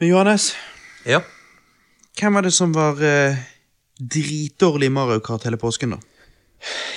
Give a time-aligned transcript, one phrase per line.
[0.00, 0.54] Men Johannes,
[1.06, 1.20] Ja.
[2.20, 3.36] hvem var det som var eh,
[4.00, 5.98] dritdårlig i Mario Kart hele påsken, da?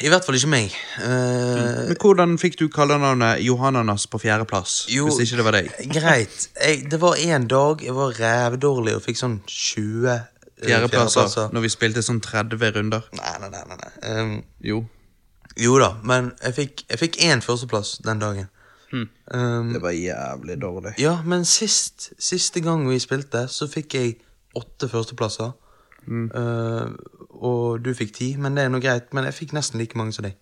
[0.01, 0.71] I hvert fall ikke meg.
[1.03, 4.85] Eh, Men hvordan fikk du kallenavnet Johananas på fjerdeplass?
[4.89, 5.05] Jo.
[5.07, 5.69] Hvis ikke det var deg?
[5.99, 6.47] greit.
[6.59, 10.21] Jeg, det var en dag jeg var rævdårlig og fikk sånn 20 eh,
[10.59, 13.05] Fjerdeplasser når vi spilte sånn 30 runder?
[13.15, 13.63] Nei, nei, nei.
[13.69, 13.91] nei, nei.
[14.11, 14.81] Um, Jo.
[15.55, 18.49] jo da, men jeg fikk, jeg fikk én førsteplass den dagen.
[18.93, 20.93] Um, Det var jævlig dårlig.
[20.99, 24.15] ja, men sist, siste gang vi spilte, så fikk jeg
[24.55, 25.51] åtte førsteplasser.
[26.09, 26.87] Eh,
[27.29, 29.11] og du fikk ti, men det er nå greit.
[29.13, 30.33] Men jeg fikk nesten like mange som deg.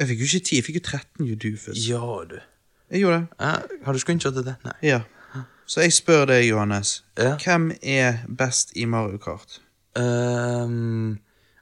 [0.00, 1.80] Jeg fikk jo ikke ti, jeg fikk jo 13, you doofus.
[1.88, 2.38] Ja, du.
[2.90, 3.26] Jeg gjorde det.
[3.40, 4.54] Eh, har du screenshotet det?
[4.64, 4.72] Nei.
[4.82, 5.00] Ja.
[5.70, 7.02] Så jeg spør deg, Johannes.
[7.18, 7.36] Ja.
[7.38, 9.60] Hvem er best i Mario Kart?
[9.94, 11.18] Um,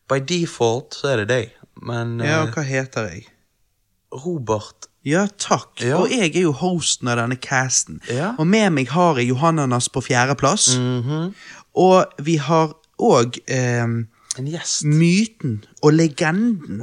[0.09, 1.51] by default så er det deg,
[1.83, 3.27] men Ja, og hva heter jeg?
[4.13, 5.81] Robert Ja, takk.
[5.81, 5.97] Ja.
[6.03, 8.01] Og jeg er jo hosten av denne casten.
[8.13, 8.35] Ja.
[8.39, 10.75] Og med meg har jeg Johannanas på fjerdeplass.
[10.79, 11.33] Mhm.
[11.79, 13.83] Og vi har òg eh,
[14.39, 14.85] En gjest.
[14.85, 16.81] myten og legenden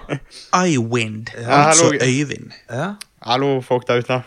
[0.66, 1.98] Iwind, altså hallo.
[2.04, 2.50] Øyvind.
[2.70, 2.88] Ja.
[3.26, 4.20] Hallo, folk der ute.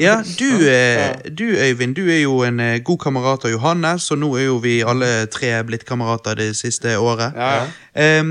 [0.00, 4.18] Ja, du, eh, du Øyvind, du er jo en eh, god kamerat av Johannes, og
[4.22, 7.34] nå er jo vi alle tre blitt kamerater det siste året.
[7.36, 7.66] Ja,
[7.96, 8.22] ja.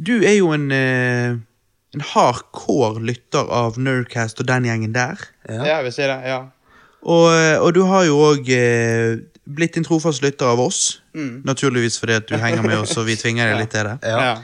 [0.00, 1.36] Du er jo en, eh,
[1.94, 5.20] en hardcore lytter av Nerdcast og den gjengen der.
[5.48, 5.62] Ja.
[5.66, 6.18] ja, vi si det.
[6.28, 6.40] Ja.
[7.00, 9.18] Og, eh, og du har jo òg eh,
[9.50, 11.00] blitt en trofast lytter av oss.
[11.16, 11.42] Mm.
[11.48, 13.96] Naturligvis fordi at du henger med oss, og vi tvinger deg litt til det.
[14.06, 14.20] Ja.
[14.30, 14.36] ja.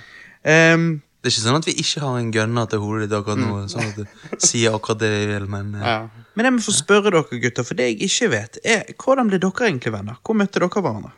[1.27, 3.55] Det er ikke sånn at vi ikke har en gunner til hodet ditt akkurat nå,
[3.67, 6.27] sånn at du sier akkurat det vi vil, men eh, ja.
[6.39, 9.41] men jeg må få spørre dere, gutter, for det jeg ikke vet, er hvordan ble
[9.43, 10.21] dere egentlig venner?
[10.23, 11.11] Hvor møtte dere hverandre?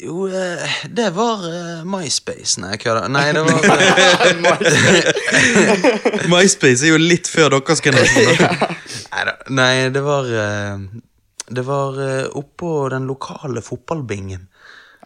[0.00, 2.56] Jo, eh, det var eh, MySpace.
[2.64, 3.04] Nei, hva da?
[3.12, 4.64] Nei, det var
[6.32, 8.32] MySpace er jo litt før deres generasjon.
[9.12, 9.36] Neida.
[9.60, 10.32] Nei, det var
[11.60, 12.00] Det var
[12.32, 14.48] oppå den lokale fotballbingen.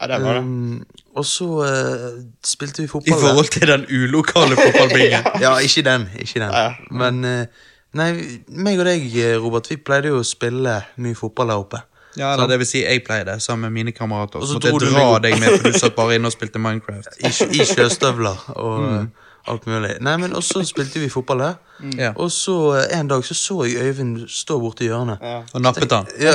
[0.01, 0.43] Ja, det var det.
[0.43, 0.83] Um,
[1.15, 3.15] og så uh, spilte vi fotball.
[3.15, 5.31] I forhold til den ulokale fotballbingen.
[5.45, 6.09] Ja, ikke den.
[6.19, 6.51] Ikke den.
[6.51, 6.73] Ja.
[6.91, 8.11] Men uh, Nei,
[8.51, 11.81] meg og deg, eh, Robert, vi pleide jo å spille mye fotball der oppe.
[12.19, 14.43] Ja, eller det vil si, jeg pleide, sammen med mine kamerater.
[14.43, 16.63] Og Så så måtte jeg dra deg med, for du satt bare inne og spilte
[16.63, 17.21] Minecraft.
[17.23, 19.07] I, i sjøstøvler og mm.
[19.51, 19.95] alt mulig.
[20.03, 21.57] Nei, men også spilte vi fotball der.
[21.99, 22.13] Ja.
[22.17, 25.19] Og så eh, en dag så så jeg Øyvind stå borti hjørnet.
[25.23, 25.43] Ja.
[25.53, 26.07] Og nappet han.
[26.21, 26.35] Ja.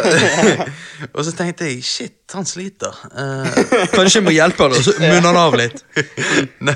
[1.16, 2.94] og så tenkte jeg shit, han sliter.
[3.16, 3.48] Uh,
[3.94, 5.82] Kanskje jeg må hjelpe han, og så munner han av litt.
[6.68, 6.76] nei,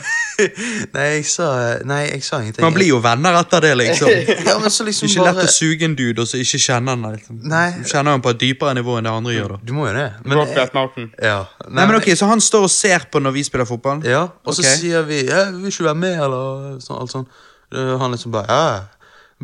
[0.96, 1.50] nei, jeg sa
[1.86, 2.64] Nei, jeg sa ingenting.
[2.66, 4.10] Man blir jo venner etter det, liksom.
[4.14, 6.62] Det ja, men så liksom ikke lett bare å suge en dude og så ikke
[6.64, 7.06] kjenne han.
[7.18, 7.44] Liksom.
[7.52, 7.68] Nei.
[7.84, 9.56] Du kjenner han på et dypere nivå enn det andre gjør.
[9.56, 9.62] da.
[9.68, 10.10] Du må jo det.
[10.24, 11.12] Men, Rockbat Mountain.
[11.22, 11.40] ja.
[11.68, 14.04] Nei, men ok, Så han står og ser på når vi spiller fotball?
[14.08, 17.02] Ja, og så sier vi ja, 'Vil ikke du være med?' eller sånn.
[17.04, 17.28] Alt sånn.
[17.74, 18.84] Eh, Han liksom bare 'Ja,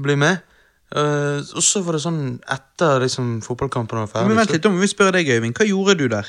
[0.01, 0.39] bli med'.
[0.89, 4.69] Uh, og så var det sånn etter liksom fotballkampen var ferdig Men vent litt, da
[4.69, 5.53] må vi spørre deg, Øyvind.
[5.53, 6.25] Hva gjorde du der?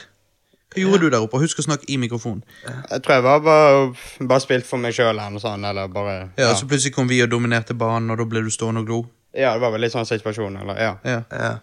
[0.75, 1.39] Hva gjorde du der oppe?
[1.41, 2.43] Husk å snakke i mikrofonen.
[2.91, 5.65] Jeg tror jeg var bare, bare spilt for meg sjøl eller noe sånt.
[5.65, 6.55] Eller bare Ja, ja.
[6.55, 9.07] Så plutselig kom vi og dominerte banen, og da ble du stående og glo?
[9.35, 10.61] ja, det var vel litt sånn situasjon.
[10.61, 10.95] Eller, ja.
[11.05, 11.23] Ja.
[11.33, 11.59] Ja.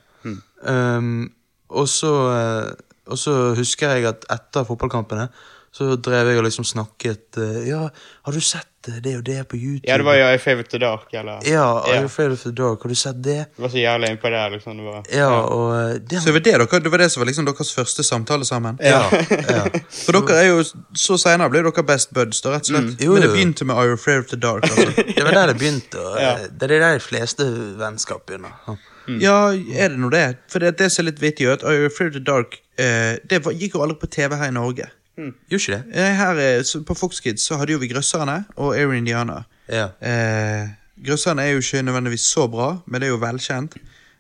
[0.64, 1.32] Um,
[1.70, 2.74] og så eh,
[3.08, 5.30] Og så husker jeg at etter fotballkampene
[5.72, 7.90] så drev jeg og liksom snakket eh, Ja,
[8.26, 9.86] har du sett eh, det og det på YouTube?
[9.88, 11.14] ja, det var jo I Favorite the Dark.
[11.14, 12.04] Eller, Ja, Ja.
[12.06, 12.82] afraid of the dark?
[12.82, 13.36] Har du sett det?
[13.36, 14.42] Jeg var så jævlig innpå det.
[14.56, 14.78] liksom.
[14.78, 17.22] Det var, Ja, og eh, det Så det var det, dere, det var det som
[17.22, 18.80] var liksom deres første samtale sammen?
[18.82, 19.04] Ja.
[19.12, 19.64] ja.
[20.06, 20.64] For dere er jo,
[20.96, 23.02] Så senere ble dere best buds, da, rett og slett.
[23.04, 24.64] Jo, Men det begynte med I of the Dark.
[24.64, 24.92] altså.
[25.18, 26.00] Det var der det begynte.
[26.00, 26.36] Og, Ja.
[26.48, 27.44] Det er der de fleste
[27.78, 28.56] vennskap begynner.
[28.68, 28.76] Ja.
[29.08, 30.38] Ja, er det nå det?
[30.52, 33.40] For det, det som er litt vittig, er You Afraid of the Dark eh, Det
[33.46, 34.90] var, gikk jo aldri på TV her i Norge.
[35.18, 35.84] Gjorde ikke det?
[35.98, 39.42] Eh, Her eh, På Fox Kids så hadde jo vi Grøsserne og Air Indiana.
[39.70, 39.88] Ja.
[40.02, 40.70] Eh,
[41.06, 43.78] Grøsserne er jo ikke nødvendigvis så bra, men det er jo velkjent.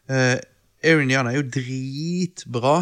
[0.10, 0.38] Eh,
[0.84, 2.78] Air Indiana er jo dritbra.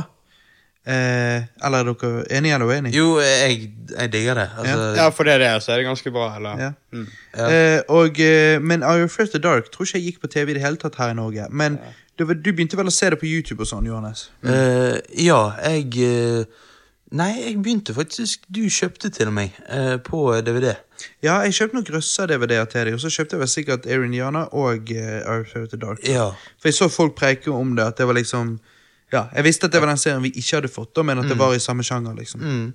[0.85, 2.97] Eh, eller er dere enige eller uenige?
[2.97, 4.49] Jo, jeg, jeg digger det.
[4.57, 6.35] Altså, ja, for det der så er det ganske bra.
[6.37, 6.59] Eller?
[6.61, 6.71] Ja.
[6.91, 7.07] Mm.
[7.37, 7.47] Ja.
[7.75, 10.27] Eh, og, eh, men Are You Afraid of the Dark tror ikke jeg gikk på
[10.27, 11.47] TV i det hele tatt her i Norge.
[11.49, 11.79] Men
[12.19, 14.29] det var, du begynte vel å se det på YouTube og sånn, Johannes?
[14.45, 16.45] Eh, ja, jeg eh,
[17.13, 20.71] Nei, jeg begynte faktisk Du kjøpte til meg eh, på DVD.
[21.21, 24.47] Ja, jeg kjøpte noen Røssa-DVD-er til deg, og så kjøpte jeg vel sikkert Erin Indiana
[24.57, 26.01] og eh, of the Dark.
[26.07, 26.31] Ja.
[26.57, 28.57] For jeg så folk preike om det, at det var liksom
[29.13, 31.29] Ja, jeg visste at det var den serien vi ikke hadde fått, da, men at
[31.29, 32.41] det var i samme sjanger, liksom.
[32.41, 32.73] Mm.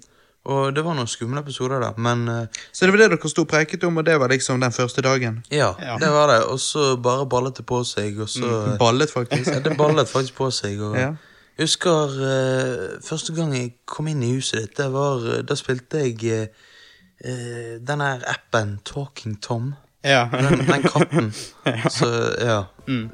[0.50, 3.42] Og det var noen skumle episoder der, men eh, Så det var det dere sto
[3.44, 5.42] og preiket om, og det var liksom den første dagen.
[5.50, 5.98] ja, Ja.
[5.98, 6.38] det var det.
[6.46, 9.50] Og så bare ballet det på seg, og så Ballet, faktisk.
[9.50, 10.80] Ja, det ballet faktisk på seg.
[10.80, 11.10] Og Ja.
[11.58, 15.56] Jeg husker uh, første gang jeg kom inn i huset ditt, det var eh, Da
[15.58, 16.46] spilte jeg eh,
[17.20, 19.74] eh, den her appen Talking Tom.
[20.04, 20.28] Ja.
[20.32, 21.32] Den, den katten.
[21.98, 22.08] Så
[22.40, 22.62] ja,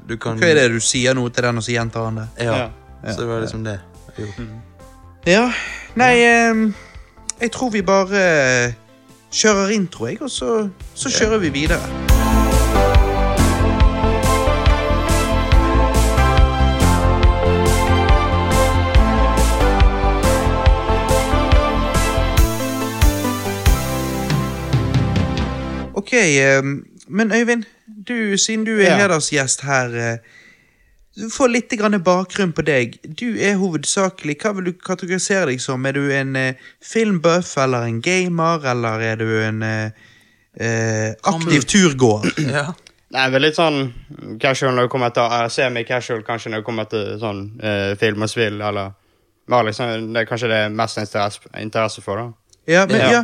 [0.09, 2.27] du kan Hva er det du sier noe til den, og så gjentar han det?
[2.47, 2.57] Ja.
[3.03, 3.11] Ja.
[3.11, 3.79] Så det var liksom det.
[4.17, 4.27] Jo.
[5.27, 5.51] Ja,
[5.99, 6.13] nei
[6.49, 6.73] um,
[7.41, 8.73] Jeg tror vi bare
[9.31, 12.06] kjører intro, jeg, og så, så kjører vi videre.
[26.07, 26.15] Ok,
[27.07, 27.65] men Øyvind,
[28.07, 28.97] du, siden du er Ja.
[29.03, 30.19] hedersgjest her
[31.17, 31.73] Få får litt
[32.05, 32.99] bakgrunn på deg.
[33.01, 35.85] Du er hovedsakelig Hva vil du kategorisere deg som?
[35.85, 39.89] Er du en eh, filmbuff, eller en gamer, eller er du en eh,
[40.59, 42.29] eh, aktiv turgåer?
[42.57, 42.73] Ja.
[43.09, 43.93] Nei, vel litt sånn
[44.37, 48.25] casual når det kommer til uh, Semi-casual kanskje når det kommer til sånn eh, film
[48.25, 48.91] og spill, eller
[49.47, 52.57] liksom, Det er kanskje det er mest interesse, interesse for, da.
[52.67, 53.11] Ja, men, Ja.
[53.11, 53.23] ja.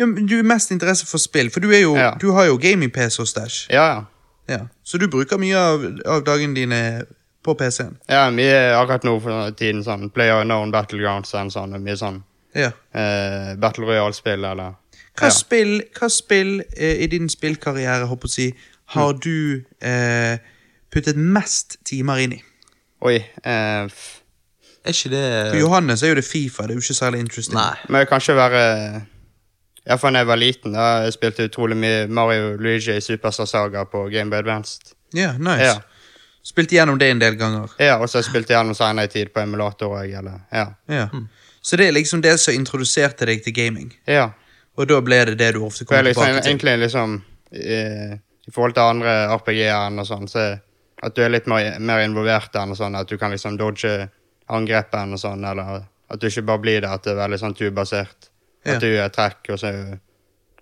[0.00, 2.10] Ja, men du er mest interesse for spill, for du, er jo, Ja.
[2.20, 3.66] du har jo gaming-PC og Stash.
[3.70, 4.04] Ja, ja.
[4.50, 4.58] Ja.
[4.82, 6.78] Så du bruker mye av, av dagene dine
[7.46, 7.94] på PC-en.
[8.10, 12.22] Ja, mye akkurat nå for tiden sånn Player Unknown Battlegrounds og sånn, mye sånn
[12.58, 12.72] Ja.
[12.92, 14.74] eh, Battle Royale-spill, eller
[15.20, 15.34] Hva ja.
[15.36, 18.48] spill, hva spill eh, i din spillkarriere håper jeg å si,
[18.96, 20.38] har du eh,
[20.90, 22.42] puttet mest timer inn i?
[23.06, 23.16] Oi.
[23.44, 24.16] Eh, f-
[24.84, 27.54] Er ikke det For Johannes er jo det Fifa, det er jo ikke særlig interesting.
[27.54, 27.76] Nei.
[27.88, 28.62] må kanskje være
[29.88, 30.72] Iallfall da jeg var liten.
[30.76, 34.92] da Jeg spilte utrolig mye Mario Luigi i Superstar Saga på Game Boy Advanced.
[35.16, 35.64] Ja, nice.
[35.64, 35.80] Ja.
[36.44, 37.70] Spilte gjennom det en del ganger.
[37.78, 40.66] Ja, og så spilte jeg gjennom senere i tid på emulator eller Ja.
[40.88, 41.08] Ja.
[41.62, 43.92] Så det er liksom det som introduserte deg til gaming.
[44.06, 44.30] ja.
[44.78, 46.50] Og da ble det det du ofte kom liksom, tilbake til.
[46.50, 47.16] egentlig liksom
[47.52, 47.80] i,
[48.48, 50.44] I forhold til andre RPG-er og sånn, så
[51.02, 54.08] at du er litt mer, mer involvert enn sånn, at du kan liksom dodge
[54.48, 57.54] angrepene og sånn, eller at du ikke bare blir det, at det er veldig sånn
[57.58, 58.29] turbasert.
[58.64, 58.74] Ja.
[58.74, 59.70] At du gjør trekk, og så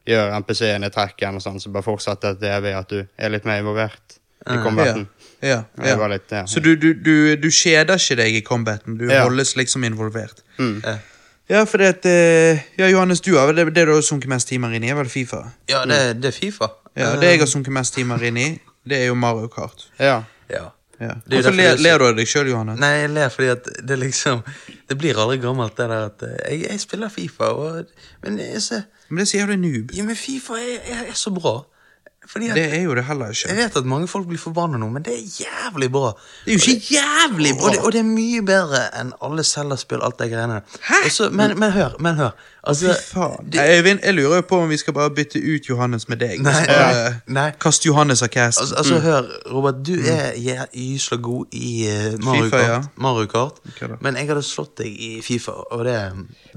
[0.09, 3.29] gjør NPC-en et trekk igjen, og sånn, så bare fortsetter det ved at du er
[3.35, 4.19] litt mer involvert
[4.49, 4.63] i Ja.
[4.65, 5.09] combaten.
[5.43, 6.07] Ja, Ja, ja.
[6.07, 6.45] litt, ja.
[6.47, 9.25] Så du, du, du, du kjeder ikke deg i combaten, du Ja.
[9.25, 10.43] holdes liksom involvert.
[10.59, 10.81] Mm.
[10.85, 10.99] Ja.
[11.49, 14.49] Ja, for det at eh, Ja, Johannes, du har det, det du har sunket mest
[14.49, 15.53] timer inn i, er vel Fifa?
[15.69, 16.69] Ja, det, det er Fifa.
[16.97, 19.87] Ja, Det jeg har sunket mest timer inn i, det er jo Mario Kart.
[19.99, 20.23] Ja.
[21.01, 21.15] Ja.
[21.31, 22.79] Hvorfor ler, er ler du av deg sjøl, Johannes?
[22.83, 24.41] Nei, jeg ler fordi at det liksom
[24.89, 27.85] Det blir aldri gammelt, det der at eh, jeg, jeg spiller Fifa, og
[28.25, 29.93] Men jeg, så, Men det sier du noob.
[29.95, 31.61] ja, men Fifa er, er, er så bra.
[32.29, 33.49] At Det er jo det heller ikke.
[33.49, 36.11] Jeg vet at mange folk blir forbanna nå, men det er jævlig bra.
[36.45, 37.85] Det er jo ikke jævlig Og det, bra!
[37.87, 40.59] og det er mye bedre enn alle Zelda-spill, alt det greiene.
[41.09, 42.35] Så- men, men hør, men hør.
[42.69, 43.47] Altså, Fy faen.
[43.53, 46.19] det- Nei, Øyvind, jeg lurer jo på om vi skal bare bytte ut Johannes med
[46.21, 46.41] deg.
[46.43, 47.51] Nei, bare nei.
[47.61, 48.63] Kaste Johannes av casten.
[48.63, 49.23] Altså, altså hør,
[49.53, 52.83] Robert, du er jæ- gysla god i uh, Mario FIFA, Kart, ja.
[52.97, 55.95] Mario Kart Okay, men jeg hadde slått deg i Fifa, og det,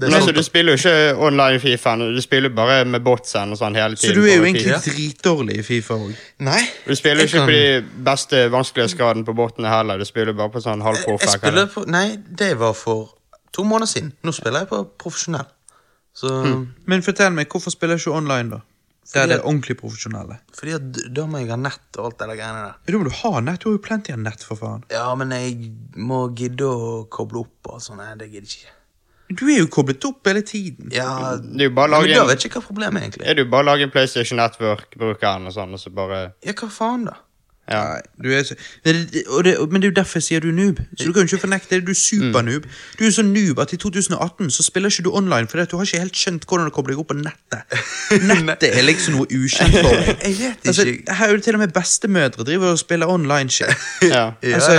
[0.00, 3.74] Men altså, du spiller jo ikke online Fifa, du spiller bare med botsen og sånn
[3.74, 4.14] hele tiden.
[4.14, 4.90] Så du er jo egentlig Fifa.
[4.90, 6.14] dritdårlig i Fifa òg.
[6.88, 9.98] Du spiller ikke kan- på de beste vanskelighetsgradene på bottene heller.
[9.98, 13.14] Du spiller bare på sånn halv på Nei, det var for
[13.52, 14.12] to måneder siden.
[14.24, 15.46] Nå spiller jeg på profesjonell.
[16.14, 16.28] Så
[16.86, 18.60] Men fortell meg, hvorfor spiller jeg ikke online, da?
[19.12, 20.36] Der Fordi det at- er ordentlig profesjonelle.
[20.54, 22.74] Fordi at da må jeg ha nett og alt det der greiene der.
[22.86, 23.60] Da må du ha nett.
[23.60, 24.84] Du har jo plenty av nett, for faen.
[24.90, 27.96] Ja, men jeg må gidde å koble opp og sånn.
[27.98, 28.78] Nei, det gidder jeg ikke.
[29.34, 30.92] Du er jo koblet opp hele tiden.
[30.92, 33.26] Ja, Det er bare lager, men da vet jeg ikke hva problemet er, egentlig.
[33.26, 37.04] er du bare lager en PlayStation Network-brukeren og sånn, og så bare Ja, hva faen,
[37.06, 37.14] da?
[37.70, 37.82] Ja.
[37.94, 38.54] Nei, du så,
[38.84, 40.80] men, det, det, men det er jo derfor jeg sier du er noob.
[40.98, 41.84] Så du kan jo ikke fornekte det.
[41.86, 42.64] Du er supernoob.
[42.98, 45.86] Du er så noob at i 2018 så spiller ikke du online fordi du har
[45.86, 47.78] ikke helt skjønt hvordan du kobler deg opp på nettet.
[48.48, 50.10] Nettet er liksom noe ukjent for deg.
[50.26, 53.86] Jeg vet Altså, her er jo til og med bestemødre driver og spiller online shit.
[54.14, 54.24] ja.
[54.42, 54.74] Altså.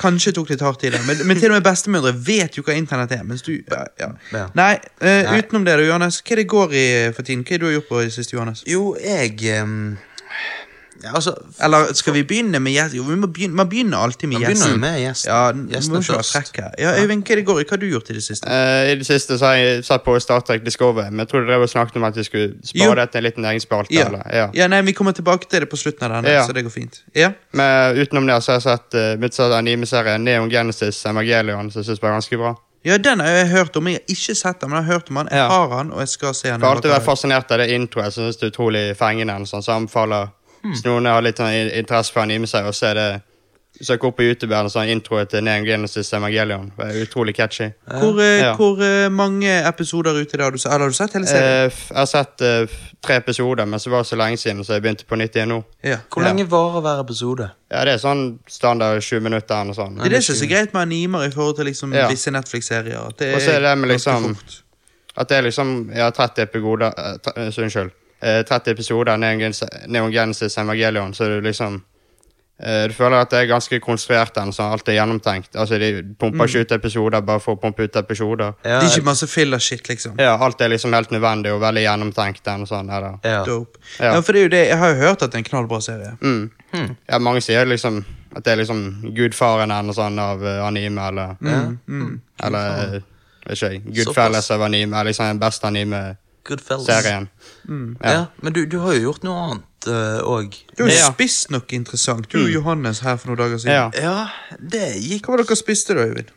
[0.00, 3.12] Kanskje tok litt hardt det, men, men til og med bestemødre vet jo hva internett
[3.12, 3.22] er.
[3.22, 4.10] Mens du ja.
[4.56, 4.72] Nei,
[5.04, 6.22] uh, utenom det, da, Johannes.
[6.24, 7.44] Hva er det går i for tiden?
[7.44, 8.64] Hva er det du har gjort på i det siste, Johannes?
[8.70, 9.96] Jo, jeg ehm,
[11.02, 12.94] ja, Altså Eller skal vi begynne med gjest?
[12.96, 14.80] Jo, vi må begynne, man begynner alltid med Man begynner gjesten.
[14.80, 15.30] med gjesten.
[15.32, 16.58] Ja, Gjesten først.
[16.78, 17.64] Ja, Øyvind, hva det går i?
[17.64, 18.46] Hva har du gjort i det siste?
[18.48, 21.46] Uh, I det siste så har jeg satt på Star Trek Discovery, men jeg tror
[21.48, 22.94] dere snakket om at vi skulle spare Jo.
[22.94, 23.94] det til en liten egen spalte.
[23.94, 24.08] Ja.
[24.32, 24.48] Ja.
[24.54, 26.46] ja, nei, Vi kommer tilbake til det på slutten av denne, Ja.
[26.46, 27.02] så det går fint.
[27.14, 31.70] Ja, Men utenom det så har jeg sett uh, mitt sett anime-serien Neon Genesis Evangelion,
[31.70, 32.54] som jeg synes var ganske bra.
[32.84, 33.86] ja Den har jeg hørt om.
[33.88, 35.28] Jeg har ikke sett den, men jeg har hørt om den.
[35.30, 35.48] Jeg Ja.
[35.48, 36.60] har den, og jeg skal se den.
[36.60, 38.04] Jeg har alltid vært fascinert av det introet.
[38.04, 39.46] Jeg synes det er utrolig fengende.
[39.48, 40.28] Sånn, så anbefaler
[40.64, 43.22] Hvis noen har litt sånn interesse for anime-serier, så er det
[43.82, 46.68] Søk opp på YouTube en sånn intro til Neon Genesis Evangelion.
[46.76, 47.72] Det er utrolig catchy.
[47.88, 48.54] Hvor, eh, Ja.
[48.54, 50.70] hvor eh, mange episoder ute har du sett?
[50.72, 51.66] Eller har du sett hele serien?
[51.66, 52.66] Eh, jeg har sett eh,
[53.02, 55.48] tre episoder, men så var det så lenge siden, så jeg begynte på nytt igjen
[55.48, 55.64] nå.
[55.82, 55.96] ja.
[56.08, 56.28] Hvor Ja.
[56.28, 57.50] lenge varer hver episode?
[57.70, 59.96] Ja, det er sånn standard 20 minutter eller sånn.
[59.96, 62.08] Det er er så greit med animer i forhold til liksom Ja.
[62.08, 63.16] visse Netflix-serier.
[63.18, 64.36] Det Og så er det med liksom-.
[65.16, 67.90] At det er liksom har 30 episoder uh, eh, Unnskyld.
[68.24, 71.74] Eh, 30 episoder av Neon Genesis, Evangelion, så du liksom
[72.62, 75.56] eh, Du føler at det er ganske konstruert, den, så alt er gjennomtenkt.
[75.60, 78.54] Altså, De pumper ikke ut episoder bare for å pumpe ut episoder.
[78.64, 80.14] Ja, Det er ikke masse filler-shit, liksom.
[80.22, 82.44] Ja, Alt er liksom helt nødvendig og veldig gjennomtenkt.
[82.44, 83.18] den, sånn, eller.
[83.24, 83.44] ja.
[83.44, 83.78] Dope.
[83.98, 84.14] Ja.
[84.14, 84.20] Ja.
[84.22, 86.16] for det er jo det, Jeg har jo hørt at det er en knallbra serie.
[86.22, 86.50] Mm.
[87.10, 88.04] Ja, mange sier liksom
[88.36, 92.20] at det er liksom gudfaren eller sånn av eh, anime, eller Mm, mm.
[92.42, 93.00] Eller eh,
[93.46, 93.82] vet ikke jeg.
[94.04, 97.28] Goodfellas av anime er liksom den beste anime-serien.
[97.66, 98.14] Goodfellas.
[98.14, 98.26] Ja.
[98.42, 99.88] Men du, du har jo gjort noe annet
[100.24, 100.54] òg.
[100.76, 101.10] Du har jo Ja.
[101.12, 102.28] spist noe interessant.
[102.32, 103.74] Du og Johannes her for noen dager siden.
[103.74, 103.90] Ja.
[104.00, 106.30] ja, det gikk Hva var det dere spiste da, Øyvind?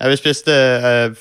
[0.00, 1.14] Ja, vi spiste eh,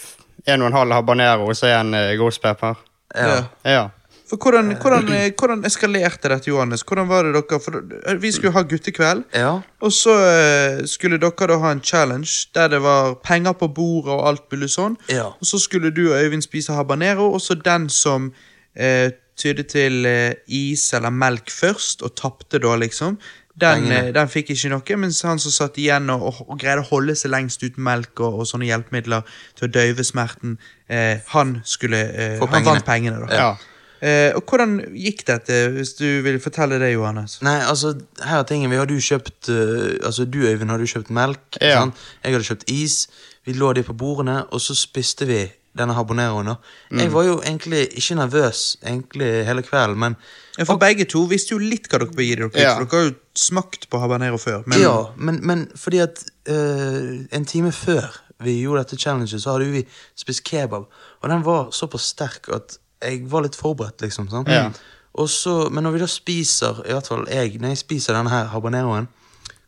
[0.47, 2.75] en og en halv habanero og så en uh, ghost pepper.
[3.15, 3.43] Ja.
[3.65, 3.87] Ja.
[4.29, 6.83] For hvordan, hvordan, eh, hvordan eskalerte dette, Johannes?
[6.85, 9.55] Hvordan var det dere For eh, Vi skulle ha guttekveld, ja.
[9.81, 14.13] og så eh, skulle dere da ha en challenge der det var penger på bordet
[14.13, 14.97] og alt mulig sånn.
[15.09, 15.31] Ja.
[15.33, 18.31] Og så skulle du og Øyvind spise habanero, og så den som
[18.77, 23.17] eh, tydde til eh, is eller melk først, og tapte da, liksom.
[23.59, 26.83] Den, eh, den fikk ikke noe, mens han som satt igjen og, og, og greide
[26.85, 29.27] å holde seg lengst uten melk og, og sånne hjelpemidler
[29.59, 30.55] til å døyve smerten,
[30.87, 32.69] eh, han skulle eh, Han pengene.
[32.71, 33.35] vant pengene, da.
[33.35, 33.51] ja.
[33.99, 37.41] Eh, og hvordan gikk dette, hvis du vil fortelle det, Johannes?
[37.43, 38.71] Nei, altså, her er tingen.
[38.71, 41.59] Vi hadde jo kjøpt uh, Altså, du, Øyvind, hadde jo kjøpt melk.
[41.59, 41.81] Ja.
[41.81, 41.99] sant?
[42.23, 42.95] Jeg hadde kjøpt is.
[43.43, 45.41] Vi lå de på bordene, og så spiste vi
[45.79, 46.51] denne habaneroen.
[46.51, 46.55] da.
[46.99, 50.15] Jeg var jo egentlig ikke nervøs egentlig hele kvelden, men
[50.57, 52.75] Ja, for begge to visste jo litt hva dere begir gi dere, Ja.
[52.77, 54.63] for dere har jo smakt på habanero før.
[54.67, 58.09] Men, Ja, men, men fordi at uh, en time før
[58.43, 60.85] vi gjorde dette challenget, så hadde jo vi spist kebab,
[61.21, 64.29] og den var såpass sterk at jeg var litt forberedt, liksom.
[64.29, 64.47] sant?
[64.51, 64.69] Ja.
[65.13, 68.29] Og så, men når vi da spiser, i hvert fall jeg, når jeg spiser denne
[68.31, 69.07] her habaneroen,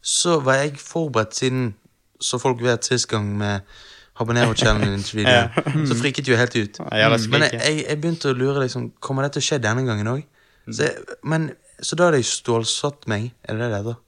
[0.01, 1.73] så var jeg forberedt siden,
[2.21, 3.61] som folk vet sist gang med
[4.21, 6.79] habanero challenge-videoen, så friket jo helt ut.
[6.95, 9.83] Ja, Men jeg, jeg, jeg begynte å lure, liksom, kommer det til å skje denne
[9.87, 10.23] gangen òg?
[10.71, 10.87] Så,
[11.81, 13.99] så da hadde jeg stålsatt meg, er det det det heter?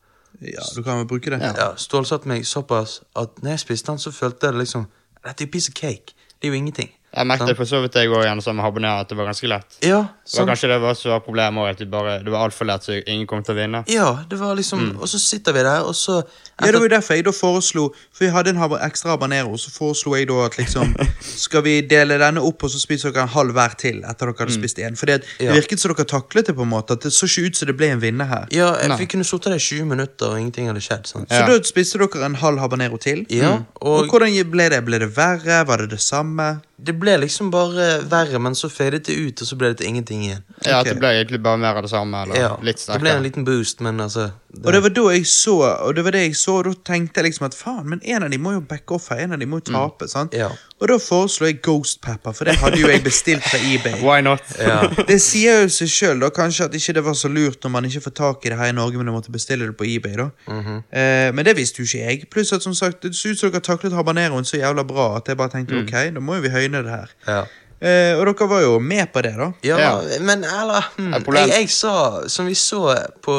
[0.42, 1.40] ja, du kan vel bruke det.
[1.42, 1.54] Ja.
[1.58, 4.90] ja, stålsatt meg såpass at når jeg spiste den, så følte jeg det liksom
[5.24, 6.16] Dette er jo piece of cake.
[6.42, 6.90] Det er jo ingenting.
[7.14, 9.78] Jeg merket for så vidt jeg òg som habanero at det var ganske lett.
[9.86, 12.48] Ja, Det var kanskje det var så var problemet òg, at det, bare, det var
[12.48, 13.84] altfor lett, så ingen kom til å vinne.
[13.92, 16.92] Ja, det var liksom Og så sitter vi der, og så Ja, det var jo
[16.96, 20.58] derfor jeg da foreslo For vi hadde en ekstra habanero, så foreslo jeg da at
[20.58, 24.32] liksom Skal vi dele denne opp, og så spiser dere en halv hver til etter
[24.32, 24.96] dere hadde spist en?
[24.96, 25.54] For det Ja.
[25.54, 27.78] virket som dere taklet det på en måte, at det så ikke ut som det
[27.78, 28.46] ble en vinner her.
[28.52, 31.08] Ja, vi kunne sittet der i 20 minutter, og ingenting hadde skjedd.
[31.08, 31.30] sant?
[31.30, 31.48] Så Ja.
[31.48, 33.26] da spiste dere en halv habanero til.
[33.30, 34.86] Ja, Og og hvordan ble det?
[34.86, 35.66] Ble det verre?
[35.68, 36.62] Var det det samme?
[36.84, 39.92] det ble liksom bare verre, men så fadet det ut, og så ble det til
[39.92, 40.46] ingenting igjen.
[40.64, 43.14] Ja, at det ble egentlig bare mer av det samme, eller Ja, litt Det ble
[43.18, 46.20] en liten boost, men altså Og det var da jeg så, og det var det
[46.28, 48.60] jeg så, og da tenkte jeg liksom at faen, men en av de må jo
[48.70, 50.36] backe off her, en av de må jo tape, sant?
[50.38, 50.52] Ja.
[50.78, 53.96] Og da foreslo jeg Ghost Pepper, for det hadde jo jeg bestilt fra eBay.
[54.06, 54.44] Why not?
[54.62, 54.84] Ja.
[55.10, 57.90] Det sier jo seg sjøl, da, kanskje at ikke det var så lurt når man
[57.90, 60.14] ikke får tak i det her i Norge, men du måtte bestille det på eBay,
[60.22, 60.30] da.
[60.54, 62.30] eh, men det visste jo ikke jeg.
[62.30, 65.34] Pluss at som sagt, det så ut som dere taklet habaneroen så jævla bra at
[65.34, 67.18] jeg bare tenkte ok, da må jo vi høyne det her.
[67.28, 67.42] ja.
[67.84, 69.50] Eh, og dere var jo med på det, da.
[69.68, 70.20] Ja, Ja.
[70.24, 72.94] men eller hmm, jeg, jeg sa, som vi så
[73.26, 73.34] på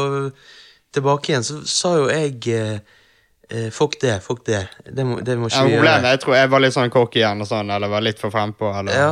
[0.95, 2.79] tilbake igjen, så sa jo jeg eh,
[3.51, 4.63] eh, Fuck det, fuck det.
[4.87, 6.11] Det må, det må ikke Ja, vi gjøre.
[6.15, 8.71] jeg tror jeg var litt sånn cocky igjen, og sånn, eller var litt for frempå.
[8.81, 9.11] Eller Ja.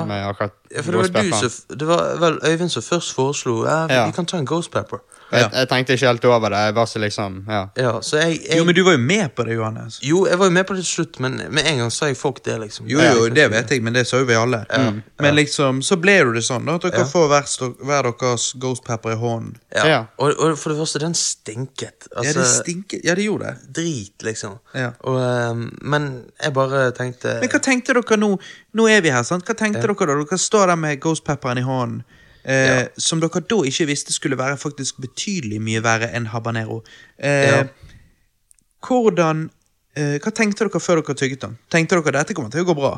[0.73, 3.95] Ja, for det var, du som, det var vel Øyvind som først foreslo ja, vi,
[3.95, 4.07] Ja.
[4.07, 5.03] vi kan ta en Ghost Pepper.
[5.33, 6.61] Jeg, jeg tenkte ikke helt over det.
[6.67, 7.63] Jeg var så liksom, ja.
[7.79, 9.99] Ja, så jeg, jeg Jo, men du var jo med på det, Johannes.
[10.05, 12.19] Jo, jeg var jo med på det til slutt, men med en gang sa jeg
[12.21, 12.89] fuck det, liksom.
[12.91, 14.63] Jo, jo, det vet jeg, men det sa jo vi alle.
[14.71, 15.03] Mm.
[15.25, 17.09] Men liksom, så ble jo det sånn, da, at dere Ja.
[17.09, 17.51] får hver,
[17.83, 19.57] hver deres Ghost Pepper i hånden.
[19.75, 19.87] Ja.
[19.89, 20.01] Ja.
[20.19, 22.09] Og, og for det første, den stinket.
[22.13, 23.05] Ja, Altså, det stinket.
[23.05, 23.73] Ja, det gjorde det.
[23.81, 24.59] Drit, liksom.
[24.75, 24.93] Ja.
[25.01, 25.17] Og,
[25.51, 26.11] um, men
[26.43, 28.35] jeg bare tenkte Men hva tenkte dere nå?
[28.79, 29.45] Nå er vi her, sant?
[29.49, 30.19] Hva tenkte dere da?
[30.25, 32.03] Dere står der med Ghost Pepperen i hånden.
[32.45, 36.83] Eh, Som dere da ikke visste skulle være faktisk betydelig mye verre enn habanero.
[37.19, 37.65] Eh, Ja.
[38.83, 39.49] Hvordan
[39.95, 41.59] eh, Hva tenkte dere før dere tygget den?
[41.71, 42.93] Tenkte dere dette kommer til å gå bra?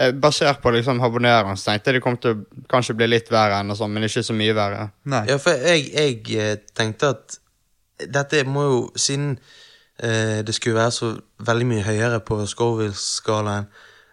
[0.00, 3.30] Eh, Basert på liksom habaneroen, så tenkte jeg det kom til å kanskje bli litt
[3.30, 4.88] verre, enn og sånn, men ikke så mye verre.
[5.12, 5.24] Nei.
[5.28, 7.36] Ja, for jeg, jeg eh, tenkte at
[8.08, 9.34] dette må jo Siden
[10.00, 11.10] eh, det skulle være så
[11.44, 13.68] veldig mye høyere på Scoville-skalaen,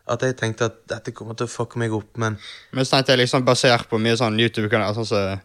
[0.10, 2.38] at jeg tenkte at dette kommer til å fucke meg opp, men
[2.74, 5.40] Men så tenkte jeg liksom basert på mye sånn YouTube-kanaler, sånn som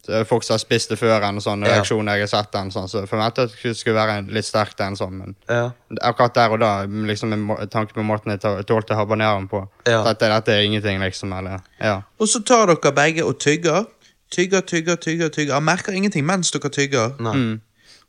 [0.00, 1.74] så folk som har spist det før, en sånn, Ja.
[1.76, 4.80] reaksjoner jeg har sett, den, sånn, så forventet at det skulle være en litt sterkt
[4.80, 5.70] en sånn, men ja.
[6.00, 10.02] akkurat der og da, liksom med tanke på måten jeg tå- tålte habaneroen på, Ja.
[10.04, 12.02] dette, dette er ingenting, liksom, eller, ja.
[12.18, 13.86] Og så tar dere begge og tygger.
[14.30, 15.28] Tygger, tygger, tygger.
[15.28, 17.20] tygger merker ingenting mens dere tygger.
[17.20, 17.34] Nei.
[17.34, 17.60] Mm.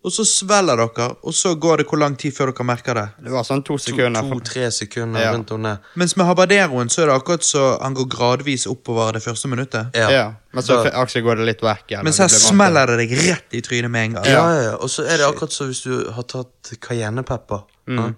[0.03, 3.03] Og så svelger dere, og så går det hvor lang tid før dere merker det.
[3.21, 4.21] Det var sånn to sekunder.
[4.31, 5.31] To-tre sekunder Ja.
[5.35, 5.75] rundt om det.
[5.95, 9.93] Mens med habaderoen så er det akkurat så han går gradvis oppover det første minuttet.
[9.95, 10.09] Ja.
[10.09, 10.33] Ja.
[10.53, 12.03] Men så Da- akkurat går det litt vekk igjen.
[12.03, 14.25] Mens her smeller det deg rett i trynet med en gang.
[14.25, 14.75] Ja, ja, ja.
[14.77, 17.63] Og så er det akkurat som hvis du har tatt cayennepepper.
[17.87, 18.13] Ja?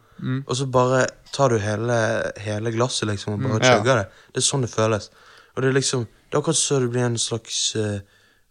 [0.47, 3.77] Og så bare tar du hele, hele glasset liksom og bare Ja.
[3.77, 4.07] chugger det.
[4.33, 5.09] Det er sånn det føles.
[5.57, 7.99] Og det er liksom Det er akkurat så det blir en slags uh,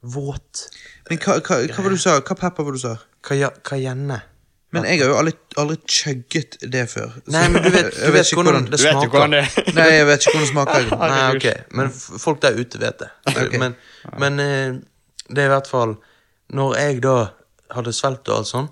[0.05, 0.69] våt
[1.11, 2.21] Men hva, hva, hva var det du sa?
[2.21, 2.97] Hva pepper var det du sa?
[3.23, 4.21] Cayenne.
[4.73, 7.11] Men jeg har jo aldri, aldri chugget det før.
[7.27, 9.35] Så Nei, men du vet, du vet ikke hvordan det Du vet jo hvordan smaker.
[9.35, 9.75] det er.
[9.79, 10.87] Nei, jeg vet ikke hvordan det smaker.
[11.13, 11.91] Nei, ok, men
[12.25, 13.11] folk der ute vet det.
[13.35, 13.61] Okay.
[13.61, 13.77] Men,
[14.23, 14.81] men eh,
[15.29, 15.93] det er i hvert fall
[16.57, 17.17] Når jeg da
[17.77, 18.67] hadde svelget og alt sånn,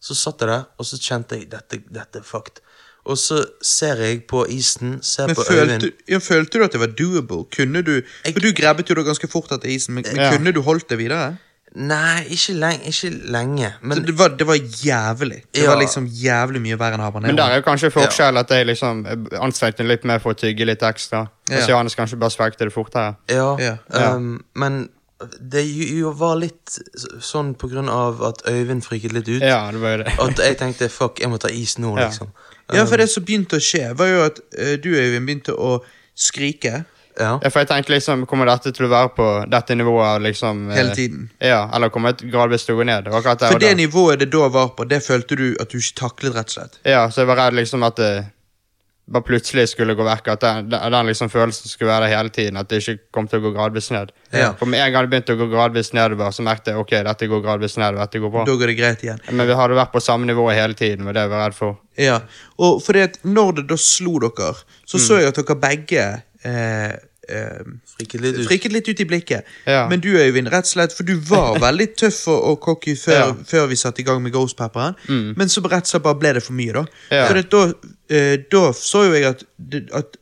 [0.00, 2.60] så satt jeg der, og så kjente jeg dette, dette er fucked.
[3.06, 6.80] Og så ser jeg på isen, ser Men på Øyvind ja, følte du at det
[6.82, 7.44] var doable?
[7.54, 7.92] Kunne du
[8.24, 10.30] For du grabbet jo da ganske fort etter isen, men, men Ja.
[10.34, 11.36] kunne du holdt det videre?
[11.76, 12.88] Nei, ikke lenge.
[12.88, 15.42] Ikke lenge men det, var, det var jævlig.
[15.52, 15.70] Det Ja.
[15.70, 17.28] var liksom jævlig mye verre enn habanero.
[17.28, 19.02] Men der er jo kanskje forskjell at jeg liksom
[19.44, 21.26] anstrengte meg litt mer for å tygge litt ekstra.
[21.50, 21.56] Ja.
[21.58, 23.16] Mens Johannes kanskje bare svelgte det fortere.
[23.28, 23.76] Ja, Ja.
[24.14, 24.88] Um, men
[25.40, 26.78] det jo, var litt
[27.24, 29.42] sånn på grunn av at Øyvind friket litt ut.
[29.42, 30.12] Ja, det var jo det.
[30.20, 32.08] At jeg tenkte fuck, jeg må ta is nå, Ja.
[32.08, 32.32] liksom.
[32.72, 35.82] Ja, for det som begynte å skje, var jo at uh, du, Øyvind, begynte å
[36.16, 36.84] skrike
[37.18, 37.38] Ja.
[37.48, 40.94] For jeg tenkte liksom, Kommer dette til å være på dette nivået liksom eh, hele
[40.94, 41.30] tiden.
[41.40, 43.08] Ja, eller kommer det gradvis til å gå ned?
[43.08, 45.96] Akkurat der For det nivået det da var på, det følte du at du ikke
[46.02, 46.80] taklet, rett og slett.
[46.84, 48.14] Ja, så jeg var redd liksom at det
[49.06, 50.28] bare plutselig skulle gå vekk.
[50.34, 52.56] At den, den, den liksom følelsen skulle være der hele tiden.
[52.58, 54.10] At det ikke kom til å gå gradvis ned.
[54.34, 54.48] Ja.
[54.58, 57.28] For med en gang det begynte å gå gradvis nedover, så merket jeg ok, dette
[57.30, 58.02] går gradvis nedover.
[58.02, 58.44] dette går bra.
[58.48, 59.22] Da går det greit igjen.
[59.30, 61.06] Men vi hadde vært på samme nivå hele tiden.
[61.06, 61.78] var det jeg var redd for.
[61.96, 62.18] Ja,
[62.58, 64.52] og fordi at når det da slo dere,
[64.84, 65.04] så Mm.
[65.06, 66.06] så jeg at dere begge
[66.46, 66.92] eh,
[67.28, 67.62] eh,
[67.96, 68.46] Friket litt ut.
[68.48, 69.48] frikket litt ut i blikket.
[69.66, 69.86] Ja.
[69.90, 73.18] Men du Øyvind, rett og slett, for du var veldig tøff og, og cocky før,
[73.18, 73.32] Ja.
[73.34, 73.42] Mm.
[73.50, 74.94] før vi satte i gang med Ghost Pepperen,
[75.36, 76.86] men så rett og slett bare ble det for mye, da.
[77.10, 77.26] Ja.
[77.30, 77.64] For da,
[78.14, 79.44] eh, da så jo jeg at,
[80.02, 80.16] at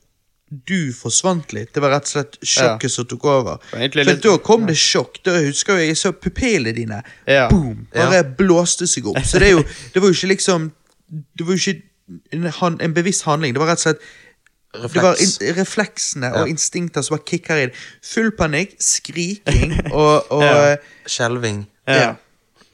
[0.69, 1.73] du forsvant litt.
[1.75, 3.57] Det var rett og slett sjokket som tok over.
[3.73, 5.17] For da kom det sjokk.
[5.27, 7.01] Da husker jeg jeg så pupillene dine.
[7.27, 7.49] Ja.
[7.51, 7.89] Boom!
[7.95, 9.19] Bare blåste seg opp.
[9.27, 9.65] Så det, jo,
[9.95, 10.69] det var jo ikke liksom
[11.35, 11.83] Det var jo ikke
[12.37, 13.57] en, en bevisst handling.
[13.57, 14.07] Det var rett og slett
[14.83, 16.43] det var in refleksene Ja.
[16.43, 17.71] og instinkter som bare kicker inn.
[18.03, 20.77] Full panikk, skriking og, og Ja.
[21.07, 21.67] Skjelving.
[21.89, 22.15] ja.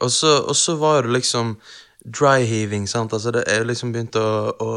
[0.00, 1.58] Og så, og så var det liksom
[2.08, 3.12] dry heaving, sant.
[3.12, 4.70] Altså det er liksom begynt å, å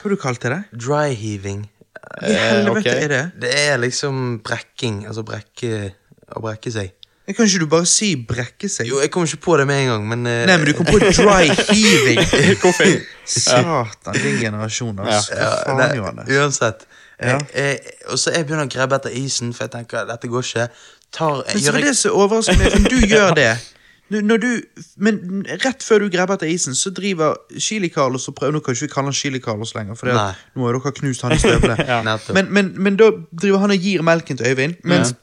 [0.00, 0.62] Hva du kalte det?
[0.72, 1.66] Dry heaving.
[2.24, 3.04] I helvete okay.
[3.04, 3.22] er det?
[3.42, 5.02] Det er liksom brekking.
[5.08, 5.92] Altså brekke
[6.34, 6.94] Å brekke seg.
[7.24, 8.88] Kan ikke du bare si brekke seg?
[8.90, 10.42] Jo, jeg kom ikke på det med en gang, men uh...
[10.44, 12.20] Nei, men du kom på dry heaving.
[13.24, 15.32] Satan, din generasjon, altså.
[15.32, 16.28] ja, Hva faen, Johannes?
[16.28, 16.84] Uansett.
[17.22, 17.38] Ja.
[17.38, 17.78] Jeg, jeg,
[18.12, 20.66] og så jeg begynner å grabbe etter isen, for jeg tenker dette går ikke.
[21.14, 23.54] Tar, Men så gjør det så overraskende, for du gjør det
[24.10, 24.62] du,
[24.96, 28.76] Men rett før du grabber etter isen, så driver Chili Carlos og prøver Nå kan
[28.76, 31.76] ikke vi kalle han Chili Carlos lenger, for nå har dere knust han i støvlene.
[31.88, 32.02] ja.
[32.36, 35.14] men, men, men da driver han og gir melken til Øyvind, mens,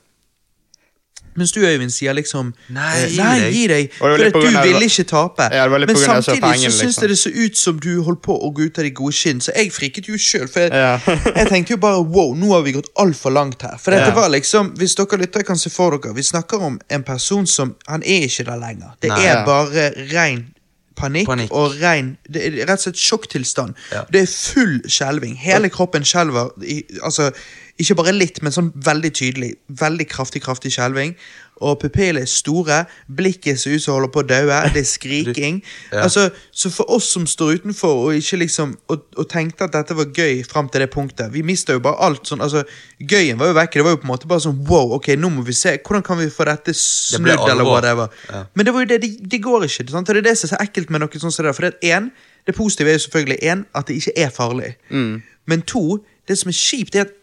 [1.35, 3.53] mens du, Øyvind, sier liksom Nei, eh, nei deg.
[3.53, 3.93] gi deg.
[3.97, 5.47] For at du ville ikke tape.
[5.53, 7.07] Ja, men samtidig pengene, så syns liksom.
[7.07, 9.51] det så ut som du holdt på å gå ut av de gode skinn, så
[9.55, 10.47] jeg friket jo sjøl.
[10.51, 10.99] For jeg, Ja.
[11.39, 13.77] jeg tenkte jo bare wow, nå har vi gått altfor langt her.
[13.81, 14.15] For dette Ja.
[14.15, 17.75] var liksom, Hvis dere lytter, kan se for dere, vi snakker om en person som
[17.87, 18.91] Han er ikke der lenger.
[19.01, 19.23] Det Nei.
[19.25, 20.45] er bare rein
[21.01, 21.51] panikk, Panikk.
[21.51, 23.75] og rein Det er rett og slett sjokktilstand.
[23.91, 24.03] Ja.
[24.11, 25.35] Det er full skjelving.
[25.41, 26.51] Hele kroppen skjelver.
[26.63, 27.31] i- Altså,
[27.79, 29.55] ikke bare litt, men sånn veldig tydelig.
[29.69, 31.15] Veldig kraftig, kraftig skjelving.
[31.61, 32.81] Og pupillene er store.
[33.07, 34.59] Blikket ser ut som holder på å daue.
[34.73, 35.61] Det er skriking.
[35.91, 36.05] Ja.
[36.05, 39.95] Altså, så for oss som står utenfor og ikke liksom og, og tenkte at dette
[39.97, 42.63] var gøy fram til det punktet Vi mista jo bare alt sånn altså,
[42.99, 43.79] Gøyen var jo vekke.
[43.79, 45.77] Det var jo på en måte bare sånn wow, ok, nå må vi se.
[45.79, 48.13] Hvordan kan vi få dette snudd, snudd, eller whatever.
[48.29, 48.43] Ja.
[48.55, 49.87] Men det var jo det, det, det går ikke.
[49.91, 50.09] Sant?
[50.09, 51.55] Og det er det som er så ekkelt med noe sånt som det.
[51.57, 52.11] For det, en,
[52.47, 54.73] det positive er jo selvfølgelig en, at det ikke er farlig.
[55.49, 57.15] Men to, det som er kjipt, er at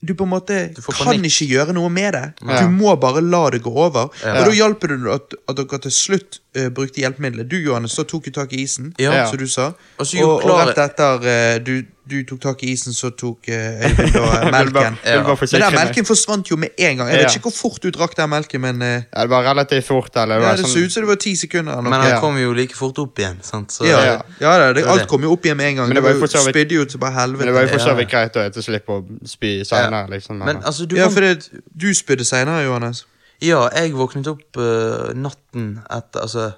[0.00, 0.56] du på en måte
[0.94, 2.24] kan ikke gjøre noe med det.
[2.46, 2.60] Ja.
[2.62, 4.12] Du må bare la det gå over.
[4.22, 4.36] Ja.
[4.38, 7.48] Og da hjalp det at, at dere til slutt uh, brukte hjelpemiddelet.
[7.50, 9.26] Du Johannes, så tok jo tak i isen, Ja.
[9.26, 9.72] som du sa.
[9.98, 13.54] Og og, og rett etter uh, du, du tok tak i isen, så tok uh,
[13.86, 14.98] Øyvind da eh, melken.
[15.04, 15.22] ja.
[15.22, 17.10] Men den melken forsvant jo med en gang.
[17.10, 19.86] Jeg vet ikke hvor fort du drakk den melken, men eh, Ja, det var relativt
[19.86, 20.16] fort.
[20.16, 21.82] Eller, det ja, var det sånn, så ut som det var ti sekunder.
[21.84, 23.74] Men han kom jo like fort opp igjen, sant.
[23.74, 24.16] Så, Ja, Ja.
[24.40, 25.92] ja det, Det alt kom jo opp igjen med en gang.
[25.92, 27.94] Men det var jo for spydde jo til bare men det var jo for så
[27.98, 30.06] vidt greit å slippe å spy senere.
[30.10, 33.04] Liksom, Men altså, du Ja, for det, du spydde seinere, Johannes.
[33.42, 36.48] Ja, jeg våknet opp uh, natten etter Altså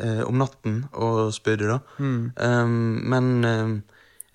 [0.00, 1.78] uh, om natten og spydde, da.
[1.98, 2.32] Mm.
[2.36, 2.76] Um,
[3.12, 3.74] men um,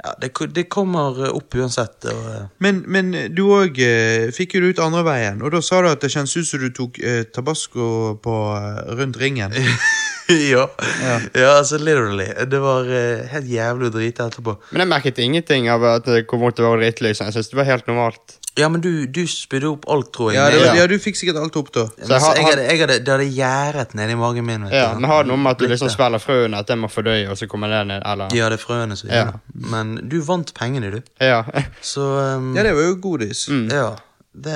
[0.06, 2.06] ja, det, det kommer eh, opp uansett.
[2.12, 5.62] Og, eh, Men, men du òg eh, fikk jo det ut andre veien, og da
[5.65, 9.56] sa du at det kjennes ut som du tok eh, tabasco på, eh, rundt ringen.
[10.54, 10.65] ja.
[11.02, 11.20] Ja.
[11.34, 12.30] ja, altså literally.
[12.50, 14.58] Det var eh, helt jævlig å drite etterpå.
[14.72, 17.04] Men jeg merket ingenting av at det kom vondt å være dritt.
[17.06, 17.30] liksom.
[17.30, 18.39] Jeg synes det var helt normalt.
[18.58, 20.38] Ja, men du, du spydde opp alt, tror jeg.
[20.39, 20.74] Ja, det, ja.
[20.80, 21.86] ja, du fikk sikkert alt opp, da.
[22.00, 24.63] Så jeg har- jeg hadde, jeg hadde, det hadde gjerdet nedi magen min.
[24.63, 25.00] vet Ja, du.
[25.02, 27.36] Men har det noe med at du liksom spiller frøene, at det må fordøye, og
[27.38, 28.02] så kommer det ned?
[28.06, 28.32] Eller?
[28.34, 29.15] Ja, det er frøene som Ja.
[29.26, 29.70] gjør det.
[29.76, 31.02] Men du vant pengene, du.
[31.20, 31.44] Ja.
[31.82, 32.02] Så
[32.38, 33.48] um, Ja, det var jo godis.
[33.50, 33.96] ja.
[34.36, 34.54] Det,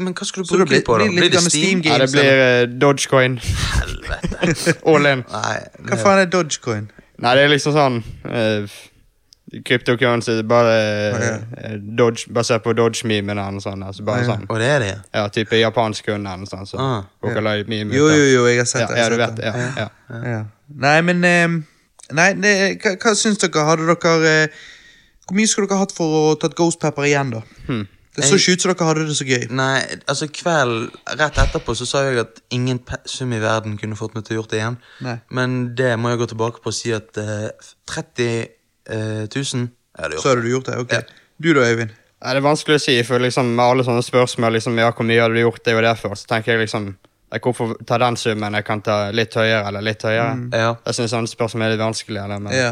[0.00, 1.04] men hva skal du bruke blir- det på, da?
[1.04, 1.82] blir det Steam?
[1.82, 3.34] Games, ja, det blir uh, Dogecoin.
[3.38, 4.74] Helvete.
[4.88, 5.24] All in.
[5.32, 5.56] Nei.
[5.88, 6.86] Hva faen er Dogecoin?
[7.18, 8.68] Nei, det er liksom sånn uh,
[9.64, 10.72] Cryptocurrency, bare
[11.56, 13.80] eh, Dodge, basert på Dodge-memen og sånn.
[13.86, 14.44] Altså bare sånn.
[14.48, 15.22] Og det er det, ja.
[15.32, 16.68] Type japansk hund eller noe sånt.
[16.68, 16.76] Så.
[16.82, 17.56] Ah, ja.
[17.96, 18.98] Jo, jo, jo, jeg har sett Ja, det.
[19.00, 19.44] ja, du vet det.
[19.48, 20.22] Ja, ja.
[20.34, 20.40] Ja.
[20.84, 21.48] Nei, men eh,
[22.16, 23.64] Nei, det, hva, hva syns dere?
[23.68, 24.58] Hadde dere eh,
[25.28, 27.42] Hvor mye skulle dere hatt for å tatt Ghost Pepper igjen, da?
[27.68, 27.86] Hmm.
[28.18, 29.44] Det så ikke ut som dere hadde det så gøy.
[29.54, 29.74] Nei,
[30.10, 30.88] altså kvelden
[31.20, 34.40] rett etterpå så sa jeg at ingen sum i verden kunne fått meg til å
[34.40, 34.78] gjøre det igjen.
[35.06, 35.16] Nei.
[35.38, 38.57] Men det må jeg gå tilbake på og si at eh, 30
[38.88, 40.20] eh, 000 jeg hadde.
[40.22, 40.76] Så hadde du gjort det?
[40.78, 40.92] Ok.
[40.92, 41.00] Ja.
[41.40, 41.90] Du da, Øyvind?
[42.18, 45.06] Nei, det er vanskelig å si, for liksom, med alle sånne spørsmål liksom, ja, hvor
[45.06, 46.96] mye hadde du gjort det og det for, så tenker jeg liksom
[47.30, 48.54] jeg, Hvorfor ta den summen?
[48.56, 50.48] Jeg kan ta litt høyere eller litt høyere.
[50.56, 50.70] Ja.
[50.86, 52.22] Jeg synes sånne spørsmål er litt vanskelig.
[52.24, 52.70] Eller, men, Ja.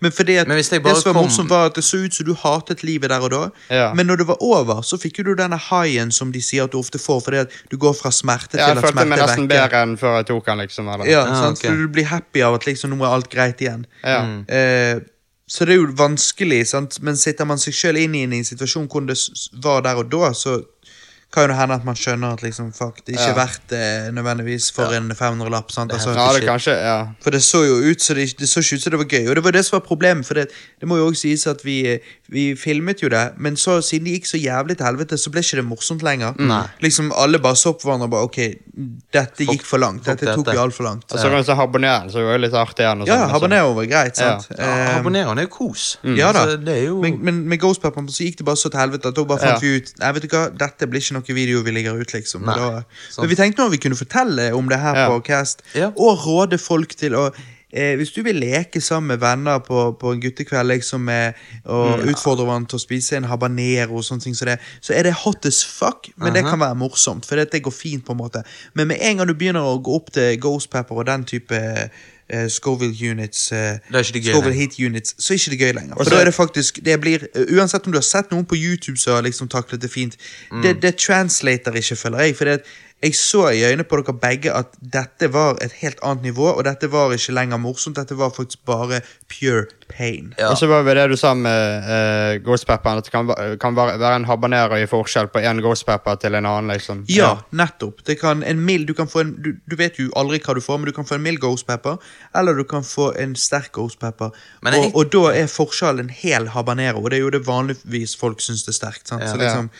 [0.00, 2.24] Men fordi at Men det som var kom- morsomt, var at det så ut som
[2.24, 3.40] du hatet livet der og da.
[3.68, 3.92] Ja.
[3.92, 6.78] Men når det var over, så fikk du denne haien som de sier at du
[6.78, 9.82] ofte får, fordi at du går fra smerte Ja, til jeg følte meg nesten bedre
[9.82, 10.58] enn før jeg tok den.
[10.58, 10.88] liksom.
[10.94, 11.04] Eller.
[11.10, 11.58] Ja, Ah, sant?
[11.58, 11.66] ok.
[11.66, 13.84] Så du blir happy av at liksom nå er alt greit igjen.
[14.04, 14.22] Ja.
[14.48, 15.00] Eh,
[15.48, 16.98] så det er jo vanskelig, sant?
[17.06, 19.18] men sitter man seg sjøl inn i en situasjon hvor det
[19.62, 20.58] var der og da, så
[21.36, 23.38] kan jo hende at man skjønner at liksom, fuck, det er ikke Ja.
[23.44, 25.70] verdt det nødvendigvis for en 500-lapp.
[25.70, 25.90] sant?
[25.92, 26.96] Det er Altså, ja, det kanskje, ja.
[27.20, 29.28] for det så jo ut så det, det så ikke ut som det var gøy,
[29.28, 30.24] og det var det som var problemet.
[30.26, 30.46] For det,
[30.80, 31.98] det må jo også sies at vi,
[32.32, 35.44] vi filmet jo det, men så siden det gikk så jævlig til helvete, så ble
[35.44, 36.34] ikke det morsomt lenger.
[36.40, 36.64] Nei.
[36.82, 38.38] Liksom Alle bare så på hverandre og bare OK,
[39.12, 40.04] dette Fuck- gikk for langt.
[40.04, 41.04] fuck Dette tok jo vi altfor langt.
[41.12, 43.04] Og så kan du se habaneren, så var jo litt artig igjen.
[43.06, 43.32] Ja, sånn, altså.
[43.36, 44.48] habanero var greit, sant?
[44.58, 45.96] Ja, Abonneren er jo kos.
[46.04, 46.44] Ja da.
[46.46, 48.80] altså, det er jo men, men med Ghost Pepper så gikk det bare så til
[48.80, 49.58] helvete at da bare fant Ja.
[49.60, 52.42] vi ut Nei, vet du hva, dette blir ikke noe video vi ligger ut, liksom.
[52.46, 52.82] Nei, da,
[53.18, 55.08] men vi tenkte nå vi kunne fortelle om det her Ja.
[55.10, 55.90] på Cast, Ja.
[55.96, 57.32] og råde folk til å
[57.76, 61.34] Eh, hvis du vil leke sammen med venner på, på en guttekveld liksom med,
[61.64, 65.02] og utfordre hverandre til å spise en habanero, og sånne ting, så, det, så er
[65.02, 67.26] det hot as fuck, men det kan være morsomt.
[67.26, 68.44] For det, det går fint, på en måte.
[68.78, 71.58] Men med en gang du begynner å gå opp til Ghost Pepper og den type
[71.58, 71.88] eh,
[72.48, 74.52] Scoville units, eh, er Scoville.
[74.54, 75.94] Heat units, så er ikke det gøy lenger.
[75.96, 78.56] For da er det faktisk det blir, uh, Uansett om du har sett noen på
[78.58, 80.16] YouTube som har liksom taklet det fint,
[80.50, 80.62] Mm.
[80.62, 82.36] det, det translater ikke, føler jeg.
[82.36, 82.60] For det,
[83.04, 86.64] jeg så i øynene på dere begge at dette var et helt annet nivå, og
[86.64, 87.96] dette var ikke lenger morsomt.
[87.98, 90.32] Dette var faktisk bare pure pain.
[90.38, 90.48] Ja.
[90.50, 93.28] Og så var det det du sa med uh, Ghost Pepper, at det kan,
[93.60, 96.72] kan være være en habanero i forskjell på en Ghost Pepper til en annen.
[96.72, 97.04] liksom.
[97.12, 98.00] Ja, nettopp.
[98.06, 100.62] Det kan, en mild, du, kan få en, du, du vet jo aldri hva du
[100.64, 102.00] får, men du kan få en mild ghost pepper,
[102.34, 104.32] eller du kan få en sterk ghost pepper.
[104.64, 108.16] Jeg- og, og da er forskjellen en hel habanero, og det er jo det vanligvis
[108.16, 109.06] folk syns det er sterkt.
[109.08, 109.22] Sant?
[109.22, 109.30] Ja.
[109.36, 109.70] Så liksom,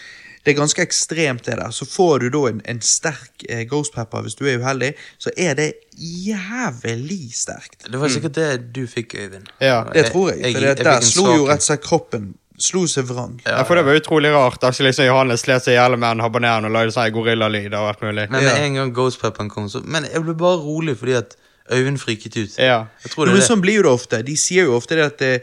[0.47, 1.73] det er ganske ekstremt, det der.
[1.75, 5.33] Så får du da en, en sterk eh, ghost pepper hvis du er uheldig, så
[5.37, 7.87] er det jævlig sterkt.
[7.91, 9.47] Det var sikkert det du fikk, Øyvind.
[9.61, 13.05] Ja, Det tror jeg, for det, der slo jo rett og slett kroppen Slo seg
[13.05, 13.35] vrang.
[13.45, 14.63] Ja, for det var utrolig rart.
[14.65, 17.91] Altså, liksom, Johannes slet seg i hjel med en habanero og lagde sånn gorillalyd og
[17.91, 18.31] alt mulig.
[18.33, 18.55] Men med Ja.
[18.65, 21.37] en gang Ghost Pepperen kom, så Men jeg ble bare rolig fordi at
[21.71, 22.57] Øyvind friket ut.
[22.57, 22.87] Ja.
[23.05, 23.51] Jeg tror Jo, det men er det.
[23.51, 24.23] sånn blir jo det ofte.
[24.25, 25.43] De sier jo ofte det at det,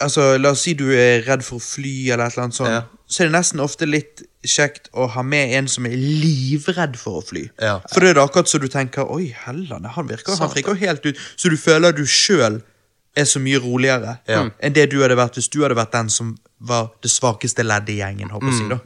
[0.00, 2.70] Altså, La oss si du er redd for å fly, eller et eller annet sånt.
[2.70, 2.82] Ja.
[3.08, 7.18] Så er det nesten ofte litt kjekt å ha med en som er livredd for
[7.18, 7.46] å fly.
[7.58, 7.78] Ja.
[7.92, 10.52] For det er akkurat så du tenker Oi, hellene, han virker Han Sant.
[10.54, 11.16] friker helt ut.
[11.36, 12.60] Så du føler du sjøl
[13.18, 14.44] er så mye roligere Ja.
[14.60, 17.88] enn det du hadde vært hvis du hadde vært den som var det svakeste leddet
[17.96, 18.30] i gjengen.
[18.30, 18.78] håper jeg å si da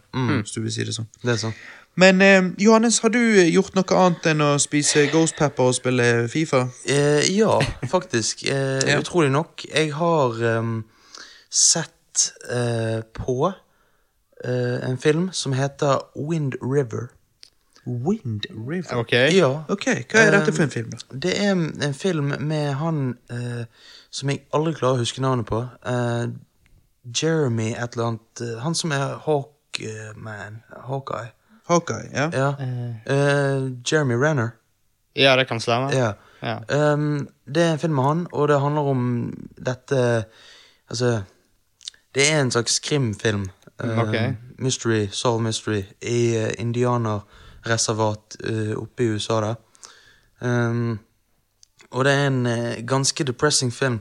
[0.42, 1.08] Hvis du vil si det sånn.
[1.22, 1.54] Det er sånn.
[1.96, 3.18] Men eh, Johannes, har du
[3.50, 6.70] gjort noe annet enn å spise Ghost Pepper og spille Fifa?
[6.88, 7.58] Eh, ja,
[7.90, 8.46] faktisk.
[8.48, 9.00] Eh, Ja.
[9.02, 9.66] Utrolig nok.
[9.68, 10.84] Jeg har ehm,
[11.52, 13.52] sett eh, på
[14.44, 17.10] eh, en film som heter Wind River.
[17.84, 18.96] Wind River.
[18.96, 19.12] Ok.
[19.12, 19.64] Ja.
[19.68, 21.18] Ok, hva er dette for en film, da?
[21.24, 23.66] Det er en film med han eh,
[24.10, 25.64] som jeg aldri klarer å huske navnet på.
[25.86, 26.30] Eh,
[27.02, 30.60] Jeremy et eller annet eh, Han som er Hawkman.
[30.86, 31.32] Hawkeye.
[31.68, 32.28] Hawkeye, ja?
[32.32, 32.50] Ja.
[33.06, 34.54] Eh, Jeremy Renner.
[35.18, 35.90] Ja, det kan stemme.
[35.92, 36.14] Ja.
[36.42, 36.56] Ja.
[36.68, 39.02] Um, det er en film med han, og det handler om
[39.54, 40.24] dette
[40.90, 41.22] Altså
[42.14, 43.48] Det er en slags krimfilm.
[43.78, 44.02] Okay.
[44.30, 44.36] Ok.
[44.58, 49.54] Mystery, Solve Mystery, i uh, indianerreservat uh, oppe i USA, da.
[50.40, 50.98] Um,
[51.90, 54.00] og det er en uh, ganske depressing film.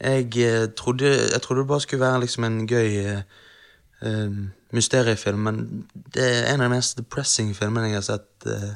[0.00, 3.16] Jeg, uh, trodde, jeg trodde det bare skulle være liksom en gøy
[4.02, 4.32] uh,
[4.72, 8.28] mysteriefilm, men det er en av de mest depressing filmene jeg har sett.
[8.46, 8.74] Uh,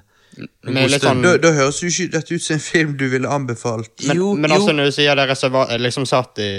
[1.01, 3.91] sånn- Da, da høres jo ikke dette ut som en film du ville anbefalt.
[4.07, 4.57] Men, Jo, men jo.
[4.57, 6.51] altså, når du sier det er liksom satt i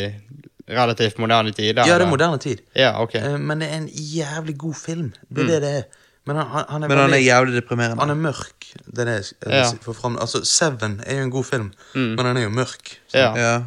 [0.72, 2.62] relativt moderne tider Ja, det er moderne tid.
[2.76, 3.16] Ja, ok.
[3.16, 5.14] Eh, Men det er en jævlig god film.
[5.30, 5.84] Det er det det er.
[6.26, 8.00] Men han, han, han er Men han er jævlig deprimerende.
[8.00, 8.66] Han er mørk.
[8.86, 9.92] Det er det jeg jeg Ja.
[9.94, 10.18] fram.
[10.22, 12.98] Altså, Seven er jo en god film, men den er jo mørk.
[13.08, 13.36] Så, Ja.
[13.36, 13.62] Ja.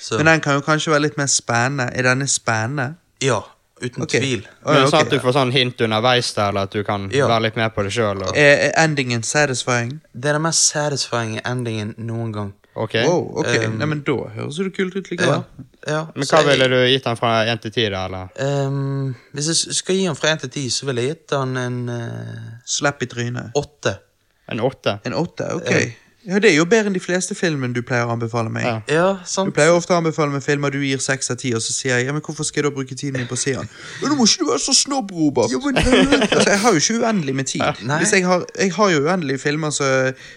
[0.00, 1.90] så, Men den kan jo kanskje være litt mer spennende.
[1.94, 2.94] Er denne spennende?
[3.22, 3.40] ja,
[3.84, 4.20] uten okay.
[4.20, 4.46] tvil.
[4.66, 5.06] Men ja, sånn ok.
[5.06, 7.26] at du får sånn hint underveis der, eller at du kan Ja.
[7.26, 8.22] være litt med på det sjøl.
[8.36, 10.00] Er er endingen satisfying?
[10.14, 12.52] Det er den mest satisfying endingen noen gang.
[12.74, 12.94] Ok.
[13.04, 13.50] Wow, ok.
[13.66, 15.42] Um, Nei, men da høres det kult ut likevel.
[15.86, 16.06] ja.
[16.14, 18.04] Men hva jeg- ville du gitt den fra 1 til 10, da?
[18.06, 18.28] eller?
[18.66, 21.56] Um, hvis jeg skal gi han fra 1 til 10, så ville jeg gitt han
[21.60, 23.52] en uh, Slapp i trynet.
[23.54, 23.98] Åtte.
[24.48, 24.98] En 8?
[25.04, 25.50] En åtte?
[25.54, 25.70] Ok.
[26.24, 28.62] Ja, Det er jo bedre enn de fleste filmene du pleier å anbefale meg.
[28.64, 28.74] Ja.
[28.88, 29.54] Ja, Du sant?
[29.56, 32.06] pleier ofte å anbefale meg filmer du gir seks av ti, og så sier jeg
[32.06, 33.68] ja, men hvorfor skal jeg da bruke tiden min på å se den?
[34.02, 35.50] Men nå må ikke du være så snobb, Robert!
[35.50, 37.62] altså, jeg har jo ikke uendelig med tid.
[38.12, 39.88] Jeg har, jeg har jo uendelige filmer så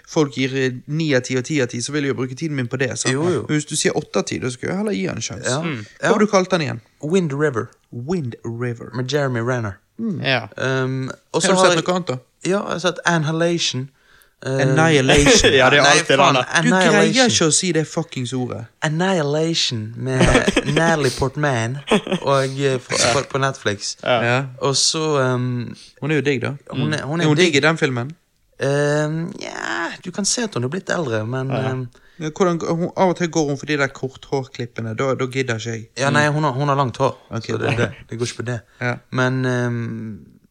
[0.10, 2.56] folk gir ni av ti og ti av ti, så vil jeg jo bruke tiden
[2.58, 2.92] min på det.
[3.06, 3.46] Jo, jo.
[3.48, 5.54] Men hvis du sier åtte av ti, da skal jeg heller gi den en sjanse.
[5.54, 6.10] Ja.
[6.10, 6.82] Hva har du kalt den igjen?
[7.06, 8.90] Wind River Wind River.
[8.96, 9.78] med Jeremy Renner.
[10.00, 10.48] Ja.
[10.58, 12.18] Um, Har du sett noe annet, da?
[12.44, 13.90] Ja, jeg har sett Annihilation.
[14.46, 15.54] Uh, Annihilation.
[15.60, 16.66] Ja, det er Nei, alltid den faen, der.
[16.66, 18.66] Du greier ikke å si det fuckings ordet.
[18.86, 20.22] Annihilation med
[20.76, 21.80] Natalie Portman
[22.20, 23.96] og, eh, på, på Netflix.
[24.04, 24.44] Ja.
[24.60, 25.72] Og så um,
[26.02, 26.54] Hun er jo digg, da.
[26.70, 28.12] Hun er, hun Er er hun digg i den filmen?
[28.60, 31.88] Um, ja, du kan se at hun er blitt eldre, men um,
[32.20, 34.94] Hvordan, hun, av og til går hun for de der korthårklippene.
[34.96, 35.90] Da, da gidder ikke jeg.
[36.00, 37.18] Ja, nei, hun har, hun har langt hår.
[37.30, 37.56] okay.
[37.56, 38.62] så det, det, det går ikke på det.
[38.80, 38.96] Ja.
[39.12, 39.92] Men um,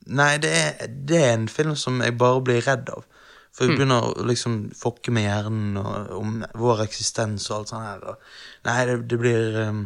[0.04, 3.06] Nei, det er, det er en film som jeg bare blir redd av.
[3.54, 7.86] For vi begynner å liksom fokke med hjernen og, om vår eksistens og alt sånt
[7.86, 8.00] her.
[8.10, 8.32] Og,
[8.66, 9.84] nei, det, det blir um,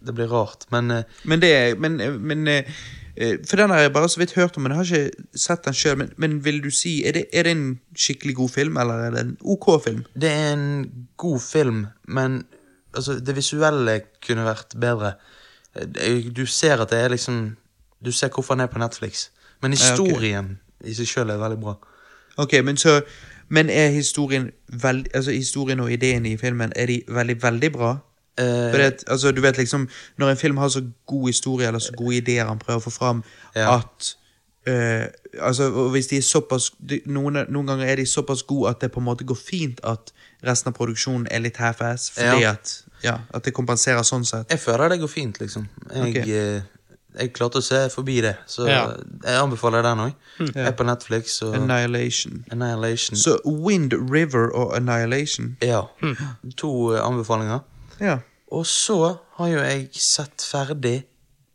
[0.00, 0.64] Det blir rart.
[0.72, 2.70] Men uh, Men det Men, men eh,
[3.16, 5.68] eh, For den har jeg bare så vidt hørt om, men jeg har ikke sett
[5.68, 5.98] den sjøl.
[6.00, 9.14] Men, men vil du si er det, er det en skikkelig god film, eller er
[9.14, 10.04] det en OK film?
[10.16, 12.46] det er en god film, men
[12.96, 15.14] altså, det visuelle kunne vært bedre.
[15.76, 17.56] Eh, Du ser at det er liksom
[18.04, 19.28] Du ser hvorfor den er på Netflix.
[19.60, 20.08] Men Ja, okay.
[20.08, 21.76] historien i seg sjøl er veldig bra.
[22.36, 23.00] Ok, Men så
[23.48, 27.90] Men er historien veld, Altså historien og ideen i filmen Er de veldig, veldig bra?
[28.40, 31.92] Uh, det, altså, du vet liksom Når en film har så god historie eller så
[31.96, 33.22] gode ideer han prøver å få fram,
[33.56, 33.76] Ja.
[33.76, 34.16] at
[34.68, 35.06] Uh,
[35.40, 38.92] altså, hvis de er såpass de, noen, noen ganger er de såpass gode at det
[38.94, 40.12] på en måte går fint at
[40.46, 42.50] resten av produksjonen er litt half-ass, fordi Ja.
[42.52, 44.46] at, ja, at det kompenserer sånn sett.
[44.50, 45.66] Jeg føler det går fint, liksom.
[45.94, 46.62] Jeg, Ok.
[47.18, 48.86] Jeg klarte å se forbi det, så Ja.
[49.24, 50.14] jeg anbefaler den òg.
[50.40, 50.46] Ja.
[50.54, 52.44] Jeg er på Netflix og Annihilation.
[52.50, 53.16] Annihilation.
[53.16, 55.56] Så Wind River og Annihilation.
[55.62, 55.82] Ja.
[56.56, 57.60] To eh, anbefalinger.
[58.00, 58.18] Ja.
[58.52, 61.04] Og så har jo jeg sett ferdig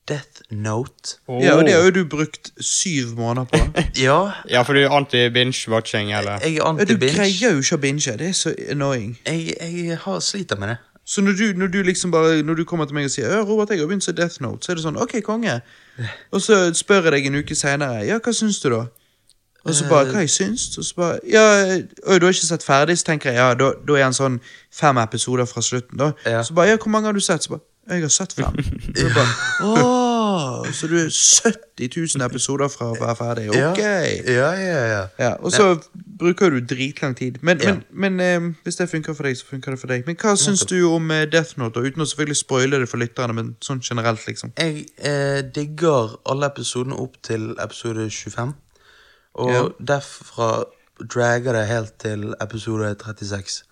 [0.07, 1.17] Death Note.
[1.27, 3.83] ja, og det har jo du brukt syv måneder på.
[3.99, 6.39] Ja, Ja, for du er anti-binge-watching, eller?
[6.39, 7.15] jeg er Du anti-binge.
[7.15, 9.17] greier jo ikke å binge, det er så annoying.
[9.25, 10.77] Jeg, jeg har sliter med det.
[11.07, 13.39] Så når du, når du liksom bare Når du kommer til meg og sier «Ja,
[13.47, 15.61] Robert, jeg har begynt å se Death Note, så er det sånn OK, konge.
[16.35, 18.85] Og så spør jeg deg en uke seinere ja, hva syns du, da?
[19.67, 20.67] Og så bare hva jeg syns?
[20.79, 21.43] Og så bare ja,
[22.07, 22.97] øy, du har ikke sett ferdig?
[22.99, 24.37] Så tenker jeg ja, da, da er han sånn
[24.71, 26.11] fem episoder fra slutten, da.
[26.27, 26.43] Ja.
[26.43, 27.43] Så bare ja, hvor mange har du sett?
[27.43, 28.55] Så bare jeg har sett fem.
[28.99, 30.06] Så bare, Åh,
[30.73, 33.47] så du er 70 000 episoder fra å være ferdig?
[33.53, 33.81] Ok.
[33.81, 35.01] Ja, ja, ja.
[35.21, 35.67] Ja, og så
[36.19, 37.39] bruker du dritlang tid.
[37.41, 40.05] Men, men, men eh, hvis det funker for deg, så funker det for deg.
[40.07, 41.83] Men hva syns du om eh, Death Note?
[41.83, 44.55] Uten å selvfølgelig spoile det for lytterne, men sånn generelt, liksom.
[44.57, 48.55] Jeg eh, digger alle episodene opp til episode 25.
[49.37, 50.51] Og derfra
[50.97, 53.66] dragger det helt til episode 36.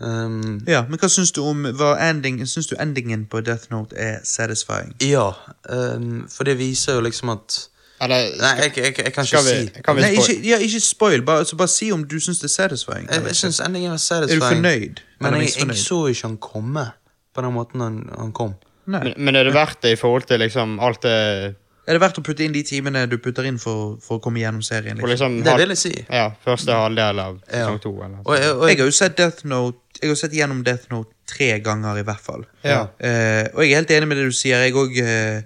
[0.00, 3.96] Um, Ja, Men hva syns du om hva ending, Syns du endingen på Death Note
[3.96, 4.94] er satisfying?
[5.04, 5.26] ja,
[5.68, 7.58] um, for det viser jo liksom at
[8.00, 10.80] Eller Nei, jeg, jeg, jeg kan ikke vi, si kan vi Nei, ikke, ja, ikke
[10.80, 11.22] spoil.
[11.22, 13.10] Bare, altså, bare si om du syns det er satisfying.
[13.10, 14.40] Jeg, jeg synes endingen var er satisfying.
[14.40, 15.02] du fornøyd?
[15.20, 16.86] Men jeg, jeg så ikke han komme
[17.34, 18.54] på den måten han, han kom.
[18.86, 21.54] Men, men er det verdt det i forhold til liksom alt det
[21.88, 24.38] Er det verdt å putte inn de timene du putter inn for, for å komme
[24.42, 24.96] gjennom serien?
[24.98, 25.08] Liksom?
[25.10, 26.06] liksom Det vil jeg si.
[26.10, 27.64] Ja, første halvdel av Ja.
[27.66, 30.32] sesong to, eller Og, jeg- og, Jeg har jo sett Death Note Jeg har sett
[30.32, 32.44] gjennom Death Note tre ganger, i hvert fall.
[32.64, 32.82] Ja.
[33.02, 34.56] Uh, og jeg er helt enig med det du sier.
[34.64, 35.42] Jeg òg er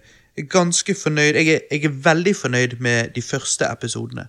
[0.48, 1.34] ganske fornøyd.
[1.34, 4.28] Jeg er, jeg er veldig fornøyd med de første episodene.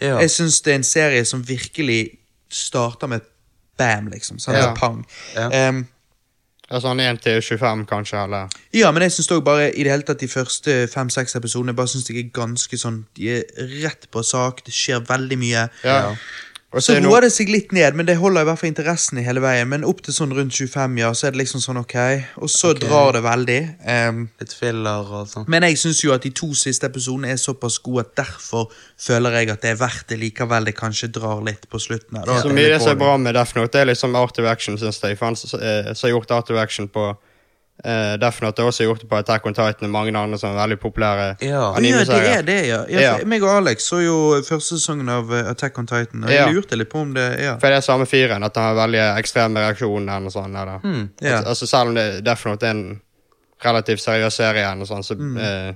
[0.00, 0.18] ja.
[0.18, 2.18] Jeg syns det er en serie som virkelig
[2.50, 3.20] starter med
[3.78, 4.38] bam, liksom.
[4.38, 4.72] Sånn Ja.
[4.74, 5.04] pang.
[5.34, 5.48] Ja.
[6.66, 9.92] Ja, sånn 1 til 25, kanskje, eller ja, men jeg syns òg bare i det
[9.92, 13.44] hele tatt de første fem-seks episodene bare synes jeg er ganske sånn De er
[13.84, 15.68] rett på sak, det skjer veldig mye.
[15.86, 16.16] Ja.
[16.82, 19.18] Så er roer noe- det seg litt ned, men det holder i hvert fall interessen
[19.18, 19.68] i hele veien.
[19.68, 21.94] Men opp til sånn rundt 25, ja, så er det liksom sånn ok.
[22.42, 23.58] Og så drar det veldig.
[23.86, 25.44] Um, Litt filler og sånn.
[25.48, 29.30] men jeg syns jo at de to siste episodene er såpass gode at derfor føler
[29.40, 32.24] jeg at det er verdt det likevel det kanskje drar litt på slutten.
[32.24, 32.40] da.
[32.42, 34.76] Så mye det som er bra med Death Note, det er liksom art of action,
[34.76, 35.16] syns jeg.
[35.18, 37.16] For han eh, som har gjort art of action på
[37.84, 40.56] uh, Death Note, har også gjort det på Attack on Titan og mange andre sånne
[40.56, 41.72] veldig populære Ja.
[41.76, 42.80] Ja, det er det, ja.
[42.88, 43.16] ja, Ja.
[43.26, 46.76] Meg og Alex så jo første sesongen av eh, Attack on Titan, og jeg lurte
[46.78, 47.56] litt på om det ja.
[47.60, 50.24] For det er samme fyren, at han har veldig ekstreme reaksjoner.
[50.26, 50.78] Og sånn, eller.
[50.82, 51.08] Hmm.
[51.20, 51.38] Ja.
[51.42, 53.00] Al- Altså, selv om det, Death er en
[53.64, 55.36] relativt seriøs serie, og sånn, så Mm.
[55.36, 55.74] uh,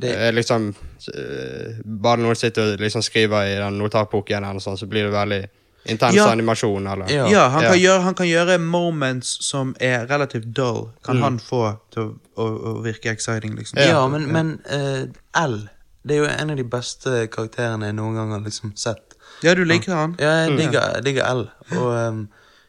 [0.00, 4.78] Det- er liksom uh, Bare noen sitter og liksom skriver i den notatboken, eller sånn,
[4.78, 5.48] så blir det veldig
[5.84, 6.28] intens Ja.
[6.32, 6.86] animasjon.
[6.86, 7.10] eller...
[7.10, 7.28] Ja.
[7.30, 11.76] Ja, han, Kan gjøre, han kan gjøre moments som er relativt dull, kan han få
[11.94, 13.78] til å, å, å virke exciting, liksom.
[13.80, 15.06] Ja, men, men uh,
[15.44, 15.68] L
[16.02, 19.16] Det er jo en av de beste karakterene jeg noen gang har liksom sett.
[19.44, 20.14] Ja, du liker han?
[20.20, 21.42] Ja, jeg digger, jeg digger L.
[21.76, 22.20] Og um,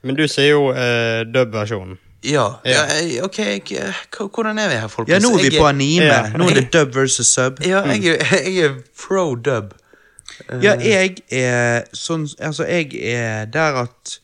[0.03, 1.97] Men du sier jo uh, dub-versjonen.
[2.23, 2.83] ja, ja.
[3.01, 3.23] Ja.
[3.25, 3.37] ok,
[3.71, 5.15] jeg, hvordan er vi her, folkens?
[5.15, 6.05] Ja, nå er vi Jeg på anime.
[6.05, 6.19] Ja.
[6.37, 7.59] Nå er det dub versus sub.
[7.65, 8.75] Ja, jeg, jeg er
[9.07, 9.73] pro dub.
[10.63, 14.17] Ja, jeg er sånn Altså, jeg er der at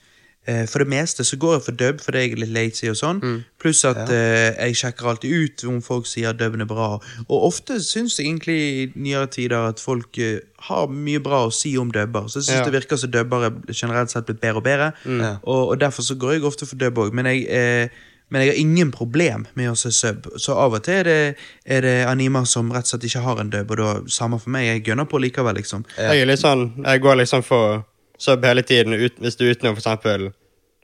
[0.47, 2.97] eh, for det meste så går jeg for dub fordi jeg er litt lazy og
[2.99, 3.21] sånn.
[3.61, 6.89] Pluss at eh, jeg sjekker alltid ut om folk sier dubben er bra.
[7.27, 10.39] Og ofte syns jeg egentlig i nyere tider at folk uh,
[10.69, 12.27] har mye bra å si om dubber.
[12.31, 12.67] Så jeg syns Ja.
[12.69, 14.91] det virker som dubber er generelt sett blitt bedre og bedre.
[15.05, 15.25] Mm.
[15.43, 17.11] Og, og derfor så går jeg ofte for dub òg.
[17.13, 17.89] Men jeg eh,
[18.29, 21.35] men jeg har ingen problem med å se sub, så av og til er det,
[21.65, 24.49] er det animer som rett og slett ikke har en dub, og da samme for
[24.49, 25.85] meg, jeg gønner på likevel, liksom.
[25.97, 27.85] Jeg er litt sånn, jeg går liksom for
[28.19, 30.31] sub hele tiden, ut, hvis du er utenom eksempel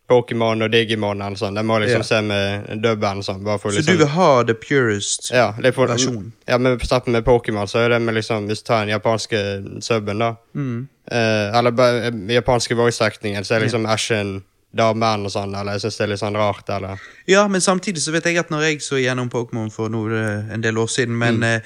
[0.10, 1.56] Pokémon og Digimon eller sånn.
[1.56, 2.03] Jeg må liksom Ja.
[2.03, 3.43] se med dubben sånn.
[3.43, 5.32] Bare for Så liksom, du vil ha the purest?
[5.32, 6.34] ja, for, versjon?
[6.47, 9.82] Ja, men for med Pokémon så er det med liksom, hvis du tar den japanske
[9.82, 10.88] subben da, Mm.
[11.10, 14.43] eh, eller bare, eh, japanske voice-actingen, så er liksom Ashen
[14.75, 17.01] damen og sånn, eller jeg syns det er litt sånn rart, eller...
[17.29, 20.51] Ja, men samtidig så vet jeg at når jeg så gjennom Pokémon for nå er
[20.53, 21.43] en del år siden, men Mm.
[21.43, 21.59] eh,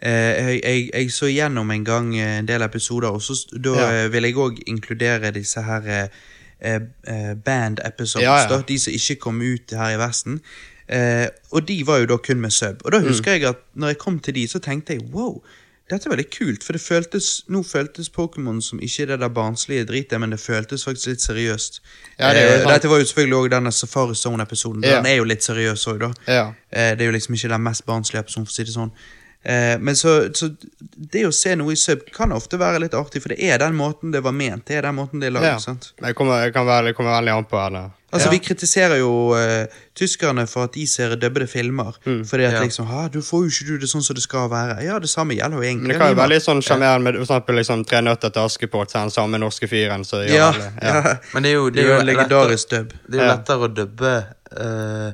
[0.00, 3.74] eh, jeg, jeg, jeg så gjennom en gang eh, en del episoder, og så da
[3.74, 3.90] Ja.
[4.04, 6.08] eh, vil jeg òg inkludere disse her eh,
[6.60, 8.48] eh, eh, band episodes, Ja, ja.
[8.48, 10.40] da, de som ikke kom ut her i Vesten.
[10.88, 12.80] Eh, og de var jo da kun med sub.
[12.84, 13.06] Og da Mm.
[13.08, 15.42] husker jeg at når jeg kom til de, så tenkte jeg wow,
[15.90, 16.64] dette er veldig kult.
[16.64, 20.86] For det føltes, nå føltes Pokémon som ikke det der barnslige dritet, men det føltes
[20.88, 21.80] faktisk litt seriøst.
[22.18, 24.84] Ja, det eh, dette var jo selvfølgelig òg denne Safari Zone-episoden.
[24.84, 24.96] Ja.
[24.96, 26.10] Den er jo litt seriøs òg, da.
[26.24, 26.46] Ja.
[26.70, 28.94] Eh, det er jo liksom ikke den mest barnslige episoden, for å si det sånn.
[29.44, 30.48] Eh, men så, så
[31.12, 33.74] det å se noe i sub kan ofte være litt artig, for det er den
[33.76, 34.64] måten det var ment.
[34.66, 35.66] Det er den måten det er laget.
[35.68, 35.74] ja.
[36.08, 37.90] jeg kommer, kan være, det kommer veldig an på, eller...
[38.14, 38.30] Altså, Ja.
[38.30, 39.66] Vi kritiserer jo uh,
[39.98, 41.96] tyskerne for at de ser dubbede filmer.
[42.04, 42.60] Fordi at Ja.
[42.62, 44.76] liksom, «Hæ, du får jo ikke du det sånn som det skal være.
[44.86, 45.88] Ja, det samme gjelder jo egentlig.
[45.88, 48.46] Men det kan jo være litt sånn sjarmerende med for eksempel liksom Tre nøtter til
[48.46, 51.16] Askepott, er den samme norske fyren, så ja, ja.
[51.34, 52.94] Men det er jo, Det er jo en lettere- legendarisk dubb.
[53.08, 53.34] Det er jo Ja.
[53.34, 54.14] lettere å dubbe
[54.62, 55.10] uh,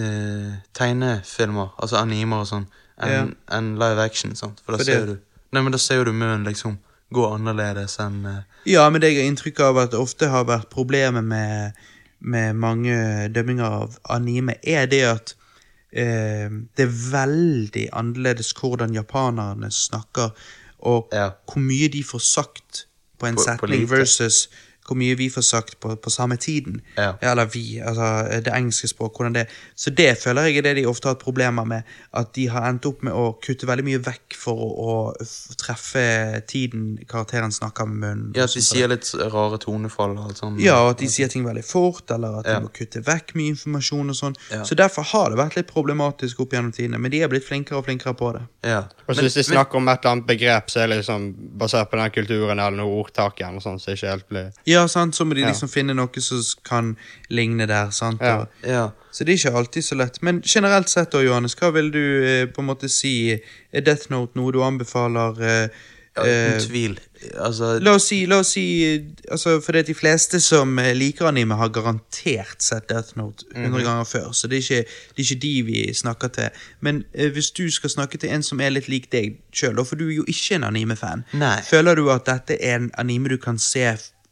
[0.00, 2.66] uh, tegnefilmer, altså animer og sånn,
[3.06, 4.34] enn enn live action.
[4.36, 4.60] sant?
[4.64, 5.18] For da For ser du
[5.50, 6.76] Nei, men da ser du munnen liksom
[7.10, 8.42] gå annerledes enn uh...
[8.70, 11.80] Ja, men det jeg har inntrykk av at det ofte har vært problemet med,
[12.20, 12.94] med mange
[13.34, 16.46] dømminger av anime, er det at uh,
[16.78, 20.30] det er veldig annerledes hvordan japanerne snakker,
[20.78, 21.32] og Ja.
[21.50, 22.86] hvor mye de får sagt
[23.18, 24.48] på en på setning på versus
[24.90, 26.80] hvor mye vi får sagt på, på samme tiden.
[26.98, 27.12] Ja.
[27.22, 29.46] Eller vi, altså det engelske språk, hvordan det
[29.78, 32.66] Så det føler jeg er det de ofte har hatt problemer med, at de har
[32.68, 36.02] endt opp med å kutte veldig mye vekk for å, å treffe
[36.50, 38.32] tiden karakteren snakker med munnen.
[38.36, 40.60] Ja, at de sier litt rare tonefall og alt sånt.
[40.62, 42.58] Ja, og at de sier ting veldig fort, eller at Ja.
[42.58, 44.36] de må kutte vekk mye informasjon og sånn.
[44.50, 44.62] Ja.
[44.64, 47.78] Så derfor har det vært litt problematisk opp gjennom tidene, men de er blitt flinkere
[47.78, 48.42] og flinkere på det.
[48.64, 48.82] Ja.
[49.06, 51.90] Og så hvis de snakker om et eller annet begrep, så er det liksom basert
[51.90, 55.14] på den kulturen eller noe ordtak igjen, og sånn, så ikke helt blir Ja, sant,
[55.16, 55.48] så må de Ja.
[55.48, 56.96] liksom finne noe som kan
[57.30, 58.20] ligne der, sant.
[58.20, 58.38] Ja.
[58.40, 58.90] Og, ja.
[59.12, 60.22] så det er ikke alltid så lett.
[60.22, 63.38] Men generelt sett da, Johannes, hva vil du eh, på en måte si?
[63.72, 65.40] Er Death Note noe du anbefaler?
[65.42, 65.68] Eh,
[66.16, 66.98] ja eh, uten tvil.
[67.38, 70.78] Altså, La oss si, la oss si eh, altså, For det er de fleste som
[70.78, 74.32] eh, liker anime, har garantert sett Death Note 100 ganger før.
[74.32, 76.48] Så det er, ikke, det er ikke de vi snakker til.
[76.80, 79.96] Men eh, hvis du skal snakke til en som er litt lik deg sjøl, for
[80.00, 81.24] du er jo ikke en anime-fan,
[81.70, 83.86] føler du at dette er en anime du kan se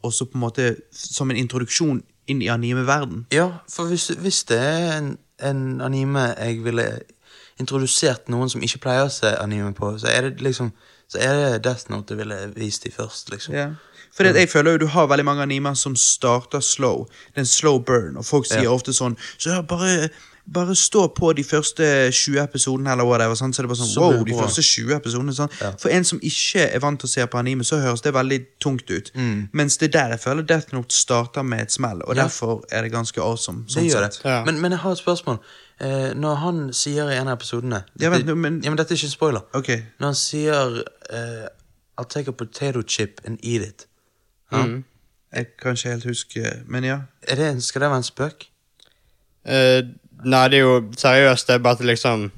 [0.08, 3.26] også på en måte som en introduksjon inn i anime-verden?
[3.32, 6.88] ja, for hvis, hvis det er en, en anime jeg ville
[7.58, 10.72] introdusert noen som ikke pleier å se anime på, så er det liksom
[11.08, 13.54] Så er det Death Note jeg ville vist dem først, liksom.
[13.56, 13.70] Ja.
[14.12, 17.06] For det, jeg føler jo du har veldig mange animer som starter slow.
[17.32, 18.74] Det er en slow burn, og folk sier Ja.
[18.74, 20.10] ofte sånn Så bare
[20.52, 24.00] bare stå på de første 20 episodene, eller whatever, sånn, så det bare sånn, Så
[24.00, 25.50] wow, de første 20 episodene, sånn.
[25.60, 25.70] Ja.
[25.78, 28.38] For en som ikke er vant til å se på anime, så høres det veldig
[28.60, 29.10] tungt ut.
[29.14, 29.48] Mm.
[29.52, 32.22] Mens det er der jeg føler Death Note starter med et smell, og Ja.
[32.22, 33.64] derfor er det ganske awesome.
[33.66, 34.22] Det Sånn gjør sett.
[34.22, 34.30] det.
[34.30, 34.44] Ja.
[34.44, 35.38] Men, men jeg har et spørsmål.
[35.80, 38.96] Eh, når han sier i en av episodene Ja, dette, men- ja, men dette er
[38.96, 39.40] ikke en spoiler.
[39.54, 39.82] Okay.
[40.00, 41.48] Når han sier eh,
[41.98, 43.86] I'll take a potato chip and eat it.
[44.52, 44.64] Ja?
[45.34, 47.00] jeg kan ikke helt huske, men ja.
[47.28, 48.46] Er det, skal det være en spøk?
[49.46, 49.82] Eh,
[50.24, 51.46] nei, det er jo seriøst.
[51.46, 52.30] Det er bare at liksom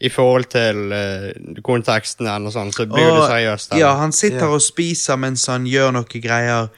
[0.00, 3.68] I forhold til uh, konteksten eller sånn, så blir og, det seriøst.
[3.72, 3.80] seriøst.
[3.80, 4.52] Ja, han sitter Ja.
[4.54, 6.68] og spiser mens han gjør noe greier.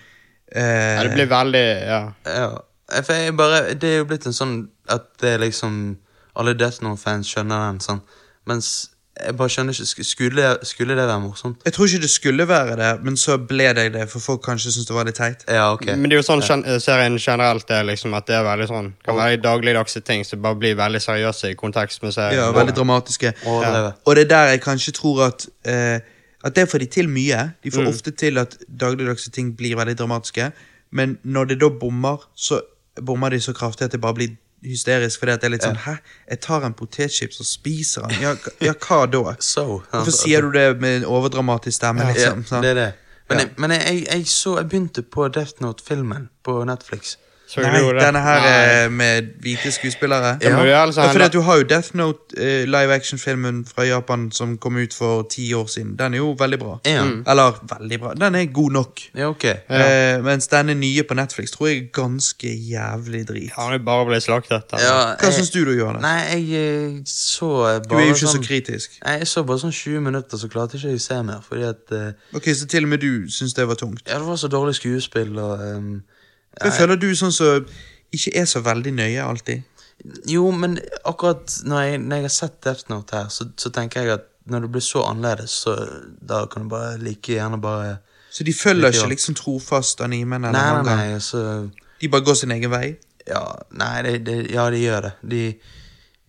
[0.51, 2.13] Uh, Ja, det blir veldig Ja.
[2.27, 2.51] Ja.
[3.03, 5.97] For jeg bare, det er jo blitt en sånn at det er liksom
[6.37, 8.01] Alle Death Note-fans skjønner den, sånn.
[8.47, 8.90] Mens
[9.27, 11.61] jeg bare skjønner ikke Skulle, skulle det være morsomt?
[11.65, 14.73] Jeg tror ikke det skulle være det, men så ble det det, for folk kanskje
[14.73, 15.45] syntes det var litt teit.
[15.49, 15.87] Ja, ok.
[15.97, 18.93] Men det er jo sånn gen serien generelt er liksom at det er veldig sånn
[19.07, 22.41] kan være dagligdagse ting som bare blir veldig seriøse i kontekst med serien.
[22.41, 23.35] Ja, veldig dramatiske.
[23.45, 23.93] Ja.
[24.05, 26.01] Og det er der jeg kanskje tror at eh,
[26.41, 27.51] At det får de til mye.
[27.61, 30.47] De får ofte til at dagligdagse ting blir veldig dramatiske,
[30.91, 32.63] men når det da bommer, så
[32.97, 34.37] bommer de så kraftig at det bare blir
[34.67, 35.97] hysterisk, fordi at det er litt sånn Hæ,
[36.29, 38.19] jeg tar en potetchips og spiser den.
[38.25, 38.35] Ja,
[38.65, 39.37] ja hva da?
[39.53, 39.83] So.
[39.91, 42.45] Hvorfor sier du det med en overdramatisk stemme, liksom?
[42.49, 42.67] sant?
[42.67, 42.91] det er det.
[43.31, 47.15] Men, jeg, men jeg, jeg, jeg så Jeg begynte på Death Note-filmen på Netflix.
[47.51, 48.85] Så Nei, denne her Nei.
[48.85, 50.37] eh, med hvite skuespillere.
[50.43, 54.29] Ja, Ja, altså Ja, fordi Du har jo Death Note uh, live action-filmen fra Japan
[54.33, 55.97] som kom ut for ti år siden.
[55.99, 56.77] Den er jo veldig bra.
[56.87, 57.03] Ja.
[57.27, 58.13] Eller veldig bra.
[58.15, 59.01] Den er god nok.
[59.17, 59.45] Ja, ok.
[59.45, 63.51] Eh, mens denne nye på Netflix tror jeg er ganske jævlig drit.
[63.59, 64.63] Han er bare blitt slaktet.
[64.73, 64.87] Altså.
[64.87, 66.03] Ja, Hva syns du du Johannes?
[66.03, 68.95] Nei, jeg så bare Du er jo ikke sånn så kritisk.
[69.05, 71.43] Nei, Jeg så bare sånn 20 minutter, så klarte jeg ikke å se mer.
[71.49, 74.07] Fordi at uh, Ok, Så til og med du syns det var tungt?
[74.07, 75.67] Ja, det var så dårlig skuespill og
[76.59, 77.67] ehm, Jeg føler du sånn som
[78.11, 79.67] ikke er så veldig nøye alltid.
[80.31, 84.01] Jo, men akkurat når jeg, når jeg har sett Death Note her, så, så tenker
[84.01, 85.75] jeg at når det blir så annerledes, så
[86.29, 87.99] da kan du bare like gjerne bare
[88.31, 91.69] Så de følger ikke liksom trofast animen eller Nei, nei, nei, så
[92.01, 92.97] De bare går sin egen vei?
[93.29, 93.45] Ja,
[93.77, 95.13] nei, det, det, ja, de gjør det.
[95.31, 95.43] De,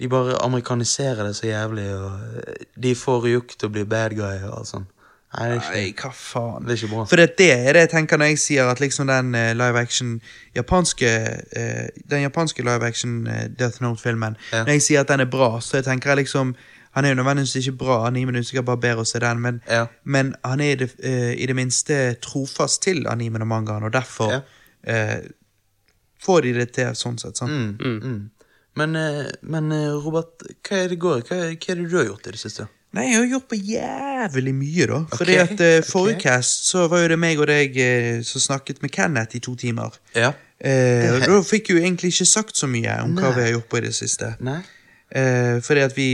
[0.01, 4.43] de bare amerikaniserer det så jævlig, og de får jukt til å bli bad guy
[4.49, 4.89] og alt sånt.
[5.37, 6.65] Nei, det er ikke, Nei, hva faen?
[6.67, 7.03] det er ikke bra.
[7.07, 9.79] For det, det er det jeg tenker når jeg sier at liksom den eh, live
[9.79, 10.17] action
[10.55, 11.07] japanske
[11.55, 14.65] eh, Den japanske live action eh, Death Note-filmen Ja.
[14.65, 16.51] Når jeg sier at den er bra, så jeg tenker jeg liksom
[16.93, 19.61] Han er jo nødvendigvis ikke bra, anime er sikkert bare bedre å se den, men,
[19.71, 19.85] Ja.
[20.03, 23.93] men han er i det, eh, i det minste trofast til animen og mangaen, og
[23.95, 24.41] derfor Ja.
[24.83, 25.21] eh,
[26.19, 27.37] får de det til sånn sett.
[27.37, 27.49] Sant?
[27.79, 28.29] Mm, mm.
[28.75, 31.21] Men, eh, men eh, Robert, hva er det går?
[31.29, 32.67] Hva, hva er det du har gjort i det siste?
[32.91, 34.97] Nei, jeg har gjort på jævlig mye, da.
[35.15, 38.43] Fordi okay, at uh, forrige cast så var jo det meg og deg uh, som
[38.43, 39.95] snakket med Kenneth i to timer.
[40.15, 40.33] Ja.
[40.59, 43.53] Uh, og da fikk jeg jo egentlig ikke sagt så mye om hva vi har
[43.55, 44.33] gjort på i det siste.
[44.43, 44.59] Nei?
[45.07, 46.09] Uh, fordi at vi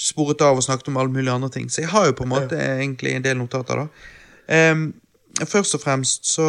[0.00, 1.68] sporet av og snakket om alle mulige andre ting.
[1.72, 4.72] Så jeg har jo på en måte egentlig en del notater, da.
[4.72, 4.88] Um,
[5.44, 6.44] først og fremst så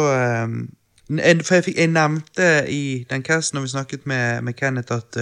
[0.46, 0.68] um,
[1.08, 5.16] For jeg, fikk, jeg nevnte i den casten når vi snakket med, med Kenneth, at,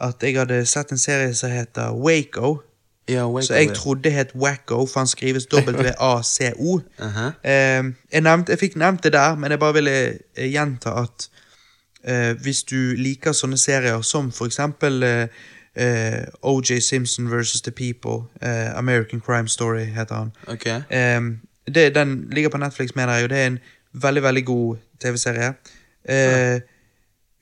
[0.00, 2.58] at jeg hadde sett en serie som heter Waco.
[3.08, 6.80] Ja, Waco, Så jeg trodde det het Wacko, for han skrives W-A-C-O.
[6.98, 7.30] Aha.
[7.44, 9.94] Eh, jeg, nevnte, jeg fikk nevnt det der, men jeg bare ville
[10.36, 11.28] eh, gjenta at
[12.04, 15.28] eh, hvis du liker sånne serier som for eksempel eh,
[15.76, 20.32] eh, OJ Simpson versus The People, eh, American Crime Story heter han.
[20.46, 20.80] Okay.
[20.90, 21.20] Eh,
[21.74, 23.58] det, den ligger på Netflix, mener jeg, og det er en
[23.92, 25.52] veldig, veldig god TV-serie.
[26.08, 26.60] Eh,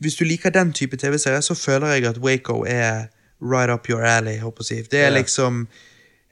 [0.01, 3.03] Hvis du liker den type TV-serie, så føler jeg at Waco er
[3.41, 4.39] right up your alley.
[4.39, 4.91] håper jeg.
[4.91, 5.67] Det er liksom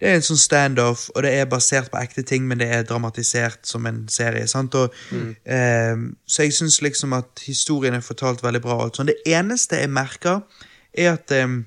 [0.01, 2.85] det er en sånn standoff, og det er basert på ekte ting, men det er
[2.87, 4.47] dramatisert som en serie.
[4.47, 4.75] sant?
[4.75, 4.95] Og,
[5.45, 5.97] eh,
[6.27, 8.77] så jeg syns liksom at historien er fortalt veldig bra.
[8.77, 9.11] og alt sånt.
[9.11, 10.41] Det eneste jeg merker,
[10.95, 11.65] er at eh,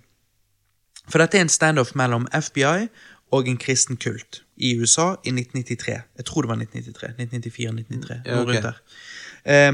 [1.09, 2.87] For dette er en standoff mellom FBI
[3.31, 6.01] og en kristen kult i USA i 1993.
[6.17, 7.13] Jeg tror det var 1993.
[7.19, 8.21] 1994-1993.
[8.25, 8.53] Ja, okay.
[8.53, 8.81] rundt der.
[9.45, 9.73] Eh,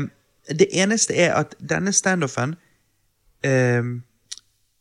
[0.58, 2.56] det eneste er at denne standoffen
[3.44, 3.84] eh,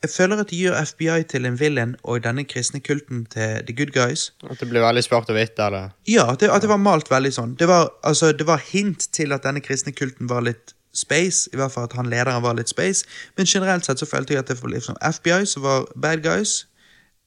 [0.05, 3.74] Jeg føler at de gjør FBI til en villain og denne kristne kulten til the
[3.76, 4.32] good guys.
[4.51, 5.59] At det blir veldig svart og hvitt.
[5.59, 5.90] eller?
[6.09, 7.57] Ja, at det, at det var malt veldig sånn.
[7.59, 11.57] Det var, altså, det var hint til at denne kristne kulten var litt space, i
[11.57, 13.05] hvert fall at han lederen var litt space,
[13.36, 16.66] men generelt sett så følte jeg at det var liksom FBI som var bad guys,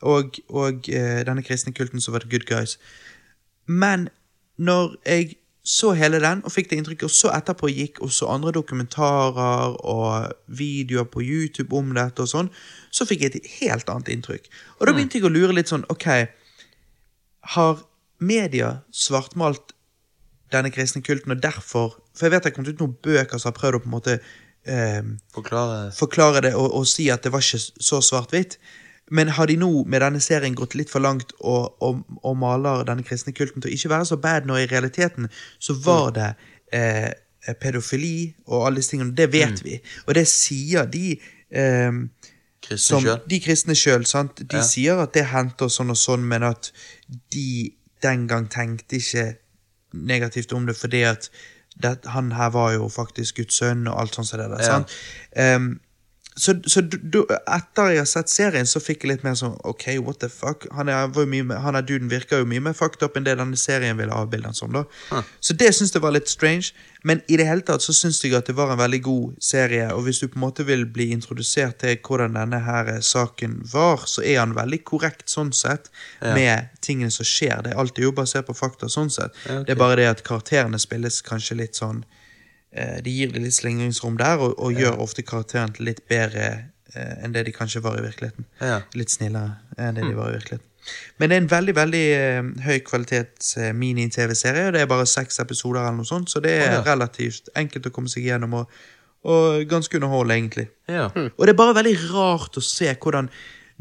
[0.01, 2.77] og, og eh, denne kristne kulten som var the good guys.
[3.67, 4.07] Men
[4.57, 8.53] når jeg så hele den og fikk det inntrykket, og så etterpå gikk også andre
[8.55, 12.51] dokumentarer og videoer på YouTube om dette og sånn,
[12.91, 14.47] så fikk jeg et helt annet inntrykk.
[14.79, 16.07] Og da begynte jeg å lure litt sånn, ok,
[17.55, 17.83] har
[18.19, 19.75] media svartmalt
[20.53, 23.51] denne kristne kulten, og derfor For jeg vet det har kommet ut noen bøker som
[23.51, 24.15] har prøvd å på en måte
[24.65, 28.57] eh, Forklare forklare det og, og si at det var ikke så svart-hvitt.
[29.11, 32.83] Men har de nå med denne serien gått litt for langt og, og, og maler
[32.87, 35.29] denne kristne kulten til å ikke være så bad, når i realiteten
[35.59, 36.29] så var det
[36.73, 37.11] eh,
[37.61, 39.15] pedofili og alle disse tingene.
[39.17, 39.79] Det vet vi.
[40.07, 41.15] Og det sier de
[41.49, 41.91] eh,
[42.61, 44.05] kristne som de kristne sjøl.
[44.05, 44.63] De Ja.
[44.63, 46.71] sier at det hendte sånn og sånn, men at
[47.33, 49.25] de den gang tenkte ikke
[49.93, 51.29] negativt om det, fordi at
[51.81, 54.61] det, han her var jo faktisk Guds sønn og alt sånt som det der.
[54.63, 54.77] Ja.
[54.77, 54.93] sant?
[56.39, 57.17] Så, så du, du,
[57.51, 60.63] etter jeg har sett serien, så fikk jeg litt mer sånn OK, what the fuck?
[60.77, 63.59] Han er, mer- han er duden virker jo mye mer fucked up enn det denne
[63.59, 64.71] serien ville avbilde han som.
[64.75, 64.85] da.
[65.43, 66.71] Så det syns jeg var litt strange.
[67.07, 69.85] Men i det hele tatt så syns jeg at det var en veldig god serie.
[69.95, 74.03] Og hvis du på en måte vil bli introdusert til hvordan denne her saken var,
[74.07, 75.87] så er han veldig korrekt sånn sett
[76.35, 77.61] med tingene som skjer.
[77.63, 79.35] Det er alltid jo basert på fakta sånn sett.
[79.45, 79.65] Ja, okay.
[79.69, 82.03] Det er bare det at karakterene spilles kanskje litt sånn
[82.69, 86.43] De gir det litt slingringsrom der, og, og gjør ofte karakteren til litt bedre
[86.93, 88.45] eh, enn det de kanskje var i virkeligheten.
[88.61, 88.81] Ja.
[88.93, 90.65] Litt snillere enn det de var i virkeligheten.
[91.17, 95.07] Men det er en veldig veldig eh, høy kvalitets eh, mini-TV-serie, og det er bare
[95.09, 98.81] seks episoder, eller noe sånt, så det er relativt enkelt å komme seg gjennom, og,
[99.27, 100.67] og ganske underholdende, egentlig.
[100.89, 101.09] Ja.
[101.09, 103.29] Og det er bare veldig rart å se hvordan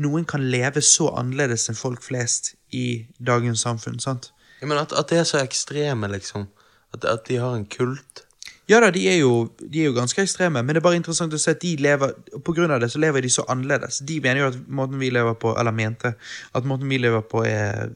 [0.03, 3.99] noen kan leve så annerledes enn folk flest i dagens samfunn.
[4.03, 4.33] sant?
[4.61, 6.49] Ja, men at, at det er så ekstreme, liksom.
[6.95, 8.25] At, at de har en kult.
[8.69, 11.33] Ja da, de er, jo, de er jo ganske ekstreme, men det er bare interessant
[11.33, 12.13] å se at de lever
[12.45, 14.03] På grunn av det så lever de så annerledes.
[14.05, 16.13] De mener jo at måten vi lever på, eller mente,
[16.53, 17.95] at måten vi lever på er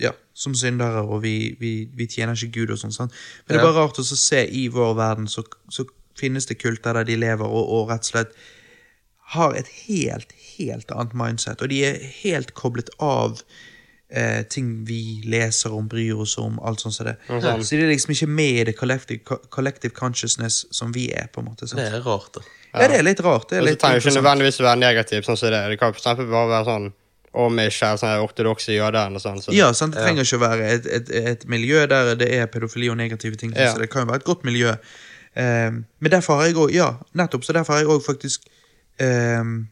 [0.00, 3.12] ja, som syndere, og vi, vi, vi tjener ikke Gud og sånn.
[3.44, 5.86] Men det er bare rart å se i vår verden, så, så
[6.18, 8.34] finnes det kulter der de lever, og, og rett og slett
[9.34, 11.62] har et helt, helt annet mindset.
[11.62, 13.40] Og de er helt koblet av
[14.16, 17.16] eh, ting vi leser om, bryr oss om, alt sånt som det.
[17.28, 17.54] Ja.
[17.58, 21.42] Så de er liksom ikke med i det collective, collective consciousness som vi er, på
[21.42, 21.68] en måte.
[21.68, 21.82] Sant?
[21.82, 22.44] Det er rart, da.
[22.74, 23.48] Ja, det er litt rart.
[23.50, 25.64] Det er litt trenger det ikke nødvendigvis nødvendigvis være negativt, sånn som det.
[25.72, 26.92] Det kan for eksempel bare være sånn
[27.34, 29.40] om ikke er sånn ortodokse jøder sånn.
[29.42, 29.96] Så Ja, sant?
[29.96, 33.38] Det trenger ikke å være et, et, et miljø der det er pedofili og negative
[33.40, 33.54] ting.
[33.58, 33.72] Ja.
[33.74, 34.74] Så det kan jo være et godt miljø.
[35.34, 37.42] Um, men derfor har jeg òg Ja, nettopp.
[37.46, 38.46] Så derfor har jeg òg faktisk
[39.02, 39.64] ehm,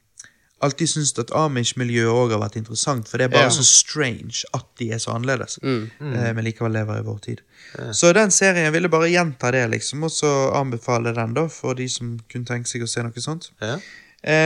[0.63, 3.09] alltid syntes at Amish-miljøet òg har vært interessant.
[3.09, 3.55] For det er bare Ja.
[3.57, 5.59] så strange at de er så annerledes.
[5.63, 5.91] Mm.
[6.01, 7.41] Eh, men likevel lever i vår tid.
[7.93, 11.89] Så den serien ville bare gjenta det, liksom, og så anbefale den, da, for de
[11.89, 13.51] som kunne tenke seg å se noe sånt.
[13.61, 13.77] Ja.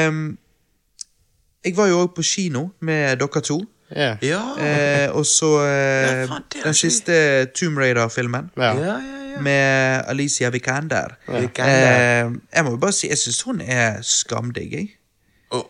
[0.08, 0.38] Um,
[1.64, 3.60] jeg var jo òg på kino med dere to.
[3.94, 4.16] Yeah.
[4.22, 4.40] Ja.
[4.58, 8.72] Eh, og så eh, Ja, faen, er den ikke- siste Tomb Raider-filmen Ja.
[8.74, 8.98] ja, ja,
[9.34, 9.40] ja.
[9.40, 11.16] med Alicia Vikander.
[11.28, 12.26] Vikander.
[12.26, 14.95] Eh, jeg må jo bare si jeg syns hun er skamdigg.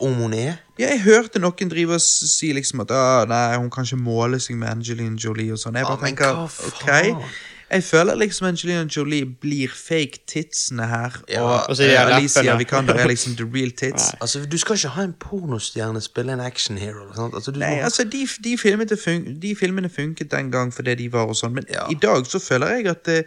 [0.01, 0.57] Om hun er?
[0.78, 2.93] Ja, jeg hørte noen drive og si liksom at
[3.30, 5.78] nei, hun kan ikke måle seg med Angelina Jolie og sånn.
[5.78, 7.30] Jeg bare ah, tenker ok.
[7.66, 12.12] Jeg føler liksom Angelina Jolie blir fake titsene her, Ja, og og så de her
[12.14, 12.55] Alicia.
[12.61, 14.12] Vikander er liksom the real tits.
[14.20, 17.09] Altså, Du skal ikke ha en pornostjerne spille en action hero.
[17.34, 21.26] Altså, Nei, altså de, de, filmene fun de filmene funket den gang fordi de var
[21.26, 21.89] og sånn, men Ja.
[21.91, 23.22] i dag så føler jeg at eh,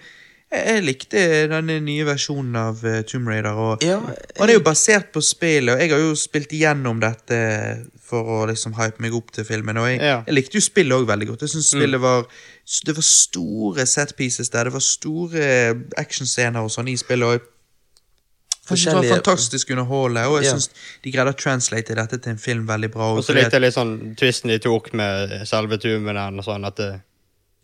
[0.52, 3.54] jeg, jeg likte denne nye versjonen av uh, Tomb Raider.
[3.54, 7.00] Og, Ja, og den er jo basert på spillet, og jeg har jo spilt igjennom
[7.04, 7.40] dette
[8.10, 9.78] for å liksom hype meg opp til filmen.
[9.78, 10.24] Og jeg, Ja.
[10.26, 11.42] jeg likte jo spillet òg veldig godt.
[11.46, 12.26] Jeg synes spillet var
[12.86, 15.46] Det var store set pieces der, det var store
[15.98, 17.26] actionscener og sånn i spillet.
[17.26, 17.42] Og jeg
[18.70, 20.52] jeg synes det var fantastisk underholdende, og jeg Ja.
[20.52, 20.70] synes
[21.04, 23.08] de greide å translate dette til en film veldig bra.
[23.18, 26.76] Og så likte jeg litt sånn twisten de tok med selve tumen og sånn at
[26.76, 27.02] det,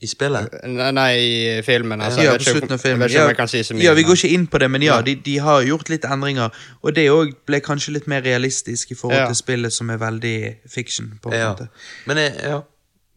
[0.06, 0.54] I spillet?
[0.70, 2.02] Nei, nei, i filmen.
[2.06, 3.10] Altså, Ja, på slutten av filmen.
[3.10, 5.38] Jeg Ja, jeg si ja, vi går ikke inn på det, men ja, de, de
[5.42, 6.54] har gjort litt endringer.
[6.84, 9.28] Og det òg ble kanskje litt mer realistisk i forhold Ja.
[9.32, 11.20] til spillet, som er veldig fiction.
[11.24, 11.52] på en Ja.
[11.54, 11.68] måte.
[12.06, 12.62] Men jeg, ja.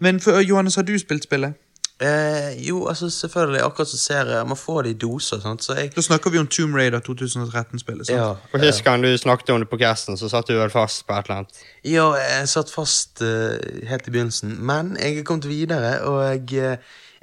[0.00, 1.54] Men for, Johannes, har du spilt spillet?
[2.00, 4.44] Eh, jo, altså selvfølgelig, akkurat som serier.
[4.46, 5.64] Man får det i doser, sant?
[5.64, 8.08] så jeg Da snakker vi om Tomb Raider 2013-spillet.
[8.08, 11.06] ja, og Sist gang du snakket om det på casten, så satt du vel fast
[11.08, 11.58] på et eller annet.
[11.84, 16.62] ja, jeg satt fast uh, helt i begynnelsen, men jeg er kommet videre, og jeg,
[16.62, 16.76] eh,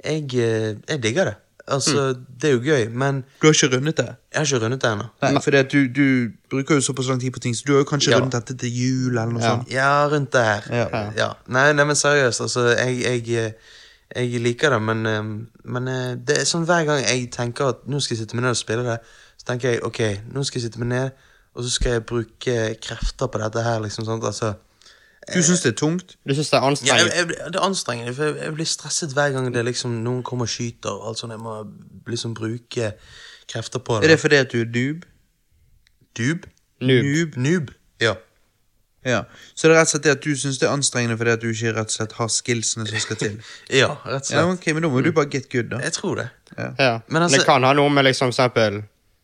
[0.04, 1.34] jeg, eh, jeg digger det.
[1.68, 2.12] Altså,
[2.42, 4.06] det er jo gøy, men Du har ikke rundet det?
[4.32, 5.40] jeg har ikke rundet det ennå.
[5.42, 8.10] For du, du bruker jo såpass lang tid på ting, så du har jo kanskje
[8.12, 8.18] Ja.
[8.20, 9.48] rundet dette til jul, eller noe Ja.
[9.56, 9.72] sånt.
[9.72, 10.62] Ja, rundt der.
[10.70, 11.10] Ja.
[11.16, 11.32] Ja.
[11.48, 13.54] Nei, nei, men seriøst, altså, jeg, jeg,
[14.14, 15.22] jeg liker det, men, eh,
[15.64, 18.46] men eh, det er sånn hver gang jeg tenker at nå skal jeg sitte meg
[18.46, 19.00] ned og spille det,
[19.36, 20.00] så tenker jeg ok,
[20.34, 21.26] nå skal jeg sitte meg ned,
[21.56, 22.54] og så skal jeg bruke
[22.84, 24.54] krefter på dette her, liksom sånt, altså.
[25.26, 26.14] Du syns det er tungt?
[26.22, 27.14] Du synes det er Ja, jeg, anstrengende?
[27.16, 30.46] jeg, det er anstrengende, for jeg, jeg blir stresset hver gang det liksom noen kommer
[30.46, 31.56] og skyter, og alt sånt, jeg må
[32.06, 32.92] liksom bruke
[33.50, 34.04] krefter på det.
[34.04, 35.02] Er det fordi at du er dub?
[36.18, 36.46] Dub?
[36.80, 37.36] Noob.
[37.36, 37.70] Noob?
[37.70, 37.75] Ja.
[39.06, 39.20] Ja.
[39.54, 41.40] Så det er rett og slett det at du syns det er anstrengende fordi at
[41.44, 43.36] du ikke rett og slett har skillsene som skal til?
[43.80, 44.58] Ja, rett og Ja, slett.
[44.58, 45.78] ok, Men da må du bare get good, da.
[45.84, 46.28] Jeg tror det.
[46.58, 46.68] Ja.
[46.78, 48.82] Men Men altså- det kan ha noe med liksom eksempel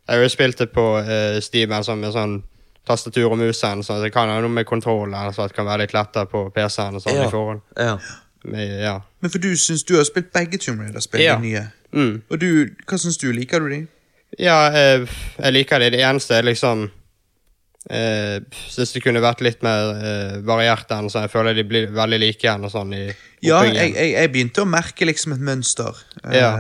[0.09, 2.43] Jeg har jo spilt det på uh, Steam altså, med sånn
[2.87, 5.93] tastatur og mus, så det kan ha noe med kontroll så det kan være litt
[5.95, 6.97] lettere på PC-en.
[6.97, 7.27] og Sånn, Ja.
[7.29, 7.61] i forhold.
[7.79, 7.99] Ja.
[8.45, 9.01] Men, ja.
[9.21, 11.37] Men for du syns du har spilt begge Tomb Raider-spill, Ja.
[11.37, 11.71] de nye.
[11.95, 12.23] Mm.
[12.29, 13.31] Og du, hva syns du?
[13.33, 13.87] Liker du de?
[14.39, 15.07] Ja, eh,
[15.39, 15.91] jeg liker de.
[15.91, 16.91] Det eneste er liksom
[17.91, 18.39] eh,
[18.71, 22.19] Syns det kunne vært litt mer eh, variert enn så jeg føler de blir veldig
[22.23, 22.93] like igjen sånn
[23.43, 25.99] Ja, jeg, jeg, jeg begynte å merke liksom et mønster.
[26.25, 26.53] Eh, Ja.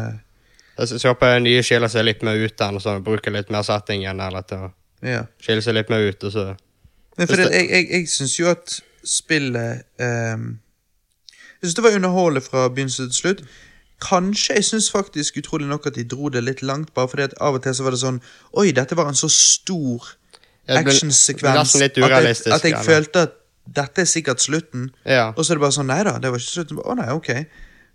[0.78, 3.62] Jeg sy- så håper nye skiller seg litt mer ut enn sånn, bruker litt mer
[3.62, 4.70] settingen eller til å
[5.04, 5.26] ja.
[5.38, 6.24] skille seg litt mer ut.
[6.24, 6.46] Og så
[7.18, 10.46] Men for det, jeg, jeg, jeg syns jo at spillet ehm,
[11.60, 13.44] Jeg syns det var underholdende fra begynnelse til slutt.
[14.02, 17.36] Kanskje jeg syns faktisk utrolig nok at de dro det litt langt, bare fordi at
[17.38, 18.22] av og til så var det sånn
[18.58, 20.08] Oi, dette var en så stor
[20.68, 23.38] actionsekvens at jeg, at jeg følte at
[23.76, 24.90] dette er sikkert slutten.
[25.06, 25.32] Ja.
[25.36, 26.78] Og så er det bare sånn Nei da, det var ikke slutten.
[26.82, 27.30] Å nei, ok.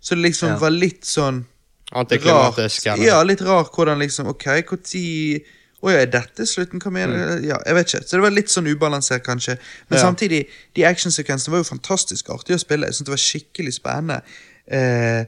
[0.00, 0.56] Så det liksom Ja.
[0.58, 1.44] var litt sånn
[1.92, 2.98] Antiklimatisk, rart.
[3.00, 5.44] Ja, litt rart hvordan liksom Ok, når
[5.80, 6.80] Å ja, er dette slutten?
[6.82, 7.46] Hva mener du?
[7.46, 8.00] Ja, jeg vet ikke.
[8.08, 9.54] Så det var litt sånn ubalansert, kanskje.
[9.88, 9.96] Men Mm.
[9.96, 10.02] Ja.
[10.02, 12.86] samtidig, de actionsekvensene var jo fantastisk artige å spille.
[12.86, 14.22] Jeg synes det var skikkelig spennende.
[14.66, 15.24] Eh,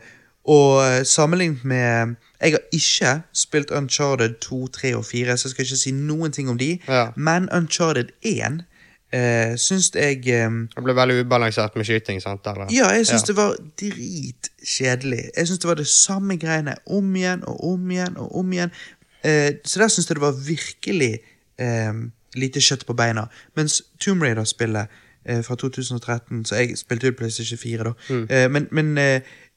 [0.47, 5.65] og sammenlignet med Jeg har ikke spilt Uncharted 2, 3 og 4, så jeg skal
[5.65, 6.79] ikke si noen ting om de.
[6.89, 7.11] Ja.
[7.17, 8.63] Men Uncharted 1
[9.13, 12.47] eh, syns jeg eh, Det ble veldig ubalansert med skyting, sant?
[12.47, 12.67] Eller?
[12.73, 13.27] ja, jeg syns Ja.
[13.33, 15.25] det var dritkjedelig.
[15.37, 18.73] Jeg syns det var det samme greiene om igjen og om igjen og om igjen.
[19.25, 21.13] Eh, så der syns jeg det var virkelig
[21.61, 21.93] eh,
[22.41, 23.27] lite kjøtt på beina.
[23.57, 24.87] Mens Tomb Raider-spillet
[25.27, 28.27] eh, fra 2013, så jeg spilte ut PlayStation 4, da, Mm.
[28.31, 28.99] eh, men, men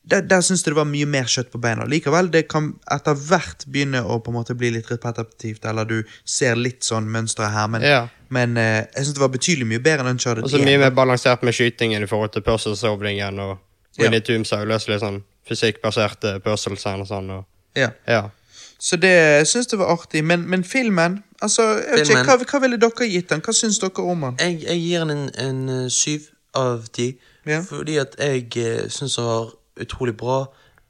[0.03, 1.85] der, der syns jeg det var mye mer kjøtt på beina.
[1.87, 6.01] Likevel, det kan etter hvert begynne å på en måte bli litt repetitivt, eller du
[6.27, 8.07] ser litt sånn mønstre her, men, Ja.
[8.29, 10.91] men eh, jeg syns det var betydelig mye bedre enn Uncharted Og så mye mer
[10.91, 13.57] balansert med skytingen i forhold til puzzle-solvingen og
[13.93, 14.07] Ja.
[14.07, 17.29] Winnie Tooms har løst litt sånn fysikkbaserte puzzles og sånn.
[17.29, 17.45] Og,
[17.75, 17.91] Ja.
[18.07, 18.29] ja.
[18.79, 20.23] Så det syns jeg var artig.
[20.23, 23.41] Men, men filmen altså, jeg vet ikke, hva, hva ville dere gitt den?
[23.41, 24.39] Hva syns dere om den?
[24.39, 26.27] Jeg, jeg gir den en, en eh, syv
[26.57, 27.13] av ti.
[27.45, 27.61] Ja.
[27.61, 30.41] Fordi at jeg uh, syns den var utrolig bra.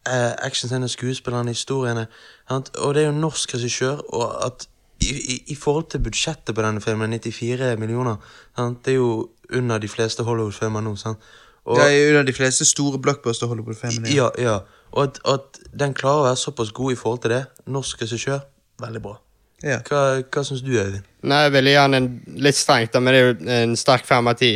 [0.08, 2.08] Uh, Actionscenene, skuespillerne, historiene.
[2.50, 2.74] Sant?
[2.78, 4.68] Og det er jo norsk regissør, og at
[5.04, 8.16] i, i, i forhold til budsjettet på denne filmen, 94 millioner
[8.58, 8.86] sant?
[8.86, 10.96] Det er jo under de fleste Hollywood-filmer nå.
[10.96, 11.18] Sant?
[11.66, 14.10] Og, Det er under de fleste store blockbuster Hollywood-filmer.
[14.16, 14.60] ja, ja.
[14.92, 17.46] Og at, at den klarer å være såpass god i forhold til det.
[17.66, 18.44] Norsk regissør,
[18.82, 19.16] veldig bra.
[19.64, 19.80] Ja.
[19.88, 21.08] Hva, hva syns du, Øyvind?
[21.24, 22.10] Nei, jeg vil gi han en
[22.44, 24.52] litt strengt, men det er jo en sterk fem av ti.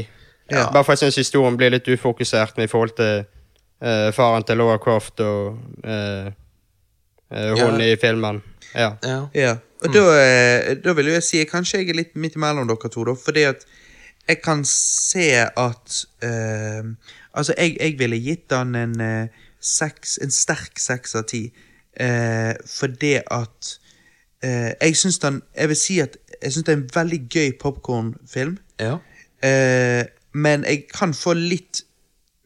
[0.51, 0.67] Ja.
[0.71, 3.23] Bare for jeg syns historien blir litt ufokusert med i forhold til
[3.81, 6.27] eh, faren til Laura Croft og eh,
[7.31, 7.85] eh, hun Ja.
[7.93, 8.41] i filmen.
[8.75, 8.95] Ja.
[9.03, 9.19] Ja.
[9.33, 9.55] Ja.
[9.85, 13.03] Og da, eh, da vil jeg si Kanskje jeg er litt midt imellom dere to,
[13.05, 13.13] da.
[13.13, 13.65] Fordi at
[14.27, 16.83] jeg kan se at eh,
[17.37, 19.27] Altså, jeg, jeg ville gitt han en eh,
[19.61, 21.51] seks En sterk seks av ti.
[22.65, 23.79] Fordi at
[24.43, 27.51] eh, Jeg syns den Jeg vil si at jeg syns det er en veldig gøy
[27.61, 28.57] popkornfilm.
[28.79, 28.97] ja.
[29.43, 31.81] Eh, men jeg kan få litt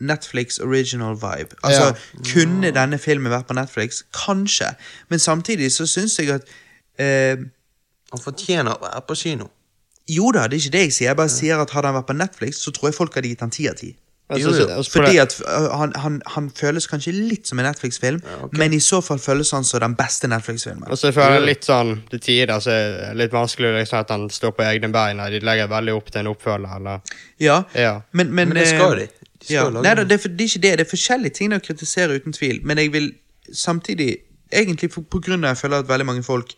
[0.01, 1.55] Netflix original vibe.
[1.63, 2.23] Altså, Ja.
[2.33, 4.03] Kunne denne filmen vært på Netflix?
[4.13, 4.73] Kanskje.
[5.09, 6.41] Men samtidig så syns jeg at
[6.99, 7.37] eh,
[8.11, 9.45] Han fortjener å være på kino.
[10.11, 11.09] Jo da, det er ikke det jeg sier.
[11.13, 13.39] Jeg bare sier at hadde han vært på Netflix, så tror jeg folk hadde gitt
[13.45, 13.93] han ti av ti.
[14.31, 14.65] Og Jo, så- jo.
[14.79, 18.53] og så- Fordi at øh, han, han, han føles kanskje litt som en Netflix-film, ok.
[18.57, 20.87] men i så fall føles han som den beste Netflix-filmen.
[20.89, 24.09] Og så føler jeg litt sånn til tider så er det litt vanskelig liksom, at
[24.09, 25.17] han står på egne bein.
[25.17, 26.75] De legger veldig opp til en oppfølger.
[26.75, 26.99] Eller.
[27.39, 28.01] Ja, Ja.
[28.13, 29.20] men, men, Men det skal eh, de.
[29.47, 29.69] De ja.
[29.69, 30.17] Nei, da, det.
[30.17, 30.73] er, for- det er ikke det.
[30.79, 32.59] Det er forskjellige ting å kritisere, uten tvil.
[32.63, 33.13] Men jeg vil
[33.53, 34.11] samtidig
[34.51, 36.49] Egentlig på grunn av jeg føler at veldig mange folk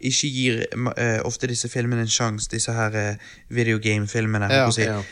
[0.00, 4.48] ikke gir uh, ofte disse filmene en sjanse, disse her uh, videogame-filmene.
[4.48, 4.86] Ja, si.
[4.88, 5.02] ja.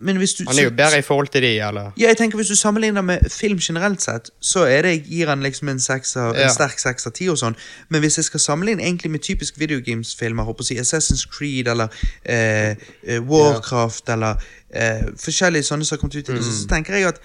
[0.00, 1.92] Men hvis du Han er jo bedre i forhold til de, eller?
[1.98, 5.42] Ja, jeg tenker Hvis du sammenligner med film generelt sett, så er det, gir han
[5.42, 6.44] liksom en, sekser, Ja.
[6.48, 7.28] en sterk seks av ti.
[7.28, 7.56] og sånn.
[7.88, 11.88] Men hvis jeg skal sammenligne egentlig med typisk videogames-filmer, håper å si Assassin's Creed eller
[12.24, 12.76] eh,
[13.20, 14.36] Warcraft Warcraft eller
[14.74, 17.20] eh, forskjellige sånne som har kommet ut, i det, så, så tenker jeg at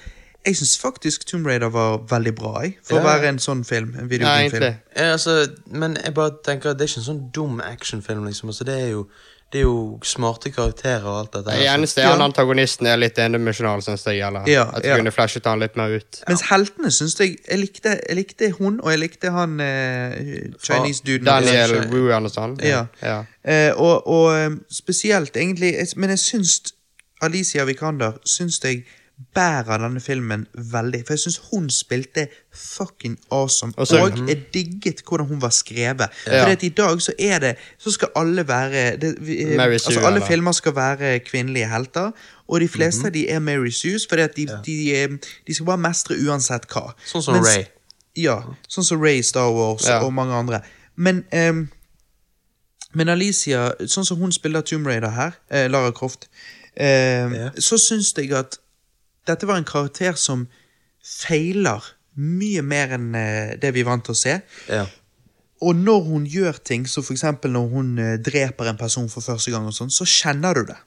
[0.46, 3.02] jeg syns faktisk Tomb Raider var veldig bra jeg, for Ja.
[3.02, 3.92] å være en sånn film.
[3.94, 4.76] En Ja, videogamefilm.
[4.96, 5.36] Ja, altså,
[5.70, 8.50] men jeg bare tenker at det er ikke en sånn dum actionfilm, liksom.
[8.50, 9.04] Altså, det er jo,
[9.52, 11.44] det er jo smarte karakterer og alt dette.
[11.50, 11.60] Det der.
[11.60, 14.22] Det eneste er han antagonisten er litt endimensjonal, syns jeg.
[14.24, 14.96] Eller Ja, at du ja.
[14.96, 16.22] kunne flashet han litt mer ut.
[16.30, 21.28] Mens heltene syns jeg Jeg likte, jeg likte hun, og jeg likte han eh, Chinese-duden.
[21.28, 22.56] Daniel Wu og sånn.
[22.64, 22.86] ja.
[23.44, 26.74] Eh, og, og eh, spesielt, egentlig Men jeg syns
[27.22, 28.86] Alicia Vikander syns jeg
[29.36, 31.04] bærer denne filmen veldig.
[31.08, 33.74] For jeg syns hun spilte fucking awesome.
[33.78, 36.08] Og så- og jeg digget hvordan hun var skrevet.
[36.28, 36.44] Ja.
[36.44, 40.06] For i dag så er det Så skal alle være det, vi, eh, Altså Sue,
[40.06, 40.28] Alle eller?
[40.28, 42.12] filmer skal være kvinnelige helter.
[42.48, 45.08] Og de fleste av de er Mary Sues, at de, de, eh,
[45.48, 46.94] de skal bare mestre uansett hva.
[47.06, 47.66] Sånn som Mens- Ray.
[48.18, 50.00] Ja, sånn som Ray i Star Wars Ja.
[50.04, 50.62] og mange andre.
[50.96, 51.70] Men um,
[52.94, 56.28] Men Alicia, sånn som hun spiller Tomb Raider her, eh, Lara Croft,
[56.76, 56.86] eh,
[57.34, 57.50] Ja.
[57.60, 58.58] så syns jeg at
[59.30, 60.48] dette var en karakter som
[61.02, 61.86] feiler
[62.22, 64.38] mye mer enn eh, det vi er vant til å se.
[64.70, 64.86] Ja.
[65.62, 69.54] Og når hun gjør ting, så eksempel når hun eh, dreper en person for første
[69.54, 70.80] gang, og sånn, så kjenner du det.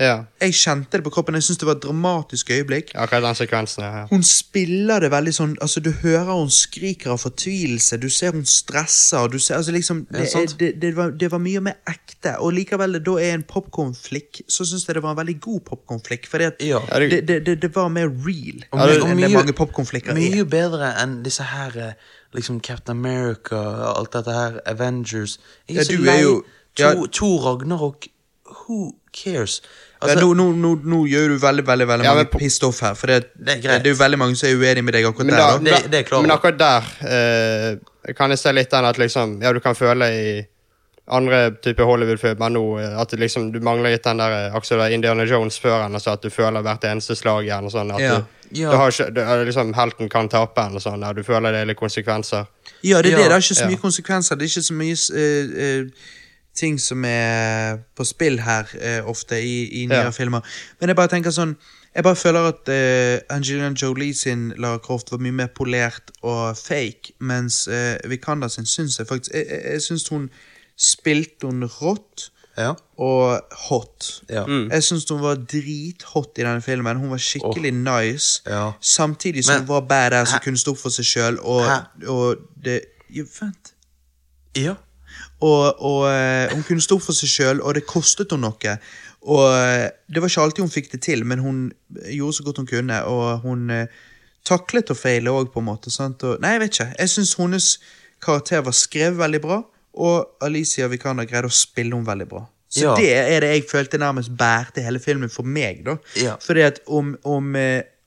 [0.00, 0.14] Ja.
[0.40, 1.34] Jeg kjente det på kroppen.
[1.36, 2.92] Jeg syns det var et dramatisk øyeblikk.
[2.96, 3.82] Akkurat den sekvensen.
[3.84, 4.06] Ja.
[4.08, 8.46] Hun spiller det veldig sånn altså Du hører hun skriker av fortvilelse, du ser hun
[8.48, 9.28] stresser.
[9.28, 10.54] Du ser, altså liksom, Ja, det, sant.
[10.58, 12.32] det, det, var, det var mye mer ekte.
[12.40, 16.26] Og likevel da er en popkornflikk, så syns jeg det var en veldig god popkornflikk.
[16.32, 16.50] For Ja.
[16.60, 19.52] Ja, det, det- det, det, det var mer real Og enn mye- og det mange
[19.52, 20.44] popkornflikker Mye er.
[20.48, 21.92] bedre enn disse her eh,
[22.32, 25.38] liksom Captain America og alt dette her, Avengers.
[25.68, 26.22] Jeg Ja, så du er lei.
[26.22, 26.44] jo-
[26.76, 28.06] to, to Ragnarok.
[28.50, 29.60] Who cares?
[30.00, 32.80] Ja, Altså, nå, nå, nå, nå gjør du veldig veldig, veldig Ja, mange pissed off
[32.80, 32.94] her.
[32.96, 35.26] For det, Det er det, er jo veldig mange som er uenig med deg akkurat
[35.26, 35.40] Men, der.
[35.40, 35.58] da, Da.
[35.82, 39.52] det- det er men akkurat der eh, kan jeg se litt den at liksom Ja,
[39.52, 40.46] du kan føle i
[41.10, 45.58] andre typer Hollywood-filmer nå eh, at liksom, du mangler litt den der Axel Indiana Jones
[45.60, 47.64] før en, altså at du føler hvert eneste slag igjen.
[47.66, 48.16] og sånn, at Ja.
[48.16, 48.70] du, Ja.
[48.70, 51.60] du har ikke, du, eh, liksom, Helten kan tape en, og sånn, du føler det
[51.60, 52.46] er litt konsekvenser.
[52.82, 53.28] Ja, det er Ja, det.
[53.28, 53.68] Det er ikke så ja.
[53.68, 54.38] mye konsekvenser.
[54.38, 55.84] Det er ikke så mye uh, eh,
[56.54, 60.10] ting som er på spill her uh, ofte i, i nyere Ja.
[60.10, 60.40] filmer.
[60.80, 61.56] Men jeg bare tenker sånn
[61.94, 66.56] Jeg bare føler at uh, Angelina Jolie sin Lara Croft var mye mer polert og
[66.56, 70.28] fake, mens uh, Vikanda sin syns jeg faktisk Jeg, jeg, jeg syns hun
[70.78, 72.74] spilte hun rått ja.
[72.98, 74.22] og hot.
[74.30, 74.44] Ja.
[74.48, 76.96] Jeg syns hun var drithot i denne filmen.
[76.96, 78.42] Hun var skikkelig nice.
[78.46, 78.72] Ja.
[78.80, 81.38] Samtidig som Men- hun var badass og kunne stå opp for seg sjøl.
[81.40, 81.66] Og,
[82.08, 82.80] og det
[83.10, 83.72] Vent.
[84.56, 84.74] ja.
[85.40, 88.74] Og, og eh, hun kunne stå for seg sjøl, og det kostet henne noe.
[89.30, 91.58] Og eh, det var ikke alltid hun fikk det til, men hun
[92.12, 93.00] gjorde så godt hun kunne.
[93.08, 93.86] Og hun eh,
[94.48, 95.92] taklet å feile òg, på en måte.
[95.92, 96.22] Sant?
[96.28, 96.88] Og, nei, jeg vet ikke.
[96.98, 97.68] Jeg syns hennes
[98.20, 99.60] karakter var skrevet veldig bra,
[100.00, 102.44] og Alicia Vikander greide å spille henne veldig bra.
[102.70, 102.92] Så Ja.
[102.94, 105.96] det er det jeg følte nærmest bærte hele filmen for meg, da.
[106.20, 106.36] Ja.
[106.38, 107.56] Fordi at om, om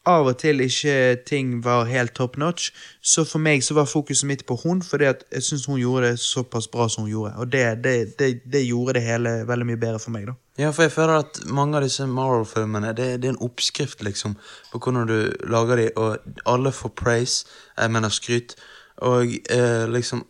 [0.10, 4.28] av og til ikke ting var helt top notch, så for meg så var fokuset
[4.28, 7.34] mitt på hun, fordi jeg syns hun gjorde det såpass bra som hun gjorde.
[7.40, 10.36] Og det, det, det, det gjorde det hele veldig mye bedre for meg, da.
[10.60, 14.36] Ja, for jeg føler at mange av disse Marvel-filmene det er en oppskrift liksom
[14.74, 15.18] på hvordan du
[15.50, 17.48] lager de, og alle får praise,
[17.78, 18.58] jeg mener skryt,
[19.02, 20.28] og eh, liksom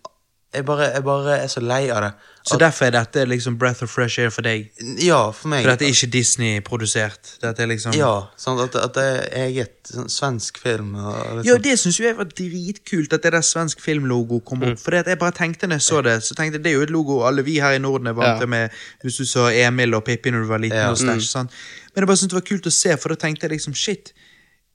[0.54, 2.12] jeg bare, jeg bare er så lei av det.
[2.44, 4.66] Så derfor er dette liksom breath of fresh air for deg.
[5.00, 5.64] Ja, for meg.
[5.64, 7.38] For dette er ikke Disney-produsert.
[7.42, 10.94] Dette er liksom Ja, sånn at, at det er eget sånn, svensk film.
[10.96, 11.46] Liksom.
[11.48, 14.72] Ja, det syns jeg var dritkult, at det der svensk filmlogo kom Mm.
[14.74, 14.80] opp.
[14.80, 16.90] For jeg bare tenkte når jeg så det, så tenkte jeg det er jo et
[16.92, 18.40] logo alle vi her i Norden er vant Ja.
[18.40, 18.70] til med
[19.04, 20.78] hvis du så Emil og Pippi når du var liten.
[20.78, 20.90] Ja.
[20.92, 21.50] og stæsj, sånn.
[21.96, 24.12] Men jeg bare syntes det var kult å se, for da tenkte jeg liksom shit.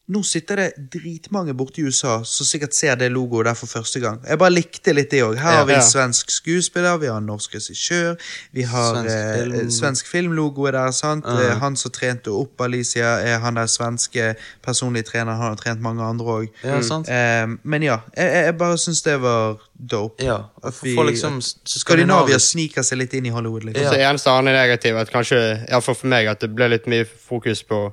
[0.09, 4.01] Nå sitter det dritmange borte i USA som sikkert ser det logoet der for første
[4.01, 4.23] gang.
[4.25, 5.35] Jeg bare likte litt det òg.
[5.37, 8.17] Her har vi en svensk skuespiller, vi har en norsk regissør,
[8.57, 9.71] vi har Svensk eh, film.
[9.71, 11.29] svensk filmlogo er der, sant.
[11.29, 14.31] Eh, Han som trente opp Alicia, er han der svenske
[14.65, 15.37] personlige treneren.
[15.37, 16.49] Han har trent mange andre òg.
[16.65, 17.09] Ja, sant.
[17.13, 20.25] Eh, men ja, jeg, jeg- bare syns det var dope.
[20.25, 23.65] Ja, At for, vi- for liksom at Skandinavia sniker seg litt inn i Hollywood.
[23.65, 23.83] liksom.
[23.85, 23.91] Ja.
[23.93, 25.37] Så eneste annet negativ er at kanskje,
[25.69, 27.93] i hvert for meg, at det ble litt mye fokus på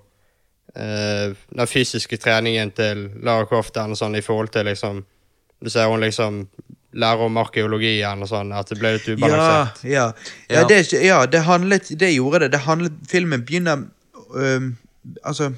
[0.75, 5.05] den fysiske treningen til Lara Croft og sånn, i forhold til liksom
[5.63, 6.47] Du ser hun liksom
[6.93, 9.83] lærer om arkeologi og sånn, at det ble litt ubalansert.
[9.83, 10.11] ja.
[10.49, 10.67] Ja, Ja.
[10.67, 12.51] det, ja, det handlet Det gjorde det.
[12.51, 13.85] det handlet, filmen begynner
[14.35, 14.75] øhm,
[15.23, 15.53] Altså,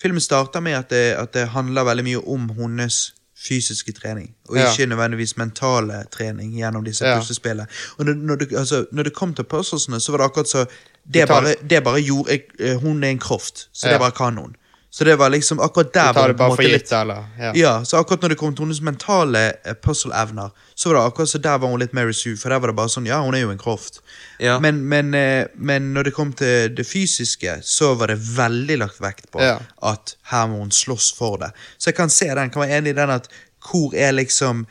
[0.00, 3.12] filmen starter med at det, at det handler veldig mye om hennes
[3.48, 4.70] fysiske trening, og Ja.
[4.72, 7.18] ikke nødvendigvis mentale trening gjennom disse Ja.
[7.18, 7.66] puslespillene.
[7.98, 10.66] Og når, når, det, altså, når det kom til puzzlesene, så var det akkurat så
[11.14, 13.92] Det bare, det bare gjorde jeg, Hun er en kroft, så Ja.
[13.92, 14.56] det bare kan hun.
[14.94, 17.24] Så det var liksom akkurat der Du tar det bare for gitt, eller?
[17.38, 17.48] Ja.
[17.58, 21.28] ja, så akkurat når det kom til hennes mentale eh, puzzle-evner, så var det akkurat
[21.32, 23.34] så der var hun litt Mary Sue, for der var det bare sånn, ja, hun
[23.34, 23.98] er jo en kroft.
[24.38, 24.60] Ja.
[24.62, 29.02] Men, men, eh, men når det kom til det fysiske, så var det veldig lagt
[29.02, 29.56] vekt på Ja.
[29.82, 31.50] at her må hun slåss for det.
[31.74, 33.26] Så jeg kan se den, kan være enig i den at
[33.66, 34.66] hvor er liksom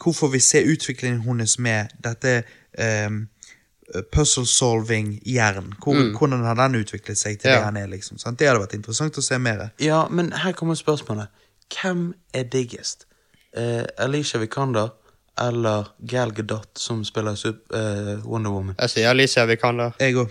[0.00, 2.38] Hvor får vi se utviklingen hennes med dette
[2.80, 3.26] um,
[4.12, 5.74] puzzle solving-hjernen?
[5.82, 7.56] Hvor, Hvordan har den utviklet seg til Ja.
[7.58, 7.86] det han er?
[7.86, 8.38] liksom, sant?
[8.38, 9.70] Det hadde vært interessant å se mer.
[9.78, 11.28] Ja, men her kommer spørsmålet.
[11.72, 13.06] Hvem er diggest?
[13.56, 14.90] Eh, Alicia Vikander
[15.38, 18.74] eller Gal Gadot, som spiller sup- eh, Wonder Woman?
[18.78, 19.92] Jeg sier Alicia Vikander.
[20.00, 20.30] Jeg òg.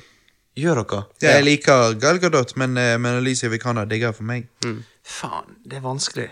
[0.58, 1.04] Gjør dere?
[1.22, 4.48] Ja, jeg liker Gal Gadot, men, eh, men Alicia Vikander digger for meg.
[5.04, 6.30] Faen, det er vanskelig.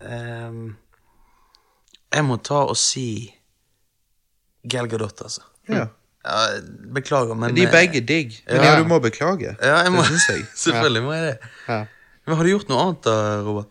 [0.00, 0.76] Um,
[2.12, 3.34] jeg må ta og si
[4.68, 5.40] Gal Gadot, altså.
[5.68, 5.86] Ja.
[6.26, 6.60] Ja,
[6.96, 8.72] beklager, men De er eh, begge digg, men Ja.
[8.72, 9.54] ja, du må beklage.
[9.62, 10.46] Ja, jeg må, Det syns jeg.
[10.66, 11.38] Selvfølgelig må jeg det.
[11.68, 11.84] Ja.
[12.26, 13.16] Men har du gjort noe annet da,
[13.46, 13.68] Robert?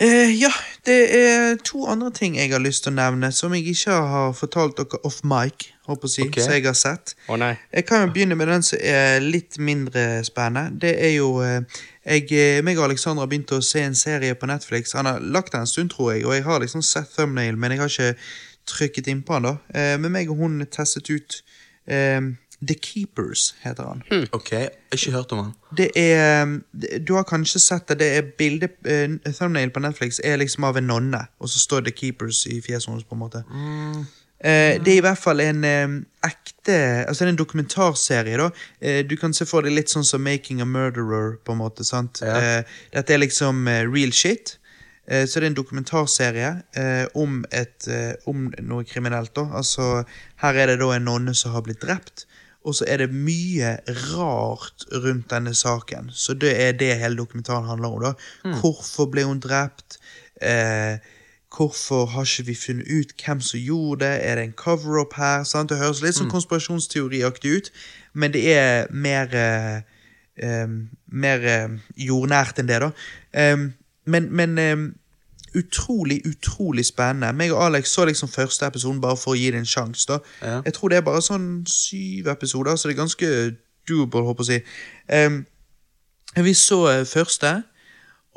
[0.00, 0.50] Eh, ja,
[0.86, 4.32] det er to andre ting jeg har lyst til å nevne, som jeg ikke har
[4.38, 6.38] fortalt dere off mic, håper jeg å si, Ok.
[6.44, 7.14] som jeg har sett.
[7.28, 7.52] Å nei.
[7.74, 10.78] Jeg kan jo begynne med den som er litt mindre spennende.
[10.78, 11.62] Det er jo eh,
[12.06, 14.94] jeg, eh, meg og Alexander har begynt å se en serie på Netflix.
[14.94, 17.74] Han har lagt den en stund, tror jeg, og jeg har liksom sett thumbnail, men
[17.74, 18.14] jeg har ikke
[18.70, 19.56] trykket innpå han da.
[19.74, 21.42] Eh, men meg og hun testet ut
[21.88, 22.20] eh,
[22.68, 24.02] The Keepers, heter han.
[24.32, 24.50] Ok,
[24.92, 25.52] ikke hørt om han.
[25.76, 26.58] Det er
[27.06, 27.98] Du har kanskje sett det.
[28.00, 31.86] Det er bilde uh, Thumbnail på Netflix er liksom av en nonne, og så står
[31.86, 33.44] The Keepers i fjeset hennes, på en måte.
[34.40, 36.74] Eh, det er i hvert fall en um, ekte
[37.08, 38.50] Altså det er en dokumentarserie, da.
[38.50, 41.86] uh, du kan se for deg litt sånn som Making a Murderer, på en måte.
[41.86, 42.22] sant?
[42.22, 42.62] Ja.
[42.94, 44.57] Dette er liksom real shit.
[45.08, 49.32] Eh, så det er en dokumentarserie eh, om, et, eh, om noe kriminelt.
[49.36, 49.46] da.
[49.56, 50.04] Altså,
[50.42, 52.26] Her er det da en nonne som har blitt drept,
[52.64, 53.78] og så er det mye
[54.12, 56.10] rart rundt denne saken.
[56.12, 58.02] Så det er det hele dokumentaren handler om.
[58.02, 58.12] da.
[58.60, 59.96] Hvorfor ble hun drept?
[60.42, 60.98] Eh,
[61.56, 64.20] hvorfor har ikke vi funnet ut hvem som gjorde det?
[64.26, 65.44] Er det en cover-up her?
[65.44, 65.70] Sant?
[65.70, 67.70] Det høres litt sånn konspirasjonsteoriaktig ut,
[68.12, 70.68] men det er mer eh,
[71.08, 71.48] mer
[71.96, 72.90] jordnært enn det, da.
[73.32, 73.72] Em,
[74.08, 74.88] men men em,
[75.58, 77.32] utrolig, utrolig spennende.
[77.36, 80.18] Meg og Alex så liksom første episoden bare for å gi det en sjanse.
[80.42, 80.60] Ja.
[80.64, 83.30] Jeg tror det er bare sånn syv episoder, så det er ganske
[83.88, 85.40] doable, håper jeg å si.
[86.44, 87.62] Vi så uh, første,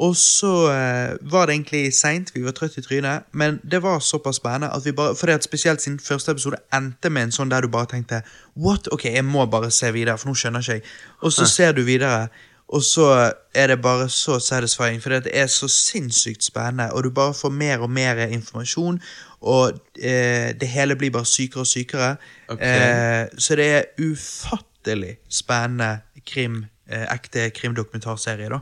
[0.01, 3.99] og så uh, var det egentlig seint, vi var trøtte i trynet, men det var
[3.99, 7.51] såpass spennende at vi bare fordi at spesielt siden første episode endte med en sånn
[7.51, 8.23] der du bare tenkte
[8.55, 8.87] What?
[8.95, 10.87] Ok, jeg må bare se videre, for nå skjønner ikke jeg.
[11.21, 12.29] Og så ser du videre,
[12.71, 17.09] og så er det bare så satisfying, for det er så sinnssykt spennende, og du
[17.09, 19.01] bare får mer og mer informasjon,
[19.41, 22.15] og eh, det hele blir bare sykere og sykere.
[22.49, 23.23] Okay.
[23.23, 28.59] Eh, så det er ufattelig spennende krim, eh, ekte krimdokumentarserie, da.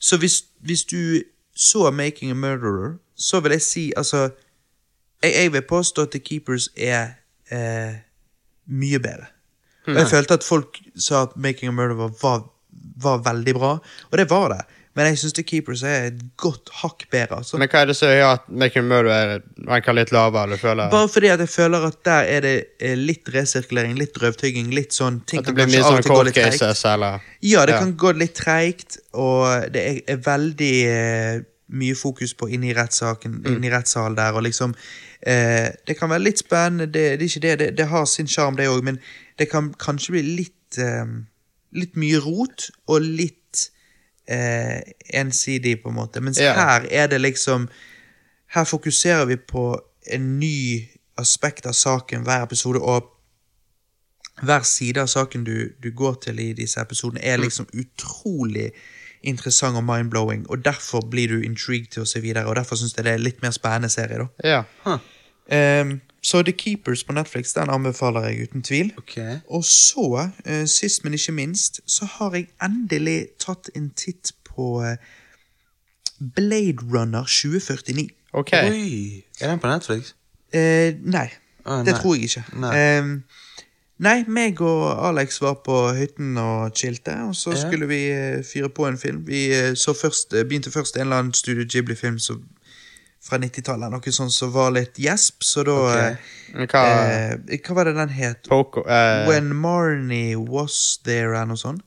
[0.00, 1.22] Så hvis, hvis du
[1.54, 4.30] så Making a Murderer, så vil jeg si altså
[5.22, 7.08] Jeg, jeg vil påstå at The Keepers er
[7.52, 7.94] eh,
[8.66, 9.26] mye bedre.
[9.86, 12.48] Og jeg følte at folk sa at Making a Murderer var,
[13.02, 13.72] var veldig bra,
[14.10, 14.60] og det var det.
[14.98, 17.36] Men jeg syns The Keepers er et godt hakk bedre.
[17.38, 17.56] Altså.
[17.62, 20.56] Men hva er det som gjør at Making Murder er ranker litt lavere?
[20.56, 24.18] Du føler Bare fordi at jeg føler at der er det eh, litt resirkulering, litt
[24.18, 27.84] røvtygging, litt sånn ting At det blir mye sånn cold cases, eller Ja, det Ja.
[27.84, 31.40] kan gå litt treigt, og det er, er veldig eh,
[31.70, 33.50] mye fokus på inni rettssaken, Mm.
[33.56, 34.74] inni rettssalen der, og liksom
[35.22, 38.26] eh, Det kan være litt spennende, det, det er ikke det, det, det har sin
[38.26, 38.98] sjarm, det òg, men
[39.38, 41.06] det kan kanskje bli litt eh,
[41.72, 43.70] Litt mye rot, og litt
[44.30, 44.80] eh,
[45.14, 46.20] ensidig, på en måte.
[46.22, 46.52] Mens Ja.
[46.54, 47.68] her er det liksom
[48.50, 49.78] Her fokuserer vi på
[50.10, 53.06] en ny aspekt av saken hver episode, og
[54.42, 58.70] hver side av saken du, du går til i disse episodene, er liksom utrolig
[59.22, 62.96] interessant og mind-blowing, og derfor blir du intrigued til å se videre, og derfor syns
[62.96, 64.26] jeg det er litt mer spennende serie, da.
[64.88, 64.98] Ja.
[65.52, 68.92] Ehm, så The Keepers på Netflix, den anbefaler jeg uten tvil.
[68.98, 69.16] Ok.
[69.48, 74.82] Og så, uh, sist men ikke minst, så har jeg endelig tatt en titt på
[74.84, 74.96] eh,
[76.36, 78.08] Blade Runner 2049.
[78.32, 78.52] OK.
[78.52, 80.14] Oi, er den på Netflix?
[80.54, 81.28] Uh, nei,
[81.64, 82.00] Å, det nei.
[82.00, 82.44] tror jeg ikke.
[82.60, 82.72] Nei.
[82.76, 83.46] Uh,
[84.04, 88.00] nei, meg og Alex var på hytten og chilte, og så skulle vi
[88.44, 89.22] fyre på en film.
[89.28, 89.46] Vi
[89.78, 92.44] så først, begynte først en eller annen Studio Ghibli-film som-
[93.20, 95.96] fra 90-tallet, noe sånt som var litt gjesp, så da Ok.
[96.00, 96.84] eh, hva
[97.52, 98.48] eh, Hva var det den het?
[98.48, 101.84] Poco eh, When Marnie Was There, eller noe sånt?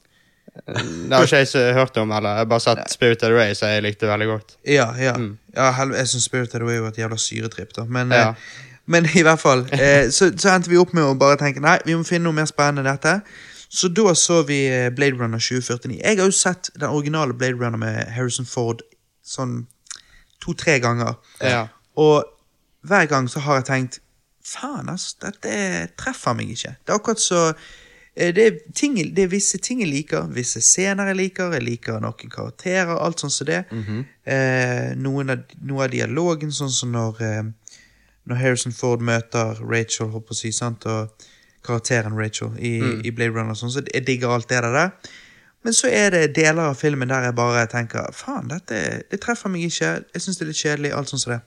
[0.53, 3.81] Det har ikke jeg hørt om, eller jeg har bare sett Spirited Away, så jeg
[3.87, 4.53] likte veldig godt.
[4.69, 5.15] Ja, ja.
[5.17, 5.31] Mm.
[5.55, 7.85] ja jeg syns Spirit Away var et jævla syretripp, da.
[7.89, 8.27] Men, Ja.
[8.29, 9.65] eh, men i hvert fall.
[9.73, 12.37] Eh, så, så endte vi opp med å bare tenke nei, vi må finne noe
[12.37, 13.15] mer spennende enn dette.
[13.73, 15.97] Så da så vi eh, Blade Runner 2049.
[16.03, 18.83] Jeg har jo sett den originale Blade Runner med Harrison Ford
[19.25, 19.63] sånn
[20.43, 21.15] to-tre ganger.
[21.41, 21.65] Ja.
[21.99, 22.23] Og
[22.83, 23.99] hver gang så har jeg tenkt
[24.43, 25.53] Faen, ass, dette
[25.95, 26.73] treffer meg ikke.
[26.83, 30.59] Det er akkurat så eh, det er, ting, det er visse ting jeg liker, visse
[30.59, 31.55] scener jeg liker.
[31.55, 33.61] Jeg liker noen karakterer, alt sånn som det.
[34.27, 37.79] eh, noen av, noe av dialogen, sånn som når, eh,
[38.27, 40.83] når Harrison Ford møter Rachel, håper jeg sant?
[40.91, 41.23] og
[41.63, 42.75] karakteren Rachel i,
[43.07, 44.91] i Blade Runner, sånn, så jeg digger alt det der.
[45.63, 49.51] Men så er det deler av filmen der jeg bare tenker faen, dette det treffer
[49.51, 49.93] meg ikke.
[50.13, 50.91] Jeg syns det er litt kjedelig.
[50.93, 51.41] alt sånt som det.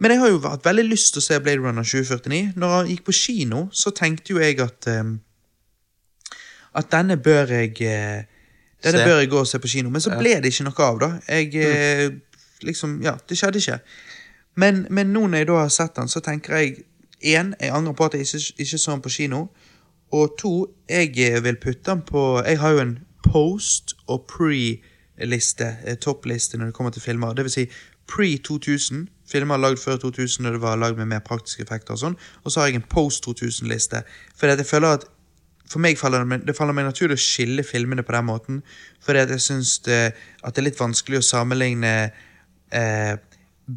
[0.00, 2.54] Men jeg har jo hatt veldig lyst til å se Blade Runner 2049.
[2.56, 5.18] Når han gikk på kino, så tenkte jo jeg at um,
[6.72, 8.22] At denne bør jeg uh,
[8.80, 9.04] Denne Se.
[9.04, 9.90] bør jeg gå og se på kino.
[9.92, 11.10] Men så ble det ikke noe av, da.
[11.28, 12.06] Jeg eh,
[12.64, 13.78] liksom Ja, det skjedde ikke.
[14.56, 16.78] Men, men nå når jeg da har sett den, så tenker jeg
[17.20, 19.42] én, jeg angrer på at jeg ikke, ikke så den på kino.
[20.16, 20.54] Og to,
[20.88, 21.12] jeg
[21.44, 22.98] vil putte den på Jeg har jo en
[23.30, 27.34] post- og pre-liste, eh, toppliste, når det kommer til filmer.
[27.34, 27.66] Det vil si,
[28.10, 32.18] pre-2000, filmer lagd før 2000 når det var lagd med mer praktiske effekter og sånn,
[32.44, 34.02] og så har jeg en post-2000-liste.
[34.36, 35.06] For jeg føler at
[35.70, 38.62] for meg faller det, det faller meg naturlig å skille filmene på den måten,
[39.00, 40.12] For jeg syns det,
[40.42, 42.10] at det er litt vanskelig å sammenligne
[42.74, 43.14] eh,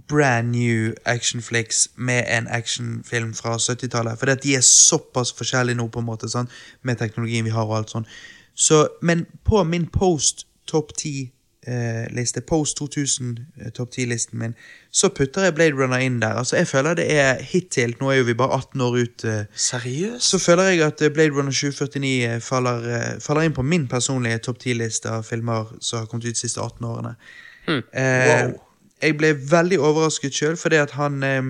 [0.10, 4.18] brand new actionflicks med en actionfilm fra 70-tallet.
[4.20, 6.50] For de er såpass forskjellige nå, på en måte, sånn,
[6.82, 8.08] med teknologien vi har og alt sånn.
[8.56, 14.54] Så, men på min post topp 10-liste, post 2000 eh, topp 10-listen min,
[14.92, 16.34] så putter jeg Blade Runner inn der.
[16.40, 17.96] Altså, Jeg føler det er hittil.
[18.02, 19.24] Nå er jo vi bare 18 år ut.
[19.26, 20.24] eh, Seriøst?
[20.30, 24.38] så føler jeg at eh, Blade Runner 2049 faller, eh, faller inn på min personlige
[24.38, 27.16] topp 10-liste av filmer som har kommet ut de siste 18 årene.
[27.68, 28.60] Eh, Wow.
[29.04, 31.44] Jeg ble veldig overrasket sjøl, fordi at han eh,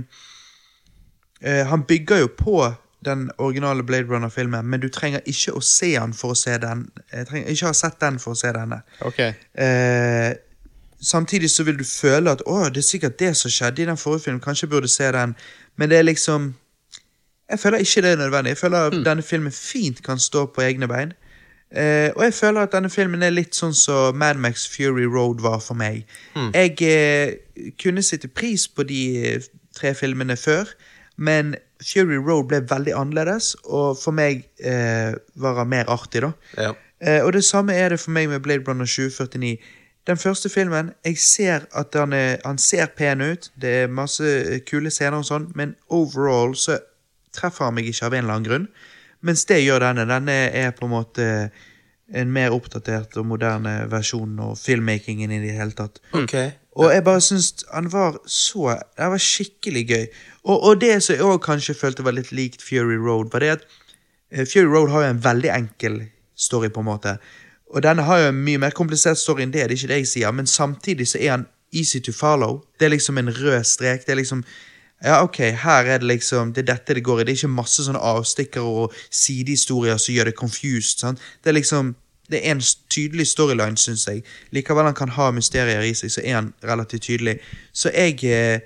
[1.41, 2.73] eh, Han bygger jo på
[3.05, 6.87] den originale Blade Runner-filmen, men du trenger ikke å se den for å se den.
[7.11, 8.81] Jeg trenger ikke ha sett den for å se denne.
[9.01, 9.33] Okay.
[9.53, 10.33] Eh,
[11.01, 13.99] samtidig så vil du føle at å, det er sikkert det som skjedde i den
[13.99, 15.35] forrige filmen, kanskje jeg burde se den,
[15.75, 16.53] men det er liksom
[17.49, 18.49] Jeg føler ikke det er nødvendig.
[18.49, 21.11] Jeg føler at denne filmen fint kan stå på egne bein.
[21.75, 25.41] Eh, og jeg føler at denne filmen er litt sånn som Mad Max Fury Road
[25.41, 26.05] var for meg.
[26.53, 27.33] Jeg eh,
[27.81, 30.69] kunne sitte pris på de eh, tre filmene før,
[31.17, 36.31] men Fury Road ble veldig annerledes, og for meg eh, var han mer artig, da.
[36.57, 36.73] Ja.
[37.03, 39.57] Eh, og det samme er det for meg med Blade Runner 2049.
[40.07, 44.23] Den første filmen, jeg ser at han, er, han ser pen ut, det er masse
[44.23, 46.79] eh, kule scener og sånn, men overall så
[47.33, 48.65] treffer han meg ikke av en eller annen grunn.
[49.23, 50.03] Mens det gjør denne.
[50.09, 51.27] Denne er på en måte
[52.13, 56.01] en mer oppdatert og moderne versjon og filmmakingen i det hele tatt.
[56.11, 56.51] Okay.
[56.75, 60.05] Og jeg bare syns han var så Det var skikkelig gøy.
[60.43, 63.53] Og, og det som jeg òg kanskje følte var litt likt Fury Road, var det
[63.57, 63.63] at
[64.31, 66.01] eh, Fury Road har jo en veldig enkel
[66.35, 67.17] story, på en måte.
[67.73, 70.01] Og denne har jo en mye mer komplisert story enn det, det er ikke det
[70.03, 72.61] jeg sier, men samtidig så er han easy to follow.
[72.79, 74.05] Det er liksom en rød strek.
[74.05, 74.43] Det er liksom
[75.03, 77.23] ja, ok, her er det liksom Det er dette det går i.
[77.23, 80.99] Det er ikke masse sånne avstikkere og sidehistorier som gjør det confused.
[80.99, 81.19] sant?
[81.43, 81.95] Det er liksom
[82.31, 84.23] Det er en tydelig storyline, syns jeg.
[84.51, 87.39] Likevel han kan ha mysterier i seg, så er han relativt tydelig.
[87.73, 88.59] Så jeg eh,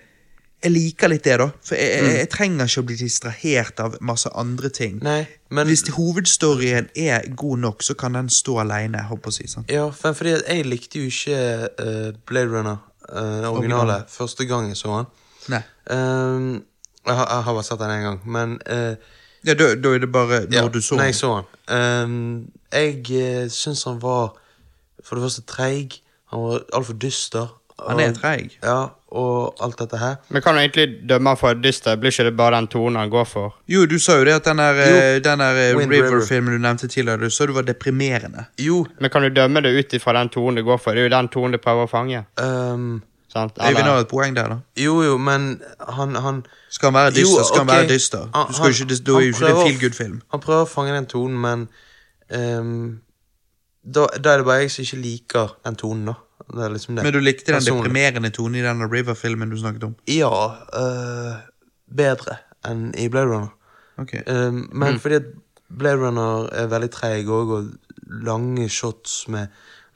[0.63, 1.47] jeg liker litt det, da.
[1.61, 4.97] For jeg, jeg, jeg trenger ikke å bli distrahert av masse andre ting.
[5.05, 5.19] Nei,
[5.53, 9.03] men Hvis hovedstoryen er god nok, så kan den stå alene.
[9.05, 9.69] Å si, sant?
[9.71, 11.37] Ja, for, fordi jeg likte jo ikke
[11.69, 12.81] eh, Blade Runner,
[13.11, 15.11] uh, originale, første gang jeg så han.
[15.53, 15.61] Nei.
[15.93, 16.49] Um,
[17.05, 19.13] jeg, har, jeg har bare sett den én gang, men uh,
[19.45, 21.13] Ja, da, da er det bare når ja, du så Nei, den.
[21.13, 21.53] jeg så han.
[21.69, 22.17] Um,
[22.73, 24.33] jeg uh, syns han var
[25.05, 26.01] for det første treig.
[26.33, 27.53] Han var altfor dyster.
[27.85, 28.55] Han er treig.
[28.63, 30.15] Ja, og alt dette her.
[30.33, 31.95] Men kan du egentlig dømme han for dyster?
[32.01, 33.59] Blir ikke det bare den tonen han går for?
[33.69, 35.77] Jo, du sa jo det at den der, eh, der eh.
[35.77, 38.47] River-filmen du nevnte tidligere, du sa du var deprimerende.
[38.57, 40.91] Jo Men kan du dømme det ut ifra den tonen det går for?
[40.91, 42.25] Det er jo den tonen det prøver å fange.
[42.41, 43.57] Um, Sant?
[43.59, 44.57] Jeg vil ha et poeng der, da.
[44.79, 48.29] Jo, jo, men han, han Skal han være dyster, Jo, skal han være dyster.
[48.31, 50.21] Du skal ikke, Du er jo ikke det feel good-film.
[50.31, 51.67] Han prøver å fange den tonen, men
[52.31, 53.01] um,
[53.83, 56.15] da, da er det bare jeg som ikke liker den tonen, da.
[56.53, 56.95] Liksom.
[56.95, 57.89] Men du likte den Personlig.
[57.89, 59.95] deprimerende tonen i denne River-filmen du snakket om?
[60.07, 60.31] Ja,
[60.73, 61.35] Uh,
[61.87, 62.37] bedre
[62.67, 63.51] enn i Blade Runner.
[63.97, 64.21] Okay.
[64.27, 65.27] Uh, men fordi at
[65.67, 67.67] Blade Runner er veldig treig òg, og
[68.23, 69.47] lange shots med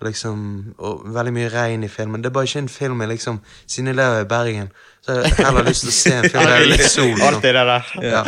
[0.04, 0.40] liksom
[0.78, 2.22] Og veldig mye regn i filmen.
[2.22, 4.72] Det er bare ikke en film jeg liksom Siden jeg lever i Bergen,
[5.02, 7.08] så har jeg heller lyst til å se en film der det er litt sol.
[7.10, 7.22] sånn.
[7.26, 7.88] Alltid det der.
[8.06, 8.20] Ja.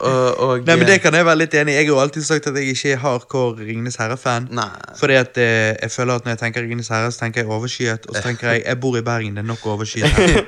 [0.00, 1.76] Og, og, Nei, men Det kan jeg være litt enig i.
[1.76, 4.48] Jeg har jo alltid sagt at jeg ikke er hardcore Ringenes herre-fan.
[4.96, 8.08] Fordi at eh, jeg føler at når jeg tenker Ringenes herre, så tenker jeg overskyet.
[8.08, 10.40] Og så tenker jeg jeg bor i Bergen, det er nok overskyet her.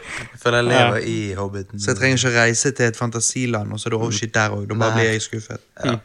[0.42, 1.80] For jeg lever i Hobbiten.
[1.80, 4.64] Så jeg trenger ikke reise til et fantasiland, og så er det overskyet der òg.
[4.72, 5.60] Da bare blir jeg skuffet.
[5.84, 5.98] Ja.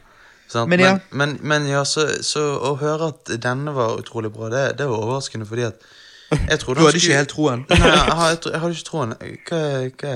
[0.47, 0.69] Sant?
[0.69, 0.97] Men Men, ja.
[1.11, 2.39] men, men, ja, så, så
[2.69, 5.81] å høre at denne var utrolig bra, det, det var overraskende, fordi at
[6.49, 7.65] jeg trodde Du hadde ikke helt troen.
[7.69, 9.13] Nei, jeg, har- jeg, jeg hadde ikke troen.
[9.49, 9.61] Hva,
[10.01, 10.15] hva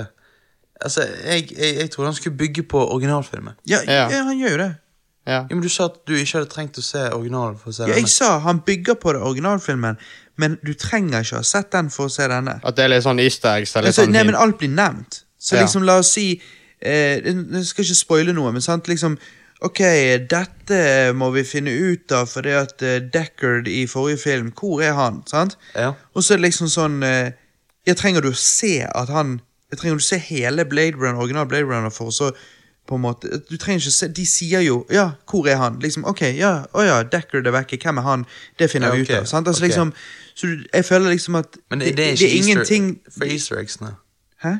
[0.82, 3.54] Altså, jeg, jeg, jeg trodde han skulle bygge på originalfilmen.
[3.70, 4.08] Ja, Ja.
[4.10, 4.72] ja, han gjør jo det.
[5.28, 5.34] Ja.
[5.34, 7.86] Ja, men Du sa at du ikke hadde trengt å se originalen for å se
[7.86, 10.00] Ja, jeg sa han bygger på det originalfilmen,
[10.42, 12.56] men du trenger ikke å ha sett den for å se denne.
[12.66, 13.76] At det er litt sånn easter eggs.
[13.78, 15.20] Eller Altså, sånn nei, men alt blir nevnt.
[15.38, 15.62] Så Ja.
[15.68, 16.42] liksom, la oss si
[16.82, 19.20] eh, Jeg skal ikke spoile noe, men sant, liksom
[19.62, 19.80] Ok,
[20.32, 20.78] dette
[21.14, 24.96] må vi finne ut av for det at eh, Deckard i forrige film, hvor er
[24.98, 25.20] han?
[25.30, 25.58] sant?
[25.76, 25.92] Ja.
[26.16, 27.32] Og så er det liksom sånn eh,
[27.86, 29.36] Jeg trenger du å se at han
[29.70, 32.32] Jeg trenger du å se hele Blade Runner, original Blade Runner for så
[32.90, 35.78] på en måte, Du trenger ikke se De sier jo Ja, hvor er han?
[35.84, 37.78] Liksom, ok, ja, å ja, Deckard er vekke.
[37.78, 38.26] Hvem er han?
[38.60, 39.28] Det finner Ja, vi ut av.
[39.30, 39.48] sant?
[39.48, 39.70] Altså okay.
[39.70, 39.94] liksom
[40.34, 43.26] Så jeg føler liksom at Men det, det er ikke det er ingenting Easter, for
[43.36, 43.94] easter eggsene.
[44.42, 44.56] Hæ?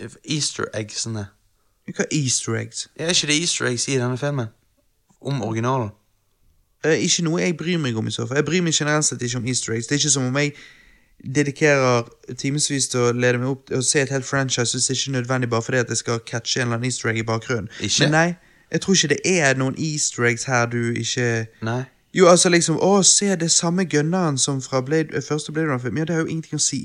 [0.00, 1.26] For Easter eggsene.
[1.96, 2.88] Hva er easter eggs?
[2.96, 4.52] Er ikke det easter eggs i denne filmen?
[5.20, 5.90] Om originalen?
[6.86, 8.40] Uh, ikke noe jeg bryr meg om i så fall.
[8.40, 9.86] Jeg bryr meg generelt sett ikke om easter eggs.
[9.86, 10.54] Det er ikke som om jeg
[11.36, 12.08] dedikerer
[12.40, 15.16] timevis til å lede meg opp og se et helt franchise hvis det ikke er
[15.18, 17.68] nødvendig bare fordi at jeg skal catche en eller annen easter egg i bakgrunnen.
[17.80, 18.06] Ikke?
[18.06, 18.28] Men nei,
[18.72, 21.26] jeg tror ikke det er noen easter eggs her du ikke
[21.66, 21.82] Nei.
[22.14, 25.98] Jo, altså liksom Å, se det samme gunneren som fra Blade, eh, første Blade Runner-film.
[25.98, 26.80] Ja, det har jo ingenting å si.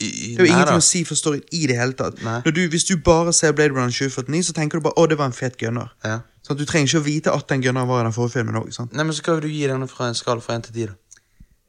[0.00, 0.78] I, Det er jo ingenting da.
[0.78, 2.20] å si for storyen i det hele tatt.
[2.54, 5.26] Du, hvis du bare ser Blade Runner 2049, så tenker du bare 'Å, det var
[5.26, 5.90] en fet gunner'.
[6.04, 6.20] Ja.
[6.46, 8.70] Sånn Du trenger ikke å vite at den gunneren var i den forrige filmen òg.
[8.92, 10.86] Nei, men så hva vil du gi denne fra en skala fra 1 til 10,
[10.86, 10.94] da?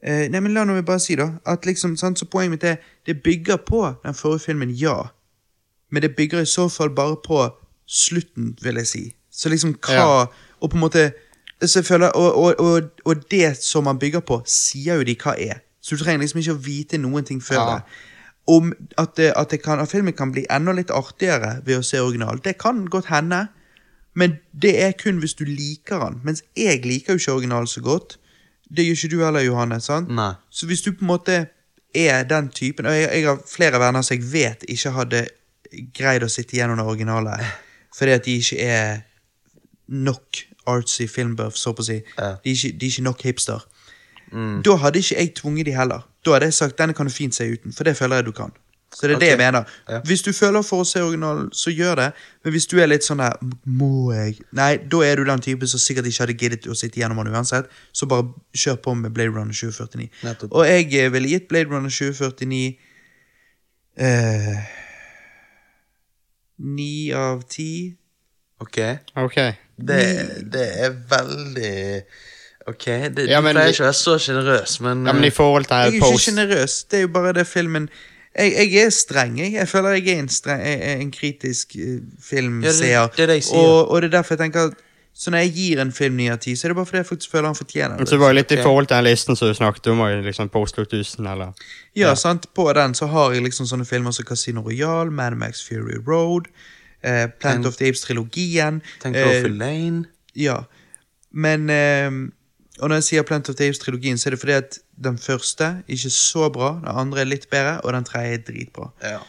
[0.02, 1.32] Eh, nei, men La nå meg bare si, da.
[1.44, 2.76] At liksom, sant, så Poenget mitt er
[3.06, 5.10] det bygger på den forrige filmen, ja.
[5.90, 7.50] Men det bygger i så fall bare på
[7.88, 9.14] slutten, vil jeg si.
[9.32, 10.26] Så liksom hva Ja.
[10.62, 11.12] Og på en måte
[11.84, 15.60] føler, og, og, og, og det som man bygger på, sier jo de hva er.
[15.82, 17.74] Så du trenger liksom ikke å vite noen ting før Ja.
[17.74, 17.82] det.
[18.48, 21.86] Om at, det, at, det kan, at filmen kan bli enda litt artigere ved å
[21.86, 23.46] se original, det kan godt hende.
[24.18, 26.20] Men det er kun hvis du liker den.
[26.26, 28.18] Mens jeg liker jo ikke original så godt.
[28.70, 29.80] Det gjør ikke du heller, Johanne.
[29.80, 30.10] sant?
[30.10, 30.32] Nei.
[30.50, 31.38] Så hvis du på en måte
[31.94, 35.24] er den typen Og jeg, jeg har flere venner som jeg vet ikke hadde
[35.94, 37.34] greid å sitte gjennom det originale
[37.96, 39.00] fordi at de ikke er
[39.90, 40.38] nok
[40.70, 41.96] artsy filmbuff, så på å si.
[42.14, 42.36] Ja.
[42.44, 43.64] De, er ikke, de er ikke nok hipster.
[44.64, 46.08] Da hadde ikke jeg tvunget de heller.
[46.24, 48.32] Da hadde jeg sagt denne kan du fint se uten, for det føler jeg du
[48.36, 48.52] kan.
[48.94, 49.62] Så det er det jeg mener.
[49.88, 50.00] Ja.
[50.04, 52.08] Hvis du føler for å se originalen, så gjør det.
[52.44, 54.40] Men hvis du er litt sånn der Må jeg?
[54.56, 57.30] Nei, da er du den typen som sikkert ikke hadde giddet å sitte gjennom den
[57.30, 57.70] uansett.
[57.94, 60.10] Så bare kjør på med Blade Runner 2049.
[60.26, 60.50] Nettopp.
[60.50, 62.74] Og jeg eh, ville gitt Blade Runner 2049
[64.08, 64.74] eh,
[66.58, 67.70] Ni av ti.
[68.60, 68.82] Ok.
[69.16, 69.54] okay.
[69.78, 70.02] Det,
[70.52, 71.78] det er veldig
[72.70, 75.32] Ok, det, Ja, men, de pleier ikke å være så sjenerøs, men, Ja, men i
[75.32, 76.78] eh, forhold til Jeg er jo ikke sjenerøs.
[76.90, 77.88] Det er jo bare det filmen
[78.30, 79.38] jeg, jeg er streng.
[79.40, 82.92] Jeg, jeg føler jeg er en, streng, jeg er en kritisk eh, filmseer.
[82.92, 83.50] Ja, det- det det.
[83.58, 86.28] Og, og det er derfor jeg tenker at Så når jeg gir en film ni
[86.30, 88.08] av ti, så er det bare fordi jeg faktisk føler han fortjener det.
[88.08, 88.60] så var det litt okay.
[88.60, 91.50] i forhold til den listen som du snakket om, liksom Post 2000, eller
[91.96, 92.46] Ja, sant?
[92.54, 96.46] På den så har jeg liksom sånne filmer som Casino Royale, Mad Max Fury Road,
[97.02, 98.80] eh, Plant Ten, of the Apes-trilogien.
[99.02, 100.04] Tenk eh, Lane.
[100.36, 100.62] Ja.
[101.32, 102.10] Men eh,
[102.80, 105.64] Og når jeg sier Planet of the Apes-trilogien, så er det fordi at den første
[105.64, 108.90] er ikke så bra, den andre er litt bedre, og den tredje er dritbra.
[109.04, 109.20] Ja.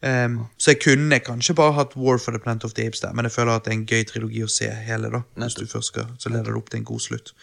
[0.00, 3.12] Um, så jeg kunne kanskje bare hatt War for the Planet of the Apes der,
[3.12, 5.20] men jeg føler at det er en gøy trilogi å se hele, da.
[5.36, 7.34] Hvis du først skal, så leder det opp til en god slutt.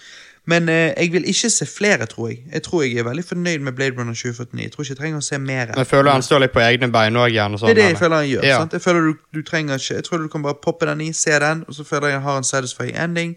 [0.48, 2.38] Men eh, jeg vil ikke se flere, tror jeg.
[2.54, 4.64] Jeg tror jeg er veldig fornøyd med Blade Runner 2049.
[4.64, 5.74] Jeg tror ikke jeg trenger å se mer.
[5.76, 7.36] Men føler han står litt på egne bein òg.
[7.36, 8.46] Sånn, Det er det jeg føler han gjør.
[8.48, 8.62] Ja.
[8.64, 8.78] sant?
[8.78, 11.36] Jeg føler du, du trenger ikke Jeg tror du kan bare poppe den i, se
[11.44, 13.36] den, og så føler jeg han har en satisfying ending.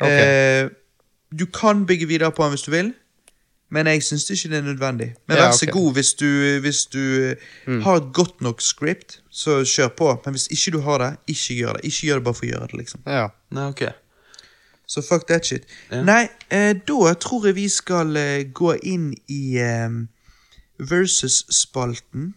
[0.00, 0.18] Okay.
[0.18, 0.70] Eh,
[1.30, 2.94] du kan bygge videre på den hvis du vil,
[3.70, 5.08] men jeg syns ikke det er nødvendig.
[5.28, 6.26] Men vær så god hvis du,
[6.64, 7.34] hvis du
[7.66, 7.82] Mm.
[7.82, 10.20] har et godt nok script, så kjør på.
[10.24, 11.84] Men hvis ikke du har det, ikke gjør det.
[11.84, 13.00] Ikke gjør det bare for å gjøre det, liksom.
[13.06, 13.26] Ja.
[13.50, 13.90] Nei, okay.
[14.86, 15.64] Så fuck that shit.
[15.92, 16.02] Ja.
[16.02, 19.90] Nei, eh, da tror jeg vi skal eh, gå inn i eh,
[20.80, 22.34] versus-spalten.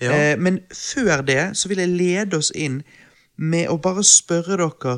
[0.00, 0.12] Ja.
[0.32, 2.82] Eh, men før det så vil jeg lede oss inn
[3.36, 4.94] med å bare spørre dere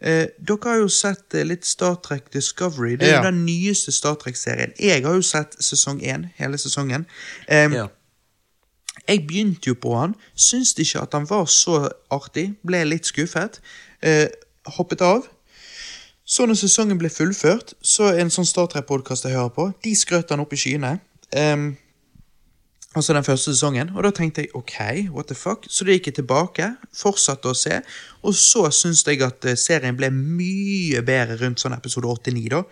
[0.00, 2.96] eh, Dere har jo sett eh, litt Star Trek Discovery.
[2.96, 3.22] Det er Ja.
[3.22, 4.72] jo den nyeste Star Trek-serien.
[4.78, 7.06] Jeg har jo sett sesong én, hele sesongen.
[7.48, 7.86] Eh, ja.
[9.08, 13.60] Jeg begynte jo på han, syntes ikke at han var så artig, ble litt skuffet.
[14.02, 14.26] Eh,
[14.66, 15.26] hoppet av.
[16.26, 20.30] Så når sesongen ble fullført, så en sånn Star Trek-podkast jeg hører på, de skrøt
[20.30, 21.00] han opp i skyene.
[21.32, 21.76] Ehm,
[22.96, 23.90] altså den første sesongen.
[23.94, 24.76] Og da tenkte jeg ok,
[25.14, 25.66] what the fuck?
[25.70, 27.82] Så da gikk jeg tilbake, fortsatte å se,
[28.24, 32.64] og så syns jeg at eh, serien ble mye bedre rundt sånn episode 8-9, da.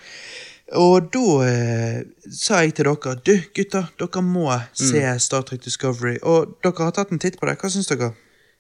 [0.80, 2.02] Og da eh,
[2.32, 6.16] sa jeg til dere du gutter, dere må se Star Trek Discovery.
[6.24, 7.58] Og dere har tatt en titt på det.
[7.60, 8.14] Hva syns dere?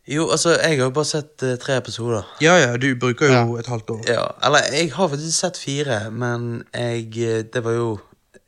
[0.04, 2.26] Jo, altså, jeg har jo bare sett eh, tre episoder.
[2.44, 3.44] Ja ja, du bruker jo Ja.
[3.62, 4.02] et halvt år.
[4.12, 7.86] Ja, eller jeg har faktisk sett fire, men jeg eh, Det var jo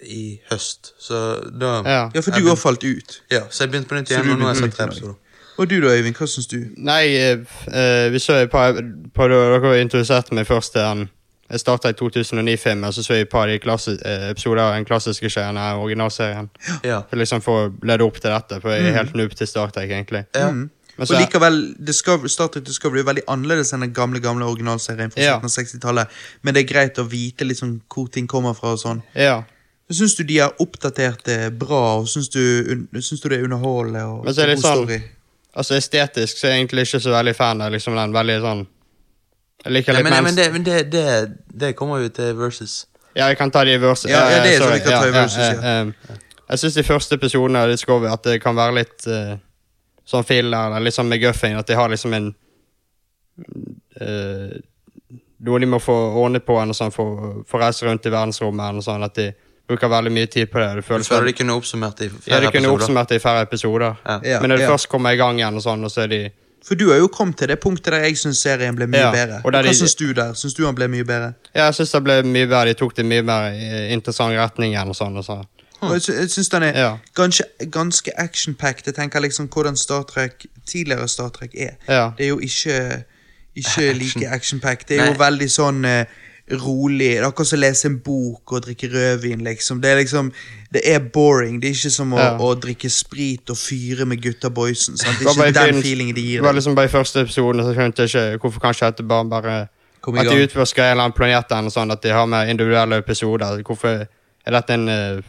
[0.05, 1.21] i høst, så
[1.59, 2.11] da Ja.
[2.15, 3.23] Ja, for du har falt ut.
[3.31, 4.85] Ja, så jeg begynte på nytt Så igjen, du og nå har jeg sett tre
[4.91, 5.15] episoder.
[5.59, 6.59] Og du da, Øyvind, hva syns du?
[6.77, 7.39] Nei, eh,
[7.73, 8.75] eh, vi så et par
[9.15, 11.09] par Dere introduserte meg først til den
[11.49, 14.75] Jeg starta i 2009-filmen, så så jeg et par av de klassi, eh, episoder av
[14.75, 16.49] den klassiske serien, originalserien.
[16.85, 17.03] Ja.
[17.09, 19.71] For liksom for å lede opp til dette, for jeg er helt noob til Star
[19.71, 20.25] Trek, egentlig.
[20.35, 20.51] Ja.
[20.51, 20.71] Mm.
[20.99, 24.45] Men Og så, likevel, Discovery, Star Trek Discovery er veldig annerledes enn den gamle gamle
[24.45, 25.39] originalserien fra Ja.
[25.39, 26.07] slutten av 60-tallet.
[26.43, 29.03] Men det er greit å vite liksom hvor ting kommer fra og sånn.
[29.15, 29.43] ja.
[29.91, 32.41] Syns du de har oppdatert det bra, og syns du,
[32.99, 34.03] syns du det er underholdende?
[34.05, 35.01] og Men så er det sånn- story?
[35.57, 38.67] Altså Estetisk så er jeg egentlig ikke så veldig fan av liksom den veldig sånn
[39.65, 41.07] Jeg liker litt men, mens- men, det, men det, det,
[41.61, 42.87] det kommer jo til versus.
[43.17, 44.11] Ja, jeg kan ta de i versus.
[44.11, 44.79] Ja, ja, det er så sorry.
[44.79, 45.53] vi kan ta i versus, ja.
[45.55, 46.19] eh, eh,
[46.51, 49.33] jeg syns de første episodene av Discovery at det kan være litt uh,
[50.07, 51.57] sånn filler, eller litt sånn McGuffin.
[51.59, 52.29] At de har liksom en
[54.01, 54.53] uh,
[55.47, 58.71] Noe de må få ordnet på, eller sånn, for, for å reise rundt i verdensrommet.
[58.71, 59.27] Eller sånn, at de
[59.69, 60.69] bruker veldig mye tid på det.
[60.75, 62.73] Du Du føler føler de kunne oppsummert det i ja, flere de kunne episoder?
[62.83, 63.95] oppsummert det i færre episoder.
[64.07, 64.21] Ja.
[64.25, 64.71] Ja, Men når de ja.
[64.71, 66.31] først kommer i gang igjen, og sånn, og så er de
[66.67, 69.11] For du har jo kommet til det punktet der jeg syns serien ble mye Ja,
[69.13, 69.41] bedre.
[69.45, 70.33] og der Hva de- syns du der?
[70.35, 71.35] Syns du han ble mye bedre?
[71.55, 72.65] Ja, jeg syns det ble mye bedre.
[72.67, 73.53] De tok det mye mer
[73.93, 75.17] interessant retning igjen og sånn.
[75.17, 75.45] Og så.
[75.83, 76.97] Og jeg, jeg syns den er Ja.
[77.15, 78.87] ganske, ganske action-packed.
[78.87, 81.77] Jeg tenker liksom hvordan Star Trek, tidligere Star Trek er.
[81.89, 82.11] Ja.
[82.19, 83.05] Det er jo ikke,
[83.57, 84.89] ikke like action-packed.
[84.89, 86.05] Det er jo veldig sånn eh,
[86.51, 87.11] rolig.
[87.11, 89.81] Det er akkurat som å lese en bok og drikke rødvin, liksom.
[89.83, 90.33] Det er liksom
[90.73, 91.61] Det er boring.
[91.61, 92.37] Det er ikke som å, Ja.
[92.39, 94.97] å drikke sprit og fyre med gutta boysen.
[94.97, 95.19] Sant?
[95.19, 97.75] Det er ikke den feelingen de gir Det var liksom bare i første episoden, så
[97.75, 99.69] skjønte jeg ikke hvorfor kanskje at det bare, bare
[100.19, 103.63] At de utforsker en eller annen planet eller sånt, at de har med individuelle episoder.
[103.63, 104.07] Hvorfor
[104.47, 105.23] er dette en uh,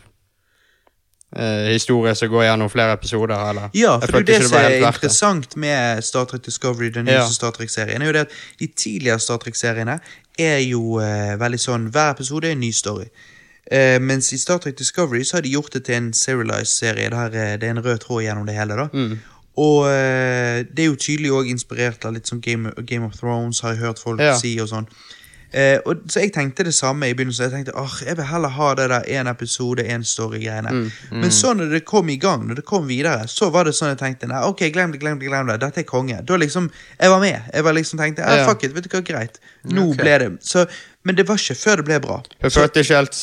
[1.35, 3.69] Uh, historie som går gjennom flere episoder, eller?
[3.75, 7.19] Ja, for det det som er interessant med Star Trek Discovery, den Ja.
[7.19, 9.99] nyeste Star Trek-serien, er jo det at de tidligere Star Trek-seriene
[10.37, 13.07] er jo eh, veldig sånn Hver episode er en ny story.
[13.71, 17.09] Eh, mens i Star Trek Discovery så har de gjort det til en serialized serie.
[17.09, 18.75] Der, eh, det er en rød tråd gjennom det hele.
[18.75, 19.17] da Mm.
[19.57, 23.59] Og eh, det er jo tydelig også inspirert av litt sånn Game, Game of Thrones,
[23.61, 24.37] har jeg hørt folk Ja.
[24.37, 24.59] si.
[24.61, 24.87] og sånn
[25.51, 27.47] Eh, og, så jeg tenkte det samme i begynnelsen.
[27.47, 30.73] Jeg tenkte åh, jeg vil heller ha det der én episode, én story-greiene.
[30.73, 30.89] Mm.
[31.21, 33.93] Men så når det kom i gang, når det kom videre, så var det sånn
[33.93, 35.59] jeg tenkte nei, ok, glem det, glem det, glem det.
[35.63, 36.19] Dette er konge.
[36.27, 37.41] Da liksom, Jeg var med.
[37.53, 38.47] Jeg var liksom tenkte ja, Ja.
[38.49, 39.39] fuck it, vet du hva, greit.
[39.63, 40.03] Nå okay.
[40.03, 40.67] ble det så,
[41.03, 42.21] Men det var ikke før det ble bra.
[42.43, 43.15] Jeg følte ikke helt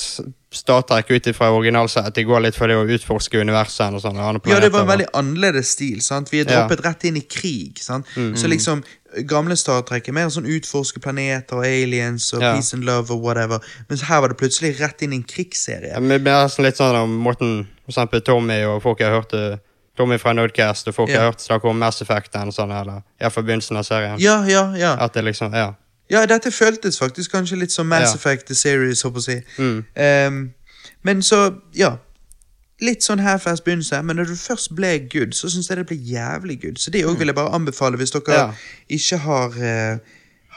[0.55, 2.15] Star Trek ut ifra originalsett.
[2.15, 4.17] Det går litt for det å utforske universet og sånn.
[4.17, 6.01] andre Ja, det var en veldig annerledes stil.
[6.01, 6.31] sant?
[6.31, 6.63] Vi er Ja.
[6.63, 7.79] droppet rett inn i krig.
[7.79, 8.07] sant?
[8.15, 8.85] Så liksom,
[9.27, 12.55] Gamle Star Trek er mer sånn utforske planeter og aliens og Ja.
[12.55, 13.61] peace and love og whatever.
[13.89, 15.93] Mens her var det plutselig rett inn i en krigsserie.
[15.95, 19.61] Ja, men det er litt sånn om Morten, for eksempel Tommy og folk jeg hørte
[19.97, 21.23] Tommy fra Nerdcast og folk jeg Ja.
[21.23, 24.19] har hørt snakke om Mass Effect eller sånn, eller i begynnelsen av serien.
[24.19, 24.97] Ja, ja, ja.
[24.99, 25.75] At det liksom, ja.
[26.11, 28.15] Ja, dette føltes faktisk kanskje litt som Mass Ja.
[28.17, 29.63] Effect The Series, håper jeg å si.
[29.63, 29.85] Mm.
[29.97, 30.55] Um,
[31.03, 31.97] men så, ja.
[32.85, 35.97] Litt sånn half-ass begynnelse, men når du først ble good, så syns jeg det ble
[36.11, 36.79] jævlig good.
[36.83, 38.47] Så det òg vil jeg bare anbefale hvis dere Ja.
[38.99, 39.99] ikke har, uh,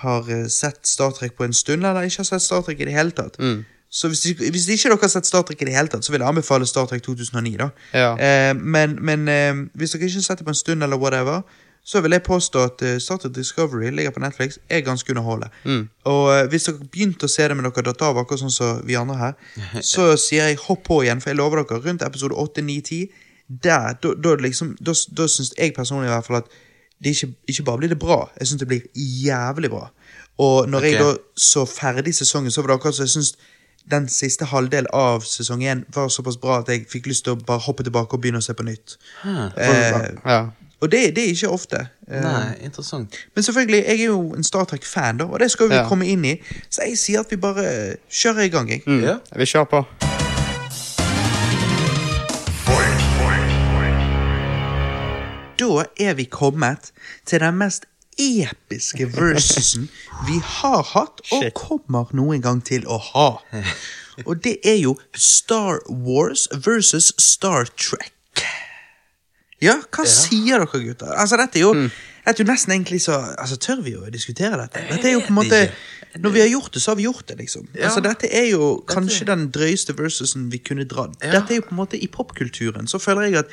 [0.03, 2.85] har eh, sett Star Trek på en stund, eller ikke har sett Star Trek i
[2.89, 3.37] det hele tatt.
[3.39, 3.63] Mm.
[3.89, 6.19] Så hvis, hvis ikke dere har sett Star Trek i det hele tatt, så vil
[6.21, 7.55] jeg anbefale Star Trek 2009.
[7.57, 7.69] da.
[7.93, 8.11] Ja.
[8.19, 11.41] Eh, men men eh, hvis dere ikke har sett det på en stund, eller whatever,
[11.87, 15.49] så vil jeg påstå at eh, Star Trek Discovery ligger på Netflix, er ganske underholdende.
[15.63, 15.89] Mm.
[16.11, 18.81] Og eh, hvis dere begynte å se det, med dere datt av, akkurat sånn som
[18.87, 19.37] vi andre her,
[19.93, 23.23] så sier jeg hopp på igjen, for jeg lover dere, rundt episode 8, 9, 10,
[23.63, 26.51] der, da, da, liksom, da, da syns jeg personlig i hvert fall at
[27.03, 28.91] det ikke, ikke bare blir det bra, jeg syns det blir
[29.23, 29.87] jævlig bra.
[30.43, 33.37] Og når jeg da så ferdig sesongen, så var det akkurat som jeg syns
[33.87, 37.39] den siste halvdel av sesong én var såpass bra at jeg fikk lyst til å
[37.39, 38.97] bare hoppe tilbake og begynne å se på nytt.
[39.23, 40.41] Eh, ja.
[40.81, 41.79] Og det, det er ikke ofte.
[42.07, 43.15] Eh, Nei, interessant.
[43.35, 45.87] men selvfølgelig, jeg er jo en Star Trek-fan, da, og det skal vi Ja.
[45.87, 46.35] komme inn i.
[46.69, 48.69] Så jeg sier at vi bare kjører i gang.
[48.69, 48.83] Jeg.
[48.87, 49.03] Mm.
[49.03, 49.17] Ja.
[49.35, 49.85] Vi kjører på.
[55.59, 56.91] Da er vi kommet
[57.25, 57.85] til den mest
[58.21, 59.87] episke versusen
[60.27, 61.53] vi har hatt, og Shit.
[61.57, 63.29] kommer noen gang til å ha.
[64.27, 68.13] Og det er jo Star Wars versus Star Trek.
[69.63, 71.13] Ja, hva sier dere, gutter?
[71.17, 71.89] Altså, dette er jo, Mm.
[72.25, 74.83] dette er jo nesten egentlig så Altså, Tør vi å diskutere dette?
[74.91, 75.71] Dette er jo på en måte.
[76.17, 77.67] Når vi har gjort det, så har vi gjort det, liksom.
[77.75, 77.85] Ja.
[77.89, 81.17] Altså, Dette er jo kanskje den drøyeste versusen vi kunne dratt.
[81.23, 81.31] Ja.
[81.39, 83.45] Dette er jo på en måte I popkulturen så føler jeg at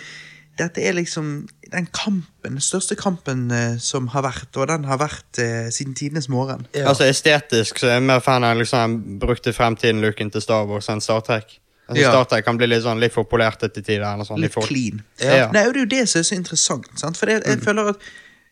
[0.56, 4.98] dette er liksom den kampen, den største kampen eh, som har vært, og den har
[4.98, 6.66] vært eh, siden tidenes morgen.
[6.74, 6.89] Ja.
[6.89, 10.89] Altså Estetisk så er jeg mer fan av liksom, den brukte fremtiden-looken til Star Wars
[10.89, 11.59] enn Star Trek.
[11.89, 12.11] Altså, Ja.
[12.11, 14.06] Star Trek kan bli litt sånn litt for polert til tider.
[14.15, 15.02] Eller sånn, Litt clean.
[15.20, 15.51] Ja.
[15.52, 16.86] Nei, og Det er jo det som er så interessant.
[16.98, 17.16] Sant?
[17.20, 17.98] For jeg, jeg føler at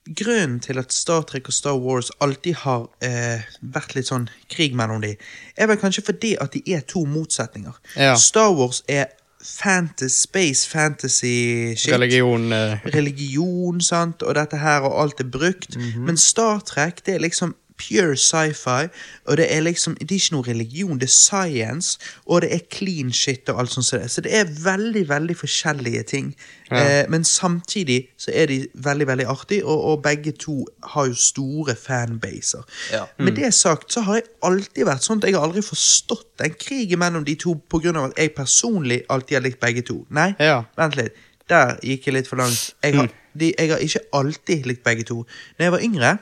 [0.02, 4.74] Grunnen til at Star Trek og Star Wars alltid har eh, vært litt sånn krig
[4.74, 5.12] mellom de,
[5.54, 7.76] er vel kanskje fordi at de er to motsetninger.
[7.94, 8.16] Ja.
[8.18, 11.94] Star Wars er fantasy, space fantasy shit.
[11.94, 15.78] Religion eh, religion, sant, og dette her, og alt er brukt.
[15.78, 18.88] Men Star Trek, det er liksom pure sci-fi,
[19.26, 22.64] og det er liksom Det er ikke noe religion, det er science, og det er
[22.70, 24.10] clean shit og alt sånt.
[24.10, 26.34] Så det er veldig, veldig forskjellige ting.
[26.70, 27.02] Ja.
[27.02, 31.14] Eh, men samtidig så er de veldig, veldig artige, og, og begge to har jo
[31.14, 32.62] store fanbaser.
[32.92, 33.04] Ja.
[33.18, 36.54] Med det sagt så har jeg alltid vært sånn at jeg har aldri forstått en
[36.59, 40.04] krig mellom de to av at jeg personlig alltid har likt begge to.
[40.10, 40.64] Nei, Ja.
[40.76, 41.12] vent litt.
[41.48, 42.74] Der gikk jeg litt for langt.
[42.82, 45.24] Jeg har, de, jeg har ikke alltid likt begge to.
[45.59, 46.18] Når jeg var yngre,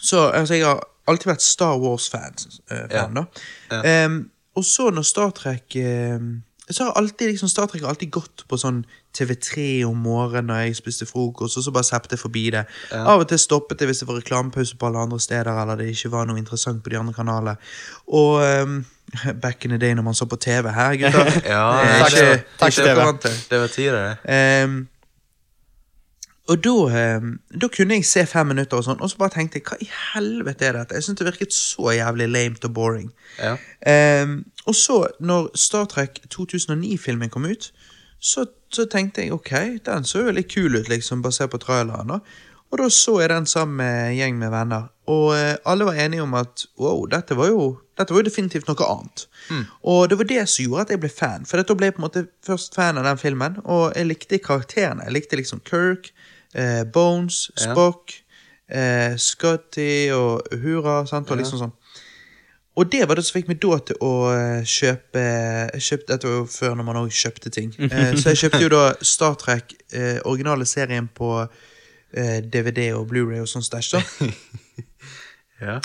[0.00, 2.34] så altså jeg har alltid vært Star Wars-fan.
[2.70, 3.08] eh, Ja.
[3.70, 4.06] Ja.
[4.06, 8.10] um, og så når Star Trek em, så har alltid liksom Star Trek har alltid
[8.10, 8.84] gått på sånn
[9.14, 12.64] TV3 om morgenen når jeg spiste frokost, og så bare seppet jeg forbi det.
[12.92, 15.90] Av og til stoppet jeg hvis det var reklamepause på alle andre steder, eller det
[15.92, 17.56] ikke var noe interessant på de andre kanalene.
[18.08, 18.84] Og, um,
[19.42, 21.30] back in the day når man så på TV her, gutter.
[21.54, 23.04] Ja, Det er takk, ikke- takk, takk, dere Steve.
[23.04, 23.36] vant til.
[23.50, 24.18] Det var tider, det.
[24.34, 24.88] Ehm,
[26.48, 29.60] og da, ehm, da kunne jeg se fem minutter, og sånn, og så bare tenkte
[29.60, 30.98] jeg hva i helvete er dette?
[30.98, 33.12] Jeg syntes det virket så jævlig lame og boring.
[33.38, 33.54] Ja.
[34.22, 37.70] Um, og så, når Star Trek 2009-filmen kom ut,
[38.20, 39.54] så, så tenkte jeg ok,
[39.86, 42.12] den så jo litt kul ut, liksom, basert på traileren.
[42.18, 42.34] Og,
[42.74, 45.98] Og da så jeg den sammen med en gjeng med venner, og uh, alle var
[46.04, 49.26] enige om at wow, dette var jo, dette var jo definitivt noe annet.
[49.86, 52.02] Og det var det som gjorde at jeg ble fan, for da ble jeg på
[52.02, 55.06] en måte først fan av den filmen, og jeg likte karakterene.
[55.06, 56.10] Jeg likte liksom Kirk,
[56.54, 57.50] eh, Bones.
[57.58, 58.14] Spock,
[58.68, 61.04] eh, Scotty og Hurra.
[61.06, 61.74] sant, og liksom sånn.
[62.74, 65.20] Og det var det som fikk meg da til å eh, kjøpe
[65.78, 67.70] kjøpt, Dette var jo før når man også kjøpte ting.
[67.94, 73.06] Eh, så jeg kjøpte jo da Star Trek, eh, originale serien på eh, DVD og
[73.12, 73.94] Blu-ray og sånn stæsj.
[73.94, 74.02] da.
[75.64, 75.78] Ja.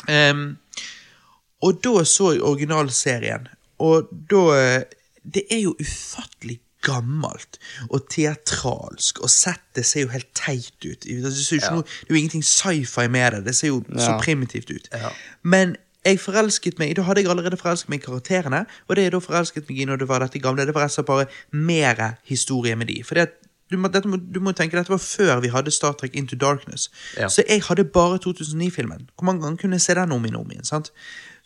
[1.62, 3.46] Og da så jeg originalserien,
[3.80, 4.82] og da eh,
[5.24, 7.58] Det er jo ufattelig gammelt
[7.90, 11.02] og teatralsk, og settet ser jo helt teit ut.
[11.06, 11.74] Det, ser jo Ja.
[11.76, 14.88] noe, det er jo ingenting sci-fi med det, det ser jo så primitivt ut.
[14.94, 15.10] Ja.
[15.44, 15.76] Men
[16.06, 19.20] jeg forelsket meg Da hadde jeg allerede forelsket meg i karakterene, og det jeg da
[19.20, 22.16] forelsket meg i når det var dette gamle, det var rett og slett bare mer
[22.24, 23.04] historie med de.
[23.04, 23.36] Fordi at
[23.70, 26.90] du må, dette du må tenke Dette var før vi hadde Star Trek Into Darkness.
[27.18, 27.28] Ja.
[27.30, 29.10] Så jeg hadde bare 2009-filmen.
[29.16, 30.66] Hvor mange ganger kunne jeg se den om igjen om igjen?
[30.66, 30.90] sant?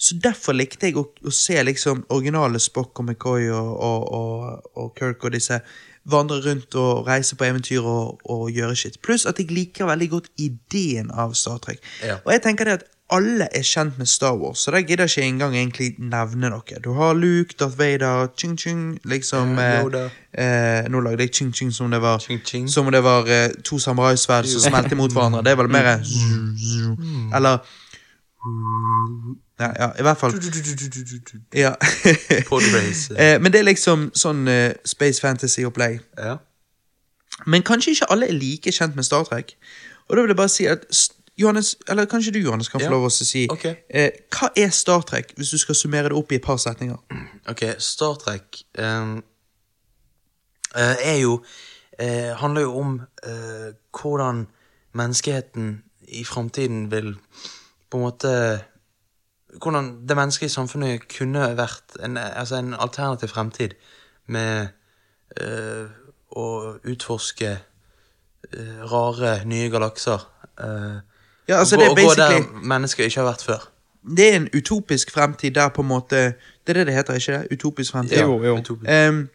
[0.04, 4.72] Så derfor likte jeg å, å se liksom originale Spock og McCoy og, og, og,
[4.76, 5.62] og Kirk og disse
[6.10, 9.00] vandre rundt og reise på eventyr og, og gjøre shit.
[9.06, 11.80] Pluss at jeg liker veldig godt ideen av Star Trek.
[12.04, 12.18] Ja.
[12.26, 15.12] Og jeg tenker det at alle er kjent med Star Wars, så der gidder jeg
[15.12, 16.80] ikke engang egentlig nevne noe.
[16.84, 21.72] Du har Luke, Darth Vader, ching ching, liksom eh, eh, Nå lagde jeg ching ching
[21.72, 22.68] som det var Ching ching.
[22.72, 25.44] Som om det var eh, to samuraisverd som smelter mot hverandre.
[25.46, 25.94] Det er vel mer
[27.38, 27.62] Eller
[29.60, 30.34] ja, ja, i hvert fall.
[31.54, 31.74] Ja.
[33.18, 36.00] Eh, Men det er liksom sånn uh, Space Fantasy-opplegg.
[36.18, 36.38] Ja.
[37.46, 39.56] Men kanskje ikke alle er like kjent med Star Trek.
[40.10, 40.86] Og da vil jeg bare si at
[41.38, 43.76] Johannes, eller kanskje du Johannes kan få Ja, lov å si okay.
[43.90, 46.98] eh, Hva er Star Trek, hvis du skal summere det opp i et par setninger?
[47.52, 49.18] Ok, Star Trek ehm,
[50.76, 54.46] eh, er jo uh, Handler jo om uh, hvordan
[54.94, 57.16] menneskeheten i framtiden vil
[57.94, 58.36] på en måte
[59.54, 63.76] Hvordan det menneskelige samfunnet kunne vært en, altså en alternativ fremtid
[64.34, 64.72] med
[65.38, 65.92] øh,
[66.34, 66.46] å
[66.90, 67.52] utforske
[68.50, 70.26] øh, rare, nye galakser.
[70.58, 70.98] Øh,
[71.48, 73.70] Ja, altså gå, er gå der basically mennesker ikke har vært før.
[74.18, 77.34] Det er en utopisk fremtid der på en måte Det er det det heter, ikke
[77.34, 77.48] det?
[77.52, 78.20] Utopisk fremtid.
[78.20, 78.58] Jo, jo.
[78.58, 78.90] utopisk.
[78.90, 79.30] Ehm,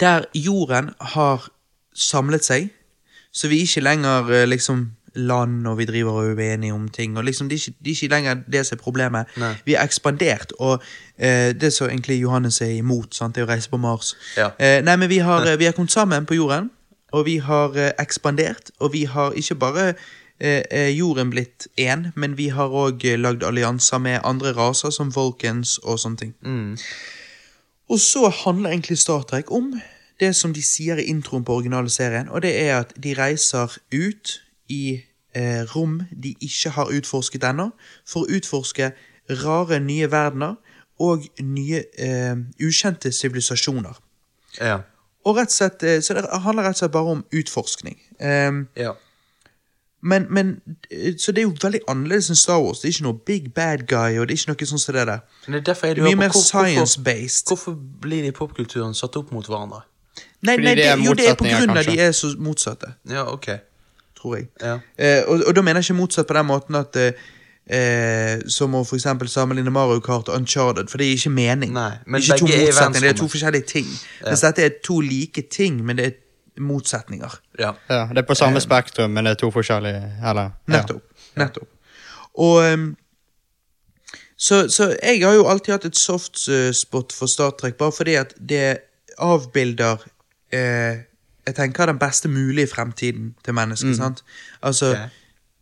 [0.00, 1.48] der jorden har
[1.94, 2.70] samlet seg,
[3.32, 7.16] så vi ikke lenger liksom land, og vi driver og er uenige om ting.
[7.18, 9.26] og liksom, Det er ikke, er ikke lenger det som er problemet.
[9.36, 9.54] Nei.
[9.64, 10.82] Vi har ekspandert, og
[11.18, 14.16] eh, det som egentlig Johannes er imot, sant, det er å reise på Mars.
[14.36, 14.50] Ja.
[14.58, 16.70] Eh, nei, men vi har, eh, vi har kommet sammen på jorden,
[17.12, 19.88] og vi har eh, ekspandert, og vi har ikke bare
[20.40, 25.12] eh, eh, jorden blitt én, men vi har òg lagd allianser med andre raser, som
[25.14, 26.34] Vulcans og sånne ting.
[26.40, 26.76] Mm.
[27.92, 29.74] Og så handler egentlig Star Trek om
[30.20, 33.78] det som de sier i introen på originale serien, og det er at de reiser
[33.92, 34.38] ut
[34.72, 34.82] i
[35.34, 37.70] eh, rom de ikke har utforsket ennå,
[38.08, 38.90] for å utforske
[39.44, 40.56] rare nye verdener
[41.00, 43.96] og nye eh, ukjente sivilisasjoner.
[44.60, 44.80] Ja.
[45.24, 47.96] Og rett og slett, eh, Så det handler rett og slett bare om utforskning.
[48.20, 48.92] Um, ja.
[50.02, 52.80] men, men, eh, Så det er jo veldig annerledes enn Star Wars.
[52.82, 55.06] Det er ikke noe big bad guy, og det er ikke noe sånn som det
[55.06, 55.22] der.
[55.46, 57.46] Men det er derfor er Det er mye mer hvor- hvorfor- science-based.
[57.48, 59.82] Hvorfor blir de i popkulturen satt opp mot hverandre?
[60.42, 63.48] Nei, nei, det jo, det er på grunn av de er så motsatte, Ja, ok.
[64.22, 64.48] Tror jeg.
[64.62, 64.78] Ja.
[64.98, 67.12] Eh, og, og da mener jeg ikke motsatt på den måten at eh,
[67.66, 71.74] eh, Som å for eksempel sammenligne Mario Kart og Uncharted, for det gir ikke mening.
[71.74, 73.92] Nei, men ikke to er motsetninger, det er to forskjellige ting.
[74.26, 76.18] Mens dette er to like ting, men det er
[76.62, 77.38] motsetninger.
[77.58, 77.74] ja.
[77.88, 80.50] Ja, det er på samme spektrum, men det er to forskjellige Eller ja.
[80.76, 81.28] Nettopp.
[81.36, 81.68] Nettopp.
[82.34, 82.96] Og um,
[84.42, 87.92] så, så jeg har jo alltid hatt et soft eh, spot for Star Trek, bare
[87.94, 88.78] fordi at det
[89.22, 90.02] avbilder
[90.52, 91.04] eh,
[91.46, 94.24] Jeg tenker den beste mulige fremtiden til mennesket, sant?
[94.62, 95.08] Altså okay.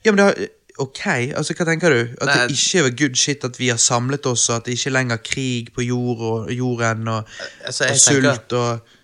[0.05, 0.48] Ja, men det
[0.81, 1.01] Ok,
[1.36, 1.98] altså hva tenker du?
[2.23, 2.35] At Nei.
[2.48, 4.94] det ikke er good shit at vi har samlet oss, og at det ikke er
[4.94, 7.28] lenger krig på jord og jorden, og,
[7.65, 8.94] Altså, og sult tenker og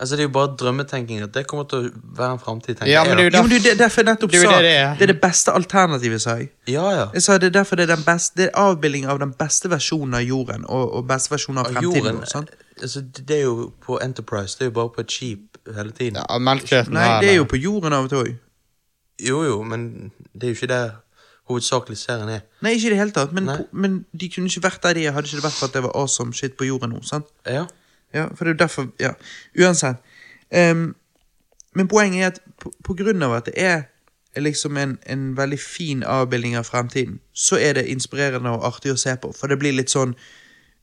[0.00, 3.02] Altså, det er jo bare drømmetenking at det kommer til å være en framtid, Ja,
[3.04, 4.94] men det er Jo, det er derfor jeg nettopp Det er sa det det er.
[4.96, 6.48] det er det beste alternativet, sa jeg.
[6.72, 7.06] Ja, ja.
[7.12, 9.68] Jeg sa det er derfor det er den beste Det er avbilding av den beste
[9.70, 12.48] versjonen av jorden og, og beste versjonen av fremtiden jorden
[12.82, 16.16] altså, Det er jo på Enterprise, det er jo bare på et skip hele tiden.
[16.16, 18.32] Ja, Melkekjøtten Nei, det er jo på jorden av og til òg.
[19.20, 20.90] Jo, jo, men det er jo ikke der
[21.50, 22.46] hovedsakelig serien er.
[22.64, 25.12] Nei, ikke i det hele tatt, men, men de kunne ikke vært der de er,
[25.16, 27.02] hadde ikke det vært for at det var awesome shit på jorden nå.
[27.06, 27.28] sant?
[27.44, 27.66] Ja.
[28.14, 29.12] Ja, for det er jo derfor Ja,
[29.58, 29.96] uansett.
[30.50, 30.94] Um,
[31.74, 33.82] men poenget er at på, på grunn av at det er
[34.36, 38.98] liksom en, en veldig fin avbildning av fremtiden, så er det inspirerende og artig å
[38.98, 40.14] se på, for det blir litt sånn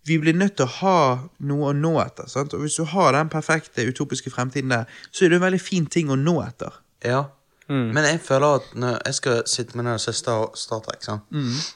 [0.07, 0.99] Vi blir nødt til å ha
[1.43, 2.29] noe å nå etter.
[2.31, 2.53] sant?
[2.55, 5.85] Og hvis du har den perfekte utopiske fremtiden der, så er det en veldig fin
[5.85, 6.77] ting å nå etter.
[7.03, 7.25] Ja.
[7.67, 11.03] Men jeg føler at når jeg skal sitte med den og se Star, Star Trek,
[11.03, 11.27] sant?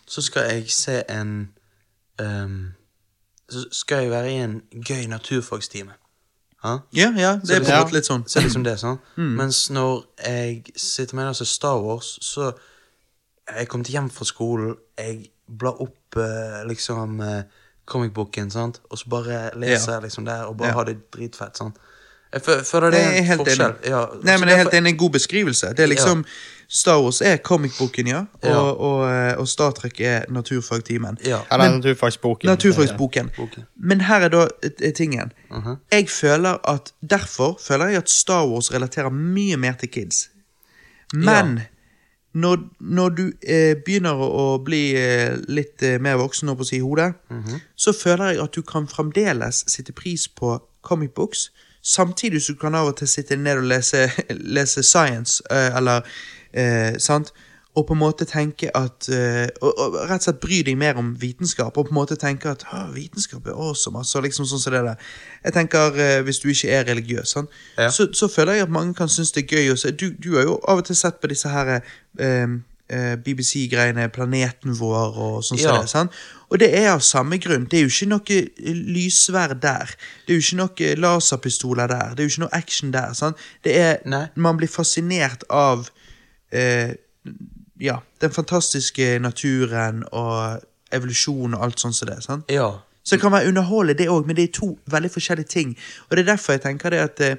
[0.07, 1.52] så skal jeg se en
[2.23, 2.72] ehm,
[3.52, 5.94] Så skal jeg være i en gøy naturfagstime.
[6.64, 6.78] Ja?
[6.94, 8.23] Ja, ja, det er på en måte litt sånn.
[8.30, 9.02] Så det liksom det, sant?
[9.18, 12.52] Mens når jeg sitter med altså Star Wars, så
[13.49, 17.41] jeg kommet hjem fra skolen, jeg blar opp eh, liksom eh,
[17.90, 18.80] comicboken, sant?
[18.90, 19.98] og så bare leser Ja.
[19.98, 20.73] jeg liksom der, og bare Ja.
[20.73, 21.76] har det dritfett, sant?
[22.32, 23.73] Jeg føler det er en forskjell.
[23.90, 25.73] Ja, Nei, men det er helt enig, en god beskrivelse.
[25.76, 26.23] Det er liksom
[26.73, 28.57] Star Wars er comicboken, ja, og, Ja.
[28.57, 31.18] og, eh, og Star Trek er naturfagtimen.
[31.26, 31.39] Ja.
[31.52, 32.48] Eller Men- naturfagsboken.
[32.48, 33.30] Naturfagsboken.
[33.38, 33.64] Boken.
[33.76, 34.48] Men her er da
[34.80, 34.93] tingen.
[34.95, 35.31] tingen.
[35.52, 35.76] -huh.
[35.91, 40.30] Jeg føler at Derfor føler jeg at Star Wars relaterer mye mer til kids.
[41.14, 41.60] Men
[42.34, 46.80] når, når du eh, begynner å, bli eh, litt eh, mer voksen nå på si
[46.80, 47.14] hodet,
[47.76, 51.52] så føler jeg at du kan fremdeles sitte pris på comic books,
[51.84, 54.10] samtidig som du kan av og til sitte ned og lese,
[54.57, 56.02] lese science, eh, eller
[56.53, 57.32] eh, sant?
[57.73, 60.98] Og på en måte tenke at eh, og, og rett og slett bry deg mer
[60.99, 63.98] om vitenskap, og på en måte tenke at vitenskap er awesome.
[64.02, 64.98] altså liksom sånn som det der.
[65.45, 67.48] Jeg tenker, eh, Hvis du ikke er religiøs, sånn,
[67.78, 67.88] Ja.
[67.90, 69.91] så, så føler jeg at mange kan synes det er gøy å se.
[69.91, 71.78] Du, du har jo av og til sett på disse her
[72.19, 72.48] eh,
[72.91, 75.80] eh, BBC-greiene, Planeten vår og sånn Ja.
[75.82, 76.10] det.
[76.52, 77.69] Og det er av samme grunn.
[77.72, 79.95] Det er jo ikke noe eh, lysverd der.
[80.28, 82.15] Det er jo ikke noe laserpistoler der.
[82.15, 83.14] Det er jo ikke noe action der.
[83.14, 83.38] sant?
[83.64, 84.03] Det er.
[84.36, 85.88] Man blir fascinert av
[86.52, 86.94] eh,
[87.82, 90.61] ja, den fantastiske naturen og
[90.91, 92.23] evolusjon og alt sånt som det.
[92.23, 92.52] sant?
[92.52, 92.69] Ja.
[93.03, 95.78] Så det kan være underholdende, det òg, men det er to veldig forskjellige ting.
[96.10, 97.36] Og det er derfor jeg tenker det at eh,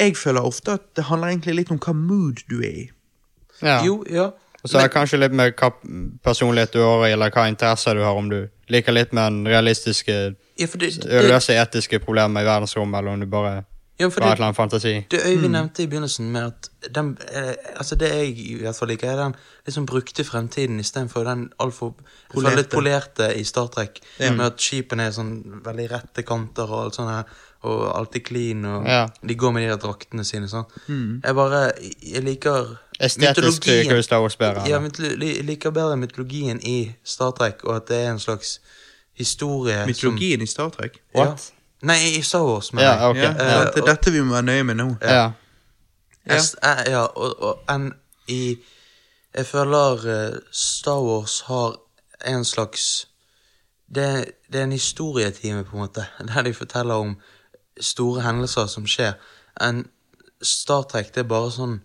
[0.00, 2.90] jeg føler ofte at det handler egentlig litt om hva mood du er i.
[3.62, 3.84] Ja.
[3.84, 4.30] Jo, ja.
[4.62, 5.70] Og så er det kanskje litt med hva
[6.24, 10.16] personlighet du har, eller hva interesser du har, om du liker litt med den realistiske,
[10.60, 13.62] ja det, det, løse etiske problemer i verdensrommet, eller om du bare
[14.00, 14.92] ja, for det, eller fantasi.
[15.10, 18.88] det Øyvind nevnte i begynnelsen med at den, eh, altså det jeg i hvert fall
[18.88, 19.34] liker, er den
[19.66, 21.94] liksom brukte fremtiden istedenfor den altfor
[22.32, 22.68] Polerte.
[22.68, 23.20] polerte.
[23.20, 24.00] polerte i Star Trek.
[24.18, 27.24] Med at skipene er sånn veldig rette kanter og alt sånt her,
[27.62, 29.06] og alltid clean, og Ja.
[29.28, 30.48] de går med de der draktene sine.
[30.48, 30.64] sånn.
[31.24, 31.72] Jeg bare
[32.02, 34.66] Jeg liker Estetisk liker du Star Wars bedre.
[34.68, 38.58] Ja, jeg liker bedre mytologien i Star Trek, og at det er en slags
[39.14, 41.00] historie Mytologien i Star Trek.
[41.14, 41.26] What?
[41.28, 41.59] Ja.
[41.82, 43.10] Nei, i Star Wars, mener Ja, jeg.
[43.10, 43.16] ok.
[43.16, 44.88] Ja, Eh, det er dette vi må være nøye med nå.
[45.02, 45.14] Ja.
[45.14, 45.30] Ja.
[46.26, 47.92] Jeg, eh, ja, og, og en
[48.28, 48.58] i
[49.34, 51.76] Jeg føler eh, Star Wars har
[52.26, 53.06] en slags
[53.94, 57.16] det, det er en historietime, på en måte, der de forteller om
[57.80, 59.12] store hendelser som skjer.
[59.60, 59.86] En
[60.42, 61.80] Star Trek, det er bare sånn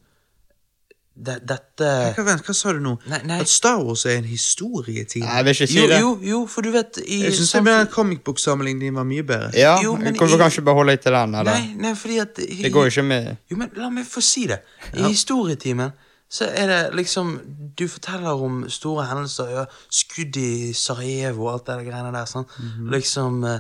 [1.16, 1.88] det, Dette
[2.18, 2.98] Hva, vent, hva sa du nå?
[3.08, 3.38] Nei, nei.
[3.40, 5.24] At Star Wars er en historietime?
[5.26, 6.00] Nei, jeg vil ikke si Jo, det.
[6.02, 9.52] jo, jo, for du vet i jeg syns samfunn- comicbook-samlingen din var mye bedre.
[9.56, 11.52] Ja, Jo, men Kan kommer i- kanskje beholde litt til den, eller?
[11.54, 14.46] Nei, nei, fordi at Det går jo ikke med Jo, men la meg få si
[14.48, 14.60] det.
[14.94, 15.94] I historietimen
[16.30, 17.40] så er det liksom
[17.78, 19.50] Du forteller om store hendelser.
[19.52, 22.26] Ja, skudd i Sarajevo og alt det der greiene der.
[22.26, 22.46] sånn.
[22.92, 23.60] Liksom eh,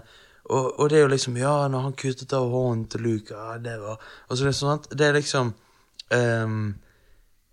[0.49, 3.57] og, og det er jo liksom Ja, når han kuttet av hånden til Luke, ja,
[3.57, 3.98] det var
[4.30, 5.53] Og så det er sånn at Det er liksom
[6.11, 6.76] ehm,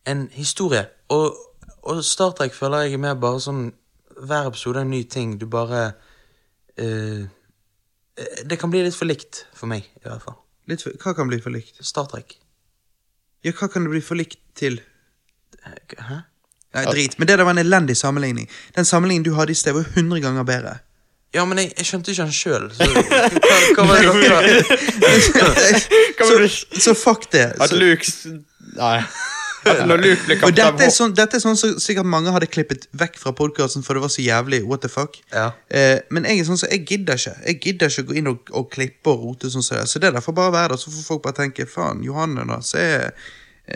[0.06, 0.86] en historie.
[1.08, 1.36] Og,
[1.82, 3.70] og Star Trek føler jeg er mer bare sånn
[4.22, 5.36] Hver episode er en ny ting.
[5.40, 5.80] Du bare
[6.78, 10.38] eh, eh, Det kan bli litt for likt for meg, i hvert fall.
[10.70, 11.80] Litt for, hva kan bli for likt?
[11.82, 12.36] Star Trek.
[13.42, 14.78] Ja, hva kan det bli for likt til?
[15.62, 16.22] Hæ?
[16.72, 17.18] Nei, drit.
[17.18, 18.46] Men det der var en elendig sammenligning.
[18.76, 20.78] Den sammenligningen du hadde i sted, var 100 ganger bedre.
[21.34, 22.64] Ja, men jeg, jeg skjønte ikke han sjøl.
[23.76, 24.00] Hva, hva var
[24.44, 24.62] det
[25.00, 25.78] dere
[26.28, 27.46] så, så fuck det.
[27.60, 28.04] At Luke
[28.76, 28.98] Nei.
[29.68, 32.48] At når Luke blir kaptein dette er, sånn, dette er sånn som sikkert mange hadde
[32.51, 35.20] klippet vekk fra podkasten, for det var så jævlig what the fuck.
[35.34, 35.51] Ja.
[35.68, 38.51] Eh, men jeg er sånn som, jeg gidder ikke Jeg gidder ikke gå inn og,
[38.51, 39.86] og klippe og rote sånn som det.
[39.93, 42.60] Så det der får bare være der, så får folk bare tenke faen, Johanne da,
[42.64, 43.14] så er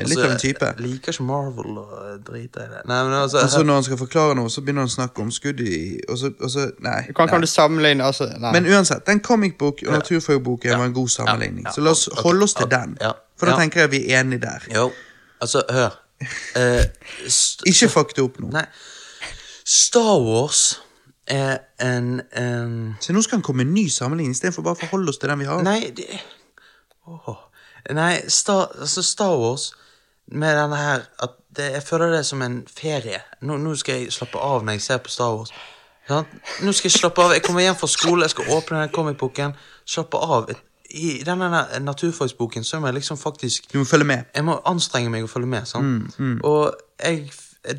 [0.04, 0.66] litt av en type.
[0.66, 1.92] Jeg liker ikke Marvel og
[2.26, 2.82] driter i det.
[2.90, 5.62] Nei, men altså når han skal forklare noe, så begynner han å snakke om skudd
[5.62, 5.76] i
[6.10, 6.98] Og så, og så Nei.
[7.16, 8.52] Kan, kan du sammenligne altså, Nei.
[8.56, 11.64] Men uansett, den comic book og naturfagboken var en god sammenligning.
[11.64, 12.96] Ja, ja, Så la oss holde oss til den.
[13.00, 13.62] ja, For da ja.
[13.62, 14.66] tenker jeg vi er enige der.
[14.74, 14.90] Jo,
[15.40, 15.96] altså, hør.
[16.56, 16.84] Eh,
[17.68, 18.50] Ikke fuck det opp nå.
[18.54, 18.64] Nei.
[19.66, 20.80] Star Wars
[21.26, 24.82] er en, en Så nå skal han komme med en ny sammenligning istedenfor bare å
[24.84, 25.64] forholde oss til den vi har.
[25.66, 26.06] Nei, det
[27.10, 27.42] oh.
[27.90, 29.72] Nei, Star, altså Star Wars
[30.26, 33.22] med denne her at det, Jeg føler det som en ferie.
[33.40, 35.52] Nå, nå skal jeg slappe av når jeg ser på Star Wars.
[36.06, 36.34] Sant?
[36.62, 37.32] Nå skal jeg slappe av.
[37.34, 39.54] Jeg kommer hjem fra skole, jeg skal åpne den comicboken.
[39.88, 40.50] Slappe av.
[40.90, 41.48] I denne
[41.82, 44.24] naturfagsboken så må jeg liksom faktisk Du må følge med.
[44.34, 45.66] Jeg må anstrenge meg å følge med.
[45.66, 46.14] sant?
[46.44, 47.30] Og jeg,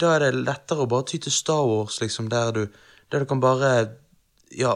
[0.01, 2.67] da er det lettere å bare ty til Star Wars, liksom, der du,
[3.11, 3.73] der du kan bare
[4.57, 4.73] ja,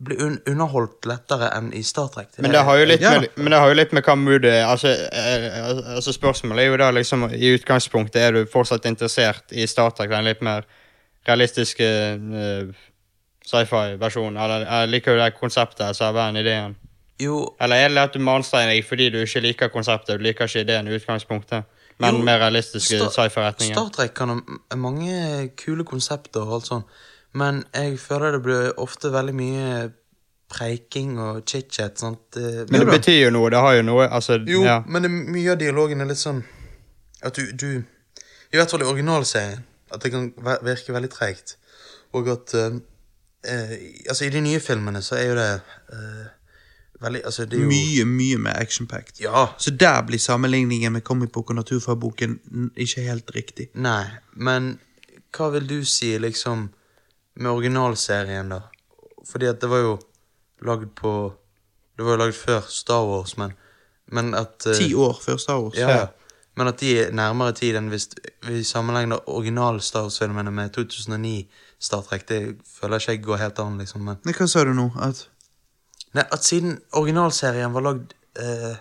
[0.00, 2.32] bli un underholdt lettere enn i Star Trek.
[2.40, 3.14] Men det har jo litt, Ja.
[3.20, 4.66] med, men det har jo litt med hva mood det er.
[4.66, 9.66] Altså, eh, altså Spørsmålet er jo da liksom I utgangspunktet er du fortsatt interessert i
[9.66, 10.64] Star Trek, den litt mer
[11.28, 12.70] realistiske eh,
[13.46, 14.38] sci-fi-versjonen?
[14.40, 16.76] Eller, eller liker jo det konseptet, selve den ideen?
[17.20, 20.48] Jo, Eller er det at du malsteiner deg fordi du ikke liker konseptet, du liker
[20.48, 21.68] ikke ideen i utgangspunktet,
[22.00, 23.76] men Jo, mer realistiske sci-fi-retninger?
[23.76, 27.00] Star Trek kan ha mange kule konsepter og alt sånt,
[27.36, 29.90] men jeg føler det blir ofte veldig mye
[30.50, 31.98] preiking og chit-chat.
[31.98, 32.36] sant?
[32.70, 34.80] Men det betyr jo noe, det har jo noe altså, Jo, ja.
[34.86, 36.42] men det, mye av dialogen er litt sånn
[37.22, 37.82] At du, du
[38.50, 40.30] I hvert fall i originalserien At det kan
[40.64, 41.56] virke veldig treigt.
[42.16, 42.80] Og at uh,
[43.46, 43.76] eh,
[44.08, 45.48] Altså, i de nye filmene så er jo det
[45.94, 46.28] eh,
[47.00, 49.20] veldig Altså, det jo Mye, mye mer action-packed.
[49.20, 49.46] Ja.
[49.58, 52.38] Så der blir sammenligningen med Comic Book og Naturfagboken
[52.76, 53.70] ikke helt riktig.
[53.74, 54.04] Nei,
[54.34, 54.78] men
[55.36, 56.68] hva vil du si, liksom,
[57.34, 58.62] med originalserien, da?
[59.30, 59.98] Fordi at det var jo
[60.66, 61.32] lagd på
[61.96, 63.52] Det var jo lagd før Star Wars, men,
[64.08, 64.72] men at uh...
[64.72, 65.76] Ti år før Star Wars.
[65.76, 66.06] Ja, ja.
[66.56, 68.08] Men at de er nærmere tid enn hvis
[68.46, 71.48] vi sammenligner original Star Wars-filmene med 2009
[71.80, 74.08] Star Trek, det føler jeg ikke går helt an, liksom.
[74.08, 74.90] Men hva sa du nå?
[75.00, 75.28] At
[76.14, 78.76] Nei, at siden originalserien var lagd eh,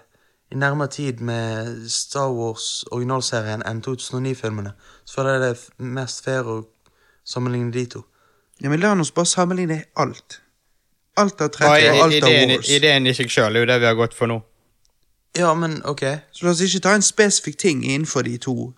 [0.52, 4.72] i nærmere tid med Star Wars originalserien enn 2009-filmene,
[5.06, 6.60] så føler jeg det er mest fair å
[7.26, 8.04] sammenligne de to.
[8.62, 10.42] Ja, men La oss bare sammenligne alt.
[11.18, 12.70] Alt av Bare Trek og alt av Wars.
[12.70, 14.42] ideen i seg sjøl er jo det vi har gått for nå.
[15.38, 16.02] Ja, men ok.
[16.34, 18.74] Så la oss ikke ta en spesifikk ting innenfor de to.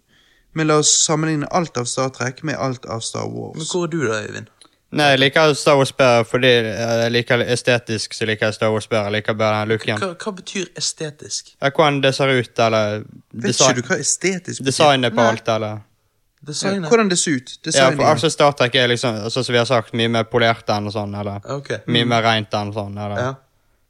[0.54, 3.56] Men la oss sammenligne alt av Star Trek med alt av Star Wars.
[3.58, 4.52] Men hvor er du da, Øyvind?
[4.92, 8.88] Nei, jeg liker Star Wars bedre fordi jeg liker estetisk så liker jeg Star Wars
[8.92, 9.06] bedre.
[9.08, 10.02] Jeg liker bedre den looken.
[10.02, 11.54] Hva, hva betyr estetisk?
[11.62, 14.72] Ja, Hvordan det ser ut, eller Vet ikke du hva estetisk betyr?
[14.72, 15.30] designet på Nei.
[15.36, 16.90] alt, eller Ja, Designet?
[16.90, 17.52] hvordan det ser ut.
[17.76, 20.70] Ja, for altså Star Trek er liksom, altså, som vi har sagt, mye mer polert
[20.74, 21.84] enn og sånn, eller okay.
[21.88, 23.34] mye mer rent enn og sånn, eller Ja.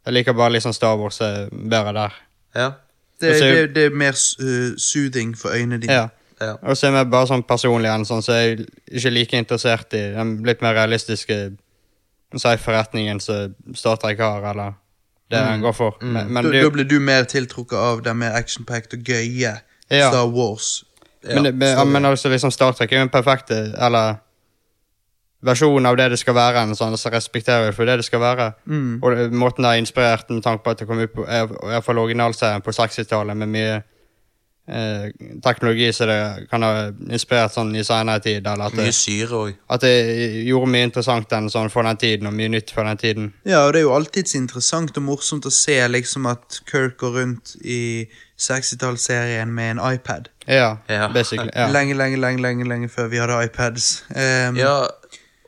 [0.06, 2.14] Jeg liker bare liksom Star Wars er bedre der.
[2.56, 2.72] Ja.
[3.22, 5.94] det, altså- det, det er mer uh, soothing for øynene dine.
[5.94, 6.10] Ja.
[6.42, 6.56] Ja.
[6.66, 8.66] Og så er vi bare sånn personlig en sånn, så er jeg
[8.98, 11.38] ikke like interessert i den litt mer realistiske
[12.34, 14.74] si, forretningen som Star Trek har, eller
[15.32, 15.96] det den går for.
[16.02, 19.54] Men, men, da, det, da blir du mer tiltrukket av den mer action-packed og gøye
[19.92, 20.10] Ja.
[20.10, 20.84] Star Wars.
[21.24, 24.16] men, det- men, men altså liksom Star Trek er jo en perfekte, eller
[25.44, 28.22] versjon av det det skal være, en sånn, så respekterer jeg for det det skal
[28.22, 28.50] være.
[29.02, 31.40] Og det, måten det er inspirert med tanke på at det kom ut på i
[31.72, 33.80] hvert fall originalserien på 60-tallet med mye
[35.44, 36.72] teknologi som det kan ha
[37.12, 39.54] inspirert sånn i senere tid, eller at det, Mye syre òg.
[39.70, 39.94] at det
[40.48, 43.32] gjorde mye interessant den, sånn, for den tiden, og mye nytt for den tiden.
[43.46, 47.18] Ja, og det er jo alltids interessant og morsomt å se liksom at Kirk går
[47.20, 48.08] rundt i
[48.42, 50.30] 60-tallsserien med en iPad.
[50.48, 51.08] Ja, Ja.
[51.14, 51.52] basically.
[51.56, 51.68] Ja.
[51.72, 54.04] Lenge, lenge, lenge, lenge lenge før vi hadde iPads.
[54.16, 54.88] Um, Ja,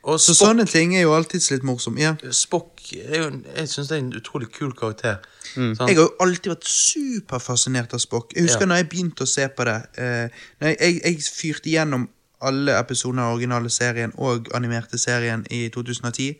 [0.04, 1.98] og Så sånne ting er jo alltids litt morsomt.
[1.98, 2.14] Ja.
[2.30, 5.16] Spock er jo Jeg synes det er en utrolig kul karakter.
[5.54, 5.88] Sant?
[5.88, 8.32] Jeg har jo alltid vært superfascinert av Spock.
[8.36, 8.66] Jeg husker Ja.
[8.66, 9.76] når jeg begynte å se på det.
[9.98, 10.28] Eh,
[10.60, 12.08] jeg, jeg, jeg fyrte gjennom
[12.44, 16.34] alle episoder av originale serien og animerte serien i 2010.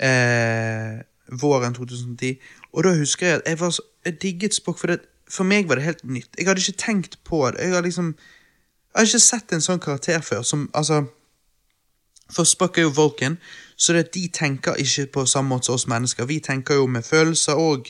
[0.00, 1.02] eh,
[1.40, 2.38] våren 2010.
[2.72, 5.00] Og da husker jeg at jeg var så, jeg digget Spock, for, det,
[5.30, 6.30] for meg var det helt nytt.
[6.38, 7.60] Jeg hadde ikke tenkt på det.
[7.60, 8.14] Jeg hadde liksom
[8.94, 10.42] Jeg har ikke sett en sånn karakter før.
[10.42, 11.02] Som, altså
[12.32, 13.36] For Spock er jo Vulcan,
[13.76, 16.24] så det at de tenker ikke på samme måte som oss mennesker.
[16.26, 17.86] Vi tenker jo med følelser og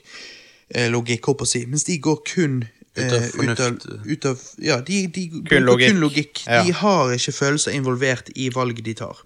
[0.92, 2.58] logikk, håper jeg å si, mens de går kun
[2.98, 3.60] Ut av fornuft?
[3.60, 5.92] ut av, ut av Ja, de, de kun, logikk.
[5.92, 6.40] kun logikk.
[6.46, 6.62] Ja.
[6.66, 9.20] De har ikke følelser involvert i valget de tar.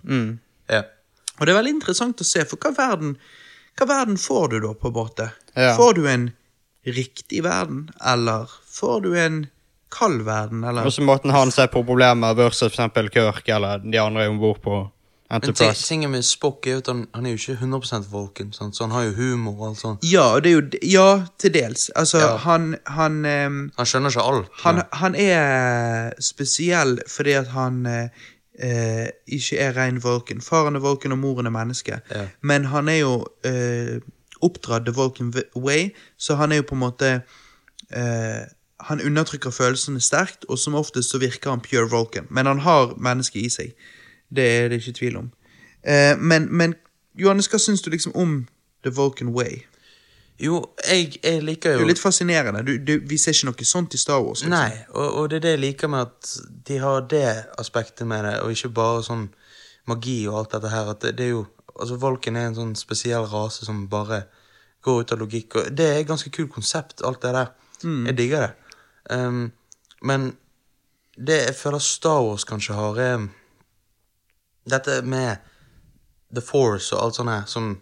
[0.69, 0.83] Ja.
[1.39, 3.15] Og det er veldig interessant å se, for hva verden,
[3.81, 5.31] hva verden får du da, på en måte?
[5.57, 5.73] Ja.
[5.79, 6.29] Får du en
[6.85, 9.47] riktig verden, eller får du en
[9.93, 13.99] kald verden, eller Og så måten han ser på problemer versus eksempel Kirk eller de
[14.01, 14.83] andre om bord på
[15.41, 18.53] Men ting- tingen med Spock er jo at han, han er jo ikke 100 Vulcan,
[18.53, 18.77] sant?
[18.77, 20.05] så han har jo humor og alt sånt.
[20.05, 21.89] Ja, det jo Ja, til dels.
[21.97, 22.37] Altså, Ja.
[22.37, 24.49] han Han, um, Han skjønner ikke alt.
[24.65, 30.41] han, han er spesiell fordi at han eh, ikke er rein Vulcan.
[30.41, 32.01] Faren er Vulcan, og moren er menneske.
[32.11, 32.27] Ja.
[32.43, 33.99] Men han er jo uh,
[34.43, 37.23] oppdratt the Vulcan way, så han er jo på en måte
[37.97, 38.45] uh,
[38.89, 42.27] Han undertrykker følelsene sterkt, og som oftest så virker han pure Vulcan.
[42.31, 43.75] Men han har mennesket i seg.
[44.37, 45.29] Det er det ikke tvil om.
[45.83, 46.75] Eh, men, men
[47.19, 48.43] Johannes, hva syns du liksom om
[48.85, 49.63] the Vulcan way?
[50.43, 52.63] Jo, jeg, jeg liker Det er jo jo litt fascinerende.
[52.67, 54.43] Du, du, vi ser ikke noe sånt i Star Wars.
[54.43, 54.55] Liksom.
[54.55, 56.33] Nei, og, og det er det jeg liker med at
[56.69, 57.27] de har det
[57.63, 59.29] aspektet med det, og ikke bare sånn
[59.91, 60.91] magi og alt dette her.
[60.95, 64.19] At det, det er jo Altså, Volken er en sånn spesiell rase som bare
[64.85, 67.49] går ut av logikk, og det er et ganske kult konsept, alt det der.
[67.81, 68.51] Jeg digger det.
[69.09, 69.47] Um,
[70.05, 70.27] men
[71.17, 73.25] det jeg føler Star Wars kanskje har, er
[74.69, 75.37] dette med
[76.35, 77.81] The Force og alt sånt her, som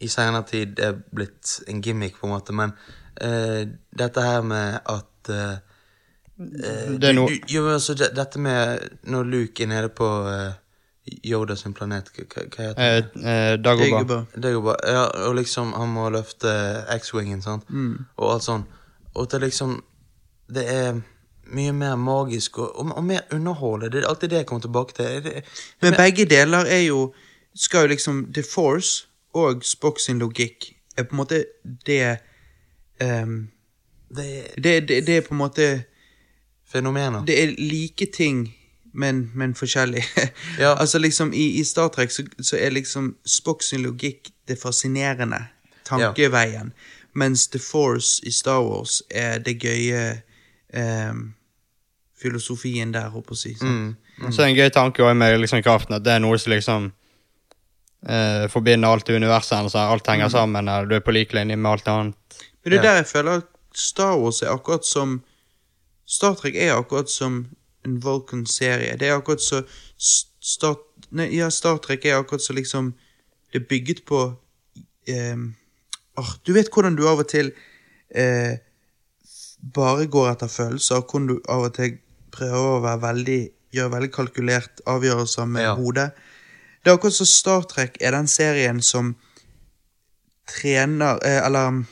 [0.00, 2.72] i senere tid er blitt en gimmick, på en måte, men
[3.22, 3.66] uh,
[3.98, 5.58] dette her med at uh,
[6.40, 9.88] eh, Det er du- noe- du- Jo, altså, det, dette med når Luke er nede
[9.88, 10.52] på uh,
[11.24, 13.22] Yoda sin planet, hva, hva heter Eh, det?
[13.24, 13.62] eh, Det.
[14.42, 14.76] Det går bra.
[14.86, 17.64] Ja, og liksom, han må løfte X-wingen, sant?
[18.16, 18.64] Og alt sånn.
[19.14, 19.82] Og det er liksom
[20.54, 21.00] Det er
[21.50, 23.92] mye mer magisk og, og, og mer underholdende.
[23.96, 25.24] Det er alltid det jeg kommer tilbake til.
[25.24, 25.44] Det,
[25.82, 27.14] Men begge deler er jo
[27.54, 31.44] Skal jo liksom The Force og Spock sin logikk er på en måte
[31.86, 32.16] det
[33.02, 33.48] um,
[34.16, 35.82] det det, det, det er på en måte
[36.72, 37.24] fenomener.
[37.24, 38.56] Det er like ting,
[38.94, 40.04] men, men forskjellig.
[40.58, 40.74] Ja.
[40.80, 45.44] altså liksom I, i Star Trek så, så er liksom Spock sin logikk det fascinerende.
[45.86, 46.72] Tankeveien.
[47.12, 50.20] Mens The Force i Star Wars er det gøye
[50.74, 51.32] ehm,
[52.20, 53.52] filosofien der, håper jeg å si.
[53.64, 54.32] Mm.
[54.32, 56.90] Så en gøy tanke også med liksom kraften, at det er noe som liksom
[58.08, 59.56] eh, forbinder alt i universet.
[59.58, 62.40] Altså, alt henger sammen, eller du er på lik linje med alt annet.
[62.60, 65.20] Men det er der jeg føler at Star Wars er akkurat som
[66.10, 67.44] Star Trek er akkurat som
[67.86, 68.96] en Vulcan-serie.
[68.98, 69.62] Det er akkurat så
[70.40, 70.76] Star,
[71.14, 72.94] nei, ja, Star Trek er akkurat så liksom
[73.52, 74.34] Det er bygget på
[75.08, 75.36] eh,
[76.16, 77.52] åh, Du vet hvordan du av og til
[78.10, 78.58] eh,
[79.74, 81.98] bare går etter følelser, hvordan du av og til
[82.32, 83.40] prøver å være veldig
[83.74, 85.74] gjøre veldig kalkulert avgjørelser med Ja.
[85.78, 86.10] hodet.
[86.82, 89.14] Det er akkurat som Star Trek er den serien som
[90.48, 91.84] trener eh, Eller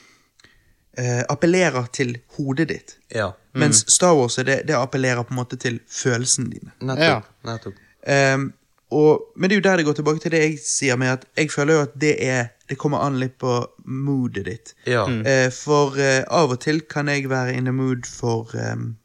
[0.99, 2.97] eh, appellerer til hodet ditt.
[3.15, 3.33] Ja.
[3.55, 6.73] Mens Star Wars er det, det appellerer på en måte til følelsene dine.
[6.81, 7.29] Nettopp.
[7.47, 7.75] nettopp.
[8.09, 8.53] Um,
[8.91, 11.25] og, men det er jo der det går tilbake til det jeg sier med at
[11.37, 14.75] jeg føler jo at det er Det kommer an litt på moodet ditt.
[14.87, 15.07] Ja.
[15.09, 18.98] Eh, for uh, av og til kan jeg være in the mood for ehm,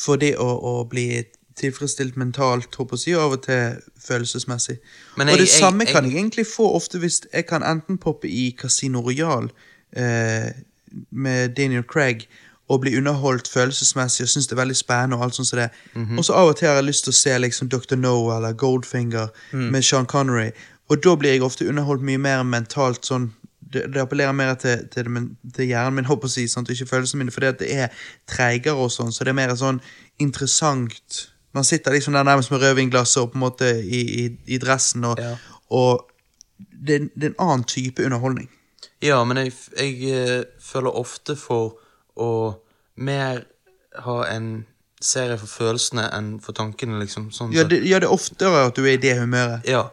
[0.00, 1.24] For det å, å bli
[1.60, 4.78] tilfredsstilt mentalt, håper jeg og av og til følelsesmessig.
[5.18, 7.98] Men og det jeg- samme jeg- kan jeg egentlig få ofte hvis jeg kan enten
[7.98, 9.50] poppe i Casino Royal
[9.92, 10.52] eh,
[11.10, 12.26] med Daniel Craig
[12.70, 15.16] og bli underholdt følelsesmessig og synes det er veldig spennende.
[15.18, 15.70] Og alt sånt som det.
[15.94, 16.18] Mhm.
[16.18, 17.96] Og så av og til har jeg lyst til å se liksom Dr.
[17.96, 19.70] No eller Goldfinger Mm.
[19.72, 20.50] med Sean Connery.
[20.88, 23.30] Og da blir jeg ofte underholdt mye mer mentalt sånn
[23.72, 25.22] det, det appellerer mer til, til, det,
[25.56, 26.68] til hjernen min, håper å si, sant?
[26.68, 29.80] og ikke følelsene mine, fordi det er treigere og sånn, så det er mer sånn
[30.20, 31.26] interessant.
[31.56, 34.24] Man sitter liksom der nærmest med rødvinglasset og på en måte i, i,
[34.54, 35.36] i dressen, og, Ja.
[35.70, 36.06] og
[36.58, 38.50] det, det er en annen type underholdning.
[39.02, 41.78] Ja, men jeg, jeg eh, føler ofte for
[42.20, 42.32] å
[43.00, 43.46] mer
[44.04, 44.66] ha en
[45.00, 47.30] serie for følelsene enn for tankene, liksom.
[47.32, 49.64] Sånn Ja, det, ja, det er oftere at du er i det humøret.
[49.66, 49.86] ja.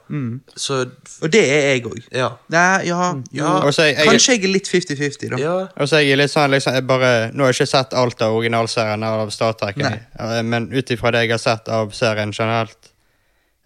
[0.56, 0.82] Så
[1.24, 2.02] Og det er jeg òg.
[2.12, 2.30] Ja.
[2.50, 3.54] Nei, ja, ja.
[3.64, 5.38] Og så er jeg- Kanskje jeg er litt 50-50, da.
[5.38, 5.56] Ja.
[5.78, 8.22] Og så er jeg litt sånn, liksom, jeg bare, Nå har jeg ikke sett alt
[8.22, 12.32] av originalserien av Star Trek, eh, men ut ifra det jeg har sett av serien
[12.34, 12.92] generelt,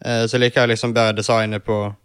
[0.05, 1.95] eh, så liker jeg liksom bedre designet på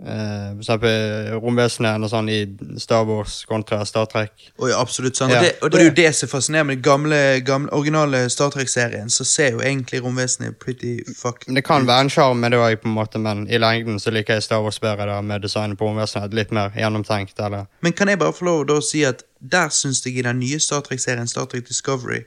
[0.00, 2.38] eh, for eksempel romvesenene og sånn i
[2.78, 4.32] Star Wars kontra Star Trek.
[4.58, 5.32] Og ja, absolutt sant.
[5.32, 5.38] Ja.
[5.40, 8.50] Og, det, og det er jo det som fascinerer med den gamle, gamle originale Star
[8.54, 9.10] Trek-serien.
[9.10, 12.86] Så ser jo egentlig romvesenet pretty fucked Det kan være en sjarm med det òg,
[13.18, 16.34] men i lengden så liker jeg Star Wars bedre da, med designet på romvesenet.
[16.34, 20.04] Litt mer gjennomtenkt, eller Men kan jeg bare få lov å si at der syns
[20.06, 22.24] jeg i den nye Star Trek-serien Star Trek Discovery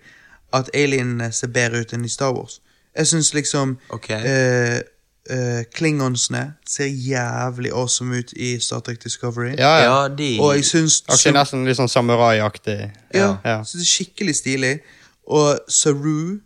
[0.53, 2.59] at alienene ser bedre ut enn i Star Wars.
[2.97, 4.09] Jeg syns liksom Ok.
[4.11, 4.81] eh,
[5.29, 9.55] eh, Klingonsene ser jævlig awesome ut i Star Trek Discovery.
[9.57, 9.83] Ja, ja.
[9.83, 12.79] Ja, de Og jeg syns okay, nesten litt sånn samuraiaktig.
[13.13, 13.63] Ja, Ja.
[13.63, 14.79] så det er skikkelig stilig.
[15.27, 16.39] Og Saru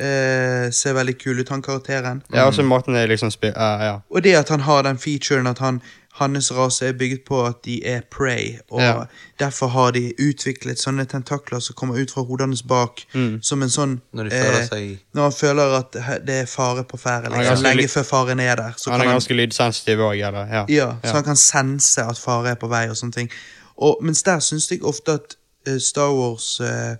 [0.00, 2.22] uh, ser veldig kul ut, han karakteren.
[2.32, 3.96] Ja, også måten de liksom spiller uh, ja.
[4.10, 5.82] Og det at han har den featuren at han,
[6.12, 9.04] hans rase er bygget på at de er prey, og Ja.
[9.38, 13.00] derfor har de utviklet sånne tentakler som kommer ut fra hodene bak,
[13.42, 15.92] som en sånn Når de føler eh, seg Når han føler at
[16.26, 18.72] det er fare på ferde, er liksom, lenge før faren er der.
[18.76, 20.46] Så Han kan er han, ganske lydsensitiv òg, eller?
[20.46, 20.64] Ja.
[20.68, 23.30] ja, så han kan sense at fare er på vei og sånne ting.
[23.76, 25.36] Og, mens der syns jeg ofte at
[25.68, 26.96] uh, Star Wars uh,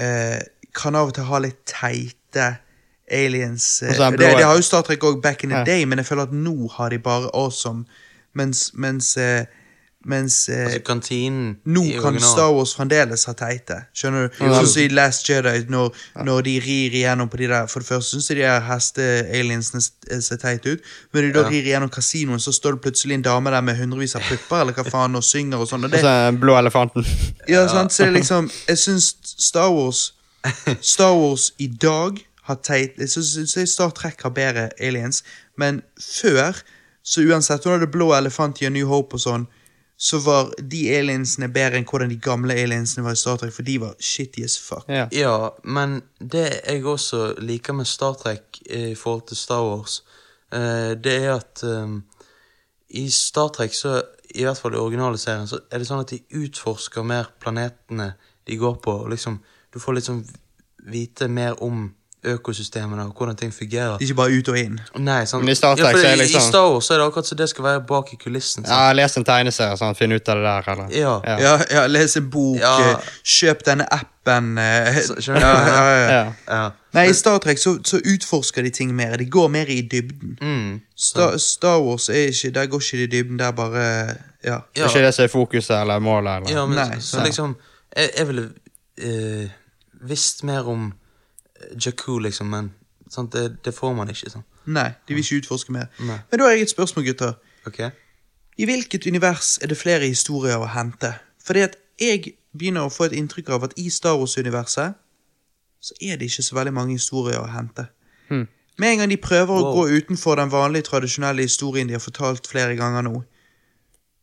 [0.00, 0.40] uh,
[0.74, 2.56] kan av og til ha litt teite
[3.12, 3.78] aliens.
[3.80, 5.64] det, det har jo Star Trek òg back in the Ja.
[5.64, 7.84] day, men jeg føler at nå har de bare awesome.
[8.34, 9.44] Mens, mens, eh,
[10.04, 12.18] mens eh, Altså kantinen nå kan.
[12.20, 13.76] Star Wars fremdeles ha teite.
[13.96, 14.34] Skjønner du?
[14.40, 15.94] Sånn som i Last Jedi, når,
[16.28, 20.20] når de rir igjennom på de der For det første syns jeg de her heste-aliensene
[20.26, 21.48] ser teite ut, men når de da Ja.
[21.54, 24.72] rir igjennom kasinoen, så står det plutselig en dame der med hundrevis av pupper, eller
[24.76, 25.84] hva faen, og synger og sånn.
[25.88, 27.06] Og det, så blå elefanten.
[27.48, 27.92] ja, sant?
[27.92, 30.12] Så det er liksom Jeg syns Star Wars
[30.84, 35.22] Star Wars i dag har teit Jeg syns Star Trek har bedre aliens,
[35.56, 36.60] men før,
[37.04, 39.44] så uansett Hun hadde blå elefant i A New Hope og sånn,
[39.96, 43.66] så var de aliensene bedre enn hvordan de gamle aliensene var i Star Trek, for
[43.66, 44.88] de var shitty as fuck.
[44.90, 45.06] Ja.
[45.14, 50.00] Ja, men det jeg også liker med Star Trek eh, i forhold til Star Wars,
[50.50, 52.00] eh, det er at um,
[52.88, 54.00] i Star Trek, så,
[54.34, 58.14] i hvert fall i originale serien, så er det sånn at de utforsker mer planetene
[58.48, 58.96] de går på.
[59.04, 59.38] og liksom,
[59.70, 60.24] Du får liksom
[60.90, 61.86] vite mer om
[62.24, 63.98] økosystemene og hvordan ting fungerer.
[64.00, 64.80] Ikke bare ut og inn.
[64.98, 65.44] Nei, sant?
[65.44, 67.48] Men i Star Trek ja, er liksom- I Star Wars er det akkurat som det
[67.48, 68.62] skal være bak i kulissen.
[68.64, 68.80] Ja, Sant?
[68.80, 70.88] Ja, Les en tegneserie, sånn, finn ut av det der, eller?
[70.90, 71.20] Ja.
[71.38, 72.90] Ja, ja les en bok, Ja.
[72.90, 76.08] eh, kjøp denne appen eh, Så- ja, ja, ja.
[76.14, 76.32] Ja.
[76.48, 76.70] Ja.
[76.94, 79.16] Nei, i Star Trek så, så utforsker de ting mer.
[79.16, 80.38] De går mer i dybden.
[80.40, 80.80] Mm.
[80.96, 83.38] Star, Star Wars er ikke Der går ikke de i dybden.
[83.38, 84.58] Der bare Ja.
[84.74, 86.50] Det er ikke det som er fokuset eller målet, eller?
[86.60, 87.56] Ja, men Nei, så, så liksom
[87.96, 88.48] Jeg, jeg ville
[88.98, 89.48] eh,
[90.04, 90.92] visst mer om
[91.86, 92.72] Jakku, liksom, men
[93.10, 94.30] sant, det, det får man ikke.
[94.32, 94.44] sånn.
[94.66, 95.90] Nei, de vil ikke utforske mer.
[96.00, 96.18] Nei.
[96.30, 97.34] Men da har jeg et spørsmål, gutter.
[97.68, 97.90] Okay.
[98.58, 101.12] I hvilket univers er det flere historier å hente?
[101.44, 104.94] Fordi at jeg begynner å få et inntrykk av at i Star Wars-universet
[105.84, 107.86] så er det ikke så veldig mange historier å hente.
[108.30, 108.46] Hmm.
[108.80, 109.74] Med en gang de prøver å Wow.
[109.76, 113.22] gå utenfor den vanlige, tradisjonelle historien de har fortalt flere ganger nå,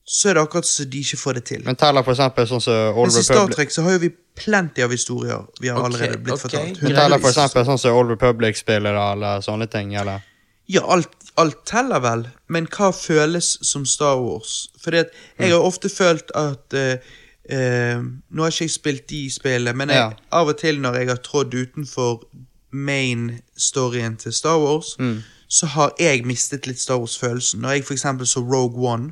[0.06, 1.62] så er det akkurat så de ikke får det til.
[1.66, 4.10] Men teller for eksempel sånn som Old Mens i Star Trek så har jo vi
[4.36, 6.44] plenty av historier vi har okay, allerede blitt okay.
[6.48, 6.82] fortalt.
[6.82, 10.26] Men teller for eksempel sånn som Old Republic-spillere eller sånne ting, eller?
[10.72, 11.12] Ja, alt,
[11.42, 14.70] alt teller vel, men hva føles som Star Wars?
[14.82, 17.12] Fordi at jeg har ofte følt at uh,
[17.52, 20.12] uh, Nå har ikke jeg spilt de spillene, men jeg, Ja.
[20.32, 22.24] av og til når jeg har trådd utenfor
[22.72, 25.24] main-storyen til Star Wars, Mm.
[25.48, 27.62] så har jeg mistet litt Star Wars-følelsen.
[27.62, 29.12] Når jeg eksempel så Rogue One,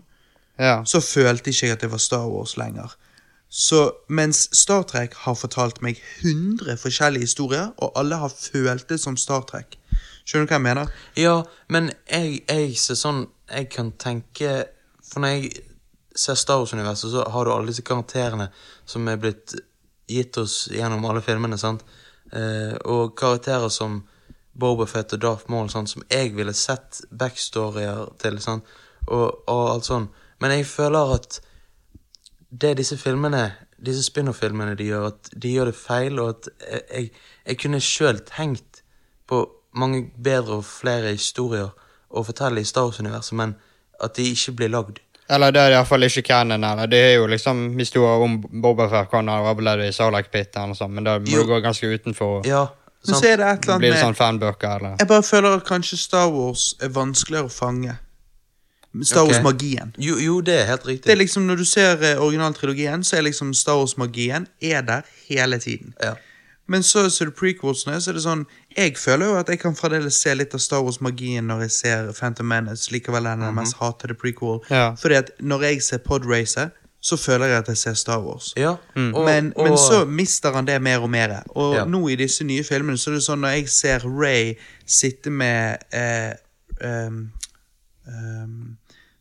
[0.60, 0.82] Ja.
[0.86, 2.96] så følte ikke jeg at det var Star Wars lenger.
[3.50, 9.00] Så mens Star Trek har fortalt meg 100 forskjellige historier, og alle har følt det
[9.00, 9.80] som Star Trek.
[10.30, 10.92] Skjønner du hva jeg mener?
[11.18, 11.38] Ja,
[11.74, 14.68] men jeg, jeg ser sånn Jeg kan tenke
[15.02, 15.64] For når jeg
[16.14, 18.52] ser Star Wars-universet, så har du alle disse karakterene
[18.86, 19.56] som er blitt
[20.10, 21.82] gitt oss gjennom alle filmene, sant?
[22.34, 24.04] Eh, og karakterer som
[24.60, 25.90] Boba Fett og Darth Maul, sant?
[25.90, 28.68] som jeg ville sett backstorier til, sant?
[29.08, 30.10] Og, og alt sånn.
[30.40, 31.40] Men jeg føler at
[32.50, 33.52] det disse filmene,
[33.86, 36.50] disse spin-off-filmene de gjør, at de gjør det feil, og at
[36.90, 37.12] jeg,
[37.46, 38.82] jeg, kunne sjøl tenkt
[39.30, 39.44] på
[39.78, 41.70] mange bedre og flere historier
[42.10, 43.54] å fortelle i Star Wars-universet, men
[44.02, 45.04] at de ikke blir lagd.
[45.30, 49.12] Eller det er iallfall ikke canon, eller det er jo liksom historier om Boba Fett
[49.12, 51.44] kan ha overlevd i Sarlacc Pit sånt, men da må Jo.
[51.44, 52.48] du gå ganske utenfor.
[52.48, 52.68] Ja,
[53.06, 54.96] Men så er det et eller annet med sånn fanbøker, eller?
[55.00, 57.94] Jeg bare føler at kanskje Star Wars er vanskeligere å fange.
[59.04, 59.94] Star Wars-magien.
[59.98, 61.06] Jo, jo, det er helt riktig.
[61.06, 65.02] Det er liksom Når du ser eh, originaltrilogien, så er liksom Star Wars-magien er der
[65.30, 65.94] hele tiden.
[66.04, 66.14] ja.
[66.70, 68.44] Men så ser du prequelsene, så er det sånn
[68.78, 72.12] Jeg føler jo at jeg kan fremdeles se litt av Star Wars-magien når jeg ser
[72.14, 72.92] Phantom Menace.
[72.94, 74.60] Likevel er den den mest hatede prequel.
[74.70, 74.92] Ja.
[74.96, 76.70] Fordi at når jeg ser Podracer,
[77.02, 78.54] så føler jeg at jeg ser Star Wars.
[78.58, 78.76] ja.
[78.96, 81.42] Og, men, og, men så mister han det mer og mer.
[81.56, 81.86] Og Ja.
[81.86, 84.54] nå i disse nye filmene så er det sånn når jeg ser Ray
[84.86, 86.34] sitte med eh,
[86.86, 87.32] ehm,
[88.10, 88.78] ehm,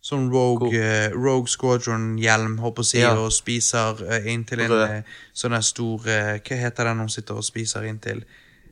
[0.08, 3.14] Sånn Rogue, eh, Rogue Squadron-hjelm, håper jeg å si, Ja.
[3.18, 5.02] og spiser uh, inntil en eh,
[5.34, 8.22] sånn her stor eh, Hva heter den hun sitter og spiser inntil?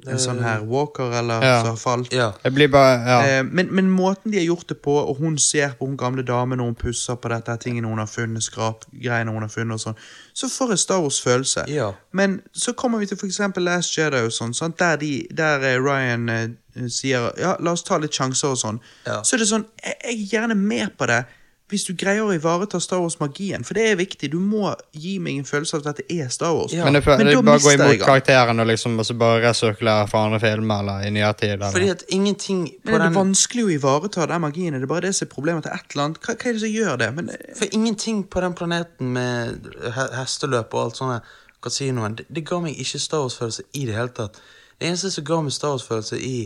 [0.06, 1.62] En Eh, sånn her walker, eller Ja.
[1.62, 2.12] som har falt?
[2.12, 2.32] Ja.
[2.70, 3.20] Bare Ja.
[3.26, 6.22] Eh, men, men måten de har gjort det på, og hun ser på hun gamle
[6.22, 9.80] damen når hun pusser på dette tingene hun har funnet, skrapgreiene hun har funnet og
[9.80, 9.96] sånn,
[10.32, 11.64] så får jeg Star Wars-følelse.
[11.68, 11.92] Ja.
[12.12, 16.28] Men så kommer vi til eksempel Last Jedi og sånn, der, de, der eh, Ryan
[16.28, 16.48] eh,
[16.92, 18.78] sier ja, la oss ta litt sjanser og sånn.
[19.06, 19.22] Ja.
[19.24, 21.24] Så er det sånn, jeg, jeg er gjerne med på det
[21.66, 24.28] hvis du greier å ivareta Star Wars-magien, for det er viktig.
[24.30, 26.74] Du må gi meg en følelse av at dette er Star Wars.
[26.74, 26.84] Ja.
[26.86, 30.20] men det, men det bare går imot karakteren og liksom og så bare resirkulere fra
[30.28, 31.56] andre filmer eller i nyere tid.
[31.56, 31.72] Eller.
[31.74, 34.76] Fordi at ingenting på Men det er den vanskelig å ivareta den magien.
[34.78, 36.20] Det er bare det som er problemet til et eller annet.
[36.22, 37.08] Hva, hva er det som gjør det?
[37.16, 39.66] Men, eh, For ingenting på den planeten med
[39.96, 41.34] he hesteløp og alt sånt,
[41.66, 44.38] kasinoen, det, det ga meg ikke Star Wars-følelse i det hele tatt.
[44.78, 46.36] Det eneste som ga meg Star Wars-følelse i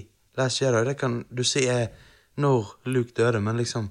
[0.41, 1.91] Last Jedi, det kan du si er
[2.41, 3.91] når Luke døde, men liksom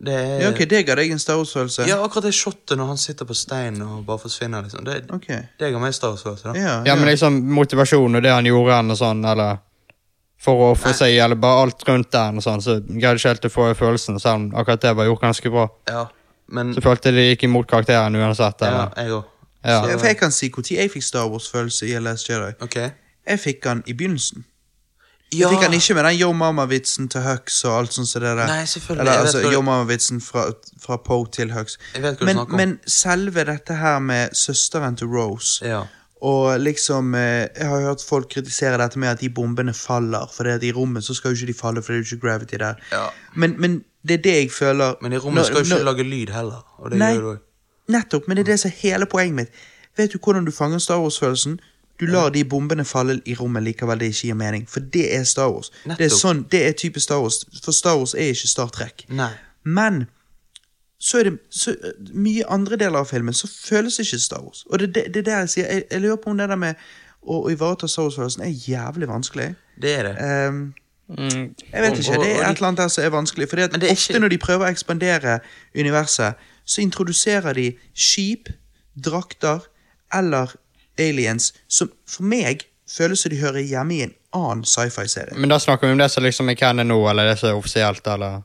[0.00, 1.84] Det er ja, ok, Det ga deg en Star Wars-følelse?
[1.88, 4.84] Ja, akkurat det shotet når han sitter på steinen og bare forsvinner, liksom.
[4.84, 5.42] Det, okay.
[5.60, 6.54] det ga meg Star Wars-følelse, da.
[6.56, 9.58] Ja, Ja, men liksom motivasjonen og det han gjorde, han og sånn, eller
[10.40, 13.44] for å ofre seg, eller bare alt rundt den og sånn, så greide ikke helt
[13.44, 15.66] å få følelsen, selv om akkurat det var gjort ganske bra.
[15.90, 16.06] Ja.
[16.48, 18.64] men Så følte de gikk imot karakteren uansett?
[18.64, 19.28] ja, jeg også.
[19.60, 19.82] Ja.
[19.84, 22.54] Så, For jeg kan si når jeg fikk Star Wars-følelse i Last Jedi.
[22.64, 22.88] Okay.
[23.28, 24.46] Jeg fikk den i begynnelsen.
[25.32, 25.38] Ja.
[25.46, 28.32] Jeg fikk han ikke med den Yo Mama-vitsen til Hux og alt sånt Så det
[28.36, 28.46] der.
[28.50, 29.00] Nei, selvfølgelig.
[29.00, 30.48] Eller, altså, Yo Mama-vitsen fra,
[30.82, 31.76] fra Poe til Hux.
[32.20, 35.82] Men, men selve dette her med søsteren til Rose Ja.
[36.22, 40.26] Og liksom eh, Jeg har hørt folk kritisere dette med at de bombene faller.
[40.34, 42.16] For det at i rommet så skal jo ikke de falle, for det er jo
[42.16, 42.74] ikke gravity der.
[42.92, 43.06] Ja.
[43.34, 45.84] Men, men det er det jeg føler Men i rommet når- skal jo ikke når-
[45.92, 46.64] lage lyd heller.
[46.78, 47.12] Og det Nei.
[47.14, 47.42] gjør også.
[47.88, 49.48] Nettopp, men det er det som er hele poenget mitt.
[49.96, 51.60] Vet du hvordan du fanger Star Wars-følelsen?
[52.00, 54.64] Du lar de bombene falle i rommet likevel det ikke gir mening.
[54.68, 55.70] For det er Star Wars.
[55.84, 57.42] Det er, sånn, det er type Star Wars.
[57.64, 59.04] For Star Wars er ikke Star Trek.
[59.08, 59.30] Nei.
[59.64, 60.06] Men
[61.00, 61.74] så er det så,
[62.12, 64.64] mye andre deler av filmen så føles ikke Star Wars.
[64.70, 65.66] Og det er det, det er der jeg sier.
[65.74, 66.74] Jeg, jeg lurer på om det der med
[67.20, 69.50] å, å ivareta Star Wars-følelsen er jævlig vanskelig.
[69.80, 70.16] Det er det.
[70.48, 70.62] Um,
[71.10, 71.56] Mm.
[71.72, 73.48] jeg vet ikke, det er et eller annet der som er vanskelig.
[73.50, 75.32] Fordi at det ofte ikke- når de prøver å ekspandere
[75.74, 77.64] universet, så introduserer de
[77.98, 78.48] skip,
[78.94, 79.58] drakter
[80.14, 80.54] eller
[80.98, 85.38] aliens som for meg føles som de hører hjemme i en annen sci-fi-serie.
[85.38, 87.58] Men da snakker vi om det som liksom er canon nå, eller det som er
[87.58, 88.42] offisielt, eller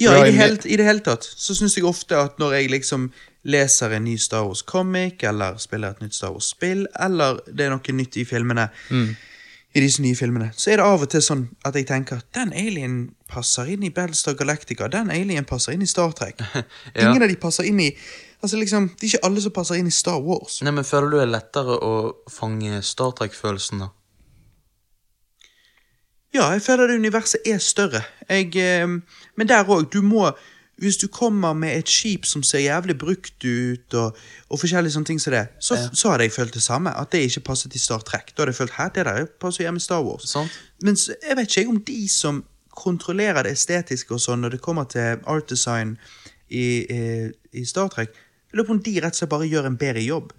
[0.00, 2.70] Ja, i det, hele, i det hele tatt så syns jeg ofte at når jeg
[2.72, 3.10] liksom
[3.44, 7.96] leser en ny Star Wars-comic, eller spiller et nytt Star Wars-spill, eller det er noe
[7.96, 11.76] nytt i filmene, i disse nye filmene, så er det av og til sånn at
[11.78, 12.96] jeg tenker den alien
[13.30, 16.40] passer inn i Battlestar Galactica, den alien passer inn i Star Trek.
[16.94, 17.10] Ja.
[17.10, 17.90] Ingen av de passer inn i
[18.42, 20.60] Altså liksom, Det er ikke alle som passer inn i Star Wars.
[20.64, 21.94] Nei, men Føler du det er lettere å
[22.32, 23.90] fange Star Trek-følelsen, da?
[26.34, 28.04] Ja, jeg føler det universet er større.
[28.30, 28.86] Jeg, eh,
[29.36, 30.30] men der òg, du må
[30.80, 34.16] Hvis du kommer med et skip som ser jævlig brukt ut, og,
[34.48, 36.94] og forskjellige sånne ting som det, så, så hadde jeg følt det samme.
[36.96, 38.30] At det ikke passet i Star Trek.
[38.32, 40.24] Da hadde jeg følt hæ, det der passer hjemme i Star Wars.
[40.32, 40.56] Sant?
[40.80, 44.62] Men så- jeg vet ikke om de som kontrollerer det estetiske og sånn når det
[44.64, 45.98] kommer til art design
[46.48, 48.16] i, i, i Star Trek,
[48.50, 50.32] jeg lurer på om de rett og slett bare gjør en bedre jobb.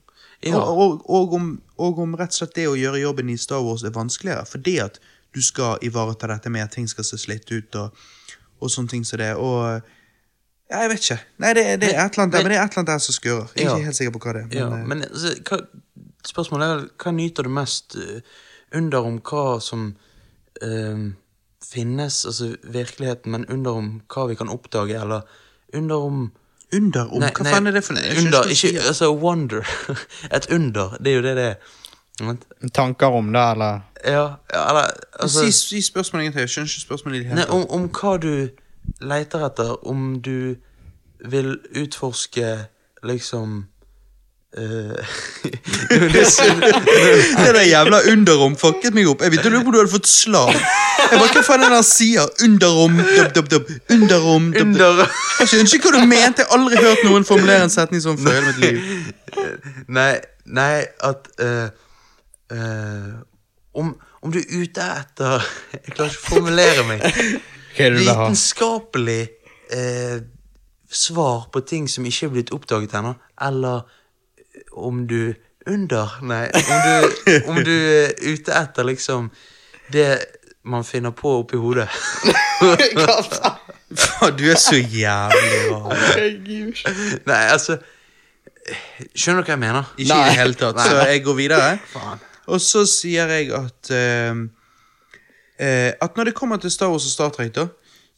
[0.43, 0.57] Ja.
[0.57, 3.61] Og, og, og, om, og om rett og slett det å gjøre jobben i Star
[3.63, 4.99] Wars er vanskeligere, fordi at
[5.33, 7.93] du skal ivareta dette med at ting skal se slitt ut og,
[8.59, 9.29] og sånne ting som det.
[9.39, 9.61] Og
[10.71, 11.19] ja, jeg vet ikke.
[11.43, 12.91] Nei, det, det er et eller annet der, Men- men det er et eller annet
[12.93, 13.47] der som skurrer.
[13.55, 13.75] Jeg er Ja.
[13.77, 14.47] ikke helt sikker på hva det er.
[14.47, 15.61] Men, Ja, eh, men altså, hva,
[16.27, 18.21] spørsmålet er hva nyter du mest eh,
[18.73, 19.95] under om hva som
[20.61, 21.07] eh,
[21.71, 25.21] finnes, altså virkeligheten, men under om hva vi kan oppdage, eller
[25.73, 26.31] under om
[26.73, 28.15] under om Nei, Hva faen er det for noe?
[28.21, 29.67] Under, ikke, altså wonder.
[30.35, 31.77] Et under, det er jo det det er.
[32.73, 36.39] Tanker om det, eller Ja, eller altså, si, si spørsmålet en.
[36.39, 38.49] Jeg skjønner ikke spørsmålet Nei, om, om hva du
[39.01, 40.55] leter etter, om du
[41.21, 42.53] vil utforske
[43.03, 43.65] liksom
[47.41, 49.21] Det der jævla underrom fucket meg opp.
[49.23, 50.51] Jeg begynte å lure på om du hadde fått slag.
[50.51, 52.27] Jeg bare, Hva faen er det han sier?
[52.43, 53.71] Underrom, dub, dub, dub.
[53.95, 54.75] Underrom, dub,
[55.39, 56.43] Jeg skjønner ikke hva du mente.
[56.43, 58.75] Jeg har aldri hørt noen formulere en setning sånn før i hele mitt liv.
[59.87, 60.11] Nei,
[60.59, 60.75] nei,
[61.07, 61.67] at uh,
[62.51, 63.13] uh,
[63.79, 65.47] om, om du er ute etter
[65.77, 66.99] Jeg klarer ikke å formulere meg.
[67.07, 68.05] hva er det du?
[68.09, 69.21] Vitenskapelig
[69.71, 70.17] uh,
[70.91, 73.15] svar på ting som ikke er blitt oppdaget ennå,
[73.47, 73.87] eller
[74.71, 75.33] om du
[75.69, 76.91] under Nei, om du,
[77.51, 79.29] om du er ute etter liksom
[79.93, 80.17] det
[80.63, 81.89] man finner på oppi hodet.
[84.01, 85.97] Faen, du er så jævlig rar.
[87.27, 87.77] Nei, altså
[89.17, 89.83] Skjønner du hva jeg mener?
[89.97, 90.79] Ikke i det hele tatt.
[90.85, 91.71] Så jeg går videre.
[91.91, 92.19] Faen.
[92.53, 94.35] Og så sier jeg at uh,
[95.57, 97.65] uh, At når det kommer til Star Wars og Star Trek, da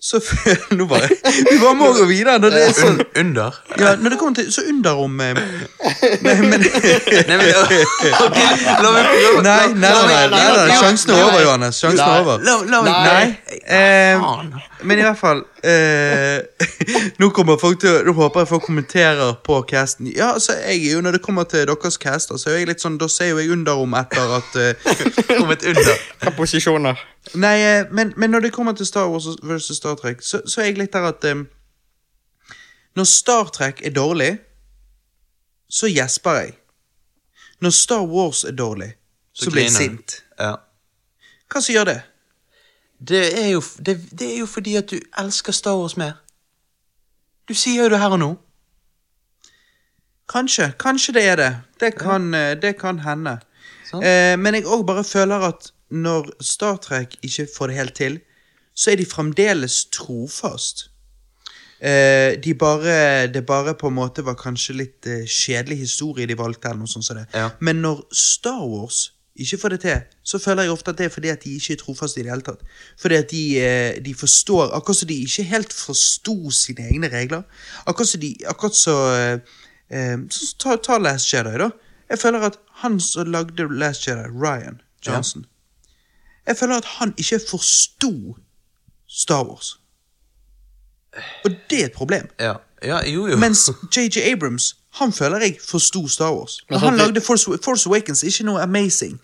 [0.04, 0.20] så
[0.78, 1.10] Nå bare
[1.52, 2.36] Vi bare må gå videre.
[2.44, 3.56] Når det er sånn under?
[3.80, 6.66] Ja, når det kommer til Så under om eh, men, men,
[7.30, 7.48] Nei, men,
[8.84, 9.44] la meg prøve.
[9.46, 11.80] Nei, nei, nei, nei, nei, sjansen er over, Johannes.
[11.80, 12.44] Sjansen er over.
[12.44, 13.56] La, la meg Nei.
[13.64, 14.28] Eh,
[14.84, 16.68] men i hvert fall eh,
[17.24, 20.12] Nå kommer folk til Nå håper jeg folk kommenterer på casten.
[20.12, 22.84] Ja, altså, jeg er jo Når det kommer til deres caster, så er jeg litt
[22.84, 24.94] sånn Da ser jo jeg under om etter at eh,
[25.40, 26.08] Om et under.
[26.20, 27.08] Hva posisjoner?
[27.34, 30.62] Nei, eh, men, men når det kommer til Star Wars versus Star Trek, så, så
[30.62, 31.48] er jeg litt der at um,
[32.96, 34.38] Når Star Trek er dårlig,
[35.70, 36.54] så gjesper jeg.
[37.62, 38.94] Når Star Wars er dårlig,
[39.34, 40.24] så, blir jeg sint.
[40.40, 40.56] Ja.
[41.50, 42.02] Hva som gjør det?
[43.00, 46.20] Det er, jo, det, det er jo fordi at du elsker Star Wars mer.
[47.50, 48.30] Du sier jo det her og nå.
[50.30, 50.72] Kanskje.
[50.80, 51.52] Kanskje det er det.
[51.80, 52.54] Det kan, ja.
[52.56, 53.40] det kan hende.
[53.90, 54.04] Sånn.
[54.06, 58.20] Eh, men jeg òg bare føler at når Star Trek ikke får det helt til,
[58.74, 60.88] så er de fremdeles trofast.
[61.84, 66.38] Eh, de bare, det bare på en måte var kanskje litt eh, kjedelig historie de
[66.40, 67.28] valgte, eller noe sånt som det.
[67.36, 67.50] Ja.
[67.60, 71.14] Men når Star Wars ikke får det til, så føler jeg ofte at det er
[71.14, 72.62] fordi at de ikke er trofaste i det hele tatt.
[73.02, 77.42] Fordi at de, eh, de forstår Akkurat som de ikke helt forsto sine egne regler.
[77.86, 79.40] Akkurat som de Akkurat så eh,
[79.90, 81.70] eh, så ta, ta Last Jedi, da.
[82.10, 85.46] Jeg føler at han som lagde Last Jedi, Ryan Johnson
[86.48, 88.36] Jeg føler at han ikke forsto
[89.08, 89.80] Star Wars.
[91.46, 92.30] Og det er et problem.
[92.40, 92.54] Ja,
[92.84, 93.38] ja jo, jo.
[93.38, 96.62] Mens JJ Abrams, han føler jeg forsto Star Wars.
[96.70, 99.22] Og han lagde Force, Force Awakens, ikke noe amazing.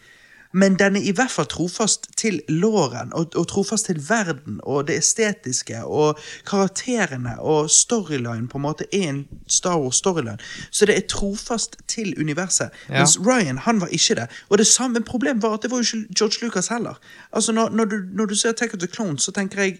[0.51, 4.87] Men den er i hvert fall trofast til låren, og, og trofast til verden, og
[4.87, 6.19] det estetiske, og
[6.49, 10.39] karakterene, og storyline på en måte er en Star Wars-storyline.
[10.71, 12.69] Så det er trofast til universet.
[12.89, 12.97] Ja.
[12.97, 14.27] Mens Ryan, han var ikke det.
[14.49, 16.99] Og det samme problemet var at det var jo ikke George Lucas heller.
[17.33, 19.79] Altså, når, når, du, når du ser Take of the Clones, så tenker jeg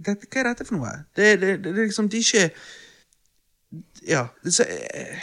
[0.00, 0.88] Hva er dette for noe?
[1.16, 2.50] Det, det, det, det er liksom, de er ikke
[4.08, 5.18] ja, så, eh,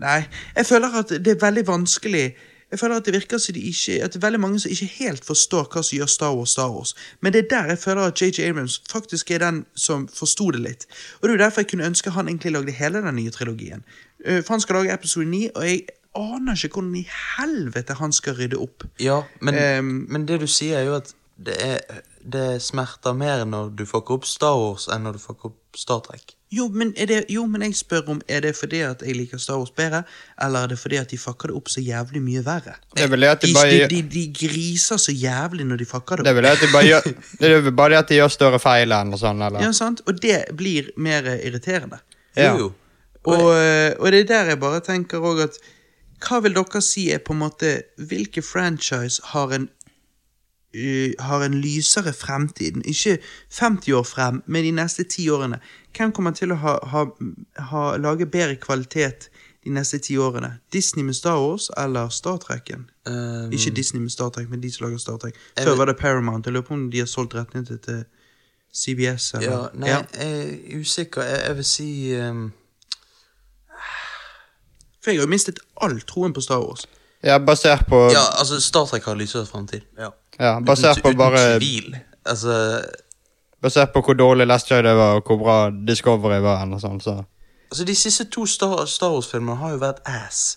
[0.00, 0.22] Nei,
[0.56, 2.24] jeg føler at det er veldig vanskelig
[2.70, 4.86] Jeg føler at det virker som de ikke At det er veldig mange som ikke
[4.86, 6.94] helt forstår hva som gjør Star Wars Star Wars.
[7.20, 10.60] Men det er der jeg føler at JJ Abrams faktisk er den som forsto det
[10.60, 10.86] litt.
[11.20, 13.82] Og det er jo derfor jeg kunne ønske han egentlig lagde hele den nye trilogien.
[14.24, 15.80] Eh, For han skal lage episode 9, og jeg
[16.16, 18.84] aner ikke hvordan i helvete han skal rydde opp.
[19.00, 21.14] Ja, men, um, men det du sier er jo at
[21.46, 21.78] det, er,
[22.22, 26.00] det smerter mer når du fucker opp Star Wars enn når du fucker opp Star
[26.04, 26.36] Trek.
[26.50, 29.38] Jo men, er det, jo, men jeg spør om Er det fordi at jeg liker
[29.38, 30.00] Star Wars bedre,
[30.42, 32.74] eller er det fordi at de fucker det opp så jævlig mye verre?
[32.96, 35.86] Det er vel det at de bare de, de, de griser så jævlig når de
[35.86, 36.40] fucker det Det er opp.
[36.40, 37.08] vel det at de bare gjør
[37.40, 39.62] Det er vel bare det at de gjør større feil enn og sånn, eller?
[39.62, 40.02] Ja, sant?
[40.10, 42.02] Og det blir mer irriterende.
[42.34, 42.50] Ja.
[42.56, 42.72] Jo, jo.
[43.30, 45.60] Og, eh, og det er der jeg bare tenker òg at
[46.24, 47.70] Hva vil dere si er på en måte
[48.10, 49.66] Hvilke franchise har en
[51.18, 52.82] har en lysere fremtid?
[52.84, 53.18] Ikke
[53.50, 55.58] 50 år frem, men de neste ti årene.
[55.96, 57.04] Hvem kommer til å ha, ha,
[57.70, 59.30] ha, lage bedre kvalitet
[59.64, 60.58] de neste ti årene?
[60.72, 62.86] Disney med Star Wars eller Star Trekken?
[63.06, 65.34] Um, Ikke Disney med Star Trek, men de som lager Star Trek.
[65.58, 66.46] Før var det Paramount.
[66.46, 68.04] Jeg lurer på om de har solgt rettigheter til
[68.72, 69.34] CBS.
[69.34, 69.50] Eller?
[69.50, 70.00] ja, nei, Ja.
[70.14, 71.22] jeg er usikker.
[71.22, 71.90] Jeg, jeg vil si
[72.20, 72.52] um...
[75.02, 76.86] For jeg har jo mistet all troen på Star Wars.
[77.24, 79.80] Ja, basert på Ja, altså, Star Trek har lysere fremtid.
[79.98, 80.10] Ja.
[80.40, 81.94] Ja, basert på bare tvil.
[82.26, 82.54] Altså,
[83.62, 85.56] Basert på hvor dårlig Last Jedi var, og hvor bra
[85.86, 87.18] Discovery var, eller sånn, så
[87.70, 90.56] altså de siste to Star, Star Wars-filmene har jo vært ass.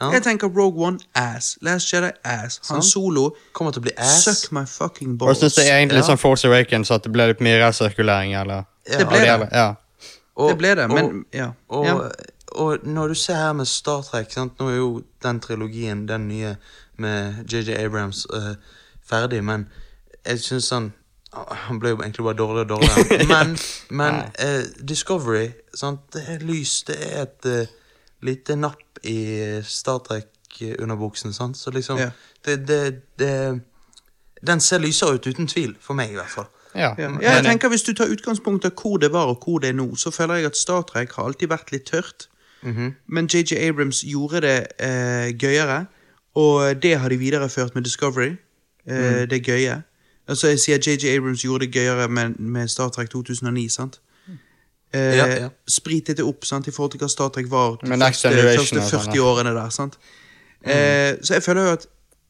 [0.00, 0.10] Ja?
[0.12, 1.54] Jeg tenker Rogue One ass.
[1.62, 2.58] Last Jedi ass.
[2.68, 2.88] Han sånn?
[2.90, 4.24] Solo Kommer til å bli ass.
[4.26, 5.40] Suck my fucking Og balls.
[5.40, 6.08] jeg synes det er egentlig Ja.
[6.10, 9.48] sånn Force Awakens at det ble litt mye resirkulering, eller Ja, Det ble det.
[9.52, 9.74] Ja.
[10.36, 11.52] Og- Det ble det, men og, ja.
[11.70, 12.10] Og, ja.
[12.56, 14.58] og når du ser her med Star Trek sant?
[14.58, 16.56] Nå er jo den trilogien, den nye
[16.98, 18.54] med JJ Abrams, eh,
[19.08, 19.68] ferdig, men
[20.26, 20.92] jeg syns han
[21.66, 23.24] Han ble jo egentlig bare dårligere og dårligere.
[23.34, 23.56] Men,
[23.90, 26.00] men eh, Discovery, sant?
[26.14, 27.72] det er lys, det er et uh,
[28.22, 29.16] lite napp i
[29.66, 31.32] Star Trek-underbuksen?
[31.34, 32.10] Så liksom Ja.
[32.46, 33.60] det, det, det
[34.46, 35.74] Den ser lysere ut, uten tvil.
[35.80, 36.46] For meg, i hvert fall.
[36.74, 36.94] Ja.
[36.98, 37.10] Ja.
[37.20, 39.96] jeg tenker Hvis du tar utgangspunkt i hvor det var og hvor det er nå,
[39.96, 42.28] så føler jeg at Star Trek har alltid vært litt tørt.
[42.62, 42.94] Mhm.
[43.06, 45.86] Men JJ Abrams gjorde det eh, gøyere,
[46.34, 48.36] og det har de videreført med Discovery.
[48.86, 49.82] Eh, Det gøye.
[50.28, 54.00] Altså Jeg sier JJ Abrams gjorde det gøyere med, med Star Trek 2009, sant?
[54.94, 55.48] Eh, Ja, ja.
[55.68, 58.90] Spritet det opp sant, i forhold til hva Star Trek var de første, første og
[58.90, 59.70] sånn, 40 årene der.
[59.70, 59.98] sant?
[60.64, 61.86] Eh, så jeg føler jo at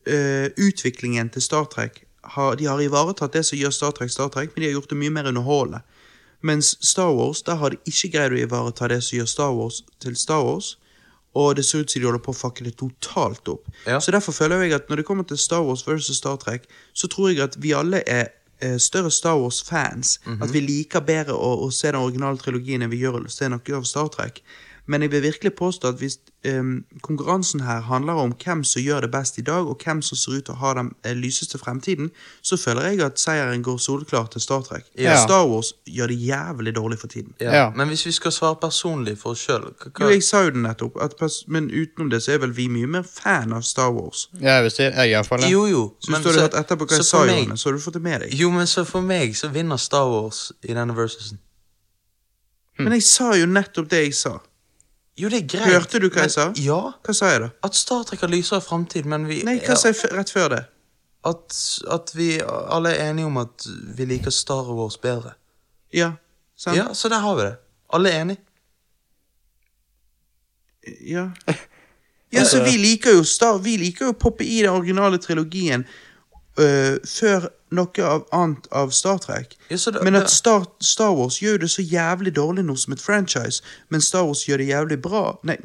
[0.07, 4.29] eh, utviklingen til Star Trek har, De har ivaretatt det som gjør Star Trek Star
[4.29, 5.83] Trek, men de har gjort det mye mer underholdende.
[6.43, 9.83] Mens Star Wars, der har de ikke greid å ivareta det som gjør Star Wars
[10.01, 10.77] til Star Wars.
[11.35, 13.67] Og det ser ut som de holder på å fucke det totalt opp.
[13.87, 13.99] Ja.
[14.01, 17.11] Så derfor føler jeg at når det kommer til Star Wars versus Star Trek, så
[17.11, 18.29] tror jeg at vi alle er
[18.61, 20.21] eh, større Star Wars-fans.
[20.43, 23.51] At vi liker bedre å, å se den originale trilogien enn vi gjør å se
[23.51, 24.43] noe av Star Trek.
[24.87, 29.01] Men jeg vil virkelig påstå at hvis um, konkurransen her handler om hvem som gjør
[29.01, 31.59] det best i dag, og hvem som ser ut til å ha den eh, lyseste
[31.59, 32.11] fremtiden,
[32.43, 34.85] så føler jeg at seieren går soleklart til Star Trek.
[35.01, 35.17] Ja.
[35.23, 37.33] Star Wars gjør det jævlig dårlig for tiden.
[37.41, 37.55] Ja.
[37.55, 37.65] Ja.
[37.77, 39.71] Men hvis vi skal svare personlig for oss sjøl
[40.01, 42.69] Jo, jeg sa jo det nettopp, at pers men utenom det så er vel vi
[42.69, 44.29] mye mer fan av Star Wars.
[44.41, 45.51] Ja, jeg vil si jeg det.
[45.51, 45.85] Jo, jo.
[46.01, 48.05] Så hvis du hadde etterpå hva jeg sa, meg, Johannes, så har du fått det
[48.05, 48.37] med deg.
[48.37, 51.41] Jo, men så for meg så vinner Star Wars i denne versusen.
[52.79, 54.39] Men jeg sa jo nettopp det jeg sa.
[55.19, 55.71] Jo, det er greit.
[55.71, 56.49] Hørte du hva jeg sa?
[56.59, 56.81] Ja.
[57.07, 57.51] Hva sa jeg da?
[57.67, 60.65] At Star Trek har lysere framtid, men vi Nei, hva sa jeg rett før det?
[61.25, 63.67] at, at vi alle er enige om at
[63.97, 65.35] vi liker Star Wars bedre.
[65.95, 66.13] Ja,
[66.57, 66.77] sant?
[66.77, 67.55] Ja, så der har vi det.
[67.93, 68.41] Alle er enige.
[71.01, 71.31] Ja.
[72.35, 75.85] Ja, så vi liker jo Star Vi liker jo å poppe i den originale trilogien
[76.59, 77.45] øh, før
[77.75, 79.57] noe av annet av Star Trek.
[79.69, 83.03] Ja, det, Men at Star, Star Wars gjør det så jævlig dårlig nå som et
[83.03, 85.59] franchise, men Star Wars gjør det jævlig bra Nei,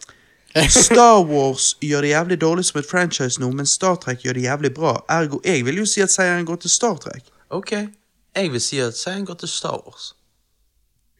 [0.69, 4.43] Star Wars gjør det jævlig dårlig som et franchise nå, men Star Trek gjør det
[4.47, 4.95] jævlig bra.
[5.09, 7.29] Ergo, jeg vil jo si at seieren går til Star Trek.
[7.49, 7.71] Ok,
[8.35, 10.15] jeg vil si at seieren går til Star Wars.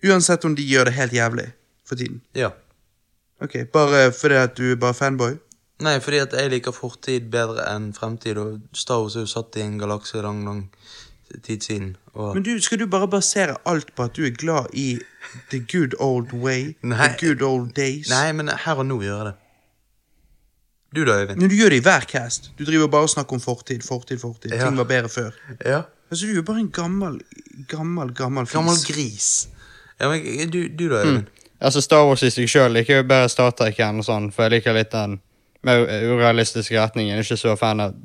[0.06, 1.52] Uansett om de gjør det helt jævlig
[1.88, 2.22] for tiden.
[2.36, 2.50] Ja.
[3.42, 5.38] Ok, Bare fordi at du er bare fanboy?
[5.80, 9.56] Nei, fordi at jeg liker fortid bedre enn fremtid, og Star Wars er jo satt
[9.56, 10.66] i en galakse lang, lang
[11.46, 11.94] tid siden.
[12.14, 15.00] Og Men du, skal du bare basere alt på at du er glad i
[15.52, 16.74] the good old way?
[16.82, 16.98] Nei.
[17.08, 18.10] The good old days?
[18.12, 19.36] Nei, men her og nå gjør jeg det.
[20.96, 21.40] Du da, Øyvind?
[21.40, 22.52] Men du gjør det i hver cast.
[22.58, 24.52] Du driver bare og snakker om fortid, fortid, fortid.
[24.52, 24.66] Ja.
[24.66, 25.32] Ting var bedre før.
[25.66, 25.82] Ja.
[26.10, 27.20] Altså, du er jo bare en gammel,
[27.70, 28.56] gammel, gammel fis.
[28.58, 29.50] Gammel gris.
[30.00, 31.28] Ja, men du, du da, Øyvind?
[31.62, 34.48] Altså Star Wars i seg sjøl liker jo bedre Star Trek enn og sånn, for
[34.48, 35.18] jeg liker litt den
[35.66, 35.84] mer
[36.14, 37.10] urealistiske retning.
[37.10, 37.98] Jeg er ikke så fan av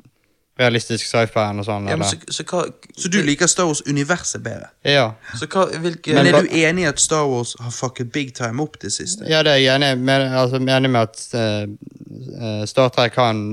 [0.59, 1.87] realistisk sci-fi og sånn.
[1.91, 2.63] Ja, så, så hva
[2.95, 4.69] Så du liker Star Wars-universet bedre?
[4.87, 5.09] Ja.
[5.35, 8.63] Så hva, hvilke Men, er du enig i at Star Wars har fucket big time
[8.63, 9.27] opp det siste?
[9.27, 13.19] ja, det er jeg enig med, altså, jeg er enig med at eh, Star Trek
[13.19, 13.49] har en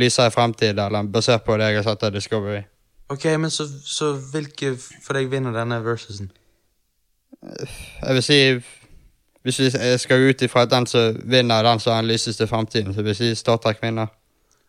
[0.00, 2.64] lysere fremtid, eller basert på det jeg har sett av Discovery.
[3.12, 6.32] Ok, men så, så hvilke for deg vinner denne versusen?
[7.44, 8.38] Jeg vil si
[9.44, 12.94] Hvis vi skal ut ifra at den som vinner, den som har den lyseste fremtiden,
[12.94, 14.06] så vil jeg si Star Trek vinner.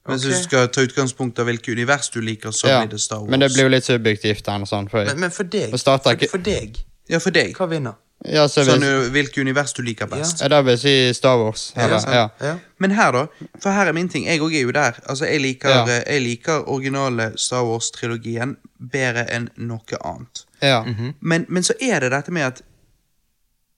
[0.08, 2.82] Men hvis du skal ta utgangspunkt av hvilket univers du liker, så Ja.
[2.82, 3.30] blir det Star Wars.
[3.30, 4.44] Men det blir jo litt subjektivt.
[4.46, 6.78] Den, sånn, for, Men, men for deg, for, for deg,
[7.10, 7.56] Ja, for deg.
[7.58, 7.94] hva vinner?
[8.26, 10.42] ja, så Sånn, vil, uh, hvilket univers du liker best.
[10.42, 11.74] ja, da vil jeg si Star Wars.
[11.76, 12.30] Ja, ja.
[12.42, 12.58] Ja.
[12.80, 13.26] Men her, da.
[13.60, 14.26] For her er min ting.
[14.26, 14.94] Jeg òg er jo der.
[15.10, 15.86] Altså, jeg liker, Ja.
[15.88, 18.58] eh, jeg liker originale Star Wars-trilogien
[18.92, 20.46] bedre enn noe annet.
[20.62, 20.84] ja.
[20.84, 21.14] -hmm.
[21.22, 22.62] Men, men så er det dette med at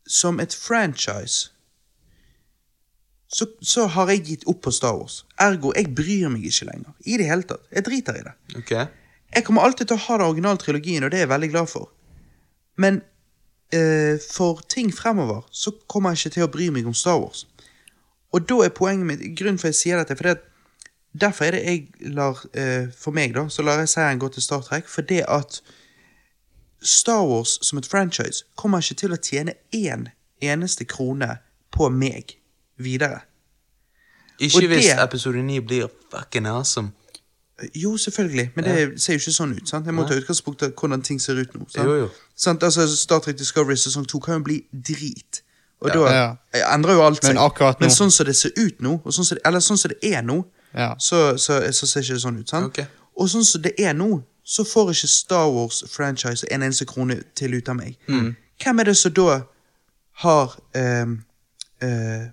[0.08, 1.52] som et franchise
[3.28, 5.26] så, så har jeg gitt opp på Star Wars.
[5.44, 6.96] Ergo, jeg bryr meg ikke lenger.
[7.04, 7.66] I det hele tatt.
[7.76, 8.34] Jeg driter i det.
[8.62, 8.88] Okay.
[9.36, 11.72] Jeg kommer alltid til å ha den originale trilogien, og det er jeg veldig glad
[11.72, 11.90] for.
[12.80, 13.02] Men
[13.76, 17.44] eh, for ting fremover så kommer jeg ikke til å bry meg om Star Wars.
[18.32, 20.48] Og da er poenget mitt Grunnen for jeg sier dette, for det at
[21.18, 24.44] derfor er det jeg lar eh, For meg, da, så lar jeg seieren gå til
[24.46, 25.60] Star Trek, for det at
[26.88, 30.08] Star Wars som et franchise kommer ikke til å tjene én
[30.42, 31.38] eneste krone
[31.72, 32.38] på meg
[32.80, 33.20] videre.
[34.40, 36.92] Ikke Og hvis det- episode 9 blir fucking awesome.
[37.76, 39.68] Jo, selvfølgelig, men det ser jo ikke sånn ut.
[39.70, 39.86] sant?
[39.86, 41.66] Jeg må ta utgangspunkt i hvordan ting ser ut nå.
[41.70, 41.88] Sant?
[41.88, 42.10] Jo, jo.
[42.36, 42.64] Sant?
[42.64, 45.42] Altså, Star Trek Discovery sesong 2 kan jo bli drit.
[45.82, 45.94] Og Ja.
[45.94, 46.74] da Ja.
[46.76, 47.34] endrer jo alt seg.
[47.34, 49.60] Men akkurat nå- Men sånn som det ser ut nå, og sånn som det, eller
[49.60, 50.46] sånn som det er nå,
[50.76, 50.96] Ja.
[51.00, 52.50] så, så, så ser ikke det sånn ut.
[52.50, 52.66] sant?
[52.66, 52.86] Okay.
[53.20, 57.58] Og sånn som det er nå, så får ikke Star Wars-franchise en eneste krone til
[57.58, 57.98] ut av meg.
[58.08, 58.36] Mm.
[58.64, 59.42] Hvem er det som da
[60.24, 61.20] har ehm,
[61.84, 62.26] uh,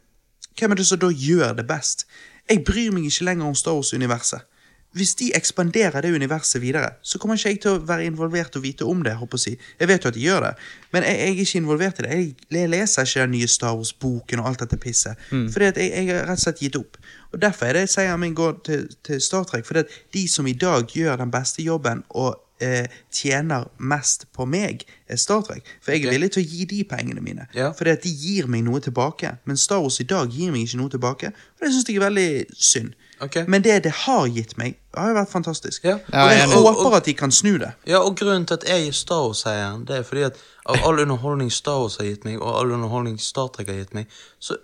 [0.55, 2.07] Hvem er det som da gjør det best?
[2.49, 4.47] Jeg bryr meg ikke lenger om Star Wars-universet.
[4.95, 8.63] Hvis de ekspanderer det universet videre, så kommer ikke jeg til å være involvert og
[8.63, 9.17] vite om det.
[9.19, 9.57] jeg si.
[9.81, 10.53] Jeg vet jo at de gjør det,
[10.95, 12.11] men jeg, jeg er ikke involvert i det.
[12.15, 15.19] Jeg, jeg leser ikke den nye Star Wars-boken og alt dette pisset.
[15.31, 16.97] Fordi at jeg har rett og slett gitt opp.
[17.35, 19.67] Og Derfor er det seieren min går til, til Star Trek.
[19.67, 24.47] Fordi at de som i dag gjør den beste jobben og eh, tjener mest på
[24.47, 25.67] meg, er Star Trek.
[25.83, 27.49] For jeg er villig til å gi de pengene mine.
[27.57, 27.73] Ja.
[27.75, 29.35] Fordi at de gir meg noe tilbake.
[29.45, 31.33] Men Star Wars i dag gir meg ikke noe tilbake.
[31.35, 32.95] Og det syns jeg er veldig synd.
[33.25, 33.37] Ok.
[33.49, 35.85] Men det det har gitt meg, har jo vært fantastisk.
[35.85, 35.95] Ja.
[35.95, 37.73] Og jeg er håper Og- og- at de kan snu det.
[37.87, 40.37] Ja, og grunnen til at jeg er Star Wars-eieren, det er fordi at
[40.67, 43.95] av all underholdning Star Wars har gitt meg, og all underholdning Star Trek har gitt
[43.95, 44.07] meg,
[44.41, 44.57] så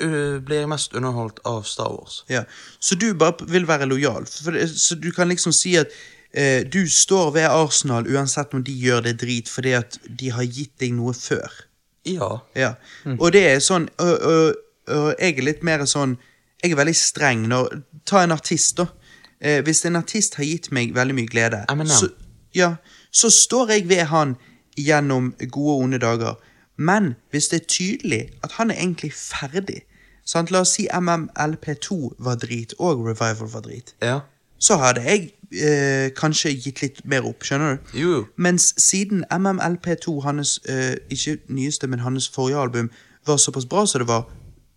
[0.00, 2.24] øh, blir jeg mest underholdt av Star Wars.
[2.28, 2.42] Ja.
[2.80, 4.26] Så du bare vil være lojal.
[4.26, 5.86] For det, så du kan liksom si at
[6.34, 10.42] eh, du står ved Arsenal uansett om de gjør det drit fordi at de har
[10.44, 11.50] gitt deg noe før.
[12.04, 12.38] Ja.
[12.54, 12.74] Ja.
[13.18, 16.16] Og det er sånn og jeg er litt mer sånn
[16.62, 18.86] Jeg er veldig streng når Ta en artist, da.
[19.40, 22.08] Eh, hvis en artist har gitt meg veldig mye glede, så,
[22.54, 22.76] ja,
[23.10, 24.36] så står jeg ved han
[24.78, 26.38] gjennom gode og onde dager.
[26.76, 29.82] Men hvis det er tydelig at han er egentlig ferdig
[30.24, 30.50] sant?
[30.50, 33.94] La oss si MMLP2 var drit, og Revival var drit.
[34.02, 34.20] Ja.
[34.58, 37.98] Så hadde jeg eh, kanskje gitt litt mer opp, skjønner du?
[38.00, 38.24] Jo.
[38.36, 42.90] Mens siden MMLP2, hans, eh, ikke nyeste, men hans forrige album,
[43.26, 44.26] var såpass bra som det var,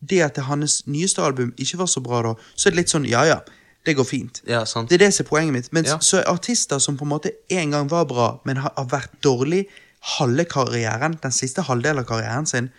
[0.01, 3.05] det at hans nyeste album ikke var så bra da, så er det litt sånn,
[3.09, 3.39] ja ja,
[3.85, 4.41] det går fint.
[4.47, 4.89] Ja, sant.
[4.89, 5.73] Det er det som er poenget mitt.
[5.73, 5.97] Men Ja.
[5.99, 9.21] så er artister som på en måte en gang var bra, men har, har vært
[9.21, 9.65] dårlig
[10.19, 12.69] halve karrieren, den siste halvdelen av karrieren sin,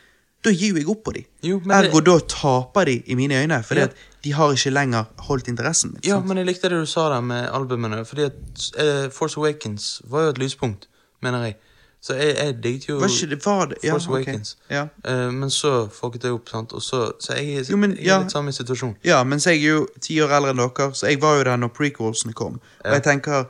[0.43, 1.25] da gir jo jeg opp på dem.
[1.45, 3.85] Ergo men det- da taper de i mine øyne, fordi Ja.
[3.85, 6.01] at de har ikke lenger holdt interessen min.
[6.03, 6.27] Ja, sant?
[6.27, 8.33] men jeg likte det du sa der med albumene, fordi at
[8.79, 10.87] uh, Force Awakens var jo et lyspunkt,
[11.23, 11.57] mener jeg.
[12.03, 13.77] Så jeg, jeg digget jo Var ikke det, var det?
[13.85, 14.23] Ja, Force Okay.
[14.23, 14.57] Awakens.
[14.71, 14.87] Ja.
[15.09, 18.07] Uh, men så fucket jeg opp, sant, og så, så jeg, er- Jo, men, jeg
[18.07, 18.21] er ja.
[18.23, 18.95] litt samme situasjon.
[19.05, 21.57] Ja, mens jeg er jo ti år eldre enn dere, så jeg var jo der
[21.57, 22.61] når prequelsene kom.
[22.85, 23.45] Og jeg tenker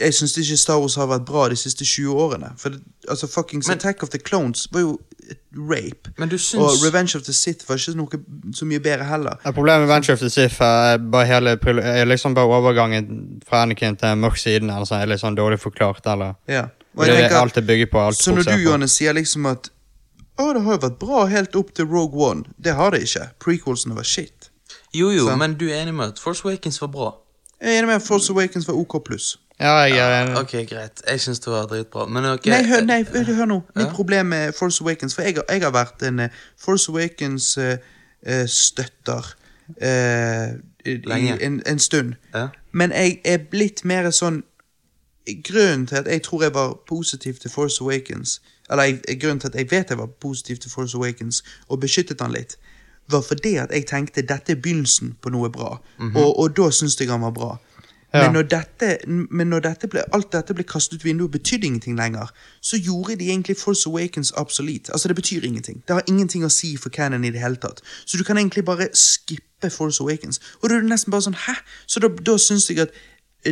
[0.00, 2.48] jeg syns ikke Star Wars har vært bra de siste 20 årene.
[2.58, 4.98] For det, altså fuckings Men- Attack of the Clones var jo
[5.54, 6.10] rape.
[6.18, 8.08] Men du syns Og Revenge of the Sith var ikke noe
[8.54, 9.36] så mye bedre heller.
[9.44, 11.50] Ja, Problemet med Revenge of the Sith er bare hele
[11.82, 15.60] er liksom bare overgangen fra Anakin til mørk siden eller sånn, er litt sånn dårlig
[15.62, 16.00] forklart.
[16.06, 16.66] eller Ja.
[16.96, 17.98] Og det er tenker, alt det bygger på.
[18.06, 18.50] alt så når du.
[18.64, 19.70] Johannes, sier liksom at
[20.38, 22.42] å, det har jo vært bra helt opp til Rogue One.
[22.58, 23.28] Det har det ikke.
[23.40, 24.50] Prequelsene var shit.
[24.94, 27.14] Jo, jo, Så- men du er enig med at Force Awakens var bra?
[27.60, 29.36] Jeg er enig med at Force Awakens var OK pluss.
[29.60, 30.36] Ja, jeg er enig.
[30.38, 31.02] Ok, greit.
[31.06, 32.06] Jeg syns det var dritbra.
[32.08, 33.62] Men ok Nei, hør, nei, hør, hør nå.
[33.76, 33.92] Mitt Ja.
[33.94, 39.24] problem med Force Awakens For jeg, har- jeg har vært en eh, Force Awakens-støtter
[40.84, 41.42] Lenge.
[41.42, 42.14] en, en stund.
[42.34, 42.48] Ja.
[42.72, 44.42] Men jeg er blitt mer sånn
[45.44, 49.48] Grunnen til at jeg tror jeg var positiv til Force Awakens Eller jeg, grunnen til
[49.48, 52.58] at jeg vet jeg var positiv til Force Awakens og beskyttet han litt,
[53.08, 55.80] var fordi at jeg tenkte dette er begynnelsen på noe bra.
[56.14, 57.56] og, og da syntes jeg han var bra.
[58.14, 58.22] Ja.
[58.22, 61.96] Men, når dette, men når dette ble, alt dette ble kastet ut vinduet, betydde ingenting
[61.98, 62.30] lenger,
[62.62, 64.90] så gjorde de egentlig Force Awakens absolutt.
[64.90, 65.82] Altså, det betyr ingenting.
[65.88, 67.82] Det har ingenting å si for canon i det hele tatt.
[68.06, 70.40] Så du kan egentlig bare skippe Force Awakens.
[70.62, 71.56] Og da er det nesten bare sånn, hæ?
[71.90, 72.94] Så da, da syns jeg at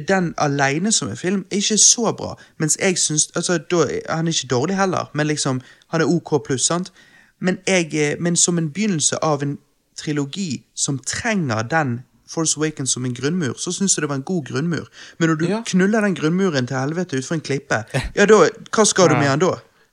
[0.08, 2.36] den alene som en film er ikke så bra.
[2.58, 3.86] Mens jeg syns altså, da,
[4.16, 6.92] Han er ikke dårlig heller, men liksom, han er OK pluss, sant?
[7.40, 9.58] Men, jeg, eh, men som en begynnelse av en
[9.96, 14.22] trilogi som trenger den Force Awakens som en grunnmur, så syns jeg det var en
[14.22, 14.86] god grunnmur.
[15.18, 15.62] Men når du Ja.
[15.66, 17.84] knuller den grunnmuren til helvete utfor en klippe,
[18.16, 18.38] ja da,
[18.72, 19.50] hva skal du med den da?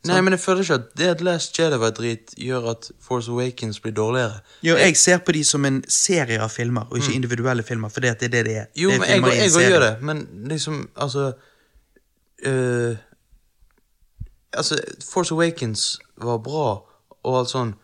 [0.07, 3.31] Nei, men jeg føler ikke at det at Last Jedi var drit, gjør at Force
[3.31, 4.39] Awakens blir dårligere.
[4.63, 7.99] Jo, jeg ser på de som en serie av filmer, og ikke individuelle filmer, for
[7.99, 8.69] det er det det er.
[8.79, 11.31] Jo, det er men jeg, i jeg, gjør det, men liksom, altså
[12.45, 12.95] øh,
[14.53, 14.79] Altså,
[15.13, 16.69] Force Awakens var bra,
[17.23, 17.75] og alt sånn.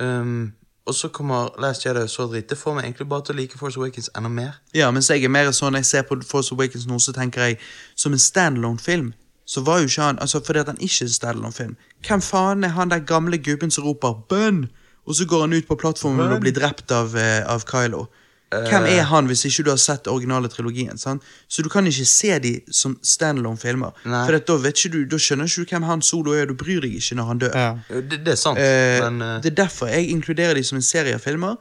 [0.00, 0.52] um,
[0.86, 2.50] og så kommer Last Jedi så drit.
[2.50, 4.56] Det får meg egentlig bare til å like Force Awakens enda mer.
[4.74, 7.58] Ja, mens jeg er mer sånn, jeg ser på Force Awakens nå, så tenker jeg,
[7.94, 9.12] som en standalone-film,
[9.44, 11.76] så var jo ikke han, altså fordi at han ikke er standalone-film.
[12.06, 14.66] Hvem faen er han der gamle gubben som roper «Bønn»,
[15.06, 18.06] og så går han ut på plattformen og blir drept av, eh, av Kylo?
[18.52, 20.98] Hvem er han hvis ikke du har sett originale trilogien?
[20.98, 21.24] sant?
[21.48, 23.96] Så du kan ikke se de som standalone-filmer.
[24.04, 26.54] For at da, vet ikke du, da skjønner ikke du hvem han Solo er, du
[26.58, 27.56] bryr deg ikke når han dør.
[27.56, 28.00] Ja.
[28.00, 29.40] Det, det er sant, Eh, men uh...
[29.42, 31.56] Det er derfor jeg inkluderer de som en serie av filmer.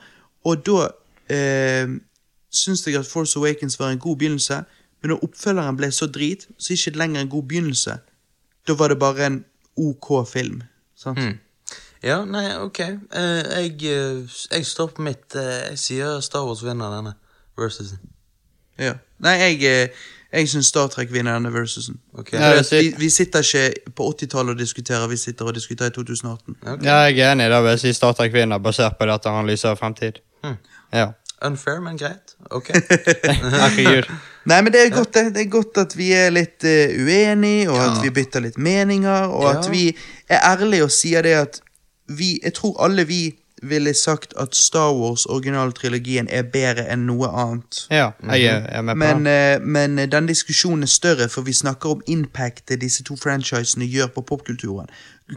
[0.45, 0.89] Og da
[1.31, 1.95] eh,
[2.51, 4.61] syns jeg at Force Awakens var en god begynnelse,
[5.01, 7.97] men når oppfølgeren ble så drit, så er det ikke lenger en god begynnelse.
[8.67, 9.39] Da var det bare en
[9.77, 10.61] OK film.
[10.95, 11.17] Sant?
[11.17, 11.39] Mm.
[12.03, 12.79] Ja, nei, ok.
[12.79, 17.13] Eh, jeg, eh, jeg står på mitt eh, Jeg sier Star Wars vinner denne
[17.57, 17.99] versusen.
[18.81, 18.95] Ja.
[19.21, 19.91] Nei, jeg,
[20.31, 21.99] jeg syns Star Trek vinner denne versusen.
[22.17, 22.39] Okay.
[22.39, 25.93] Ja, det vi, vi sitter ikke på 80-tallet og diskuterer, vi sitter og diskuterer i
[25.93, 26.55] 2018.
[26.61, 26.85] Okay.
[26.87, 27.45] Ja, jeg er enig.
[27.45, 27.61] i det.
[27.69, 30.21] jeg si Star Trek vinner, basert på det at han lyser fremtid.
[30.43, 30.57] Hmm.
[30.93, 31.11] Ja.
[31.45, 32.35] Unfair, men greit.
[32.51, 32.69] Ok.
[34.45, 35.23] Nei, men det er godt det.
[35.35, 37.91] Det er godt at vi er litt eh, uenige, og Ja.
[37.91, 39.59] at vi bytter litt meninger, og Ja.
[39.59, 39.95] at vi
[40.29, 41.61] er ærlige og sier det at
[42.07, 47.27] vi Jeg tror alle vi ville sagt at Star Wars originaltrilogien er bedre enn noe
[47.29, 47.85] annet.
[47.91, 49.55] Ja, jeg er, jeg er med på Men, det.
[49.55, 53.85] eh, men eh, den diskusjonen er større, for vi snakker om impactet disse to franchisene
[53.85, 54.87] gjør på popkulturen.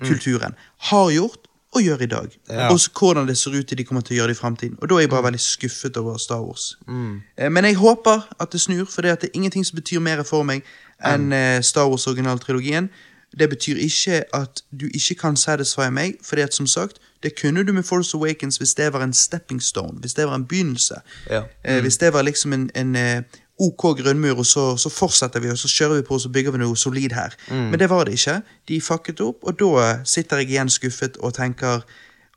[0.02, 0.54] Kulturen.
[0.78, 1.38] Har gjort
[1.74, 2.36] og gjør i dag.
[2.48, 2.68] Ja.
[2.72, 4.76] Og hvordan det ser ut til de kommer til å gjøre det i fremtiden.
[4.82, 6.78] Og da er jeg bare veldig skuffet over Star Wars.
[6.88, 7.22] Mm.
[7.50, 10.46] Men jeg håper at det snur, for det, det er ingenting som betyr mer for
[10.46, 10.62] meg
[11.04, 11.62] enn mm.
[11.62, 12.90] Star Wars originaltrilogien.
[13.38, 17.34] Det betyr ikke at du ikke kan satisfy meg, for det at som sagt, det
[17.40, 20.46] kunne du med Force Awakens hvis det var en stepping stone, hvis det var en
[20.46, 20.94] begynnelse.
[21.30, 21.42] Ja.
[21.64, 21.80] Mm.
[21.82, 23.22] hvis det var liksom en, en eh,
[23.60, 26.50] OK grunnmur, og så, så fortsetter vi, og så kjører vi på, og så bygger
[26.56, 27.36] vi noe solid her.
[27.70, 28.40] Men det var det ikke.
[28.68, 31.84] De fucket opp, og da sitter jeg igjen skuffet og tenker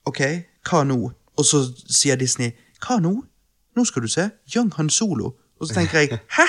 [0.06, 0.22] OK,
[0.70, 1.00] hva nå?
[1.38, 2.52] Og så sier Disney
[2.86, 3.16] hva nå?
[3.78, 5.34] Nå skal du se Young Han Solo.
[5.60, 6.46] Og så tenker jeg hæ?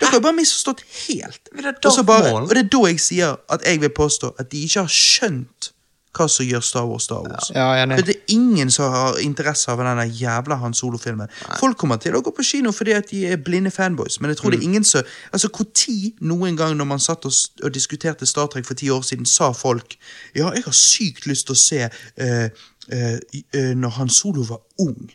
[0.00, 1.48] Dere har bare misforstått helt.
[1.86, 4.64] Og, så bare, og det er da jeg sier at jeg vil påstå at de
[4.66, 5.70] ikke har skjønt
[6.14, 7.50] hva som gjør Star Wars Star Wars.
[7.54, 7.66] Ja.
[7.96, 11.32] For det er ingen som har interesse av denne jævla Han Solo-filmen.
[11.60, 14.40] Folk kommer til å gå på kino fordi at de er blinde fanboys, men jeg
[14.40, 17.32] tror det er ingen som Altså, Når noen gang når man satt og,
[17.62, 19.96] og diskuterte Star Trek for ti år siden, sa folk
[20.34, 22.48] Ja, jeg har sykt lyst til å se uh,
[22.92, 23.18] uh,
[23.54, 25.10] uh, når Han Solo var ung.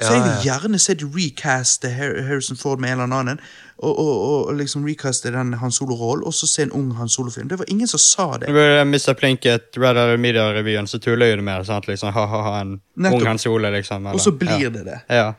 [0.00, 3.40] Så Ja, jeg vil gjerne se de recaste Harrison Ford med en eller annen,
[3.76, 7.48] og, og, og, liksom recaste den Han Solo-rollen, og så se en ung Han Solo-film.
[7.48, 8.52] Det var ingen som sa det.
[8.54, 9.14] Når Mr.
[9.18, 11.66] Plinkett, Red Alert Media-revyen, så tuller jo det med det.
[11.66, 11.88] sant?
[11.88, 13.20] Liksom, Ha-ha-ha, en Nettopp.
[13.20, 14.06] ung Hans Solo, liksom.
[14.06, 15.00] Og så blir det det.
[15.08, 15.32] Ja.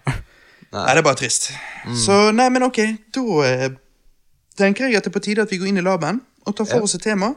[0.76, 1.52] Nei, det er bare trist.
[1.96, 2.80] Så nei, men ok,
[3.16, 3.68] da eh,
[4.60, 6.68] tenker jeg at det er på tide at vi går inn i laben og tar
[6.70, 7.32] for oss et tema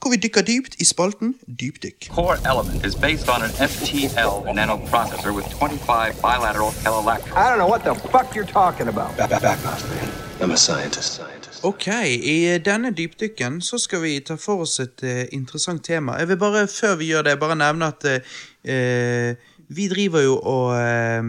[0.00, 2.10] hvor vi dykker dypt i spalten Dypdykk.
[2.10, 7.36] core element is based on an FTL nanoprocessor with 25 bilateral electrons.
[7.36, 9.16] I don't know what the fuck you're talking about.
[9.16, 10.29] Back, back, back.
[10.40, 11.12] I'm a scientist.
[11.14, 11.64] Scientist.
[11.64, 16.16] Ok, i denne dypdykken så skal vi ta for oss et uh, interessant tema.
[16.18, 18.32] Jeg vil bare, før vi gjør det, bare nevne at eh,
[18.64, 19.34] eh,
[19.68, 21.28] vi driver jo og uh,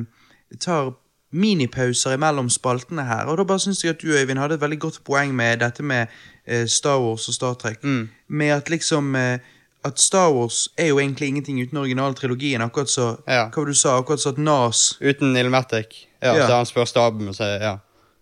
[0.64, 0.94] tar
[1.32, 4.80] minipauser imellom spaltene her, og da bare syns jeg at du, Øyvind, hadde et veldig
[4.80, 6.08] godt poeng med dette med
[6.48, 7.84] eh, Star Wars og Star Trek.
[8.28, 9.40] Med at liksom eh,
[9.88, 13.48] at Star Wars er jo egentlig ingenting uten originaltrilogien, akkurat så Ja.
[13.50, 13.98] Hva du sa?
[13.98, 16.06] Akkurat så at Nas Uten Ilmatic.
[16.22, 16.42] Ja, Ja.
[16.48, 17.78] han hans første album, så ja.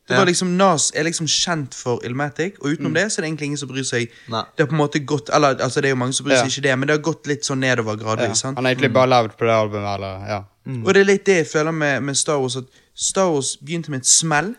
[0.10, 3.30] Det var liksom, Nas er liksom kjent for Illmatic, og utenom det så er det
[3.30, 4.14] egentlig ingen som bryr seg.
[4.34, 4.42] Nei.
[4.56, 6.50] Det har på en måte gått, eller altså det er jo mange som bryr seg
[6.50, 6.54] Ja.
[6.54, 8.02] ikke det, men det har gått litt sånn nedover ja.
[8.04, 8.42] gradvis.
[8.42, 8.58] sant?
[8.58, 10.40] Han har egentlig bare levd på det albumet, eller ja.
[10.70, 13.94] Og det er litt det jeg føler med, med Star Wars, at Star Wars begynte
[13.94, 14.56] med et smell,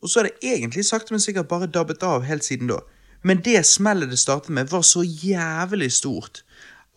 [0.00, 2.80] og så har det egentlig sakte, men sikkert bare dabbet av helt siden da.
[3.22, 6.42] Men det smellet det startet med, var så jævlig stort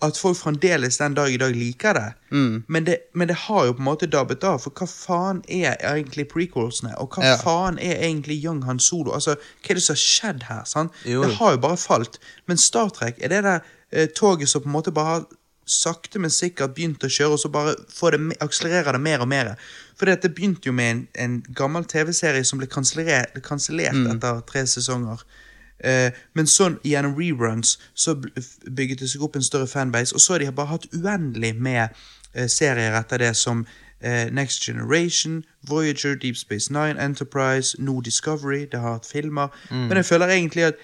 [0.04, 2.08] at folk fremdeles den dag i dag liker det.
[2.68, 5.78] Men, det men det har jo på en måte dabbet av, for hva faen er
[5.80, 6.96] egentlig prequelsene?
[7.00, 7.38] Og hva Ja.
[7.40, 9.14] faen er egentlig Young Han Solo?
[9.14, 10.64] Altså, Hva er det som har skjedd her?
[10.66, 10.92] sant?
[11.06, 11.24] Jo.
[11.24, 12.20] Det har jo bare falt.
[12.48, 13.60] Men Star Trek er det der
[13.92, 15.26] eh, toget som på en måte bare har
[15.66, 19.30] sakte, men sikkert begynt å kjøre, og så bare får det, akselererer det mer og
[19.32, 19.54] mer.
[19.96, 24.10] For det, det begynte jo med en, en gammel TV-serie som ble kansellert mm.
[24.16, 25.24] etter tre sesonger.
[25.84, 30.34] Eh, men sånn gjennom reruns så bygget det seg opp en større fanbase, og så
[30.34, 31.90] har de bare hatt uendelig med
[32.34, 33.66] eh, serier etter det som
[34.02, 39.48] eh, Next Generation, Voyager, Deep Space Nine, Enterprise, No Discovery, det har hatt filmer.
[39.70, 40.76] Men jeg føler egentlig at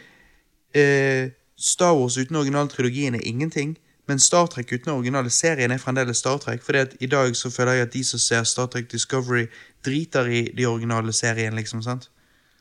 [0.75, 3.77] eh, Star Wars uten originaltrilogien er ingenting.
[4.07, 6.63] Men Star Trek uten originale serien er fremdeles Star Trek.
[6.73, 9.45] At i dag så føler jeg at de som ser Star Trek Discovery,
[9.85, 11.83] driter i de originale serien, liksom.
[11.83, 12.09] sant?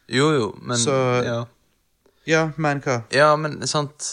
[0.09, 1.45] Jo, jo, men Så- ja.
[2.29, 3.03] Ja, men hva?
[3.15, 4.05] ja, men sant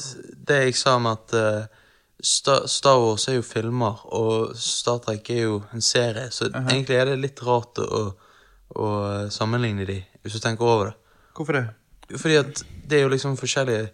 [0.47, 1.81] Det jeg sa med at uh,
[2.23, 6.95] Star, Star Wars er jo filmer, og Star Trek er jo en serie, så egentlig
[6.95, 7.99] er det litt rart å,
[8.71, 8.87] å
[9.29, 10.95] sammenligne de, hvis du tenker over det.
[11.35, 11.65] Hvorfor det?
[12.15, 13.91] Fordi at det er jo liksom forskjellige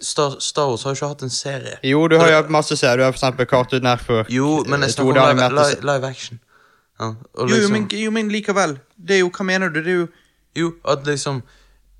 [0.00, 1.76] Star, Star Wars har jo ikke hatt en serie.
[1.86, 3.02] Jo, du har jo hatt masse serier.
[3.02, 4.32] Du har for eksempel Cartoon Network.
[4.32, 6.40] Jo, men jeg eh, snakker om live, live, live action.
[6.98, 8.78] Ja, og Jo, jo, liksom, men, jo, men likevel.
[8.96, 9.82] Det er jo, Hva mener du?
[9.82, 10.08] Det er jo
[10.58, 11.42] jo, at liksom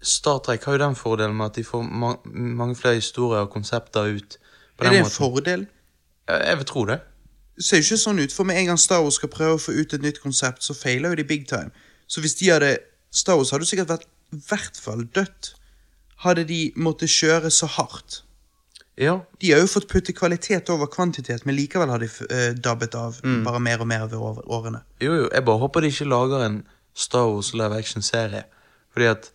[0.02, 3.50] Star Trek har jo den fordelen med at de får ma mange flere historier og
[3.50, 4.36] konsepter ut.
[4.78, 5.16] På Er det en måten.
[5.16, 5.66] fordel?
[6.28, 7.00] Jeg vil tro det.
[7.56, 9.62] Det ser jo ikke sånn ut, for med en gang Star Wars skal prøve å
[9.62, 11.70] få ut et nytt konsept, så feiler jo de big time.
[12.06, 12.78] Så hvis de hadde
[13.10, 15.54] Star Wars hadde jo sikkert vært i hvert fall dødt.
[16.22, 18.22] Hadde de måttet kjøre så hardt.
[18.98, 22.94] Ja, De har jo fått putte kvalitet over kvantitet, men likevel har de uh, dabbet
[22.94, 23.44] av Mm.
[23.44, 24.82] bare mer og mer over årene.
[25.00, 25.28] jo, jo.
[25.32, 28.44] Jeg bare håper de ikke lager en Star Wars live action-serie.
[28.92, 29.30] Fordi at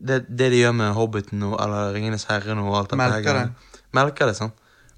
[0.00, 3.48] det, det de gjør med Hobbiten og, eller Ringenes herre og alt det Melker det.
[3.92, 4.54] Melker det, sant?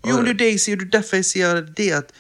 [0.07, 0.81] Jo, Og- men det er jo det jeg sier.
[0.83, 2.13] Er derfor jeg sier det at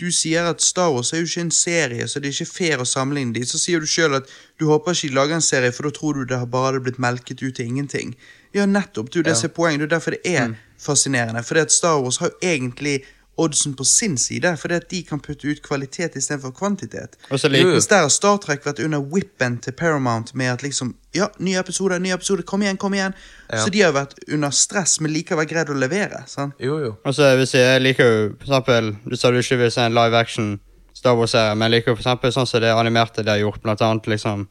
[0.00, 2.78] du sier at Star Wars er jo ikke en serie, så det er ikke fair
[2.80, 3.42] å sammenligne de.
[3.44, 4.24] Så sier du sjøl at
[4.58, 6.80] du håper ikke de lager en serie, for da tror du det har bare hadde
[6.86, 8.14] blitt melket ut til ingenting.
[8.54, 9.10] Ja, nettopp.
[9.14, 9.80] Jo det som er poenget.
[9.84, 11.42] Det er derfor det er fascinerende.
[11.44, 13.02] For Star Wars har jo egentlig
[13.40, 17.16] oddsen på sin side, fordi at de kan putte ut kvalitet istedenfor kvantitet.
[17.30, 21.58] Mens der har Star Trek vært under whippen til Paramount med at liksom Ja, nye
[21.58, 23.14] episoder, nye episoder, kom igjen, kom igjen.
[23.48, 23.64] Ja.
[23.64, 26.22] Så de har vært under stress, men likevel greid å levere.
[26.30, 26.54] sant?
[26.62, 26.92] Jo, jo.
[27.04, 29.82] Og så hvis jeg, jeg liker jo for eksempel Du sa du ikke vil se
[29.82, 30.60] en live action
[30.94, 33.62] Star Wars-serie, men jeg liker jo for eksempel sånn som det animerte de har gjort,
[33.64, 34.46] blant annet liksom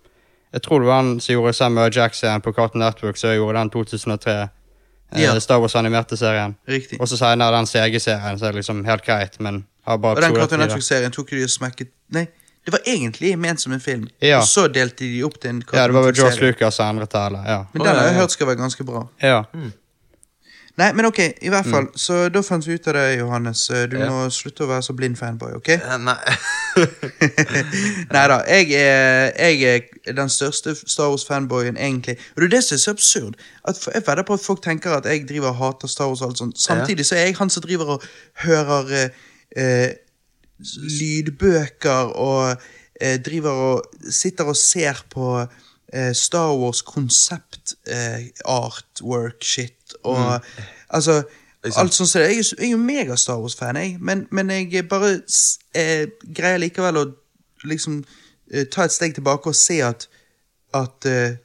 [0.51, 3.59] Jeg tror det var han som gjorde Samuel Jackson på Cartoon Network, så jeg gjorde
[3.59, 4.47] den 2003 eh,
[5.17, 5.39] Ja.
[5.39, 6.55] Star Wars-animerte serien.
[6.69, 6.99] Riktig.
[7.01, 10.21] Og så senere den CG-serien, så er det liksom helt greit, men har bare Og
[10.21, 12.27] den Cartoon Network-serien tok de og smekket Nei,
[12.65, 14.07] det var egentlig ment som en film.
[14.21, 14.39] Ja.
[14.41, 17.11] Og så delte de opp til en Ja, det var vel George Lucas som endret
[17.11, 17.45] det, eller?
[17.49, 17.59] Ja.
[17.73, 19.07] Men den har jeg hørt skal være ganske bra.
[19.21, 19.43] ja.
[20.79, 21.87] Nei, men ok, i hvert fall.
[21.99, 23.65] Så da fant vi ut av det, Johannes.
[23.69, 24.07] Eh, Du Ja.
[24.09, 25.69] må slutte å være så blind fanboy, ok?
[25.75, 26.15] Eh, Nei.
[28.13, 29.63] Nei da, jeg er, jeg
[30.07, 32.15] er den største Star Wars-fanboyen, egentlig.
[32.35, 33.35] Og det er det som er så absurd.
[33.67, 36.29] At jeg vedder på at folk tenker at jeg driver og hater Star Wars og
[36.31, 36.61] alt sånt.
[36.61, 38.03] Samtidig så er jeg han som driver og
[38.45, 39.09] hører eh,
[39.57, 39.89] eh,
[40.99, 42.55] lydbøker og
[43.01, 45.27] eh, driver og sitter og ser på
[45.93, 47.75] eh, Star Wars konsept
[50.05, 50.65] eh, mm.
[50.89, 51.23] altså.
[51.75, 52.29] Alt sånn som det.
[52.31, 53.97] Jeg er jo- mega Star Wars-fan, jeg.
[53.99, 55.17] Men, men jeg bare
[55.75, 57.01] eh, greier likevel å
[57.67, 57.97] liksom
[58.53, 60.07] eh, ta et steg tilbake og se at
[60.73, 61.35] at eh,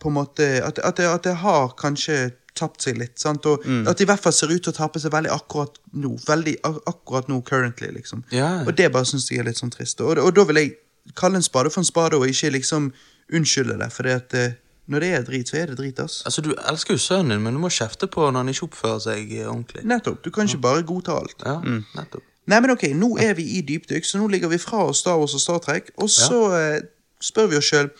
[0.00, 3.18] på en måte at, at, at det har kanskje tapt seg litt.
[3.20, 3.46] Sant?
[3.46, 6.16] Og at det i hvert fall ser ut til å tape seg veldig akkurat nå.
[6.26, 8.24] Veldig ak akkurat nå, currently, liksom.
[8.34, 8.66] Yeah.
[8.66, 10.00] Og det bare syns jeg er litt sånn trist.
[10.04, 10.74] Og, og da vil jeg
[11.18, 12.90] kalle en spade for en spade, og ikke liksom
[13.36, 13.90] unnskylde det.
[13.94, 14.56] For at, eh,
[14.90, 16.20] når det er drit, så er det drit, ass.
[16.26, 19.02] Altså, Du elsker jo sønnen din, men du må kjefte på når han ikke oppfører
[19.06, 19.84] seg eh, ordentlig.
[19.86, 20.22] Nettopp.
[20.24, 21.36] Du kan ikke bare godta alt.
[21.46, 21.58] Ja,
[21.96, 22.24] nettopp.
[22.50, 25.20] Nei, men ok, nå er vi i dypdykk, så nå ligger vi fra oss Star
[25.20, 26.78] Wars og Star Trek, og så eh,
[27.22, 27.90] spør vi oss sjøl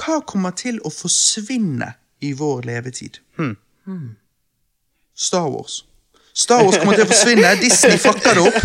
[0.00, 1.92] Hva kommer til å forsvinne
[2.24, 3.20] i vår levetid?
[5.14, 5.84] Star Wars.
[6.38, 7.48] Star Wars kommer til å forsvinne.
[7.62, 8.58] Disney fucker det opp.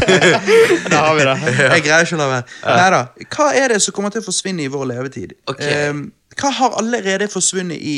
[0.93, 1.37] da har vi det.
[1.57, 2.57] Jeg greier ikke å la være.
[2.69, 2.99] Neida.
[3.33, 5.33] Hva er det som kommer til å forsvinne i vår levetid?
[5.49, 5.63] Ok.
[5.65, 6.03] Ehm,
[6.39, 7.95] hva har allerede forsvunnet i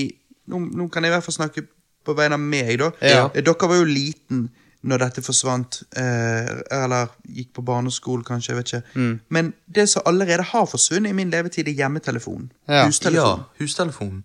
[0.51, 1.63] nå, nå kan jeg i hvert fall snakke
[2.05, 2.91] på vegne av meg, da.
[3.01, 3.23] Ja.
[3.33, 4.43] Eh, Dere var jo liten
[4.85, 5.79] når dette forsvant.
[5.97, 8.51] Eh, eller gikk på barneskole, kanskje.
[8.53, 8.99] jeg vet ikke.
[9.01, 9.15] Mm.
[9.33, 12.51] Men det som allerede har forsvunnet i min levetid, er hjemmetelefonen.
[12.69, 12.83] Ja.
[12.85, 13.41] Hustelefon.
[13.41, 14.21] Ja, hustelefonen.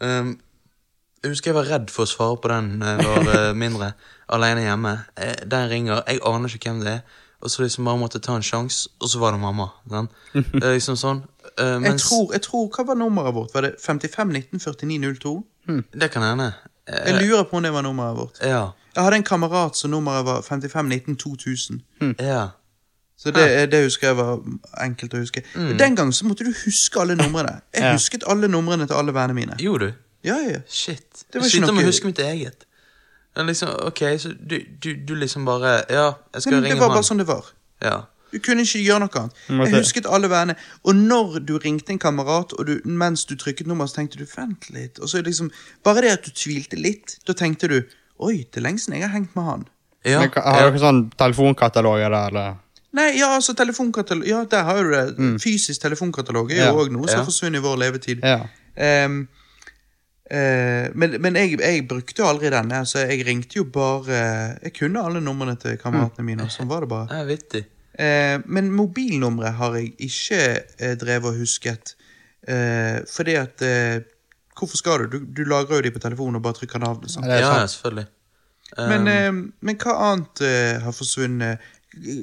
[0.00, 0.38] Um,
[1.22, 3.92] jeg husker jeg var redd for å svare på den da jeg var eh, mindre,
[4.32, 4.94] alene hjemme.
[5.20, 7.04] Eh, Den ringer, jeg aner ikke hvem det er.
[7.42, 9.68] Og så liksom bare måtte ta en sjanse, og så var det mamma.
[9.90, 10.08] Den.
[10.32, 11.24] Det er liksom sånn.
[11.58, 13.54] Eh, Jeg tror, jeg tror, Hva var nummeret vårt?
[13.54, 15.42] Var det 55 19 49 02?
[15.92, 16.52] Det kan hende.
[16.88, 18.38] Uh, Jeg lurer på om det var nummeret vårt.
[18.42, 18.70] ja.
[18.94, 21.82] Jeg hadde en kamerat som nummeret var 55 19 2000.
[22.20, 22.48] Ja.
[23.16, 24.40] Så det, det husker jeg var
[24.84, 25.42] enkelt å huske.
[25.78, 27.60] Den gang så måtte du huske alle numrene.
[27.74, 27.92] Jeg Ja.
[27.92, 29.56] husket alle numrene til alle vennene mine.
[29.58, 29.92] Gjorde du?
[30.24, 30.58] Ja, ja.
[30.68, 31.24] Shit.
[31.32, 31.72] Det var jeg ikke noe...
[31.72, 32.64] med noe- å huske mitt eget.
[33.36, 36.88] Liksom, ok, så du, du, du liksom bare Ja, jeg skal Men ringe det var
[36.88, 36.96] han.
[36.98, 37.46] bare sånn det var.
[37.82, 37.96] Ja.
[38.32, 39.34] Du kunne ikke gjøre noe annet.
[39.48, 40.56] Jeg husket alle vennene.
[40.84, 44.24] Og når du ringte en kamerat, og du, mens du trykket nummer, så tenkte du
[44.24, 45.00] 'vent litt'.
[45.02, 45.50] Og så liksom,
[45.84, 47.82] Bare det at du tvilte litt, da tenkte du
[48.20, 49.64] 'oi, det er lenge siden jeg har hengt med han'.
[50.04, 50.20] ja.
[50.20, 52.54] Men, har har dere sånn telefonkataloger der, eller?
[52.92, 55.40] Nei, ja, altså telefonkatalog Ja, der har du det.
[55.40, 56.88] Fysisk telefonkatalog er jo Ja.
[56.92, 57.24] noe som Ja.
[57.24, 58.20] forsvunnet i vår levetid.
[58.22, 58.46] Ja.
[59.06, 59.28] Um,
[60.30, 62.70] uh, men men jeg, jeg brukte jo aldri den.
[62.72, 66.42] Altså, jeg ringte jo bare Jeg kunne alle numrene til kameratene mine.
[66.42, 67.06] og Sånn var det bare.
[67.08, 67.64] Det er vittig.
[67.98, 70.40] Eh, men mobilnummeret har jeg ikke
[70.78, 71.94] eh, drevet og husket.
[72.48, 74.00] Eh, fordi at eh,
[74.52, 75.18] Hvorfor skal du?
[75.18, 75.24] du?
[75.24, 77.10] Du lagrer jo de på telefonen og bare trykker navnet.
[77.10, 77.26] sant?
[77.26, 78.06] Er Ja, ja, selvfølgelig.
[78.76, 81.58] Men, Um, eh, men hva annet eh, har forsvunnet?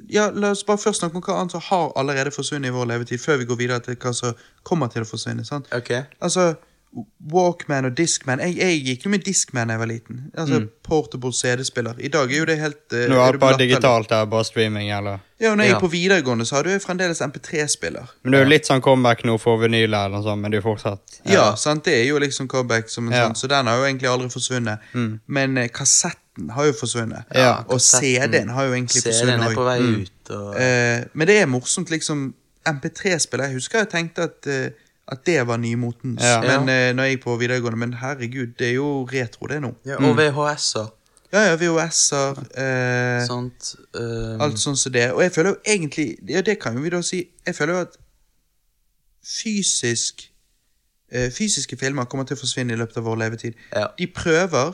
[0.10, 2.86] Ja, La oss bare først snakke om hva annet som har allerede forsvunnet i vår
[2.90, 4.34] levetid, før vi går videre til hva som
[4.64, 5.46] kommer til å forsvinne.
[5.46, 5.68] sant?
[5.74, 5.92] ok.
[6.22, 6.56] Altså,
[7.32, 8.40] Walkman og Discman.
[8.42, 10.22] Jeg, jeg gikk jo med Discman da jeg var liten.
[10.34, 12.00] Altså, Portable CD-spiller.
[12.02, 14.48] I dag er jo det helt uh, Nå er det bare digitalt, det er bare
[14.48, 15.20] streaming, eller?
[15.40, 15.76] Ja, og når jeg Ja.
[15.78, 18.10] er på videregående, så hadde jeg fremdeles MP3-spiller.
[18.24, 20.58] Men det er jo litt sånn comeback nå for vinyl eller noe sånt, men det
[20.58, 21.86] er jo fortsatt Ja, sant?
[21.86, 23.28] det er jo liksom comeback, som en Ja.
[23.28, 24.90] sånn, så den har jo egentlig aldri forsvunnet.
[25.28, 27.30] Men uh, kassetten har jo forsvunnet.
[27.36, 27.80] Ja, og.
[27.80, 31.46] CD-en har jo egentlig CD-en forsvunnet er på vei ut, og uh, men det er
[31.46, 32.32] morsomt, liksom.
[32.68, 33.48] MP3-spiller.
[33.48, 34.70] Jeg husker jeg tenkte at, eh,
[35.12, 36.22] at det var nymotens.
[36.22, 36.40] Ja.
[36.46, 39.74] Men eh, når jeg gikk på videregående Men herregud, det er jo retro, det nå.
[39.86, 40.92] ja, Og VHS-er.
[41.34, 42.40] Ja, ja, VHS-er.
[42.58, 43.76] Eh, Sant.
[43.94, 45.08] Um, alt sånn som det.
[45.14, 47.24] Og jeg føler jo egentlig Ja, det kan jo vi da si.
[47.46, 47.98] Jeg føler jo at
[49.26, 50.24] fysisk
[51.12, 53.58] eh, Fysiske filmer kommer til å forsvinne i løpet av vår levetid.
[53.74, 53.90] Ja.
[53.98, 54.74] De prøver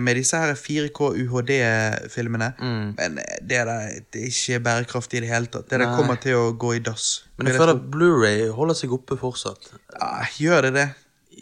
[0.00, 2.94] med disse her 4K UHD-filmene, Mm.
[2.98, 3.70] men eh, det, er,
[4.12, 5.68] det er ikke bærekraftig i det hele tatt.
[5.70, 7.24] Det der kommer til å gå i dass.
[7.38, 9.72] Men jeg føler at Blu-ray holder seg oppe fortsatt.
[10.00, 10.86] Ja, Gjør det det?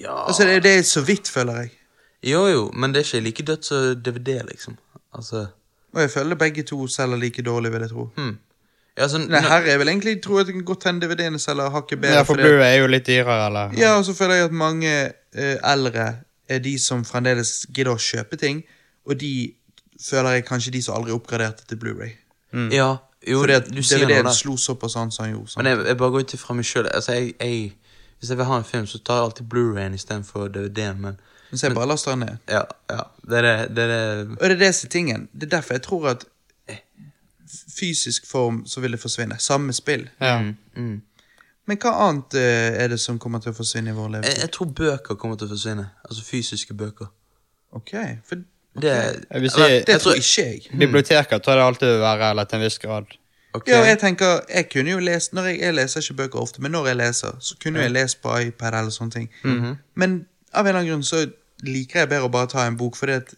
[0.00, 1.70] Ja Altså, det, det er så vidt, føler jeg.
[2.24, 4.76] Jo, jo, men det er ikke like dødt som DVD, liksom.
[5.14, 5.46] Altså
[5.94, 8.08] Og jeg føler begge to selger like dårlig, vil jeg tro.
[8.16, 8.32] hmm.
[8.98, 11.70] ja, så, Nei, her er vel egentlig tror jeg det kan godt hende DVD-ene selger
[11.70, 12.14] hakket bedre.
[12.16, 13.70] Ja, for fordi- Blu-ray er jo litt dyrere, eller?
[13.78, 14.92] Ja, og så føler jeg at mange
[15.38, 16.08] uh, eldre
[16.48, 18.62] er de som fremdeles gidder å kjøpe ting,
[19.06, 19.54] og de
[20.00, 22.14] føler jeg kanskje de som aldri oppgraderte til Blu-ray.
[22.72, 22.96] Ja,
[23.26, 25.50] jo, Fordi at du sier DVD-en slo såpass an som han gjorde.
[25.54, 25.62] sant?
[25.64, 26.88] Men jeg, jeg bare går ut ifra meg sjøl.
[26.92, 27.72] Altså, jeg, jeg,
[28.20, 31.00] hvis jeg vil ha en film, så tar jeg alltid Blu-rayen istedenfor DVD-en.
[31.00, 31.16] Men
[31.50, 32.36] Men så jeg bare laster den ned.
[32.50, 33.00] ja, ja.
[33.24, 35.28] Det er det, det, er det Og det er det som er tingen.
[35.32, 36.26] Det er derfor jeg tror at
[37.78, 39.36] fysisk form så vil det forsvinne.
[39.38, 40.08] Samme spill.
[40.20, 40.40] Ja.
[40.42, 41.02] mm, mm.
[41.66, 44.40] Men hva annet eh, er det som kommer til å forsvinne i vår Jeg, levetid?
[44.42, 45.86] jeg tror bøker kommer til å forsvinne.
[46.04, 47.06] Altså fysiske bøker.
[47.72, 47.92] Ok,
[48.28, 48.36] for
[48.74, 48.90] Det,
[49.30, 50.78] Jeg vil si- eller, det jeg tror tror ikke jeg.
[50.78, 53.04] Biblioteker tror jeg det alltid vil være, eller til en viss grad.
[53.54, 53.68] Ok.
[53.68, 56.60] Ja, og jeg tenker, jeg kunne jo lest Når jeg, jeg leser ikke bøker ofte,
[56.62, 59.28] men når jeg leser, så kunne jeg lest på iPad eller sånne ting.
[59.44, 59.76] Mhm.
[59.94, 61.30] Men av en eller annen grunn så
[61.62, 63.34] liker jeg bedre å bare ta en bok, fordi at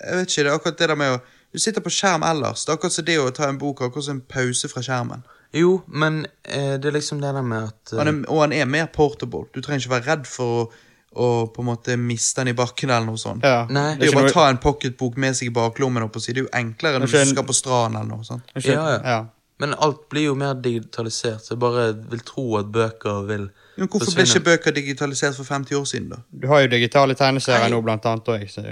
[0.00, 1.20] Jeg vet ikke, det er akkurat det der med å
[1.52, 2.64] Du sitter på skjerm ellers.
[2.64, 5.22] Det er akkurat som det å ta en bok, akkurat som en pause fra skjermen.
[5.54, 8.52] Jo, men eh, det er liksom det der med at eh, Han er, og han
[8.52, 9.44] er mer portable.
[9.54, 10.72] Du trenger ikke være redd for å,
[11.14, 13.44] å på en måte miste den i bakken eller noe sånt.
[13.46, 13.60] Ja.
[13.70, 13.94] Nei.
[13.94, 16.02] Det er jo ikke bare å noe- ta en pocketbok med seg i baklommen.
[16.08, 16.32] oppå si.
[16.34, 18.24] Det er jo enklere når Det er ikke du en- skal på stranden eller noe
[18.26, 18.50] sånt.
[18.56, 19.00] Ikke- Ja, ja.
[19.04, 19.24] ja.
[19.62, 23.44] Men alt blir jo mer digitalisert, så jeg bare vil tro at bøker vil
[23.78, 24.34] Men hvorfor ble forsvinne.
[24.34, 26.16] ikke bøker digitalisert for 50 år siden, da?
[26.34, 28.26] Du har jo digitale tegneserier nå, blant annet.
[28.34, 28.62] Også, så.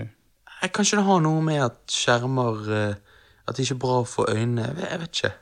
[0.63, 2.59] Jeg, Kanskje det har noe med at skjermer
[2.91, 2.95] eh,
[3.49, 4.67] At det ikke er bra for øynene.
[4.67, 5.33] Jeg vet, jeg vet ikke.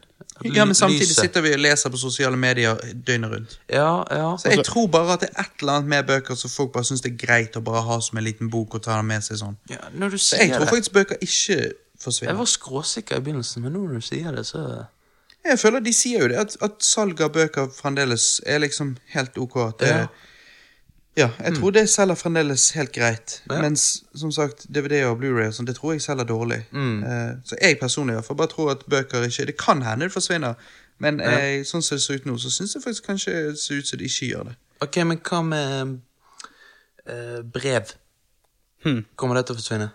[0.45, 2.75] Ja, men samtidig lyset- sitter vi og leser på sosiale medier
[3.07, 3.59] døgnet rundt.
[3.69, 4.37] Ja, ja.
[4.37, 6.85] Så jeg tror bare at det er et eller annet med bøker som folk bare
[6.85, 9.21] syns det er greit å bare ha som en liten bok og ta den med
[9.23, 9.57] seg sånn.
[9.71, 12.33] ja når du Så jeg tror faktisk bøker ikke forsvinner.
[12.33, 14.87] Jeg var skråsikker i begynnelsen, men nå når du sier det, så
[15.45, 19.39] Jeg føler De sier jo det, at, at salg av bøker fremdeles er liksom helt
[19.39, 19.57] ok.
[19.69, 20.07] At det, Ja.
[21.19, 23.43] Ja, jeg tror det selger fremdeles helt greit.
[23.51, 23.61] Ja.
[23.62, 26.61] Mens som sagt, DVD og Blu-ray og sånn, det tror jeg selger dårlig.
[26.70, 27.03] Mm.
[27.03, 30.55] Eh, så jeg personlig jeg bare tror at bøker ikke Det kan hende det forsvinner,
[30.99, 31.31] men Ja.
[31.39, 33.87] jeg, sånn som det ser ut nå, så syns jeg faktisk kanskje det ser ut
[33.87, 34.55] som det ikke gjør det.
[34.81, 35.99] Ok, men hva med
[37.11, 37.93] uh, brev?
[38.85, 39.05] Hmm.
[39.16, 39.91] Kommer det til å forsvinne?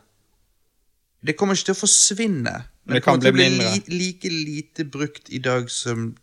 [1.26, 2.56] Det kommer ikke til å forsvinne,
[2.86, 6.16] men Det det, kommer til å bli bli li like lite brukt i dag som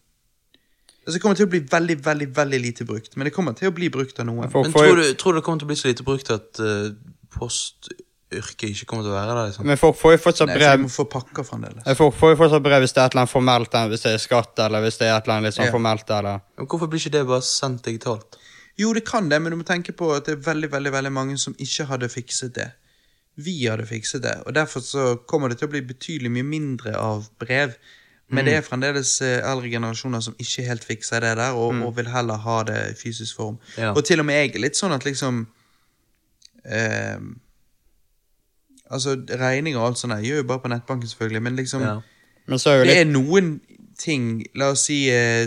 [1.02, 3.72] Altså, det kommer til å bli veldig, veldig veldig lite brukt, men det kommer til
[3.72, 4.46] å bli brukt av noen.
[4.46, 6.92] Men tror du, tror du det kommer til å bli så lite brukt at uh,
[7.34, 9.48] postyrket ikke kommer til å være der?
[9.50, 9.66] liksom?
[9.66, 11.88] Men folk får jo fortsatt Nei, for brev må få pakker fremdeles.
[11.98, 14.12] Folk får jo fortsatt brev hvis det er et eller annet formelt, enn hvis det
[14.14, 15.74] er skatt, eller hvis det er et eller annet litt sånn Ja.
[15.74, 18.38] formelt, eller Men hvorfor blir ikke det bare sendt digitalt?
[18.78, 21.12] Jo, det kan det, men du må tenke på at det er veldig, veldig, veldig
[21.12, 22.70] mange som ikke hadde fikset det.
[23.36, 26.94] Vi hadde fikset det, og derfor så kommer det til å bli betydelig mye mindre
[26.96, 27.74] av brev.
[28.32, 31.96] Men det er fremdeles eh, eldre generasjoner som ikke helt fikser det der, og, og
[31.96, 33.58] vil heller ha det i fysisk form.
[33.76, 33.92] Ja.
[33.92, 35.46] Og til og med jeg er litt sånn at liksom
[36.64, 37.18] eh,
[38.92, 42.00] Altså, regninger og alt sånt der gjør jo bare på nettbanken, selvfølgelig, men liksom Ja.
[42.46, 43.52] Men så er jo det er noen
[43.98, 45.46] ting, la oss si eh,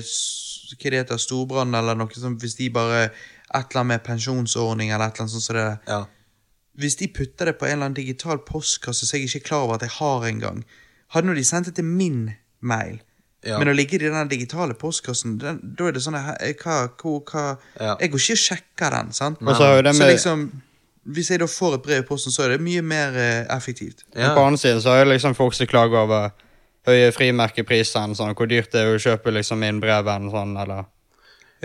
[0.79, 3.11] hva det heter, storbrann eller noe sånt, hvis de bare et
[3.53, 5.77] eller annet med pensjonsordning eller et eller annet sånt som det der.
[5.89, 5.99] Ja.
[6.79, 9.67] Hvis de putter det på en eller annen digital postkasse så jeg ikke er klar
[9.67, 10.63] over at jeg har engang,
[11.13, 12.31] hadde nå de sendt det til min
[12.61, 12.99] mail.
[13.45, 13.60] Ja.
[13.61, 17.18] Men å ligge i den digitale postkassen, den, da er det sånn eh, hva, hva,
[17.30, 17.44] hva
[17.77, 17.91] Ja.
[18.02, 19.44] Jeg går ikke og sjekker den, sant?
[19.44, 19.91] Og så med...
[19.94, 20.48] Så liksom,
[21.15, 24.02] hvis jeg da får et brev i posten, så er det mye mer eh, effektivt.
[24.15, 24.32] Ja.
[24.34, 26.32] På annen siden så er jo liksom folk som klager over
[26.90, 30.86] høye frimerkepriser, sånn, hvor dyrt det er å kjøpe liksom inn brev enn sånn, eller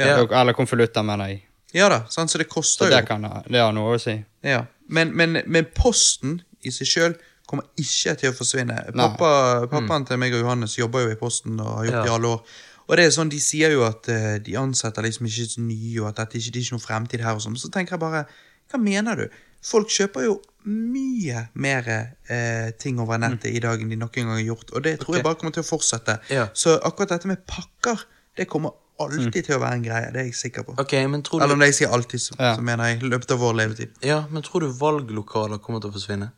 [0.01, 0.21] Ja.
[0.23, 1.43] Eller konvolutter, mener jeg.
[1.77, 2.31] Ja da, sant?
[2.31, 2.95] så det Så koster jo.
[2.97, 4.15] det, kan, det har noe å si.
[4.45, 7.17] Ja, men, men, men posten i seg sjøl
[7.51, 8.77] kommer ikke til å forsvinne.
[8.94, 9.31] Pappa,
[9.70, 12.35] pappaen til meg og Johannes jobber jo i Posten og har gjort det i alle
[12.36, 12.59] år.
[12.90, 15.97] Og det er sånn, De sier jo at eh, de ansetter liksom ikke så nye,
[16.02, 17.39] og at det ikke, det er ikke noe fremtid her.
[17.39, 17.59] og sånn.
[17.60, 18.24] Så tenker jeg bare,
[18.70, 19.40] hva mener du?
[19.66, 20.39] Folk kjøper jo
[20.70, 24.74] mye mer eh, ting over nettet i dag enn de noen gang har gjort.
[24.74, 25.20] Og det tror okay.
[25.20, 26.16] jeg bare kommer til å fortsette.
[26.32, 26.48] Ja.
[26.56, 28.06] Så akkurat dette med pakker,
[28.39, 30.10] det kommer alltid til å være en greie.
[30.12, 30.77] Det er jeg sikker på.
[30.82, 32.55] Okay, men tror Eller om jeg sier alltid, så, Ja.
[32.56, 33.94] så mener jeg i løpet av vår levetid.
[34.02, 36.32] ja, men tror du valglokaler kommer til å forsvinne?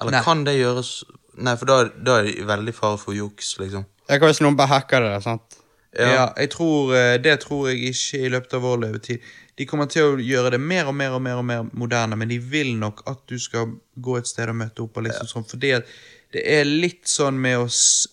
[0.00, 0.24] Eller Nei.
[0.24, 0.92] kan det gjøres
[1.38, 3.84] Nei, for da, da er det veldig fare for juks, liksom.
[4.10, 5.58] Jeg kan hvis noen bare hacker det, sant?
[5.94, 9.22] Ja, jeg tror, eh, Det tror jeg ikke i løpet av vår levetid.
[9.56, 12.28] De kommer til å gjøre det mer og mer og mer og mer moderne, men
[12.28, 14.96] de vil nok at du skal gå et sted og møte opp.
[14.96, 15.86] og liksom sånn, fordi at
[16.32, 17.68] det er litt sånn med å,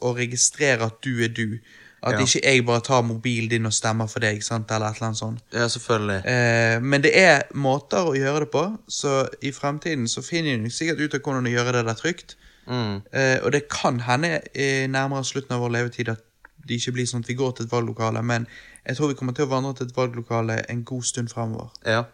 [0.08, 1.60] å registrere at du er du.
[2.06, 2.20] At Ja.
[2.22, 5.18] ikke jeg bare tar mobilen din og stemmer for deg, sant, eller et eller annet
[5.18, 5.40] sånt.
[5.54, 6.26] Ja, selvfølgelig.
[6.26, 10.70] Eh, men det er måter å gjøre det på, så i fremtiden så finner du
[10.70, 12.36] sikkert ut av hvordan å gjøre det der trygt.
[12.68, 13.02] Mm.
[13.14, 16.22] Eh, og det kan hende eh, nærmere slutten av vår levetid at
[16.68, 18.48] det ikke blir sånn at vi går til et valglokale, men
[18.86, 21.70] jeg tror vi kommer til å vandre til et valglokale en god stund fremover.
[21.86, 22.06] Ja.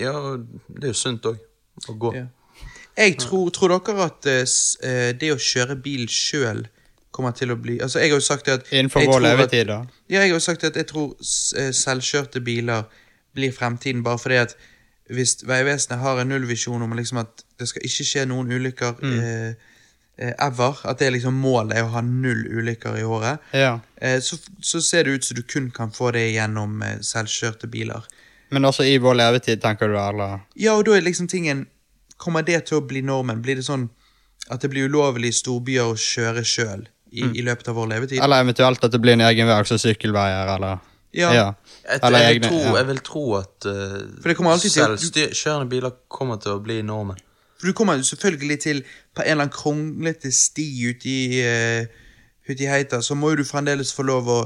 [0.00, 0.12] ja,
[0.68, 1.40] det er jo sunt òg.
[1.88, 2.14] Å gå.
[2.14, 2.26] Ja.
[2.96, 4.44] Jeg tror, tror dere at eh,
[4.86, 6.66] eh, det å kjøre bil sjøl
[7.14, 9.80] kommer til å bli Altså, jeg har jo sagt at Innenfor vår levetid, da.
[10.08, 11.14] Ja, jeg har jo sagt at jeg tror
[11.60, 12.88] eh, selvkjørte biler
[13.34, 14.56] blir fremtiden, bare fordi at
[15.12, 19.16] hvis Vegvesenet har en nullvisjon om liksom at det skal ikke skje noen ulykker mm.
[19.20, 19.72] eh,
[20.46, 23.78] ever, at det er liksom målet er å ha null ulykker i året, Ja.
[23.96, 27.68] eh, så, så ser det ut som du kun kan få det gjennom eh, selvkjørte
[27.68, 28.06] biler.
[28.54, 30.44] Men også i vår levetid, tenker du, eller?
[30.54, 31.66] Ja, og da er liksom tingen
[32.16, 33.40] Kommer det til å bli normen?
[33.42, 33.88] Blir det sånn
[34.54, 36.84] at det blir ulovlig i storbyer å kjøre sjøl
[37.14, 38.18] i, i løpet av vår levetid?
[38.24, 40.82] Eller eventuelt at det blir en egen vei, altså sykkelveier, eller
[41.14, 41.30] Ja.
[41.84, 42.72] Jeg, Eller jeg, egne- tro, ja.
[42.80, 46.56] jeg vil tro at uh, For det kommer alltid til å- selvkjørende biler kommer til
[46.56, 47.20] å bli normen.
[47.60, 48.80] For du kommer selvfølgelig til
[49.14, 53.44] på en eller annen kronglete sti ute i, uh, i heita, så må jo du
[53.46, 54.38] fremdeles få lov å,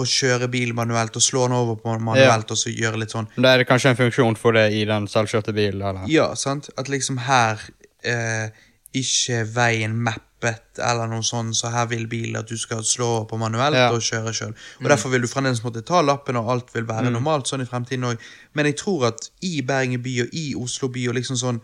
[0.00, 3.28] å kjøre bil manuelt og slå den over på manuelt og så gjøre litt sånn.
[3.38, 6.10] Da er det kanskje en funksjon for det i den selvkjørte bilen, eller?
[6.10, 6.68] Ja, sant?
[6.78, 7.62] At liksom her
[8.02, 8.50] eh,
[8.98, 9.94] ikke veien
[10.40, 13.90] mappet eller noe sånt, så her vil bilen at du skal slå på manuelt Ja.
[13.92, 14.54] og kjøre sjøl.
[14.80, 17.66] Og derfor vil du fremdeles måtte ta lappen, og alt vil være normalt sånn i
[17.66, 18.18] fremtiden òg.
[18.54, 21.60] Men jeg tror at i Bergen by og i Oslo by og liksom sånn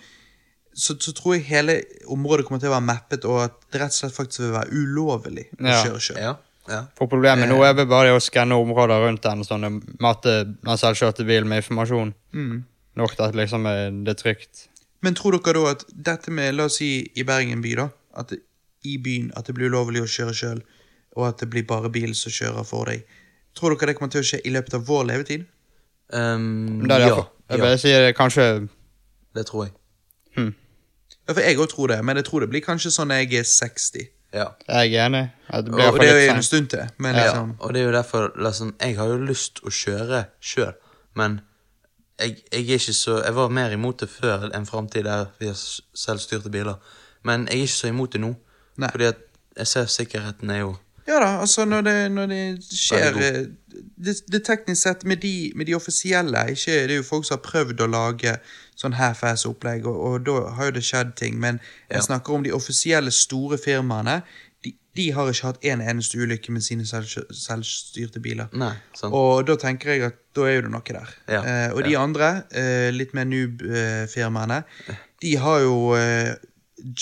[0.78, 3.93] så, så tror jeg hele området kommer til å være mappet, og at det rett
[3.94, 5.82] og slett faktisk vil være ulovlig å Ja.
[5.85, 6.19] kjøre sjøl.
[6.20, 6.35] Ja,
[6.69, 6.86] ja.
[6.98, 10.77] For problemet nå er vel bare å skanne områder rundt den, sånn og mate den
[10.77, 12.12] selvkjørte bilen med informasjon.
[12.35, 12.65] Mm.
[12.97, 14.69] Nok til at liksom er det er trygt.
[15.03, 18.32] Men tror dere da at dette med, la oss si i Bergen by, da, at
[18.93, 20.63] i byen at det blir ulovlig å kjøre sjøl,
[21.17, 23.07] og at det blir bare bil som kjører for deg,
[23.57, 25.47] tror dere det kommer til å skje i løpet av vår levetid?
[26.13, 28.47] Um, det er ja, jeg ja, sier det er kanskje
[29.37, 29.75] det tror jeg.
[31.27, 33.47] Ja, for jeg òg tror det, men jeg tror det blir kanskje sånn jeg er
[33.51, 34.07] 60.
[34.37, 34.47] Ja.
[34.69, 35.25] Jeg er enig.
[35.49, 37.27] At det Og, blir og det er jo en stund til, men ja.
[37.27, 40.75] liksom Og det er jo derfor liksom, Jeg har jo lyst å kjøre sjøl,
[41.15, 41.41] men
[42.21, 45.51] jeg, jeg er ikke så Jeg var mer imot det før enn framtid der vi
[45.51, 46.79] har selvstyrte biler.
[47.25, 48.35] Men jeg er ikke så imot det nå.
[48.78, 48.90] Nei.
[48.93, 49.23] Fordi at
[49.57, 50.74] jeg ser sikkerheten er jo
[51.09, 53.36] Ja da, altså når det, når det skjer eh,
[53.97, 57.36] det, det teknisk sett med de, med de offisielle ikke, Det er jo folk som
[57.39, 58.32] har prøvd å lage
[58.77, 61.39] sånn half-ass-opplegg, og, og da har jo det skjedd ting.
[61.40, 62.03] Men jeg Ja.
[62.05, 64.19] snakker om de offisielle store firmaene.
[64.65, 68.51] De, de har ikke hatt en eneste ulykke med sine selv, selvstyrte biler.
[68.53, 69.15] Nei, sant.
[69.16, 71.15] Og da tenker jeg at da er jo det noe der.
[71.28, 72.03] Ja, Eh, og de ja.
[72.03, 74.62] andre, eh, litt mer noob-firmaene,
[75.23, 76.35] de har jo eh,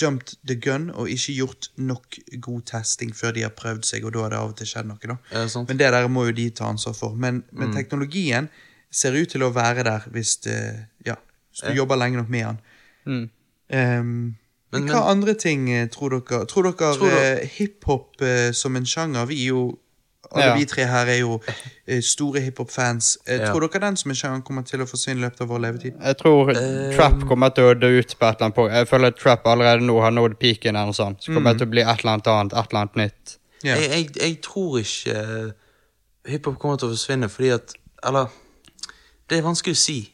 [0.01, 4.12] jumped the gun og ikke gjort nok god testing før de har prøvd seg, og
[4.14, 4.98] da har det av og til skjedd noe.
[5.02, 5.16] da.
[5.32, 5.68] Det.
[5.68, 7.14] Men det der må jo de ta ansvar for.
[7.14, 7.74] Men, men Mm.
[7.74, 8.48] teknologien
[8.90, 11.14] ser ut til å være der hvis, det, ja,
[11.51, 11.74] hvis du Ja.
[11.74, 12.59] jobber lenge nok med den.
[13.06, 13.30] Mm.
[13.74, 14.06] Um,
[14.72, 16.46] men, Men- hva andre ting eh, tror dere?
[16.46, 17.40] Tror dere dere...
[17.42, 19.78] eh, hiphop uh, som en sjanger Vi er jo
[20.32, 20.55] alle Ja.
[20.56, 21.40] vi tre her er jo
[21.86, 23.18] eh, store hiphop-fans.
[23.26, 23.51] Eh, Ja.
[23.52, 25.94] Tror dere den som en sjanger kommer til å forsvinne i løpet av vår levetid?
[26.02, 28.72] Jeg tror Eh, trap kommer til å dø ut på et eller annet punkt.
[28.72, 31.20] Jeg føler at trap allerede nå har nådd peaken eller noe sånt.
[31.22, 33.36] Så kommer det til å bli et eller annet annet, et eller annet nytt.
[33.64, 33.76] Ja.
[33.76, 35.51] Jeg, jeg, jeg tror ikke uh,
[36.28, 37.72] hiphop kommer til å forsvinne, fordi at
[38.05, 38.26] Eller
[39.30, 40.10] Det er vanskelig å si.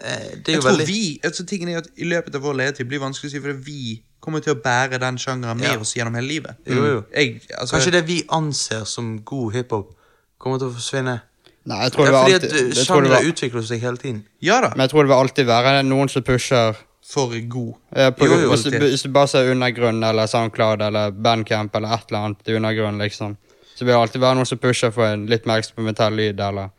[0.00, 2.40] Uh, det er Jeg jo tror veldig vi, altså tingen er at I løpet av
[2.42, 5.56] vår levetid blir det vanskelig å si, fordi vi kommer til å bære den sjangeren
[5.58, 5.78] med Ja.
[5.80, 6.56] oss gjennom hele livet.
[6.66, 7.04] Jo, jo.
[7.14, 9.94] Jeg, altså, Kanskje det vi anser som god hiphop,
[10.38, 11.20] kommer til å forsvinne.
[11.66, 13.62] Nei, jeg tror det det vil fordi alltid, at jeg tror det sjangere vil, utvikler
[13.68, 14.24] seg hele tiden.
[14.42, 16.76] Ja da, men jeg tror det vil alltid være noen som pusher
[17.10, 17.74] for god.
[17.96, 21.74] Ja, på, Jo, jo, hvis, du, hvis du bare ser Undergrunn eller Soundcloud eller Bandcamp
[21.76, 23.36] eller et eller annet Undergrunn, liksom,
[23.74, 26.70] så vil det alltid være noen som pusher for en litt mer eksperimentell lyd eller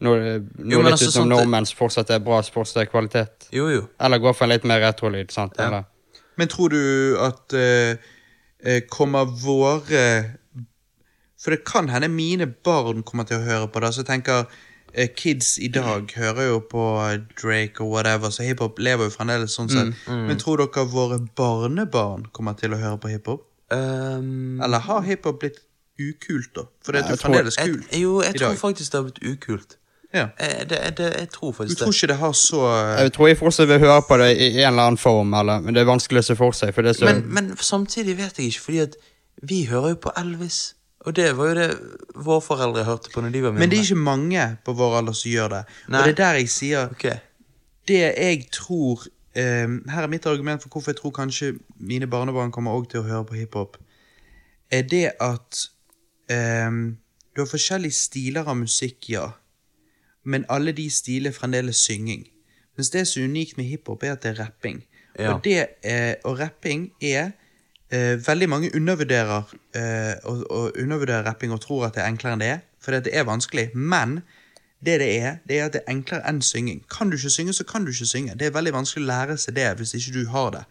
[0.00, 0.16] noe,
[0.58, 2.86] noe Jo, litt altså, utenom sånt det- nordmenn som fortsatt er bra, som fortsatt er
[2.90, 3.48] kvalitet.
[3.52, 3.88] Jo, jo.
[4.00, 5.54] Eller gå for en litt mer retrolyd, sant?
[5.58, 5.66] Ja.
[5.68, 5.84] Eller?
[6.36, 6.80] Men tror du
[7.22, 7.96] at eh,
[8.60, 10.02] eh, kommer våre
[11.40, 13.92] For det kan hende mine barn kommer til å høre på det.
[13.94, 14.46] Så jeg tenker
[14.92, 16.86] eh, Kids i dag hører jo på
[17.36, 19.92] Drake og whatever, så hiphop lever jo fremdeles sånn sett.
[20.08, 23.46] Men tror dere våre barnebarn kommer til å høre på hiphop?
[23.70, 25.60] Um, Eller har hiphop blitt
[25.98, 26.66] ukult, da?
[26.84, 29.22] For det er jo fremdeles kult i jeg, jo, jeg tror faktisk det har blitt
[29.26, 29.76] ukult.
[30.14, 30.28] Ja.
[30.40, 31.96] Jeg, det, det, jeg tror Du faktisk tror det.
[31.96, 34.70] ikke det har så eh, Jeg tror jeg fortsatt vil høre på det i en
[34.70, 36.72] eller annen form, eller, men det er vanskelig å se for seg.
[36.74, 38.96] For så, Men, men samtidig vet jeg ikke, fordi at
[39.42, 40.60] vi hører jo på Elvis.
[41.06, 41.66] Og det var jo det
[42.26, 43.62] våre foreldre hørte på når de var mindre.
[43.62, 45.62] Men det er ikke mange på vår alder som gjør det.
[45.86, 46.00] Nei.
[46.00, 47.18] Og det er der jeg sier okay.
[47.86, 52.50] Det jeg tror um, Her er mitt argument for hvorfor jeg tror kanskje mine barnebarn
[52.50, 53.76] kommer også til å høre på hiphop.
[54.74, 55.60] Er det at
[56.66, 56.96] um,
[57.36, 59.28] du har forskjellige stiler av musikk, ja.
[60.26, 62.26] Men alle de stiler er fremdeles synging.
[62.76, 64.82] Mens det som er unikt med hiphop, er at det er rapping.
[65.18, 65.32] Ja.
[65.32, 67.30] Og, det, eh, og rapping er
[67.90, 72.36] eh, Veldig mange undervurderer eh, og, og undervurderer rapping og tror at det er enklere
[72.36, 72.58] enn det er.
[72.82, 73.70] For det er vanskelig.
[73.74, 74.20] Men
[74.86, 76.82] det det er, det er at det er enklere enn synging.
[76.92, 78.34] Kan du ikke synge, så kan du ikke synge.
[78.34, 80.64] Det er veldig vanskelig å lære seg det hvis ikke du har det.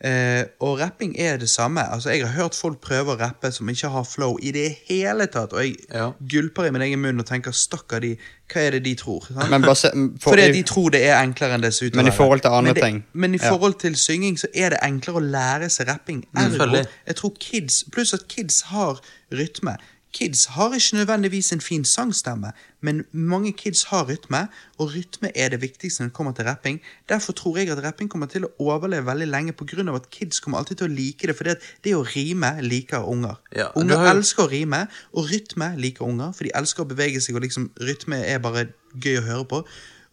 [0.00, 1.82] Eh, og rapping er det samme.
[1.92, 5.26] Altså, Jeg har hørt folk prøve å rappe som ikke har flow i det hele
[5.26, 6.12] tatt, og jeg Ja.
[6.20, 8.16] gulper i min egen munn og tenker 'stakkar de',
[8.48, 9.26] hva er det de tror?
[9.74, 12.12] Se, for, Fordi de tror det er enklere enn det ser ut til å Men
[12.12, 13.04] i forhold til andre men det, ting.
[13.12, 16.24] Men i forhold til synging så er det enklere å lære seg rapping.
[16.36, 19.00] Ergo, jeg tror kids, Pluss at kids har
[19.32, 19.76] rytme.
[20.12, 24.48] Kids har ikke nødvendigvis en fin sangstemme, men mange kids har rytme,
[24.78, 26.80] og rytme er det viktigste når det kommer til rapping.
[27.08, 29.94] Derfor tror jeg at rapping kommer til å overleve veldig lenge, pga.
[29.94, 31.36] at kids kommer alltid til å like det.
[31.36, 31.44] For
[31.84, 33.36] det å rime liker unger.
[33.56, 37.20] Ja, unger har elsker å rime, og rytme liker unger, for de elsker å bevege
[37.20, 39.64] seg, og liksom rytme er bare gøy å høre på.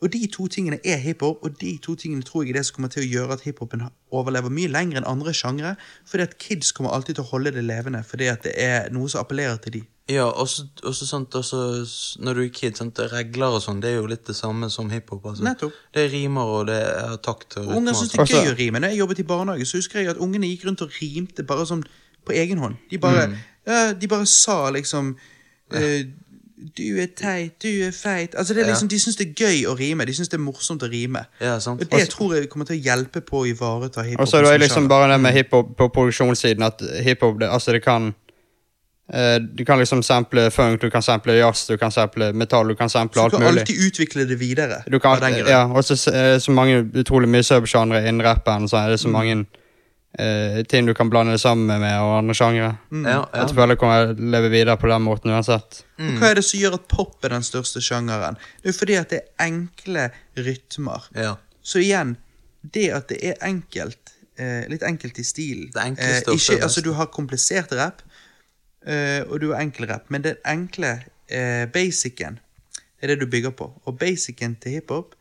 [0.02, 2.76] Og de to tingene er hiphop, og de to tingene tror jeg er det som
[2.76, 6.76] kommer til å gjøre at hiphopen overlever mye lenger enn andre sjangre, fordi at kids
[6.76, 9.80] kommer alltid til å holde det levende, fordi at det er noe som appellerer til
[9.80, 9.84] de.
[10.08, 11.58] Ja, og så og sånt også
[12.22, 14.90] Når du er kid, sånt, regler og sånn, det er jo litt det samme som
[14.94, 15.24] hiphop.
[15.26, 15.44] Altså.
[15.44, 15.74] Nettopp.
[15.96, 18.80] Det er rimer, og det er takt og Unger syns det er gøy å rime.
[18.84, 21.66] Når jeg jobbet i barnehage, så husker jeg at ungene gikk rundt og rimte bare
[21.66, 21.82] sånn
[22.26, 22.76] på egen hånd.
[22.92, 23.36] De bare, Mm.
[23.66, 25.16] ja, de bare sa liksom
[25.74, 26.04] eh,
[26.76, 28.34] Du er teit, du er feit.
[28.36, 28.74] Altså det er Ja.
[28.74, 30.06] liksom, De syns det er gøy å rime.
[30.06, 31.26] De syns det er morsomt å rime.
[31.42, 31.82] Ja, sant.
[31.82, 34.22] Og det tror jeg kommer til å hjelpe på å ivareta hiphop.
[34.22, 37.72] Og så er det liksom bare det med hiphop på produksjonssiden, at hiphop, det, altså
[37.74, 38.14] det kan
[39.58, 42.90] Du kan liksom sample funk, du kan sample jazz, du kan sample metall, du kan
[42.90, 43.62] sample Så alt du kan mulig.
[43.62, 44.80] alltid utvikle det videre.
[44.90, 48.82] Du kan, ja, og så er det så mange utrolig mye subsjangre innen rappen, så
[48.82, 49.44] er det så mange
[50.20, 52.72] uh, ting du kan blande det sammen med, og andre sjangre.
[52.90, 53.06] Mm.
[53.06, 53.62] Ja, Jeg ja.
[53.62, 55.84] Jeg det kommer til å leve videre på den måten uansett.
[56.00, 56.18] Mm.
[56.20, 58.42] Hva er det som gjør at pop er den største sjangeren?
[58.62, 61.10] Det er jo fordi at det er enkle rytmer.
[61.14, 61.36] ja.
[61.66, 62.12] Så igjen,
[62.62, 66.82] det at det er enkelt, eh, litt enkelt i stilen Det eh, ikke, altså.
[66.86, 68.15] Du har komplisert rap, eh,
[69.30, 70.92] og du har enkel rap, men den enkle
[71.30, 72.40] eh, basicen
[73.02, 73.72] er det du bygger på.
[73.86, 75.16] Og basicen til hiphop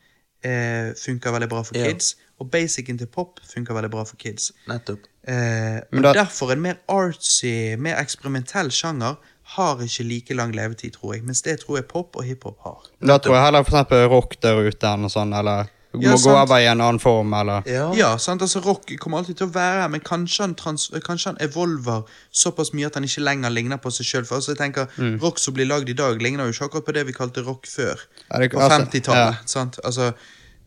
[0.44, 1.86] eh, funker veldig bra for Ja.
[1.88, 4.52] kids, og basicen til pop funker veldig bra for kids.
[4.68, 5.06] Nettopp.
[5.26, 9.16] Eh, og Men da- derfor en mer artsy, mer eksperimentell sjanger
[9.56, 11.22] har ikke like lang levetid, tror jeg.
[11.24, 12.82] Mens det tror jeg pop og hiphop har.
[13.06, 15.66] Da tror jeg heller for eksempel rock der ute eller noe sånt, eller
[16.00, 16.50] du Ja, må gå sant.
[16.50, 17.92] over i en annen form, eller Ja.
[17.94, 18.42] Ja, sant?
[18.42, 22.04] altså Rock kommer alltid til å være her, men kanskje han, trans kanskje han evolver
[22.32, 24.26] såpass mye at han ikke lenger ligner på seg sjøl.
[24.30, 25.18] Altså, jeg tenker, Mm.
[25.22, 27.66] Rock som blir lagd i dag, ligner jo ikke akkurat på det vi kalte rock
[27.66, 27.96] før.
[28.40, 29.34] Det- på altså, 50-tallet.
[29.34, 29.46] ja.
[29.46, 29.78] sant?
[29.84, 30.14] Altså,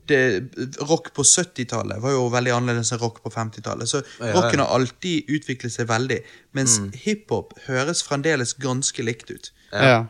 [0.07, 0.49] det,
[0.87, 3.87] rock på 70-tallet var jo veldig annerledes enn rock på 50-tallet.
[3.89, 4.33] Så Ja, ja.
[4.33, 6.21] rocken har alltid utviklet seg veldig.
[6.53, 9.51] Mens hiphop høres fremdeles ganske likt ut.
[9.73, 9.81] Ja.
[9.83, 10.05] ja.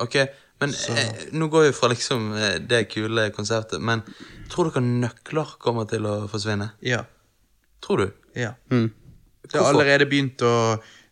[0.00, 0.16] Ok,
[0.60, 4.02] men eh, nå går vi fra liksom eh, det kule konsertet, men
[4.48, 6.70] tror dere nøkler kommer til å forsvinne?
[6.82, 7.02] Ja.
[7.84, 8.10] Tror du?
[8.34, 8.54] ja.
[8.70, 8.90] Mm.
[9.46, 10.52] Det har allerede begynt å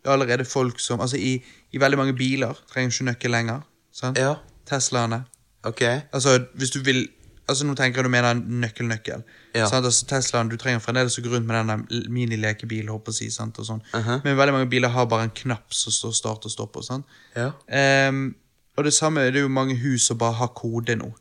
[0.02, 1.36] Det er allerede folk som Altså, i,
[1.73, 3.60] i veldig mange biler trenger du ikke nøkkel lenger.
[3.94, 4.18] Sant?
[4.18, 4.34] Ja.
[4.66, 5.20] Teslaene.
[5.64, 5.81] Ok.
[6.12, 7.06] Altså, hvis du vil
[7.47, 9.23] Altså, nå tenker jeg du mener nøkkel-nøkkel.
[9.55, 9.66] Ja.
[9.68, 13.18] Altså, Teslaen, du trenger fremdeles å gå rundt med denne l- minilekebilen, håper jeg å
[13.18, 13.82] si, sant, og sånn.
[13.92, 14.20] -huh.
[14.24, 17.05] Men veldig mange biler har bare en knapp som står start og stopp og sånn.
[17.36, 17.50] Ja.
[17.68, 18.34] Ehm,
[18.76, 21.12] og det samme det er jo mange hus som bare har kode nå.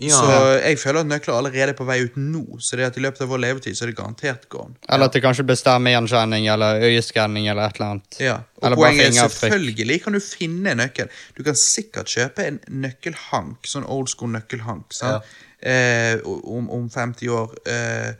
[0.00, 0.16] Ja.
[0.16, 0.28] Så
[0.64, 2.56] jeg føler at nøkler allerede er på vei ut nå.
[2.64, 4.72] Så det at i løpet av vår levetid så er det garantert gone.
[4.88, 8.16] Eller at det kanskje blir stemmegjenkjenning eller øyeskanning eller et eller annet.
[8.24, 11.10] Ja, og Eller poenget er selvfølgelig kan du finne en nøkkel.
[11.36, 15.20] Du kan sikkert kjøpe en nøkkelhank, sånn old school nøkkelhank, ja.
[15.60, 17.52] Eh, om, om 50 år.
[17.68, 18.14] Eh,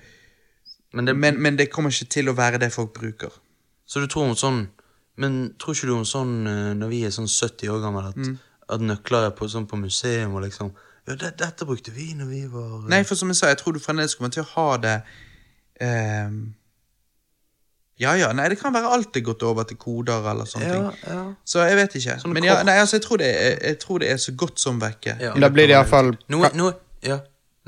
[0.93, 3.33] Men det, men, men det kommer ikke til å være det folk bruker.
[3.89, 4.67] Så du tror om sånn
[5.17, 8.17] Men tror ikke du om sånn eh, når vi er sånn 70 år gamle, at,
[8.17, 8.39] Mm.
[8.73, 10.73] At nøkler er på, sånn på museum og liksom
[11.07, 13.61] Ja, det, dette brukte vi når vi var eh, Nei, for som jeg sa, jeg
[13.63, 14.97] tror du fremdeles kommer til å ha det
[15.83, 16.39] ehm,
[18.03, 20.79] Ja ja, nei, det kan være alt er gått over til koder eller sånne ja,
[20.79, 21.03] ting.
[21.07, 21.25] ja.
[21.45, 22.17] Så jeg vet ikke.
[22.23, 24.63] Sånn Men ja, nei, altså, jeg tror, det er, jeg tror det er så godt
[24.63, 25.19] som vekke.
[25.23, 25.35] Ja.
[25.39, 26.73] Da blir det iallfall Noe, noe,
[27.07, 27.21] ja.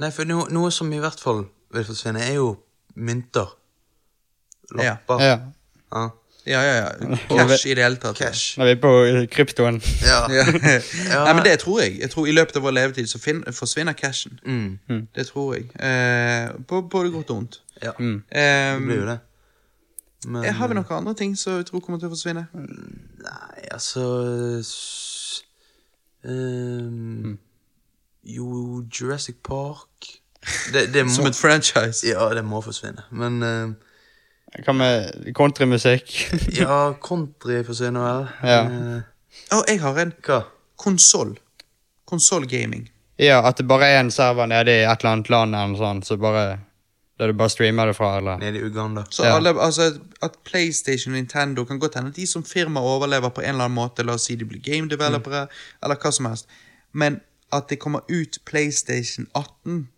[0.03, 2.49] Nei, for noe, noe som i hvert fall vil forsvinne, er jo
[2.97, 3.53] mynter.
[4.75, 5.23] Lapper.
[5.23, 5.37] Ja.
[5.95, 6.09] Ja.
[6.47, 7.17] Ja, ja, ja.
[7.29, 8.17] Cash i det hele tatt.
[8.19, 8.59] Cash.
[8.59, 8.93] Når vi er på
[9.33, 9.79] kryptoen.
[10.05, 10.19] Ja.
[10.35, 10.45] Ja.
[11.09, 11.25] Ja.
[11.25, 11.99] Nei, men det tror jeg.
[12.01, 14.39] Jeg tror I løpet av vår levetid så fin forsvinner cashen.
[14.45, 15.07] Mm.
[15.17, 15.71] Det tror jeg.
[15.81, 17.61] Eh, på både godt og vondt.
[17.83, 17.93] ja.
[17.99, 18.23] Mm.
[18.31, 19.19] Eh, Det blir jo det.
[20.27, 22.47] Men har vi noen andre ting som jeg tror kommer til å forsvinne?
[22.55, 24.05] Nei, altså
[26.25, 27.39] um, ehm,
[28.25, 30.09] Jo, Jurassic Park
[30.73, 32.07] det, det må, Som et franchise?
[32.09, 33.05] Ja, det må forsvinne.
[33.11, 33.75] Men ehm,
[34.63, 36.13] Hva med countrymusikk?
[36.61, 38.29] Ja, country forsvinner vel.
[38.47, 38.61] Ja.
[38.71, 40.43] Eh, Å, jeg har en hva?
[40.79, 41.35] konsoll.
[42.07, 42.91] Konsollgaming.
[43.19, 45.79] ja, at det bare er en server nede i et eller annet land eller noe
[45.81, 46.59] sånt, så bare
[47.19, 49.05] der du bare streamer det fra, eller Nede i Uganda.
[49.11, 49.37] Så Ja.
[49.37, 53.41] alle, altså At PlayStation og Nintendo kan godt hende at de som firma overlever på
[53.41, 54.03] en eller annen måte.
[54.03, 55.47] La oss si de blir game developere,
[55.83, 56.47] eller hva som helst.
[56.93, 57.21] Men
[57.53, 59.89] at det kommer ut PlayStation 18,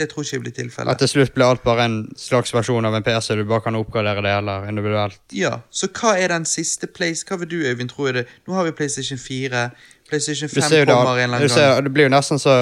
[0.00, 0.90] det tror ikke blir tilfellet.
[0.94, 3.76] At til slutt blir alt bare en slags versjon av en PC, du bare kan
[3.78, 5.20] oppgradere det eller individuelt.
[5.36, 7.26] Ja, så hva er den siste place?
[7.28, 8.26] Hva vil du, Øyvind, tro er det?
[8.48, 9.68] Nå har vi PlayStation 4.
[10.10, 11.84] PlayStation 5 ser det, kommer en eller du annen ser, gang.
[11.86, 12.56] det blir jo nesten så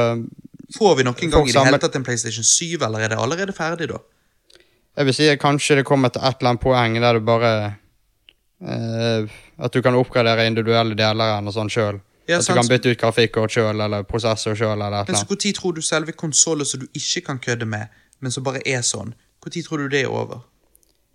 [0.77, 3.55] Får vi noen gang i det hele tatt en PlayStation 7, eller er det allerede
[3.57, 4.03] ferdig, da?
[4.99, 7.53] Jeg vil si at kanskje det kommer til et eller annet poeng der du bare
[8.61, 12.03] eh, At du kan oppgradere individuelle deler eller sånn sjøl.
[12.29, 15.25] Ja, at du kan bytte ut grafikkort sjøl eller prosessor sjøl Men så.
[15.25, 17.89] Når tror du selve konsollen som du ikke kan kødde med,
[18.21, 20.45] men som bare er sånn, når tror du det er over?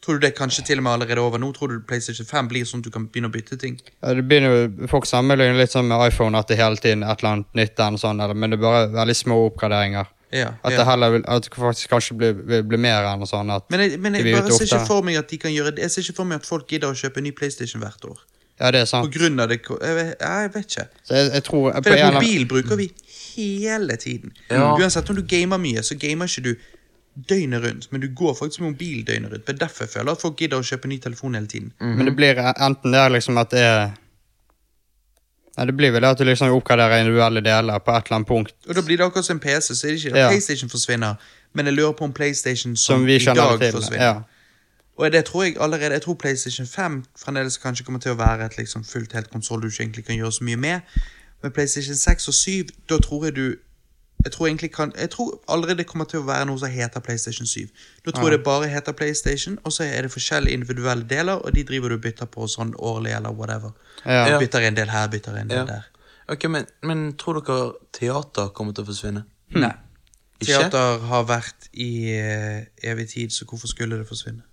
[0.03, 1.53] Tror du det er kanskje til og med allerede over nå?
[1.55, 3.77] Tror du PlayStation 5 blir sånn at du kan begynne å bytte ting?
[4.01, 7.13] Ja, det begynner jo, Folk sammenligner litt sånn med iPhone, at det hele tiden er
[7.13, 10.11] et eller annet nytt, eller sånn, men det er bare veldig små oppgraderinger.
[10.33, 10.79] Ja, At ja.
[10.81, 13.99] det heller at det faktisk kanskje blir, vil bli mer enn sånn at Men jeg,
[14.01, 15.85] men jeg blir bare ser ikke for meg at de kan gjøre det.
[15.85, 18.23] Jeg ser ikke for meg at folk gidder å kjøpe en ny PlayStation hvert år.
[18.63, 19.09] Ja, det er sant.
[19.09, 20.85] På grunn av det Jeg vet, jeg vet ikke.
[21.03, 22.85] Så jeg, jeg tror på For en mobil bruker vi
[23.35, 24.31] hele tiden.
[24.49, 24.69] Ja.
[24.77, 26.53] Uansett om du gamer mye, så gamer ikke du
[27.29, 29.45] døgnet rundt, men du går faktisk med mobil døgnet rundt.
[29.47, 31.73] Det er derfor jeg føler at folk gidder å kjøpe ny telefon hele tiden.
[31.83, 33.91] Men det blir enten det er liksom at det er
[35.53, 38.27] Nei, det blir vel det at du liksom oppgraderer individuelle deler på et eller annet
[38.27, 38.55] punkt.
[38.65, 40.29] Og da blir det akkurat som en PC, så er det ikke at Ja.
[40.31, 41.19] PlayStation forsvinner,
[41.53, 43.75] men jeg lurer på om PlayStation som, Som vi i dag det til.
[43.77, 44.03] forsvinner.
[44.03, 44.21] Ja.
[44.97, 48.45] Og det tror jeg allerede Jeg tror PlayStation 5 fremdeles kanskje kommer til å være
[48.45, 50.79] et liksom fullt helt konsoll du ikke egentlig kan gjøre så mye med.
[51.43, 53.55] Men PlayStation 6 og 7, da tror jeg du
[54.23, 56.99] Jeg tror egentlig kan Jeg tror allerede det kommer til å være noe som heter
[56.99, 57.67] PlayStation 7.
[58.05, 61.55] Da tror jeg det bare heter PlayStation, og så er det forskjellige individuelle deler, og
[61.55, 63.71] de driver du og bytter på sånn årlig eller whatever.
[64.05, 64.39] Ja.
[64.39, 65.65] Bytter en del her, bytter en del Ja.
[65.65, 65.89] der.
[66.29, 69.25] Ok, men, men tror dere teater kommer til å forsvinne?
[69.57, 69.73] Nei.
[70.39, 70.45] Ikke?
[70.53, 74.43] Teater har vært i eh, evig tid, så hvorfor skulle det forsvinne?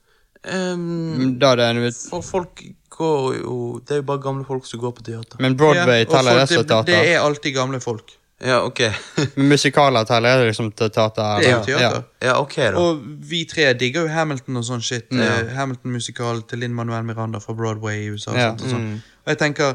[0.44, 4.64] Ehm, Da er det en for folk går jo Det er jo bare gamle folk
[4.66, 5.36] som går på teater.
[5.40, 6.82] Men Broadway Ja, teller det som teater?
[6.86, 8.16] det er alltid gamle folk.
[8.40, 8.80] Ja, ok.
[9.36, 11.40] Musikaler teller det liksom til teater?
[11.40, 12.02] Det er jo teater.
[12.24, 12.70] Ja, ok, da.
[12.80, 15.04] Og vi tre digger jo Hamilton og sånn shit.
[15.12, 15.40] Ja.
[15.42, 18.30] Eh, Hamilton-musikal til Linn Manuel Miranda fra Broadway i USA.
[18.30, 18.48] og Ja.
[18.56, 18.94] sånt Og, sånn.
[19.26, 19.74] og jeg tenker,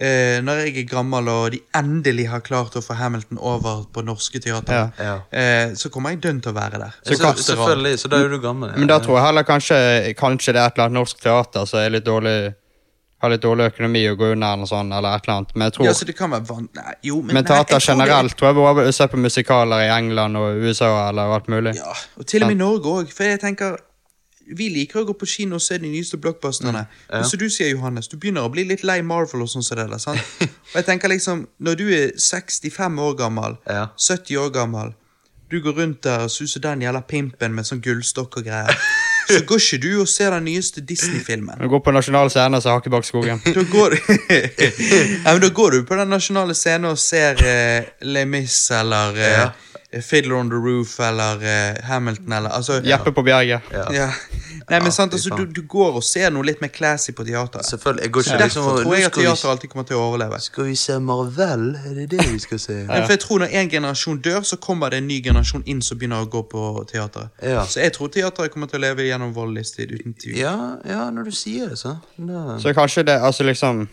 [0.00, 4.02] eh, når jeg er gammel og de endelig har klart å få Hamilton over på
[4.04, 5.20] norske teater, Ja.
[5.30, 6.94] eh, så kommer jeg dønn til å være der.
[7.06, 8.72] Så, kan- selvfølgelig, så da er du gammel.
[8.76, 11.78] Men da tror jeg heller kanskje, kanskje det er et eller annet norsk teater som
[11.80, 12.54] er litt dårlig
[13.24, 15.52] har litt dårlig økonomi og går under eller, sånn, eller et eller annet.
[15.56, 16.68] Men jeg tror Ja, så det kan være van...
[16.76, 19.16] Nei, jo, men, Men nei, jeg teater tror det- generelt tror jeg bare se på
[19.16, 21.72] musikaler i England og USA eller alt mulig.
[21.78, 23.12] Ja, og til og med i Norge òg.
[23.14, 23.78] For jeg tenker
[24.46, 26.84] Vi liker å gå på kino og se de nyeste blockbusterne.
[27.10, 29.78] Men som du sier, Johannes, du begynner å bli litt lei Marvel og sånn som
[29.78, 29.98] det der.
[30.02, 30.20] sant?
[30.74, 33.88] Og jeg tenker liksom, Når du er 65 år gammel, Ja.
[33.96, 34.92] 70 år gammel,
[35.50, 38.74] du går rundt der og suser den jævla pimpen med sånn gullstokk og greier,
[39.28, 41.60] så går ikke du og ser den nyeste Disney-filmen.
[41.60, 43.40] Du går på nasjonal scene, og ser Hakkebakkeskogen.
[43.54, 48.26] Da går, ja, men da går du på den nasjonale scenen og ser uh, Les
[48.28, 49.70] Mis eller eh,
[50.02, 53.60] Fiddler on the Roof eller uh, Hamilton eller altså, Jeppe på Bjerget.
[53.72, 53.84] Ja.
[53.92, 54.08] Ja.
[54.70, 57.66] Nei, men sant, altså, du, du går og ser noe litt mer classy på teateret.
[57.68, 58.02] Selvfølgelig.
[58.02, 60.38] Jeg går ikke Derfor liksom tror jeg at teater alltid kommer til å overleve.
[60.40, 61.66] Skal vi se Marvel?
[61.84, 62.78] Er det det vi skal se?
[62.88, 65.82] Men for jeg tror Når en generasjon dør, så kommer det en ny generasjon inn
[65.84, 67.34] som begynner å gå på teateret.
[67.42, 67.66] Ja.
[67.68, 69.92] Så jeg tror teateret kommer til å leve gjennom vår livstid.
[69.92, 70.38] uten tvil.
[70.38, 70.56] Ja,
[70.88, 71.98] ja, når du sier det, så.
[72.16, 72.58] Da.
[72.62, 73.86] Så kanskje det Altså liksom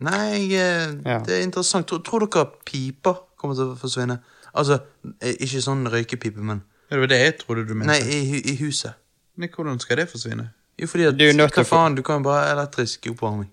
[0.00, 1.18] Nei, eh, Ja.
[1.26, 1.86] det er interessant.
[1.86, 4.20] Tror, tror dere piper kommer til å forsvinne?
[4.52, 4.80] Altså,
[5.20, 7.92] eh, ikke sånn røykepipe, men Det var det jeg trodde du mente.
[7.92, 8.98] Nei, i, i huset.
[9.38, 10.48] Men hvordan skal det forsvinne?
[10.80, 13.50] Jo, fordi at Du er Hva faen, du kan jo bare ha elektrisk oppvarming.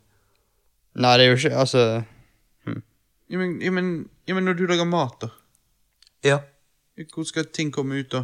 [0.97, 1.81] Nei, det er jo ikke Altså
[3.29, 5.27] Ja, men, ja, men, ja, men når du lager mat, da?
[6.23, 6.37] Ja.
[7.13, 8.23] Hvor skal ting komme ut, da?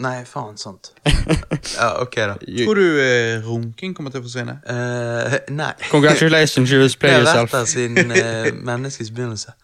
[0.00, 0.90] Nei, faen, sant.
[1.76, 2.34] ja, ok, da.
[2.40, 4.58] Tror du eh, runking kommer til å forsvinne?
[4.64, 5.70] Uh, nei.
[5.90, 7.54] Congratulations, you just Det play har vært yourself.
[7.54, 9.54] der siden uh, menneskets begynnelse.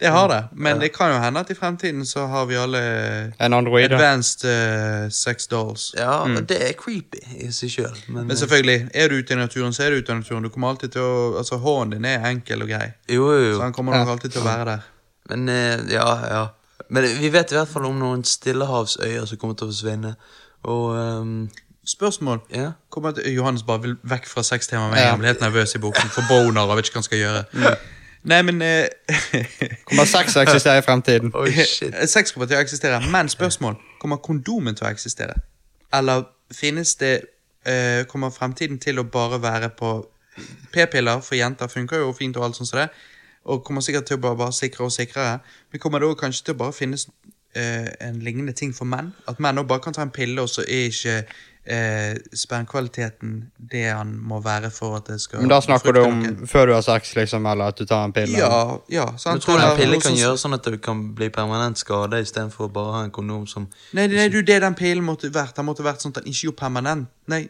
[0.00, 3.32] Det har det, men det kan jo hende at i fremtiden så har vi alle
[3.40, 3.92] En android.
[3.92, 5.88] advanced uh, sex dolls.
[5.98, 9.72] Ja, det er creepy i seg sjøl, men, Men selvfølgelig, er du ute i naturen,
[9.74, 10.42] så er du ute i naturen.
[10.46, 12.92] Du kommer alltid til å Altså, hånden din er enkel og grei.
[13.08, 14.86] Jo, jo, Så han kommer nok alltid til å være der.
[15.30, 16.44] Men eh, ja, ja.
[16.88, 20.14] Men vi vet i hvert fall om noen stillehavsøyer som kommer til å forsvinne.
[20.64, 21.48] Og um
[21.88, 22.40] Spørsmål.
[22.52, 22.72] ja.
[22.92, 25.10] Kommer til, Johannes bare vil vekk fra sextemaet med en Ja.
[25.10, 25.18] gang.
[25.18, 26.10] Blir helt nervøs i boken.
[26.12, 27.76] For boner og vet ikke hva han skal gjøre.
[28.28, 28.88] Nei, men eh,
[29.88, 31.32] Kommer sex til å eksistere i fremtiden?
[31.32, 31.48] Oh.
[32.16, 35.38] Sex kommer til å eksistere, men spørsmål Kommer kondomen til å eksistere?
[35.94, 37.14] Eller finnes det
[37.68, 39.92] uh, Kommer fremtiden til å bare være på
[40.72, 42.88] P-piller for jenter funker jo fint og alt sånt som det,
[43.48, 45.38] og kommer sikkert til å bare, bare sikre og sikrere.
[45.72, 49.10] Men kommer det også kanskje til å bare finnes uh, en lignende ting for menn?
[49.26, 51.16] At menn også bare kan ta en pille, og så er ikke
[51.70, 53.34] eh, spermkvaliteten
[53.72, 56.46] det han må være for at det skal Men da snakker du om noen.
[56.48, 58.38] før du har sex, liksom, eller at du tar en pille?
[58.38, 59.06] Ja, ja.
[59.16, 62.92] Du tror en pillen kan gjøre sånn at du kan bli permanent skada istedenfor bare
[62.92, 65.56] å ha en kondom som Nei, nei, du, det den pillen måtte vært.
[65.58, 67.12] Den måtte vært sånn at den ikke gjorde permanent.
[67.28, 67.44] Nei,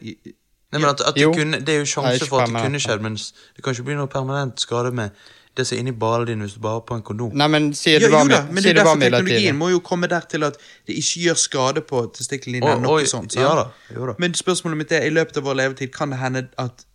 [0.69, 3.15] Nei, men at, at kunne, det er jo sjanse for at det kunne skjedd, men
[3.17, 5.15] det kan ikke bli noe permanent skade med
[5.57, 7.31] det som er inni ballen din hvis du bare har på en kondom.
[7.37, 10.27] Nei, men sier var, jo da, men det er derfor teknologien må jo komme der
[10.31, 12.75] til at det ikke gjør skade på testiklene dine.
[12.83, 14.17] Noe oi, sånt, ja da, jo da.
[14.21, 16.85] Men spørsmålet mitt er, i løpet av vår levetid kan det hende at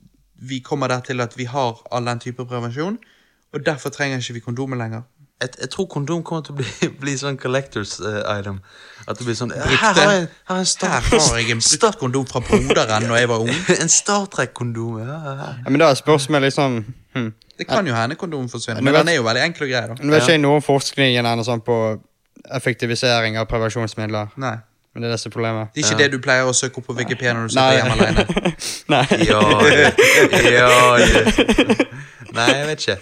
[0.45, 2.99] vi kommer der til at vi har all den type prevensjon,
[3.55, 5.05] og derfor trenger ikke vi kondomer lenger.
[5.43, 8.61] Jeg, jeg tror kondom kommer til å bli, bli sånn collectors uh, item.
[9.05, 9.81] At det blir sånn Her Brukte.
[9.83, 13.09] har jeg, her har jeg en Star, Her har jeg en brukt kondom fra broderen
[13.11, 13.51] da jeg var ung.
[13.75, 15.01] en Star Trek-kondom.
[15.03, 15.51] Ja, ja, ja.
[15.65, 16.79] Ja, men da er spørsmålet liksom
[17.17, 17.33] hm.
[17.59, 19.71] Det kan jo hende kondomen forsvinner, Men men vet- den er jo veldig enkel og
[19.71, 19.87] grei.
[19.87, 19.95] da.
[20.03, 21.77] Nå vet ikke jeg noe om forskningen eller sånn på
[22.51, 24.33] effektivisering av prevensjonsmidler.
[24.37, 24.57] Nei.
[24.95, 25.73] Men det er disse som problemet.
[25.75, 27.95] Det er ikke det du pleier å søke opp på Wikipedia når du sitter hjemme
[27.99, 28.55] alene.
[28.95, 29.07] Nei.
[29.27, 29.91] Ja, ja,
[30.51, 31.75] ja, ja.
[32.35, 32.99] Nei, jeg vet ikke.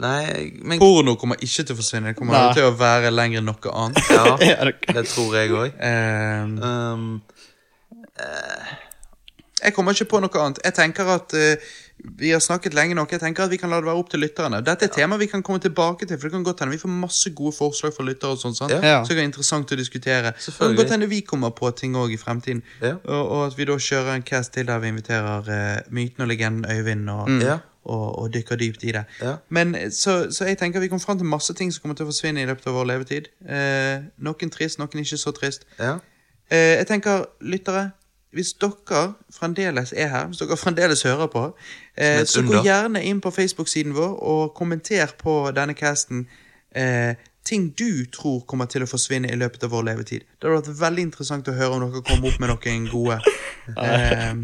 [0.00, 2.12] Nei, men Porno kommer ikke til å forsvinne.
[2.14, 2.54] Det kommer Nei.
[2.56, 4.00] til å være lenger enn noe annet.
[4.08, 5.76] Ja, Ja, det- tror jeg òg.
[5.76, 7.22] Um, Um,
[9.64, 10.60] jeg kommer ikke på noe annet.
[10.64, 11.56] Jeg tenker at eh,
[12.18, 13.10] Vi har snakket lenge nok.
[13.12, 14.60] Jeg tenker at Vi kan la det være opp til lytterne.
[14.64, 16.16] Dette er et tema vi kan komme tilbake til.
[16.18, 18.30] For det kan godt hende Vi får masse gode forslag fra lyttere.
[18.30, 18.72] og sånt, sant?
[18.72, 18.80] Ja.
[18.82, 19.04] Ja.
[19.04, 20.32] Så det er interessant å diskutere.
[20.32, 22.62] Det kan godt hende vi kommer på ting òg i fremtiden.
[22.82, 22.94] Ja.
[23.04, 26.28] Og, og at vi da kjører en cast til der vi inviterer uh, myten og
[26.28, 27.58] legenden Øyvind og, Ja.
[27.84, 29.04] og, og dykker dypt i det.
[29.22, 29.36] Ja.
[29.48, 32.04] Men eh, så, så jeg tenker vi kommer fram til masse ting som kommer til
[32.06, 33.28] å forsvinne i løpet av vår levetid.
[33.44, 35.66] Uh, noen trist, noen ikke så trist.
[35.78, 35.98] ja.
[36.50, 37.92] Eh, jeg tenker, lyttere,
[38.30, 41.46] hvis dere fremdeles er her, hvis dere fremdeles hører på,
[41.96, 46.28] eh, så gå gjerne inn på Facebook-siden vår og kommenter på denne casten
[46.76, 50.26] eh, ting du tror kommer til å forsvinne i løpet av vår levetid.
[50.38, 53.20] Det hadde vært veldig interessant å høre om dere kommer opp med noen gode.
[53.70, 54.34] Eh,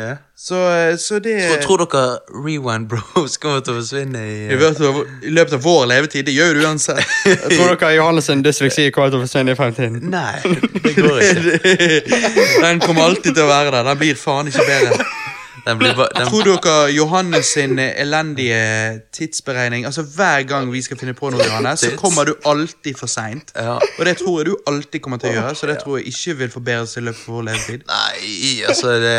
[0.00, 0.14] Ja.
[0.40, 2.02] Så, eh, så det Tror, tror dere
[2.46, 6.24] Rewind Bros kommer til å forsvinne i av- I løpet av vår levetid.
[6.30, 7.02] Det gjør jo du uansett.
[7.28, 10.00] Jeg tror dere Johannes sin dysleksi kommer til å forsvinne i fremtiden.
[10.10, 10.40] Nei,
[10.88, 12.02] det går ikke.
[12.64, 13.90] Den kommer alltid til å være der.
[13.92, 15.04] Den blir faen ikke bedre.
[15.66, 18.60] Den blir ba, den, Tror dere Johannes sin elendige
[19.12, 23.10] tidsberegning Altså Hver gang vi skal finne på noe, Johannes, så kommer du alltid for
[23.12, 23.52] seint.
[23.52, 23.74] Ja.
[23.76, 26.38] Og det tror jeg du alltid kommer til å gjøre, så det tror jeg ikke
[26.40, 27.84] vil forbedres i løpet av vår levetid.
[27.92, 29.18] Nei, altså det,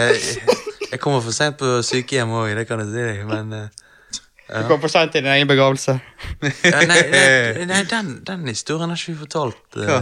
[0.91, 3.67] Jeg kommer for sent på sykehjem òg, det kan jeg si deg, men eh,
[4.51, 5.99] Du kom for sent til din egen begravelse.
[6.73, 9.61] ja, nei, nei, nei den, den historien har ikke vi fortalt.
[9.77, 10.01] Hva?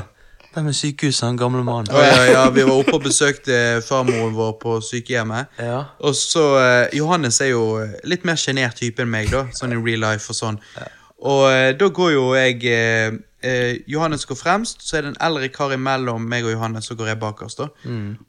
[0.55, 1.93] Den med sykehuset, han gamle mannen.
[1.93, 5.53] Oh, ja, ja, Vi var oppe og besøkte farmoren vår på sykehjemmet.
[5.61, 5.83] Ja.
[6.01, 9.45] Og så uh, Johannes er jo eh, litt mer sjenert type enn meg, da.
[9.53, 10.57] Sånn i real life og sånn.
[11.29, 11.45] Og
[11.77, 15.73] da går jo jeg eh, eh, Johannes går fremst, så er det en eldre kar
[15.75, 17.61] imellom meg og Johannes, så går jeg bakerst.
[17.61, 17.67] da.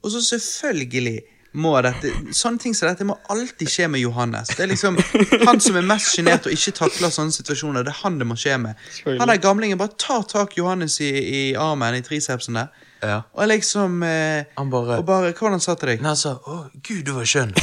[0.03, 1.21] Og så selvfølgelig
[1.53, 4.53] må dette Sånne ting som dette må alltid skje med Johannes.
[4.55, 4.99] Det er liksom
[5.47, 8.37] Han som er mest sjenert og ikke takler sånne situasjoner, det er han det må
[8.39, 8.79] skje med.
[9.07, 12.71] Han der gamlingen bare tar tak Johannes i, i armen, i tricepsen der.
[13.01, 13.21] Ja.
[13.33, 16.03] Og liksom eh, Han bare Og bare han sa til deg?
[16.03, 17.55] Nei, han sa 'Å, gud, du var skjønn'.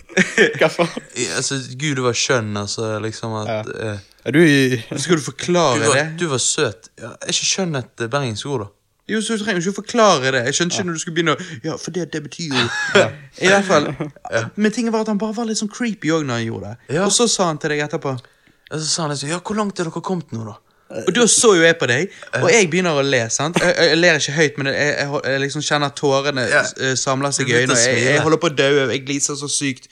[0.58, 1.04] Hva faen?
[1.36, 5.82] Altså, Gud, du var skjønn, altså liksom at eh, Er du i Skal du forklare
[5.82, 6.06] du, var, det?
[6.18, 6.90] du var søt.
[6.98, 8.72] Ja, er ikke skjønn et eh, bergensk ord, da?
[9.08, 10.42] Jo, så trenger du ikke å forklare det.
[10.50, 12.64] Jeg skjønner ikke når du skulle begynne å Ja, for det, det betyr jo
[13.44, 13.88] I hvert fall.
[14.62, 16.96] Men tingen var at han bare var litt sånn creepy òg når han gjorde det.
[16.98, 17.06] Ja.
[17.08, 19.80] Og så sa han til deg etterpå Og så sa han liksom 'Ja, hvor langt
[19.80, 22.96] er dere kommet nå, da?' Og da så jo jeg på deg, og jeg begynner
[22.96, 23.20] å le.
[23.28, 23.58] sant?
[23.60, 26.62] Jeg, jeg, ler ikke høyt, men jeg, jeg, jeg liksom kjenner tårene Ja.
[26.80, 27.76] eh, samler seg i øynene.
[27.76, 28.68] jeg holder på å dø.
[28.88, 29.88] Jeg gliser så sykt.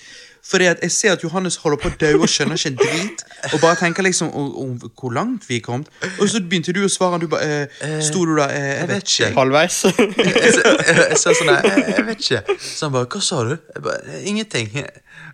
[0.46, 3.22] Fordi at jeg ser at Johannes holder på å dø og skjønner ikke en drit.
[3.52, 5.88] Og bare tenker liksom om, om hvor langt vi er kommet.
[6.20, 7.48] Og så begynte du å svare, du bare
[7.82, 8.46] eh, Sto du da?
[8.54, 9.30] Eh, jeg vet ikke.
[9.40, 9.80] halvveis?
[9.88, 12.56] jeg, sa- jeg, jeg sa sånn her, jeg, jeg vet ikke.
[12.62, 14.86] Så han bare 'Hva sa du?' Jeg bare 'Ingenting'.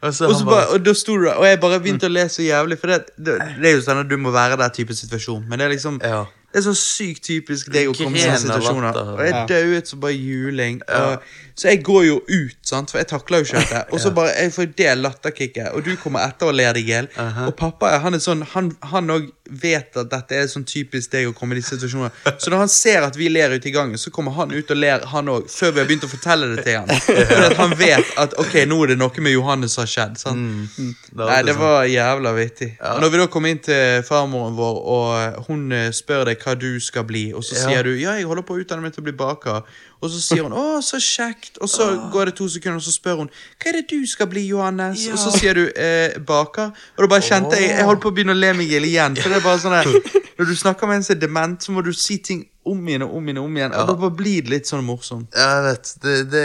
[0.02, 2.12] Og så Og, så bare, og da sto du der, og jeg bare begynte å
[2.12, 2.78] le så jævlig.
[2.80, 5.44] For det, det, det er jo sånn at du må være der type situasjon.
[5.48, 6.24] Men det er liksom Ja.
[6.52, 8.88] Det er så sykt typisk deg å komme i sånne situasjoner.
[8.90, 9.14] latter.
[9.16, 10.82] Og jeg dauet som bare juling.
[10.88, 11.24] Og,
[11.54, 12.90] så jeg går jo ut, sant?
[12.92, 13.82] for jeg takler jo ikke dette.
[13.92, 16.94] Og så bare jeg får det latterkicket, og du kommer etter og ler deg i
[16.94, 17.08] hjel.
[17.46, 21.28] Og pappa han er sånn, han han òg vet at dette er sånn typisk deg
[21.28, 22.36] å komme i disse situasjonene.
[22.40, 24.78] Så når han ser at vi ler ute i gangen, så kommer han ut og
[24.78, 25.48] ler, han òg.
[25.52, 26.92] Før vi har begynt å fortelle det til han.
[27.32, 30.18] For at han vet at ok, nå er det noe med Johannes som har skjedd.
[30.22, 30.40] sant?
[30.40, 30.94] Mm.
[31.10, 31.62] Det er Nei, det sånn.
[31.66, 32.70] var jævla vittig.
[33.04, 36.80] Når vi da kom inn til farmoren vår, og hun eh, spør deg hva du
[36.82, 37.64] skal bli, og så Ja.
[37.68, 39.62] sier du ja, jeg holder på å utdanne meg til å bli baker,
[40.02, 42.92] og så sier hun å, så kjekt, og så går det to sekunder, og så
[42.94, 45.06] spør hun hva er det du skal bli, Johannes?
[45.12, 48.14] Og så sier du eh, baker, og da bare kjente jeg Jeg holdt på å
[48.16, 50.54] begynne å le meg i hjel igjen, for det er bare sånn der Når du
[50.56, 53.26] snakker med en som er dement, så må du si ting om igjen og om
[53.28, 55.28] igjen og om igjen, og da bare blir det litt sånn morsomt.
[55.36, 55.90] Ja, jeg vet.
[56.02, 56.42] Det, det,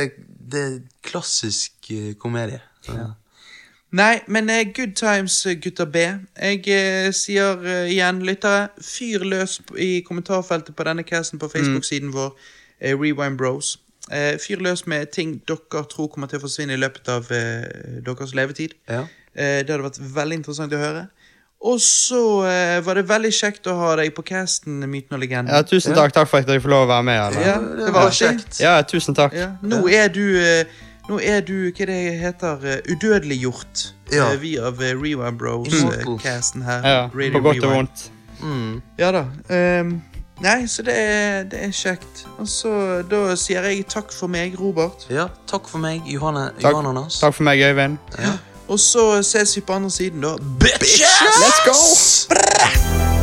[0.54, 0.76] det er
[1.08, 2.60] klassisk eh, komedie.
[2.90, 3.08] Ja.
[3.98, 6.04] Nei, men eh, good times, eh, gutter B.
[6.38, 12.12] Jeg eh, sier eh, igjen, lyttere, fyr løs i kommentarfeltet på denne casten på Facebook-siden
[12.14, 12.36] vår,
[12.82, 13.78] eh, Rewind Bros.
[14.12, 18.36] Eh, fyr løs med ting dere tror kommer til å forsvinne i løpet av deres
[18.38, 18.78] levetid.
[18.92, 19.06] Ja.
[19.34, 21.08] Eh, det hadde vært veldig interessant å høre.
[21.68, 22.20] Og så
[22.86, 25.50] var det veldig kjekt å ha deg på casten, Myten og legenden.
[25.50, 27.22] Ja, tusen takk, takk for at jeg får lov å være med.
[27.24, 27.48] Eller?
[27.48, 28.60] Ja, det var kjekt.
[28.62, 29.34] Ja, tusen takk.
[29.34, 30.22] Ja, nå er du
[31.08, 34.32] Nå er du, hva det heter, eh, udødeliggjort Ja.
[34.34, 36.82] eh, via eh, Rewind Bros-casten her.
[36.88, 38.12] Ja, Radio på godt og vondt.
[38.42, 38.82] Mm.
[39.00, 39.24] Ja da.
[39.82, 40.02] Um,
[40.44, 42.26] nei, så det er, det er kjekt.
[42.38, 45.08] Og så da sier jeg takk for meg, Robert.
[45.10, 45.28] ja.
[45.48, 46.74] Takk for meg, Johanne, Takk.
[46.76, 47.20] Johannes.
[47.20, 47.98] Takk for meg, Øyvind.
[48.68, 50.36] Og så ses vi på andre siden, da.
[50.60, 51.08] Bitches!
[51.40, 53.17] Let's go!